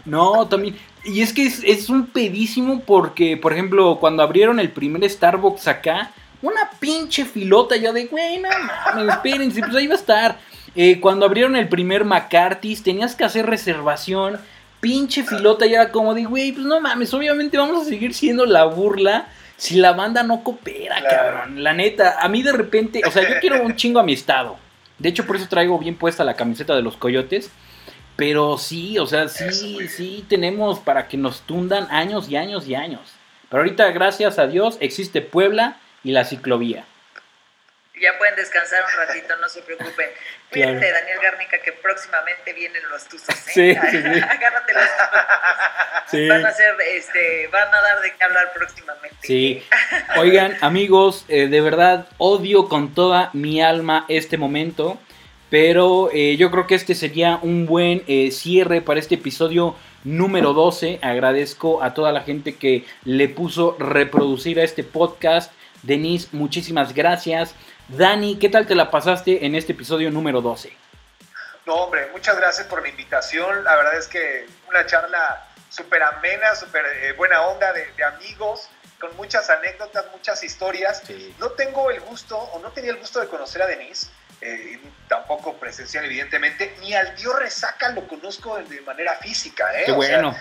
No, 0.04 0.46
también. 0.48 0.78
Y 1.04 1.22
es 1.22 1.32
que 1.32 1.46
es, 1.46 1.62
es 1.64 1.88
un 1.88 2.06
pedísimo 2.06 2.80
porque, 2.84 3.36
por 3.36 3.52
ejemplo, 3.52 3.98
cuando 4.00 4.22
abrieron 4.22 4.60
el 4.60 4.70
primer 4.70 5.08
Starbucks 5.08 5.66
acá, 5.68 6.10
una 6.42 6.70
pinche 6.78 7.24
filota 7.24 7.76
ya 7.76 7.92
de, 7.92 8.06
güey, 8.06 8.38
no 8.38 8.48
mames, 8.50 9.14
espérense, 9.14 9.60
pues 9.60 9.74
ahí 9.74 9.86
va 9.86 9.94
a 9.94 9.98
estar. 9.98 10.38
Eh, 10.76 11.00
cuando 11.00 11.24
abrieron 11.24 11.56
el 11.56 11.68
primer 11.68 12.04
McCarthy's, 12.04 12.82
tenías 12.82 13.14
que 13.14 13.24
hacer 13.24 13.46
reservación. 13.46 14.40
Pinche 14.84 15.24
filota 15.24 15.66
ya 15.66 15.82
era 15.82 15.90
como 15.92 16.14
de, 16.14 16.24
güey, 16.24 16.52
pues 16.52 16.66
no 16.66 16.80
mames, 16.80 17.12
obviamente 17.14 17.56
vamos 17.58 17.86
a 17.86 17.88
seguir 17.88 18.14
siendo 18.14 18.44
la 18.46 18.64
burla 18.64 19.26
si 19.56 19.76
la 19.76 19.92
banda 19.92 20.22
no 20.22 20.42
coopera, 20.44 20.96
Claro. 21.00 21.16
cabrón. 21.40 21.62
La 21.62 21.72
neta, 21.72 22.16
a 22.20 22.28
mí 22.28 22.42
de 22.42 22.52
repente, 22.52 23.00
o 23.06 23.10
sea, 23.10 23.22
yo 23.28 23.40
quiero 23.40 23.62
un 23.62 23.74
chingo 23.76 23.98
a 24.00 24.02
mi 24.02 24.12
estado. 24.12 24.56
De 24.98 25.08
hecho, 25.08 25.26
por 25.26 25.36
eso 25.36 25.48
traigo 25.48 25.78
bien 25.78 25.96
puesta 25.96 26.22
la 26.24 26.34
camiseta 26.36 26.74
de 26.76 26.82
los 26.82 26.96
coyotes. 26.96 27.50
Pero 28.16 28.58
sí, 28.58 28.96
o 29.00 29.06
sea, 29.08 29.26
sí, 29.28 29.88
sí 29.88 30.24
tenemos 30.28 30.78
para 30.78 31.08
que 31.08 31.16
nos 31.16 31.40
tundan 31.42 31.88
años 31.90 32.28
y 32.28 32.36
años 32.36 32.68
y 32.68 32.76
años. 32.76 33.00
Pero 33.48 33.62
ahorita, 33.62 33.90
gracias 33.90 34.38
a 34.38 34.46
Dios, 34.46 34.76
existe 34.80 35.20
Puebla 35.20 35.78
y 36.04 36.12
la 36.12 36.24
ciclovía. 36.24 36.84
Ya 38.00 38.16
pueden 38.18 38.36
descansar 38.36 38.80
un 38.84 39.06
ratito, 39.08 39.34
no 39.40 39.48
se 39.48 39.62
preocupen. 39.62 40.06
Claro. 40.54 40.74
Daniel 40.74 41.18
Garnica, 41.22 41.58
que 41.58 41.72
próximamente 41.72 42.52
vienen 42.52 42.82
los 42.90 43.04
tuzos. 43.08 43.28
¿eh? 43.28 43.34
Sí, 43.46 43.74
sí, 43.74 44.02
sí. 44.02 44.20
Agárrate 44.28 44.72
los 44.72 44.84
tuzos. 44.84 46.28
Van 46.28 46.46
a 46.46 46.52
ser, 46.52 46.74
este, 46.94 47.48
van 47.48 47.68
a 47.74 47.80
dar 47.80 48.00
de 48.00 48.12
qué 48.16 48.24
hablar 48.24 48.52
próximamente. 48.54 49.16
Sí. 49.20 49.62
Oigan, 50.16 50.56
amigos, 50.60 51.24
eh, 51.28 51.48
de 51.48 51.60
verdad 51.60 52.06
odio 52.18 52.68
con 52.68 52.94
toda 52.94 53.30
mi 53.32 53.60
alma 53.60 54.04
este 54.08 54.38
momento. 54.38 54.98
Pero 55.50 56.10
eh, 56.12 56.36
yo 56.36 56.50
creo 56.50 56.66
que 56.66 56.74
este 56.74 56.94
sería 56.94 57.38
un 57.42 57.66
buen 57.66 58.02
cierre 58.32 58.80
para 58.80 58.98
este 58.98 59.16
episodio 59.16 59.76
número 60.02 60.52
12. 60.52 60.98
Agradezco 61.02 61.82
a 61.82 61.94
toda 61.94 62.12
la 62.12 62.22
gente 62.22 62.56
que 62.56 62.84
le 63.04 63.28
puso 63.28 63.76
reproducir 63.78 64.58
a 64.60 64.64
este 64.64 64.84
podcast. 64.84 65.52
Denise, 65.82 66.28
muchísimas 66.32 66.94
gracias. 66.94 67.54
Dani, 67.88 68.38
¿qué 68.38 68.48
tal 68.48 68.66
te 68.66 68.74
la 68.74 68.90
pasaste 68.90 69.44
en 69.44 69.54
este 69.54 69.72
episodio 69.72 70.10
número 70.10 70.40
12? 70.40 70.72
No, 71.66 71.74
hombre, 71.74 72.08
muchas 72.12 72.36
gracias 72.36 72.66
por 72.66 72.82
la 72.82 72.88
invitación. 72.88 73.62
La 73.64 73.76
verdad 73.76 73.96
es 73.96 74.08
que 74.08 74.46
una 74.68 74.86
charla 74.86 75.46
súper 75.68 76.02
amena, 76.02 76.54
súper 76.54 76.84
eh, 76.86 77.12
buena 77.12 77.42
onda 77.42 77.72
de, 77.72 77.86
de 77.92 78.04
amigos, 78.04 78.68
con 78.98 79.14
muchas 79.16 79.50
anécdotas, 79.50 80.06
muchas 80.12 80.42
historias. 80.42 81.02
Sí. 81.06 81.34
No 81.38 81.50
tengo 81.50 81.90
el 81.90 82.00
gusto, 82.00 82.38
o 82.38 82.58
no 82.60 82.70
tenía 82.70 82.90
el 82.90 82.96
gusto 82.96 83.20
de 83.20 83.28
conocer 83.28 83.60
a 83.62 83.66
Denise, 83.66 84.08
eh, 84.40 84.80
tampoco 85.08 85.54
presencial, 85.54 86.04
evidentemente, 86.06 86.74
ni 86.80 86.94
al 86.94 87.14
Dios 87.16 87.38
Resaca 87.38 87.90
lo 87.90 88.06
conozco 88.08 88.56
de 88.56 88.80
manera 88.80 89.14
física. 89.16 89.78
¿eh? 89.78 89.84
Qué 89.86 89.92
O 89.92 90.02
sea, 90.02 90.20
bueno. 90.20 90.36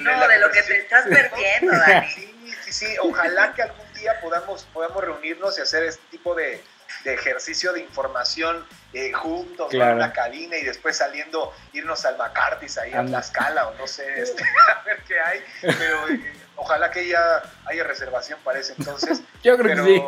No, 0.00 0.28
de, 0.28 0.38
lo 0.38 0.50
que 0.50 0.62
te 0.62 0.78
estás 0.78 1.06
perdiendo, 1.06 1.72
Dani. 1.86 2.08
Sí, 2.08 2.54
sí, 2.64 2.72
sí. 2.72 2.96
Ojalá 3.02 3.54
que 3.54 3.62
algún 3.62 3.92
día 3.94 4.20
podamos, 4.20 4.64
podamos 4.72 5.02
reunirnos 5.02 5.58
y 5.58 5.62
hacer 5.62 5.84
este 5.84 6.02
tipo 6.10 6.34
de, 6.34 6.62
de 7.04 7.14
ejercicio 7.14 7.72
de 7.72 7.80
información 7.80 8.66
eh, 8.92 9.12
juntos 9.12 9.72
en 9.72 9.82
una 9.82 10.12
cabina 10.12 10.56
y 10.56 10.64
después 10.64 10.96
saliendo, 10.96 11.52
irnos 11.72 12.04
al 12.04 12.16
McCarthy's 12.16 12.78
ahí 12.78 12.92
a 12.92 13.04
Tlaxcala 13.04 13.68
o 13.68 13.74
no 13.74 13.86
sé, 13.86 14.06
este, 14.22 14.42
a 14.44 14.82
ver 14.82 15.02
qué 15.06 15.20
hay. 15.20 15.44
Pero 15.60 16.08
eh, 16.08 16.32
ojalá 16.56 16.90
que 16.90 17.06
ya 17.06 17.42
haya 17.66 17.84
reservación 17.84 18.38
para 18.44 18.58
ese 18.58 18.74
entonces. 18.78 19.20
Yo 19.42 19.56
creo 19.56 19.76
que 19.76 19.82
sí. 19.82 20.02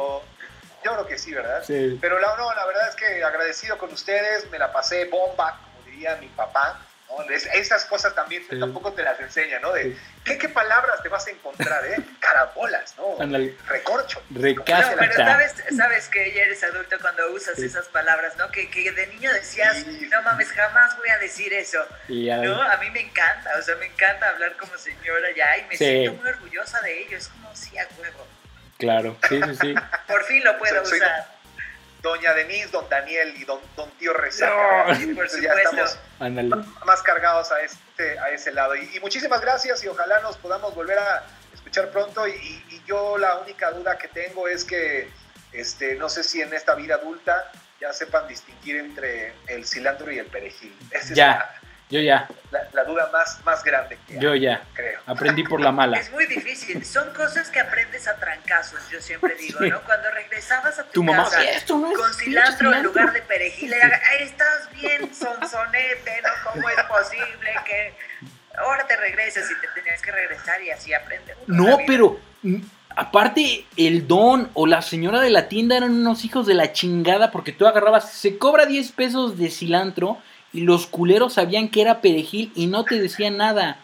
Yo 0.83 0.93
creo 0.93 1.07
que 1.07 1.19
sí, 1.19 1.35
¿verdad? 1.35 1.63
Sí. 1.67 1.99
Pero 2.01 2.19
la, 2.19 2.37
no, 2.37 2.55
la 2.55 2.65
verdad 2.65 2.89
es 2.89 2.97
que 2.97 3.23
agradecido 3.23 3.77
con 3.77 3.93
ustedes, 3.93 4.51
me 4.51 4.59
la 4.59 4.73
pasé 4.73 5.05
bomba, 5.05 5.61
como 5.63 5.85
diría 5.85 6.17
mi 6.17 6.29
papá 6.29 6.81
esas 7.55 7.85
cosas 7.85 8.15
también 8.15 8.43
tampoco 8.59 8.93
te 8.93 9.03
las 9.03 9.19
enseñan, 9.21 9.63
¿no? 9.63 9.73
De 9.73 9.97
¿qué, 10.25 10.39
¿qué, 10.39 10.49
palabras 10.49 11.03
te 11.03 11.09
vas 11.09 11.27
a 11.27 11.31
encontrar, 11.31 11.85
¿eh? 11.87 11.97
Carabolas, 12.19 12.95
¿no? 12.97 13.17
Recorcho. 13.67 14.23
pero 14.33 14.65
sabes, 15.15 15.55
sabes 15.77 16.09
que 16.09 16.33
ya 16.33 16.43
eres 16.43 16.63
adulto 16.65 16.97
cuando 17.01 17.31
usas 17.33 17.59
esas 17.59 17.87
palabras, 17.89 18.37
¿no? 18.37 18.51
Que, 18.51 18.71
que 18.71 18.91
de 18.93 19.07
niño 19.09 19.33
decías, 19.33 19.87
no 19.87 20.23
mames, 20.23 20.49
jamás 20.53 20.97
voy 20.97 21.09
a 21.09 21.19
decir 21.19 21.53
eso. 21.53 21.85
¿No? 22.09 22.63
A 22.63 22.77
mí 22.79 22.91
me 22.91 23.01
encanta, 23.01 23.53
o 23.59 23.63
sea, 23.63 23.77
me 23.77 23.87
encanta 23.87 24.29
hablar 24.29 24.57
como 24.57 24.77
señora 24.79 25.29
ya 25.37 25.59
y 25.59 25.65
me 25.67 25.77
siento 25.77 26.15
muy 26.15 26.29
orgullosa 26.29 26.81
de 26.83 27.03
ello. 27.03 27.17
Es 27.17 27.29
como, 27.29 27.55
sí, 27.55 27.77
a 27.79 27.87
huevo. 27.99 28.27
Claro, 28.79 29.17
sí, 29.29 29.41
sí, 29.43 29.57
sí. 29.61 29.75
Por 30.07 30.25
fin 30.25 30.43
lo 30.43 30.59
puedo 30.59 30.83
usar 30.83 31.40
doña 32.03 32.33
Denise, 32.35 32.69
don 32.69 32.89
Daniel 32.89 33.35
y 33.37 33.45
don, 33.45 33.61
don 33.77 33.91
tío 33.93 34.13
Rezaca. 34.13 34.93
ya 35.41 35.53
estamos 35.53 35.99
más 36.85 37.03
cargados 37.03 37.51
a, 37.53 37.61
este, 37.63 38.19
a 38.19 38.31
ese 38.31 38.53
lado. 38.53 38.75
Y, 38.77 38.99
muchísimas 39.01 39.41
gracias 39.41 39.83
y 39.85 39.89
ojalá 39.89 40.21
nos 40.21 40.37
podamos 40.37 40.75
volver 40.75 40.99
a 40.99 41.25
escuchar 41.53 41.91
pronto. 41.91 42.27
Y, 42.27 42.83
yo 42.87 43.19
la 43.19 43.37
única 43.39 43.71
duda 43.71 43.97
que 43.99 44.09
tengo 44.09 44.49
es 44.49 44.65
que 44.65 45.09
este, 45.53 45.95
no 45.95 46.09
sé 46.09 46.25
si 46.25 46.43
en 46.43 46.53
esta 46.53 46.75
vida 46.75 46.97
adulta 46.97 47.53
ya 47.81 47.93
sepan 47.93 48.27
distinguir 48.27 48.79
entre 48.79 49.33
el 49.47 49.65
cilantro 49.65 50.11
y 50.11 50.19
el 50.19 50.27
perejil. 50.27 50.77
ya. 51.15 51.60
Yo 51.91 52.01
ya. 52.01 52.29
La, 52.73 52.85
duda 52.85 53.11
más, 53.13 53.41
más 53.45 53.65
grande 53.65 53.99
que 54.07 54.19
Yo 54.21 54.35
ya. 54.37 54.63
Creo. 54.75 55.01
Aprendí 55.07 55.43
por 55.43 55.61
la 55.61 55.73
mala. 55.73 55.99
Es 56.01 56.11
muy 56.13 56.27
difícil. 56.27 56.85
Son 56.85 57.13
cosas 57.13 57.51
que 57.51 57.59
aprendes 57.59 58.07
a 58.07 58.15
trancazos, 58.17 58.81
yo 58.91 59.01
siempre 59.01 59.35
digo, 59.35 59.61
¿no? 59.61 59.81
Cuando 59.83 60.11
regresabas 60.13 60.79
a 60.79 60.85
tu, 60.85 60.93
tu 60.93 61.03
mamá, 61.03 61.25
casa 61.25 61.65
con 61.67 62.15
cilantro 62.15 62.75
en 62.75 62.83
lugar 62.85 63.13
de 63.13 63.23
perejil, 63.23 63.75
estás 64.21 64.71
bien 64.73 65.13
sonsonete, 65.15 66.23
¿no? 66.23 66.53
¿Cómo 66.53 66.69
es 66.69 66.83
posible 66.85 67.51
que 67.67 67.95
ahora 68.57 68.87
te 68.87 68.97
regreses 68.97 69.51
y 69.51 69.61
te 69.61 69.69
tenías 69.75 70.01
que 70.01 70.13
regresar 70.13 70.63
y 70.63 70.71
así 70.71 70.95
aprendes? 70.95 71.37
No, 71.47 71.79
pero 71.87 72.21
mm, 72.43 72.61
aparte 72.97 73.67
el 73.77 74.07
don 74.07 74.51
o 74.55 74.67
la 74.67 74.83
señora 74.83 75.21
de 75.21 75.31
la 75.31 75.49
tienda 75.49 75.77
eran 75.77 75.93
unos 75.93 76.25
hijos 76.25 76.47
de 76.47 76.55
la 76.55 76.73
chingada 76.73 77.31
porque 77.31 77.53
tú 77.53 77.67
agarrabas, 77.67 78.13
se 78.13 78.39
cobra 78.39 78.67
10 78.67 78.93
pesos 78.93 79.39
de 79.39 79.51
cilantro 79.51 80.19
y 80.53 80.63
los 80.63 80.87
culeros 80.87 81.35
sabían 81.35 81.69
que 81.69 81.81
era 81.81 82.01
perejil 82.01 82.53
y 82.55 82.67
no 82.67 82.85
te 82.85 83.01
decían 83.01 83.37
nada. 83.37 83.79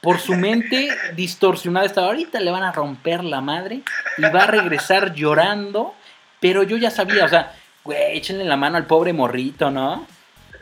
Por 0.00 0.18
su 0.18 0.34
mente 0.34 0.88
distorsionada 1.14 1.86
estaba, 1.86 2.08
ahorita 2.08 2.40
le 2.40 2.50
van 2.50 2.64
a 2.64 2.72
romper 2.72 3.22
la 3.22 3.40
madre 3.40 3.82
y 4.18 4.22
va 4.22 4.44
a 4.44 4.46
regresar 4.48 5.14
llorando, 5.14 5.94
pero 6.40 6.64
yo 6.64 6.76
ya 6.76 6.90
sabía, 6.90 7.24
o 7.24 7.28
sea, 7.28 7.54
güey, 7.84 8.16
échenle 8.16 8.44
la 8.44 8.56
mano 8.56 8.76
al 8.76 8.86
pobre 8.86 9.12
morrito, 9.12 9.70
¿no? 9.70 10.06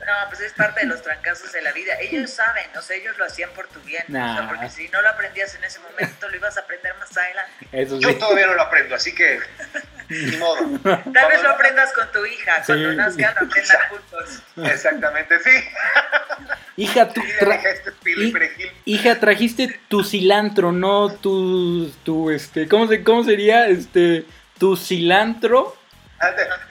No, 0.01 0.29
pues 0.29 0.41
es 0.41 0.53
parte 0.55 0.81
de 0.81 0.87
los 0.87 1.03
trancazos 1.03 1.53
de 1.53 1.63
la 1.63 1.73
vida. 1.73 1.95
Ellos 2.01 2.31
saben, 2.31 2.65
o 2.77 2.83
sea, 2.83 2.97
ellos 2.97 3.19
lo 3.19 3.25
hacían 3.25 3.51
por 3.51 3.69
tu 3.69 3.81
bien. 3.81 4.05
porque 4.49 4.71
si 4.71 4.89
no 4.89 5.03
lo 5.03 5.09
aprendías 5.09 5.55
en 5.55 5.65
ese 5.65 5.79
momento, 5.81 6.29
lo 6.29 6.37
ibas 6.37 6.57
a 6.57 6.61
aprender 6.61 6.95
más 6.97 7.17
adelante. 7.17 8.01
Yo 8.01 8.17
todavía 8.19 8.47
no 8.47 8.55
lo 8.55 8.63
aprendo, 8.63 8.95
así 8.95 9.15
que 9.15 9.41
ni 10.09 10.37
modo. 10.39 10.79
Tal 10.83 11.29
vez 11.29 11.43
lo 11.43 11.51
aprendas 11.51 11.93
con 11.93 12.11
tu 12.13 12.25
hija, 12.25 12.63
cuando 12.67 12.93
nazcan 12.95 13.35
lo 13.41 13.47
aprendan 13.47 13.79
juntos. 13.89 14.43
Exactamente, 14.57 15.39
sí. 15.41 15.51
Hija, 16.77 17.09
tú 17.09 17.23
este 17.23 18.73
hija, 18.87 19.21
trajiste 19.21 19.81
tu 19.89 20.03
cilantro, 20.03 20.73
no 20.73 21.13
tu, 21.13 21.91
tu 22.05 22.31
este, 22.31 22.67
¿cómo, 22.69 22.89
se, 22.89 23.03
¿cómo 23.05 23.23
sería? 23.23 23.67
Este, 23.67 24.25
tu 24.59 24.77
cilantro 24.77 25.77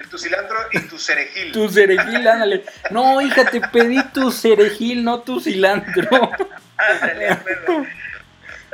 tu 0.09 0.17
cilantro 0.17 0.57
y 0.71 0.79
tu 0.81 0.97
cerejil. 0.97 1.51
Tu 1.51 1.69
cerejil, 1.69 2.27
ándale. 2.27 2.65
No, 2.91 3.21
hija, 3.21 3.45
te 3.45 3.61
pedí 3.61 4.03
tu 4.11 4.31
cerejil, 4.31 5.03
no 5.03 5.21
tu 5.21 5.39
cilantro. 5.39 6.31
Ándale, 6.77 7.37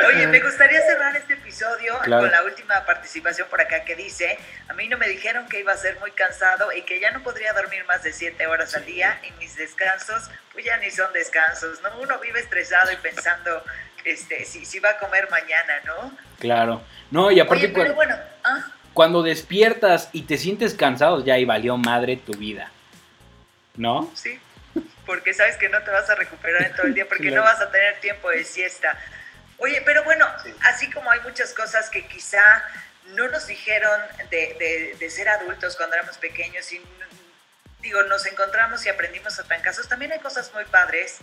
Oye, 0.08 0.28
me 0.28 0.42
gustaría 0.42 0.82
cerrar 0.82 1.16
este 1.16 1.36
episodio 1.36 1.98
con 2.00 2.10
la 2.10 2.44
última 2.44 2.86
participación 2.86 3.48
por 3.48 3.62
acá 3.62 3.86
que 3.86 3.96
dice, 3.96 4.38
a 4.68 4.74
mí 4.74 4.90
no 4.90 4.98
me 4.98 5.08
dijeron 5.08 5.48
que 5.48 5.62
iba 5.62 5.72
a 5.72 5.78
ser 5.78 5.98
muy 6.02 6.12
cansado 6.12 6.74
y 6.74 6.82
que 6.82 7.00
ya 7.00 7.12
no 7.12 7.24
podría 7.24 7.54
dormir 7.54 7.86
más 7.86 8.04
de 8.04 8.12
siete 8.12 8.46
horas 8.46 8.76
al 8.76 8.86
día 8.86 9.18
y 9.24 9.32
mis 9.40 9.56
descansos, 9.56 10.30
pues 10.52 10.66
ya 10.66 10.76
ni 10.78 10.92
son 10.92 11.14
descansos, 11.14 11.82
¿no? 11.82 11.98
Uno 12.02 12.20
vive 12.20 12.42
estresado 12.42 12.92
y 12.92 12.98
pensando 12.98 13.64
este, 14.04 14.44
si, 14.44 14.66
si 14.66 14.80
va 14.80 14.92
a 14.92 14.98
comer 14.98 15.30
mañana, 15.30 15.82
¿no? 15.86 16.12
Claro. 16.40 16.84
No, 17.10 17.32
y 17.32 17.40
aparte... 17.40 17.66
Oye, 17.66 17.74
pero 17.74 17.94
bueno, 17.96 18.16
¿ah? 18.44 18.66
Cuando 18.96 19.24
despiertas 19.24 20.08
y 20.14 20.22
te 20.22 20.38
sientes 20.38 20.74
cansado, 20.74 21.24
ya 21.24 21.34
ahí 21.34 21.44
valió 21.44 21.76
madre 21.76 22.16
tu 22.16 22.32
vida. 22.32 22.72
¿No? 23.76 24.10
Sí, 24.16 24.40
porque 25.06 25.34
sabes 25.34 25.58
que 25.58 25.68
no 25.68 25.84
te 25.84 25.92
vas 25.92 26.10
a 26.10 26.16
recuperar 26.16 26.64
en 26.64 26.74
todo 26.78 26.88
el 26.88 26.94
día, 26.94 27.06
porque 27.06 27.30
no 27.32 27.42
vas 27.42 27.60
a 27.60 27.70
tener 27.70 28.00
tiempo 28.00 28.30
de 28.30 28.46
siesta. 28.46 28.98
Oye, 29.58 29.82
pero 29.86 30.06
bueno, 30.06 30.26
así 30.62 30.90
como 30.92 31.12
hay 31.12 31.20
muchas 31.20 31.54
cosas 31.54 31.90
que 31.90 32.08
quizá 32.08 32.40
no 33.08 33.28
nos 33.28 33.48
dijeron 33.48 34.00
de, 34.32 34.96
de, 34.98 35.10
ser 35.10 35.28
adultos 35.28 35.76
cuando 35.76 35.98
éramos 35.98 36.18
pequeños 36.18 36.72
y 36.72 36.82
digo, 37.82 38.02
nos 38.04 38.26
encontramos 38.28 38.86
y 38.86 38.90
aprendimos 38.90 39.38
a 39.40 39.44
trancazos, 39.44 39.90
también 39.90 40.14
hay 40.14 40.20
cosas 40.20 40.54
muy 40.54 40.64
padres 40.64 41.18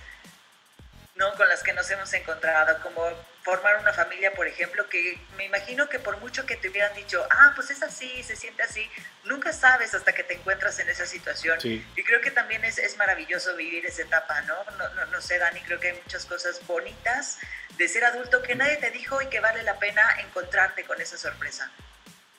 ¿no? 1.15 1.35
con 1.35 1.49
las 1.49 1.63
que 1.63 1.73
nos 1.73 1.91
hemos 1.91 2.13
encontrado, 2.15 2.81
como 2.83 3.09
formar 3.43 3.79
una 3.79 3.93
familia, 3.93 4.33
por 4.33 4.47
ejemplo, 4.47 4.89
que 4.89 5.19
me 5.37 5.45
imagino 5.45 5.89
que 5.89 5.99
por 5.99 6.17
mucho 6.19 6.47
que 6.47 6.57
te 6.57 6.69
hubieran 6.69 6.95
dicho, 6.95 7.27
ah, 7.31 7.53
pues 7.55 7.71
es 7.71 7.83
así, 7.83 8.23
se 8.23 8.37
siente 8.37 8.63
así, 8.63 8.89
nunca 9.25 9.53
sabes 9.53 9.95
hasta 9.95 10.13
que 10.13 10.23
te 10.23 10.35
encuentras 10.35 10.79
en 10.79 10.89
esa 10.89 11.07
situación. 11.07 11.59
Y 11.63 12.05
creo 12.05 12.21
que 12.21 12.31
también 12.31 12.65
es, 12.65 12.79
es 12.79 12.97
maravilloso 12.97 13.55
vivir 13.57 13.85
esa 13.85 14.03
etapa, 14.03 14.41
¿no? 14.43 14.55
¿no? 14.79 14.89
No, 14.91 15.07
no 15.07 15.21
sé, 15.21 15.39
Dani, 15.39 15.61
creo 15.63 15.81
que 15.81 15.89
hay 15.89 16.01
muchas 16.03 16.25
cosas 16.25 16.65
bonitas 16.67 17.39
de 17.77 17.89
ser 17.89 18.05
adulto 18.05 18.43
que 18.43 18.55
nadie 18.55 18.77
te 18.77 18.91
dijo 18.91 19.21
y 19.21 19.27
que 19.27 19.41
vale 19.41 19.63
la 19.65 19.79
pena 19.79 20.03
encontrarte 20.21 20.85
con 20.85 21.01
esa 21.01 21.19
sorpresa. 21.19 21.71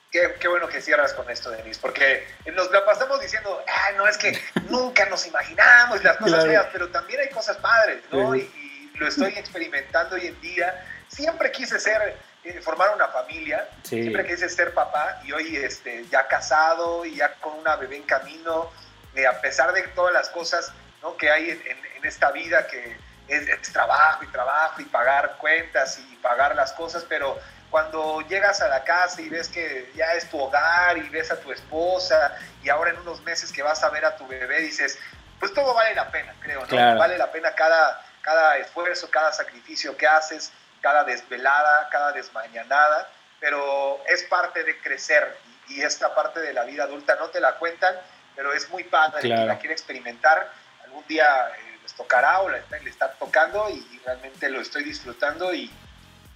Qué, 0.10 0.36
qué, 0.40 0.48
bueno 0.48 0.68
que 0.68 0.80
cierras 0.80 1.12
con 1.14 1.28
esto, 1.30 1.50
Denise, 1.50 1.82
porque 1.82 2.28
nos 2.54 2.70
la 2.72 2.86
pasamos 2.86 3.20
diciendo, 3.20 3.64
ah, 3.68 3.92
no, 3.98 4.08
es 4.08 4.18
que 4.18 4.40
nunca 4.70 5.06
nos 5.08 5.26
imaginamos 5.26 6.04
las 6.04 6.18
cosas 6.18 6.46
feas, 6.46 6.68
pero 6.72 6.88
también 6.90 7.20
hay 7.20 7.30
cosas 7.30 7.58
padres, 7.58 8.04
¿no? 8.12 8.36
Y, 8.36 8.63
lo 8.96 9.08
estoy 9.08 9.34
experimentando 9.38 10.16
hoy 10.16 10.28
en 10.28 10.42
día. 10.42 10.86
Siempre 11.08 11.52
quise 11.52 11.80
ser, 11.80 12.18
eh, 12.44 12.62
formar 12.62 12.94
una 12.96 13.08
familia, 13.08 13.68
siempre 13.84 14.26
quise 14.26 14.50
ser 14.50 14.74
papá 14.74 15.22
y 15.24 15.32
hoy 15.32 15.58
este, 15.58 16.06
ya 16.08 16.28
casado 16.28 17.06
y 17.06 17.16
ya 17.16 17.34
con 17.36 17.54
una 17.54 17.76
bebé 17.76 17.98
en 17.98 18.04
camino, 18.04 18.72
eh, 19.16 19.28
a 19.28 19.40
pesar 19.42 19.74
de 19.74 19.84
todas 19.90 20.14
las 20.14 20.30
cosas 20.30 20.72
¿no? 21.02 21.16
que 21.18 21.30
hay 21.30 21.50
en, 21.52 21.84
esta 22.04 22.32
vida, 22.32 22.68
que 22.68 22.98
es, 23.30 23.72
trabajo 23.72 24.26
y 24.26 24.28
trabajo 24.28 24.82
y 24.82 24.86
pagar 24.86 25.38
cuentas 25.38 25.98
y 26.00 26.16
pagar 26.18 26.54
las 26.54 26.74
cosas, 26.74 27.06
pero 27.08 27.40
cuando 27.70 28.20
llegas 28.28 28.62
a 28.62 28.68
la 28.68 28.84
casa 28.84 29.22
y 29.22 29.30
ves 29.30 29.48
que 29.48 29.90
ya 29.96 30.14
es 30.14 30.30
tu 30.30 30.38
hogar 30.38 30.98
y 30.98 31.08
ves 31.08 31.32
a 31.32 31.40
tu 31.40 31.52
esposa 31.54 32.38
y 32.62 32.68
ahora 32.68 32.92
en 32.92 32.98
unos 33.00 33.22
meses 33.22 33.54
que 33.54 33.64
vas 33.64 33.82
a 33.84 33.90
ver 33.90 34.04
a 34.04 34.18
tu 34.18 34.28
bebé, 34.28 34.60
dices, 34.60 35.00
pues 35.40 35.54
todo 35.54 35.74
vale 35.74 35.96
la 35.96 36.12
pena, 36.12 36.34
creo, 36.42 36.66
¿no? 36.66 36.98
Vale 36.98 37.18
la 37.18 37.32
pena 37.32 37.56
cada, 37.56 38.04
cada 38.24 38.58
esfuerzo, 38.58 39.12
cada 39.12 39.32
sacrificio 39.32 39.96
que 39.96 40.08
haces, 40.08 40.52
cada 40.82 41.04
desvelada, 41.04 41.90
cada 41.92 42.12
desmañanada, 42.14 43.08
pero 43.40 44.02
es 44.08 44.24
parte 44.24 44.64
de 44.64 44.80
crecer 44.80 45.38
y 45.68 45.82
esta 45.82 46.16
parte 46.16 46.40
de 46.40 46.54
la 46.54 46.64
vida 46.64 46.86
adulta 46.86 47.16
no 47.20 47.28
te 47.28 47.40
la 47.40 47.56
cuentan, 47.56 47.94
pero 48.36 48.54
es 48.54 48.70
muy 48.70 48.84
padre 48.86 49.22
que 49.22 49.28
la 49.28 49.60
quiere 49.60 49.74
experimentar. 49.74 50.52
Algún 50.84 51.06
día 51.08 51.50
eh, 51.50 51.78
les 51.82 51.94
tocará 51.94 52.42
o 52.42 52.50
le 52.50 52.60
está, 52.86 53.12
tocando 53.14 53.70
y, 53.70 54.00
realmente 54.06 54.50
lo 54.50 54.60
estoy 54.60 54.84
disfrutando 54.84 55.54
y, 55.54 55.72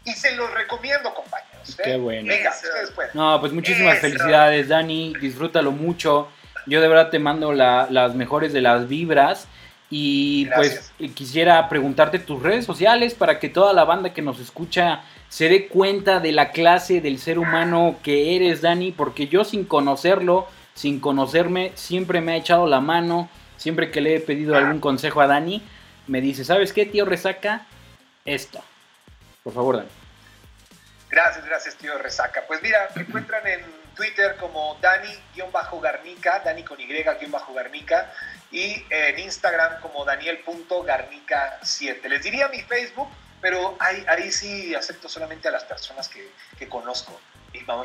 y 0.06 0.12
se 0.14 0.36
los 0.36 0.50
recomiendo, 0.54 1.14
compañeros. 1.14 1.78
¿eh? 1.80 1.84
Qué 1.84 1.98
bueno. 1.98 2.30
Venga, 2.30 2.54
No, 3.14 3.40
pues 3.42 3.52
muchísimas 3.52 4.00
felicidades, 4.00 4.70
Dani. 4.70 5.14
Disfrútalo 5.20 5.72
mucho. 5.72 6.30
Yo 6.66 6.82
de 6.82 6.88
verdad 6.88 7.10
te 7.10 7.20
mando 7.20 7.54
las 7.54 8.16
mejores 8.16 8.54
de 8.54 8.62
las 8.62 8.88
vibras. 8.88 9.48
Y 9.90 10.48
pues 10.48 10.92
quisiera 11.16 11.70
preguntarte 11.70 12.20
tus 12.20 12.44
redes 12.44 12.66
sociales 12.66 13.14
para 13.14 13.40
que 13.40 13.48
toda 13.48 13.72
la 13.74 13.86
banda 13.86 14.14
que 14.14 14.22
nos 14.22 14.40
escucha 14.40 15.04
se 15.30 15.48
dé 15.48 15.68
cuenta 15.68 16.20
de 16.20 16.34
la 16.34 16.52
clase 16.52 17.00
del 17.00 17.20
ser 17.20 17.40
humano 17.40 17.98
que 18.04 18.36
eres, 18.36 18.62
Dani, 18.62 18.92
porque 18.92 19.28
yo 19.28 19.46
sin 19.46 19.64
conocerlo, 19.64 20.48
sin 20.74 21.00
conocerme, 21.00 21.72
siempre 21.76 22.22
me 22.22 22.34
ha 22.34 22.36
echado 22.36 22.68
la 22.68 22.82
mano, 22.82 23.30
siempre 23.56 23.90
que 23.90 24.02
le 24.02 24.16
he 24.16 24.20
pedido 24.20 24.56
algún 24.58 24.80
consejo 24.80 25.22
a 25.22 25.28
Dani, 25.28 25.64
me 26.08 26.22
dice, 26.22 26.44
¿sabes 26.44 26.74
qué, 26.74 26.86
tío 26.86 27.06
Resaca? 27.06 27.66
Esto. 28.26 28.62
Por 29.44 29.54
favor, 29.54 29.78
Dani. 29.78 29.90
Gracias, 31.10 31.46
gracias, 31.46 31.76
tío 31.76 31.98
Resaca. 31.98 32.44
Pues 32.46 32.62
mira, 32.62 32.90
me 32.96 33.04
encuentran 33.04 33.48
en 33.48 33.62
Twitter 33.96 34.36
como 34.40 34.78
Dani-Garnica, 34.82 36.42
Dani 36.46 36.64
con 36.64 36.80
Y-Garnica, 36.80 38.12
y 38.52 38.86
en 38.90 39.20
Instagram 39.20 39.82
como 39.82 40.06
Daniel.garnica7. 40.06 42.02
Les 42.08 42.24
diría 42.24 42.48
mi 42.48 42.62
Facebook, 42.62 43.10
pero 43.42 43.76
ahí, 43.80 44.06
ahí 44.08 44.32
sí 44.32 44.74
acepto 44.76 45.10
solamente 45.10 45.48
a 45.48 45.52
las 45.52 45.64
personas 45.66 46.08
que, 46.08 46.30
que 46.58 46.68
conozco. 46.68 47.20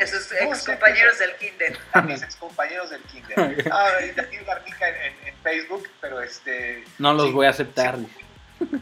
Esos 0.01 0.31
ex 0.33 0.65
compañeros 0.65 1.19
del 1.19 1.37
kinder. 1.37 1.79
A 1.93 2.03
mis 2.03 2.23
ex 2.23 2.37
compañeros 2.37 2.91
del 2.91 3.03
kinder. 3.03 3.65
Ah, 3.73 3.91
Daniel 4.15 4.45
Garnica 4.45 4.89
en, 4.89 5.15
en, 5.27 5.35
Facebook, 5.43 5.89
pero 6.01 6.21
este... 6.21 6.85
No 6.99 7.15
los 7.15 7.33
voy 7.33 7.47
a 7.47 7.51
aceptar. 7.51 7.97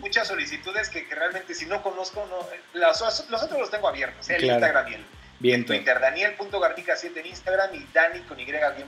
muchas 0.01 0.27
solicitudes 0.27 0.89
que, 0.91 1.07
que, 1.07 1.15
realmente 1.15 1.55
si 1.55 1.67
no 1.67 1.83
conozco, 1.83 2.27
no, 2.27 2.47
los, 2.79 3.01
los 3.31 3.43
otros 3.43 3.61
los 3.61 3.71
tengo 3.71 3.89
abiertos, 3.89 4.29
el 4.29 4.45
Instagram 4.45 4.89
y 4.89 4.95
el, 4.95 5.05
Bien, 5.41 5.65
Twitter, 5.65 5.99
Daniel.garnica7 5.99 7.17
en 7.17 7.27
Instagram 7.27 7.75
y 7.75 7.87
Dani 7.95 8.21
con 8.21 8.39
Y-Garnica 8.39 8.85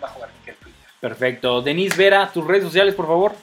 en 0.47 0.56
Twitter. 0.56 0.81
Perfecto. 1.03 1.62
Denise 1.62 1.97
Vera, 1.97 2.31
tus 2.33 2.47
redes 2.47 2.62
sociales, 2.62 2.95
por 2.95 3.09
favor. 3.09 3.35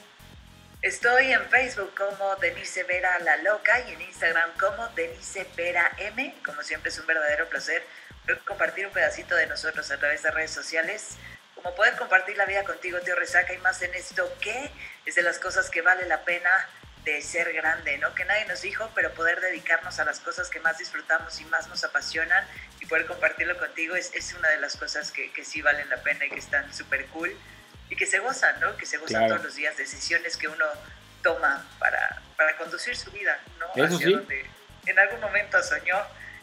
Estoy 0.80 1.30
en 1.30 1.42
Facebook 1.50 1.92
como 1.94 2.34
Denise 2.36 2.84
Vera 2.84 3.18
La 3.18 3.36
Loca 3.36 3.78
y 3.86 3.92
en 3.92 4.00
Instagram 4.00 4.48
como 4.58 4.88
Denise 4.96 5.46
Vera 5.54 5.92
M. 5.98 6.34
Como 6.42 6.62
siempre 6.62 6.88
es 6.88 6.98
un 6.98 7.06
verdadero 7.06 7.46
placer 7.50 7.82
compartir 8.46 8.86
un 8.86 8.92
pedacito 8.94 9.34
de 9.34 9.46
nosotros 9.46 9.90
a 9.90 9.98
través 9.98 10.22
de 10.22 10.30
redes 10.30 10.52
sociales. 10.52 11.18
Como 11.54 11.74
poder 11.74 11.96
compartir 11.96 12.38
la 12.38 12.46
vida 12.46 12.64
contigo, 12.64 12.98
tío 13.00 13.14
Resaca, 13.14 13.52
y 13.52 13.58
más 13.58 13.82
en 13.82 13.94
esto 13.94 14.26
que 14.40 14.70
es 15.04 15.14
de 15.14 15.22
las 15.22 15.38
cosas 15.38 15.68
que 15.68 15.82
vale 15.82 16.06
la 16.06 16.24
pena 16.24 16.50
de 17.04 17.22
ser 17.22 17.52
grande, 17.52 17.96
¿no? 17.98 18.14
Que 18.14 18.24
nadie 18.24 18.44
nos 18.46 18.62
dijo, 18.62 18.90
pero 18.94 19.12
poder 19.12 19.40
dedicarnos 19.40 19.98
a 19.98 20.04
las 20.04 20.20
cosas 20.20 20.50
que 20.50 20.60
más 20.60 20.78
disfrutamos 20.78 21.40
y 21.40 21.44
más 21.46 21.68
nos 21.68 21.82
apasionan 21.84 22.44
y 22.80 22.86
poder 22.86 23.06
compartirlo 23.06 23.56
contigo 23.58 23.94
es, 23.94 24.12
es 24.14 24.34
una 24.34 24.48
de 24.48 24.58
las 24.58 24.76
cosas 24.76 25.10
que, 25.10 25.32
que, 25.32 25.44
sí 25.44 25.62
valen 25.62 25.88
la 25.88 25.96
pena 25.98 26.26
y 26.26 26.30
que 26.30 26.38
están 26.38 26.72
súper 26.74 27.06
cool 27.06 27.34
y 27.88 27.96
que 27.96 28.06
se 28.06 28.18
gozan, 28.18 28.60
¿no? 28.60 28.76
Que 28.76 28.86
se 28.86 28.98
gozan 28.98 29.28
todos 29.28 29.44
los 29.44 29.54
días, 29.54 29.76
decisiones 29.76 30.36
que 30.36 30.48
uno 30.48 30.66
toma 31.22 31.66
para, 31.78 32.20
para 32.36 32.56
conducir 32.56 32.96
su 32.96 33.10
vida, 33.10 33.38
¿no? 33.58 33.82
Eso 33.82 33.98
sí. 33.98 34.14
en 34.86 34.98
algún 34.98 35.20
momento 35.20 35.62
soñó 35.62 35.96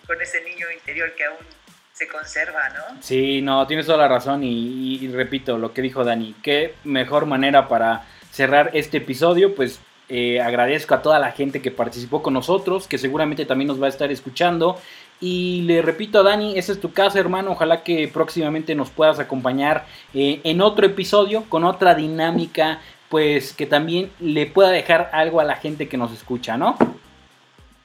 con 0.07 0.19
ese 0.21 0.41
niño 0.41 0.71
interior 0.71 1.13
que 1.15 1.25
aún 1.25 1.45
se 1.93 2.07
conserva, 2.07 2.69
¿no? 2.69 3.01
Sí, 3.01 3.41
no, 3.41 3.65
tienes 3.67 3.85
toda 3.85 3.99
la 3.99 4.07
razón 4.07 4.43
y, 4.43 4.97
y 5.03 5.07
repito 5.09 5.57
lo 5.57 5.73
que 5.73 5.81
dijo 5.81 6.03
Dani, 6.03 6.35
qué 6.43 6.75
mejor 6.83 7.25
manera 7.25 7.67
para 7.67 8.05
cerrar 8.31 8.71
este 8.73 8.97
episodio, 8.97 9.55
pues 9.55 9.79
eh, 10.09 10.39
agradezco 10.39 10.95
a 10.95 11.01
toda 11.01 11.19
la 11.19 11.31
gente 11.31 11.61
que 11.61 11.71
participó 11.71 12.23
con 12.23 12.33
nosotros, 12.33 12.87
que 12.87 12.97
seguramente 12.97 13.45
también 13.45 13.67
nos 13.67 13.81
va 13.81 13.87
a 13.87 13.89
estar 13.89 14.11
escuchando. 14.11 14.79
Y 15.19 15.63
le 15.63 15.81
repito 15.81 16.19
a 16.19 16.23
Dani, 16.23 16.57
esa 16.57 16.71
es 16.71 16.79
tu 16.79 16.93
casa, 16.93 17.19
hermano. 17.19 17.51
Ojalá 17.51 17.83
que 17.83 18.07
próximamente 18.07 18.75
nos 18.75 18.89
puedas 18.89 19.19
acompañar 19.19 19.85
eh, 20.13 20.39
en 20.43 20.61
otro 20.61 20.85
episodio 20.85 21.45
con 21.49 21.65
otra 21.65 21.95
dinámica, 21.95 22.79
pues 23.09 23.53
que 23.53 23.65
también 23.65 24.11
le 24.19 24.45
pueda 24.45 24.69
dejar 24.69 25.09
algo 25.13 25.41
a 25.41 25.43
la 25.43 25.55
gente 25.55 25.89
que 25.89 25.97
nos 25.97 26.13
escucha, 26.13 26.55
¿no? 26.55 26.77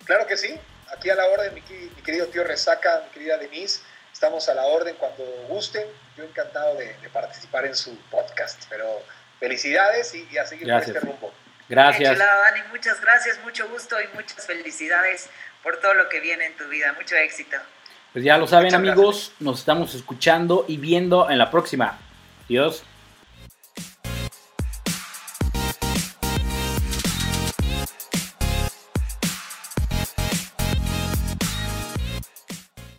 Claro 0.05 0.27
que 0.27 0.37
sí. 0.37 0.55
Aquí 0.95 1.11
a 1.11 1.15
la 1.15 1.27
orden, 1.27 1.55
mi, 1.55 1.63
querido 2.03 2.27
tío 2.27 2.45
Resaca, 2.45 3.03
mi 3.07 3.15
querida 3.15 3.39
Denise. 3.39 3.81
Estamos 4.13 4.49
a 4.49 4.55
la 4.55 4.67
orden 4.67 4.95
cuando 4.99 5.25
gusten. 5.49 5.87
Yo 6.17 6.25
encantado 6.25 6.77
de, 6.77 6.95
participar 7.13 7.67
en 7.67 7.75
su 7.75 7.97
podcast. 8.11 8.65
Pero 8.69 8.85
felicidades 9.41 10.15
y, 10.15 10.37
a 10.37 10.45
seguir 10.45 10.69
por 10.69 10.83
este 10.83 11.01
rumbo. 11.01 11.33
Gracias. 11.73 12.19
Dani, 12.19 12.61
muchas 12.71 13.01
gracias, 13.01 13.41
mucho 13.45 13.67
gusto 13.71 13.97
y 13.99 14.05
muchas 14.15 14.47
felicidades 14.47 15.31
por 15.63 15.79
todo 15.79 15.95
lo 15.95 16.07
que 16.11 16.21
viene 16.21 16.45
en 16.45 16.55
tu 16.55 16.69
vida. 16.69 16.93
Mucho 16.93 17.17
éxito. 17.17 17.57
Pues 18.13 18.23
ya 18.23 18.37
lo 18.37 18.47
saben 18.47 18.75
amigos, 18.75 19.33
nos 19.41 19.61
estamos 19.61 19.95
escuchando 19.95 20.67
y 20.69 20.77
viendo 20.77 21.31
en 21.31 21.39
la 21.39 21.51
próxima. 21.51 21.99
Adiós. 22.45 22.85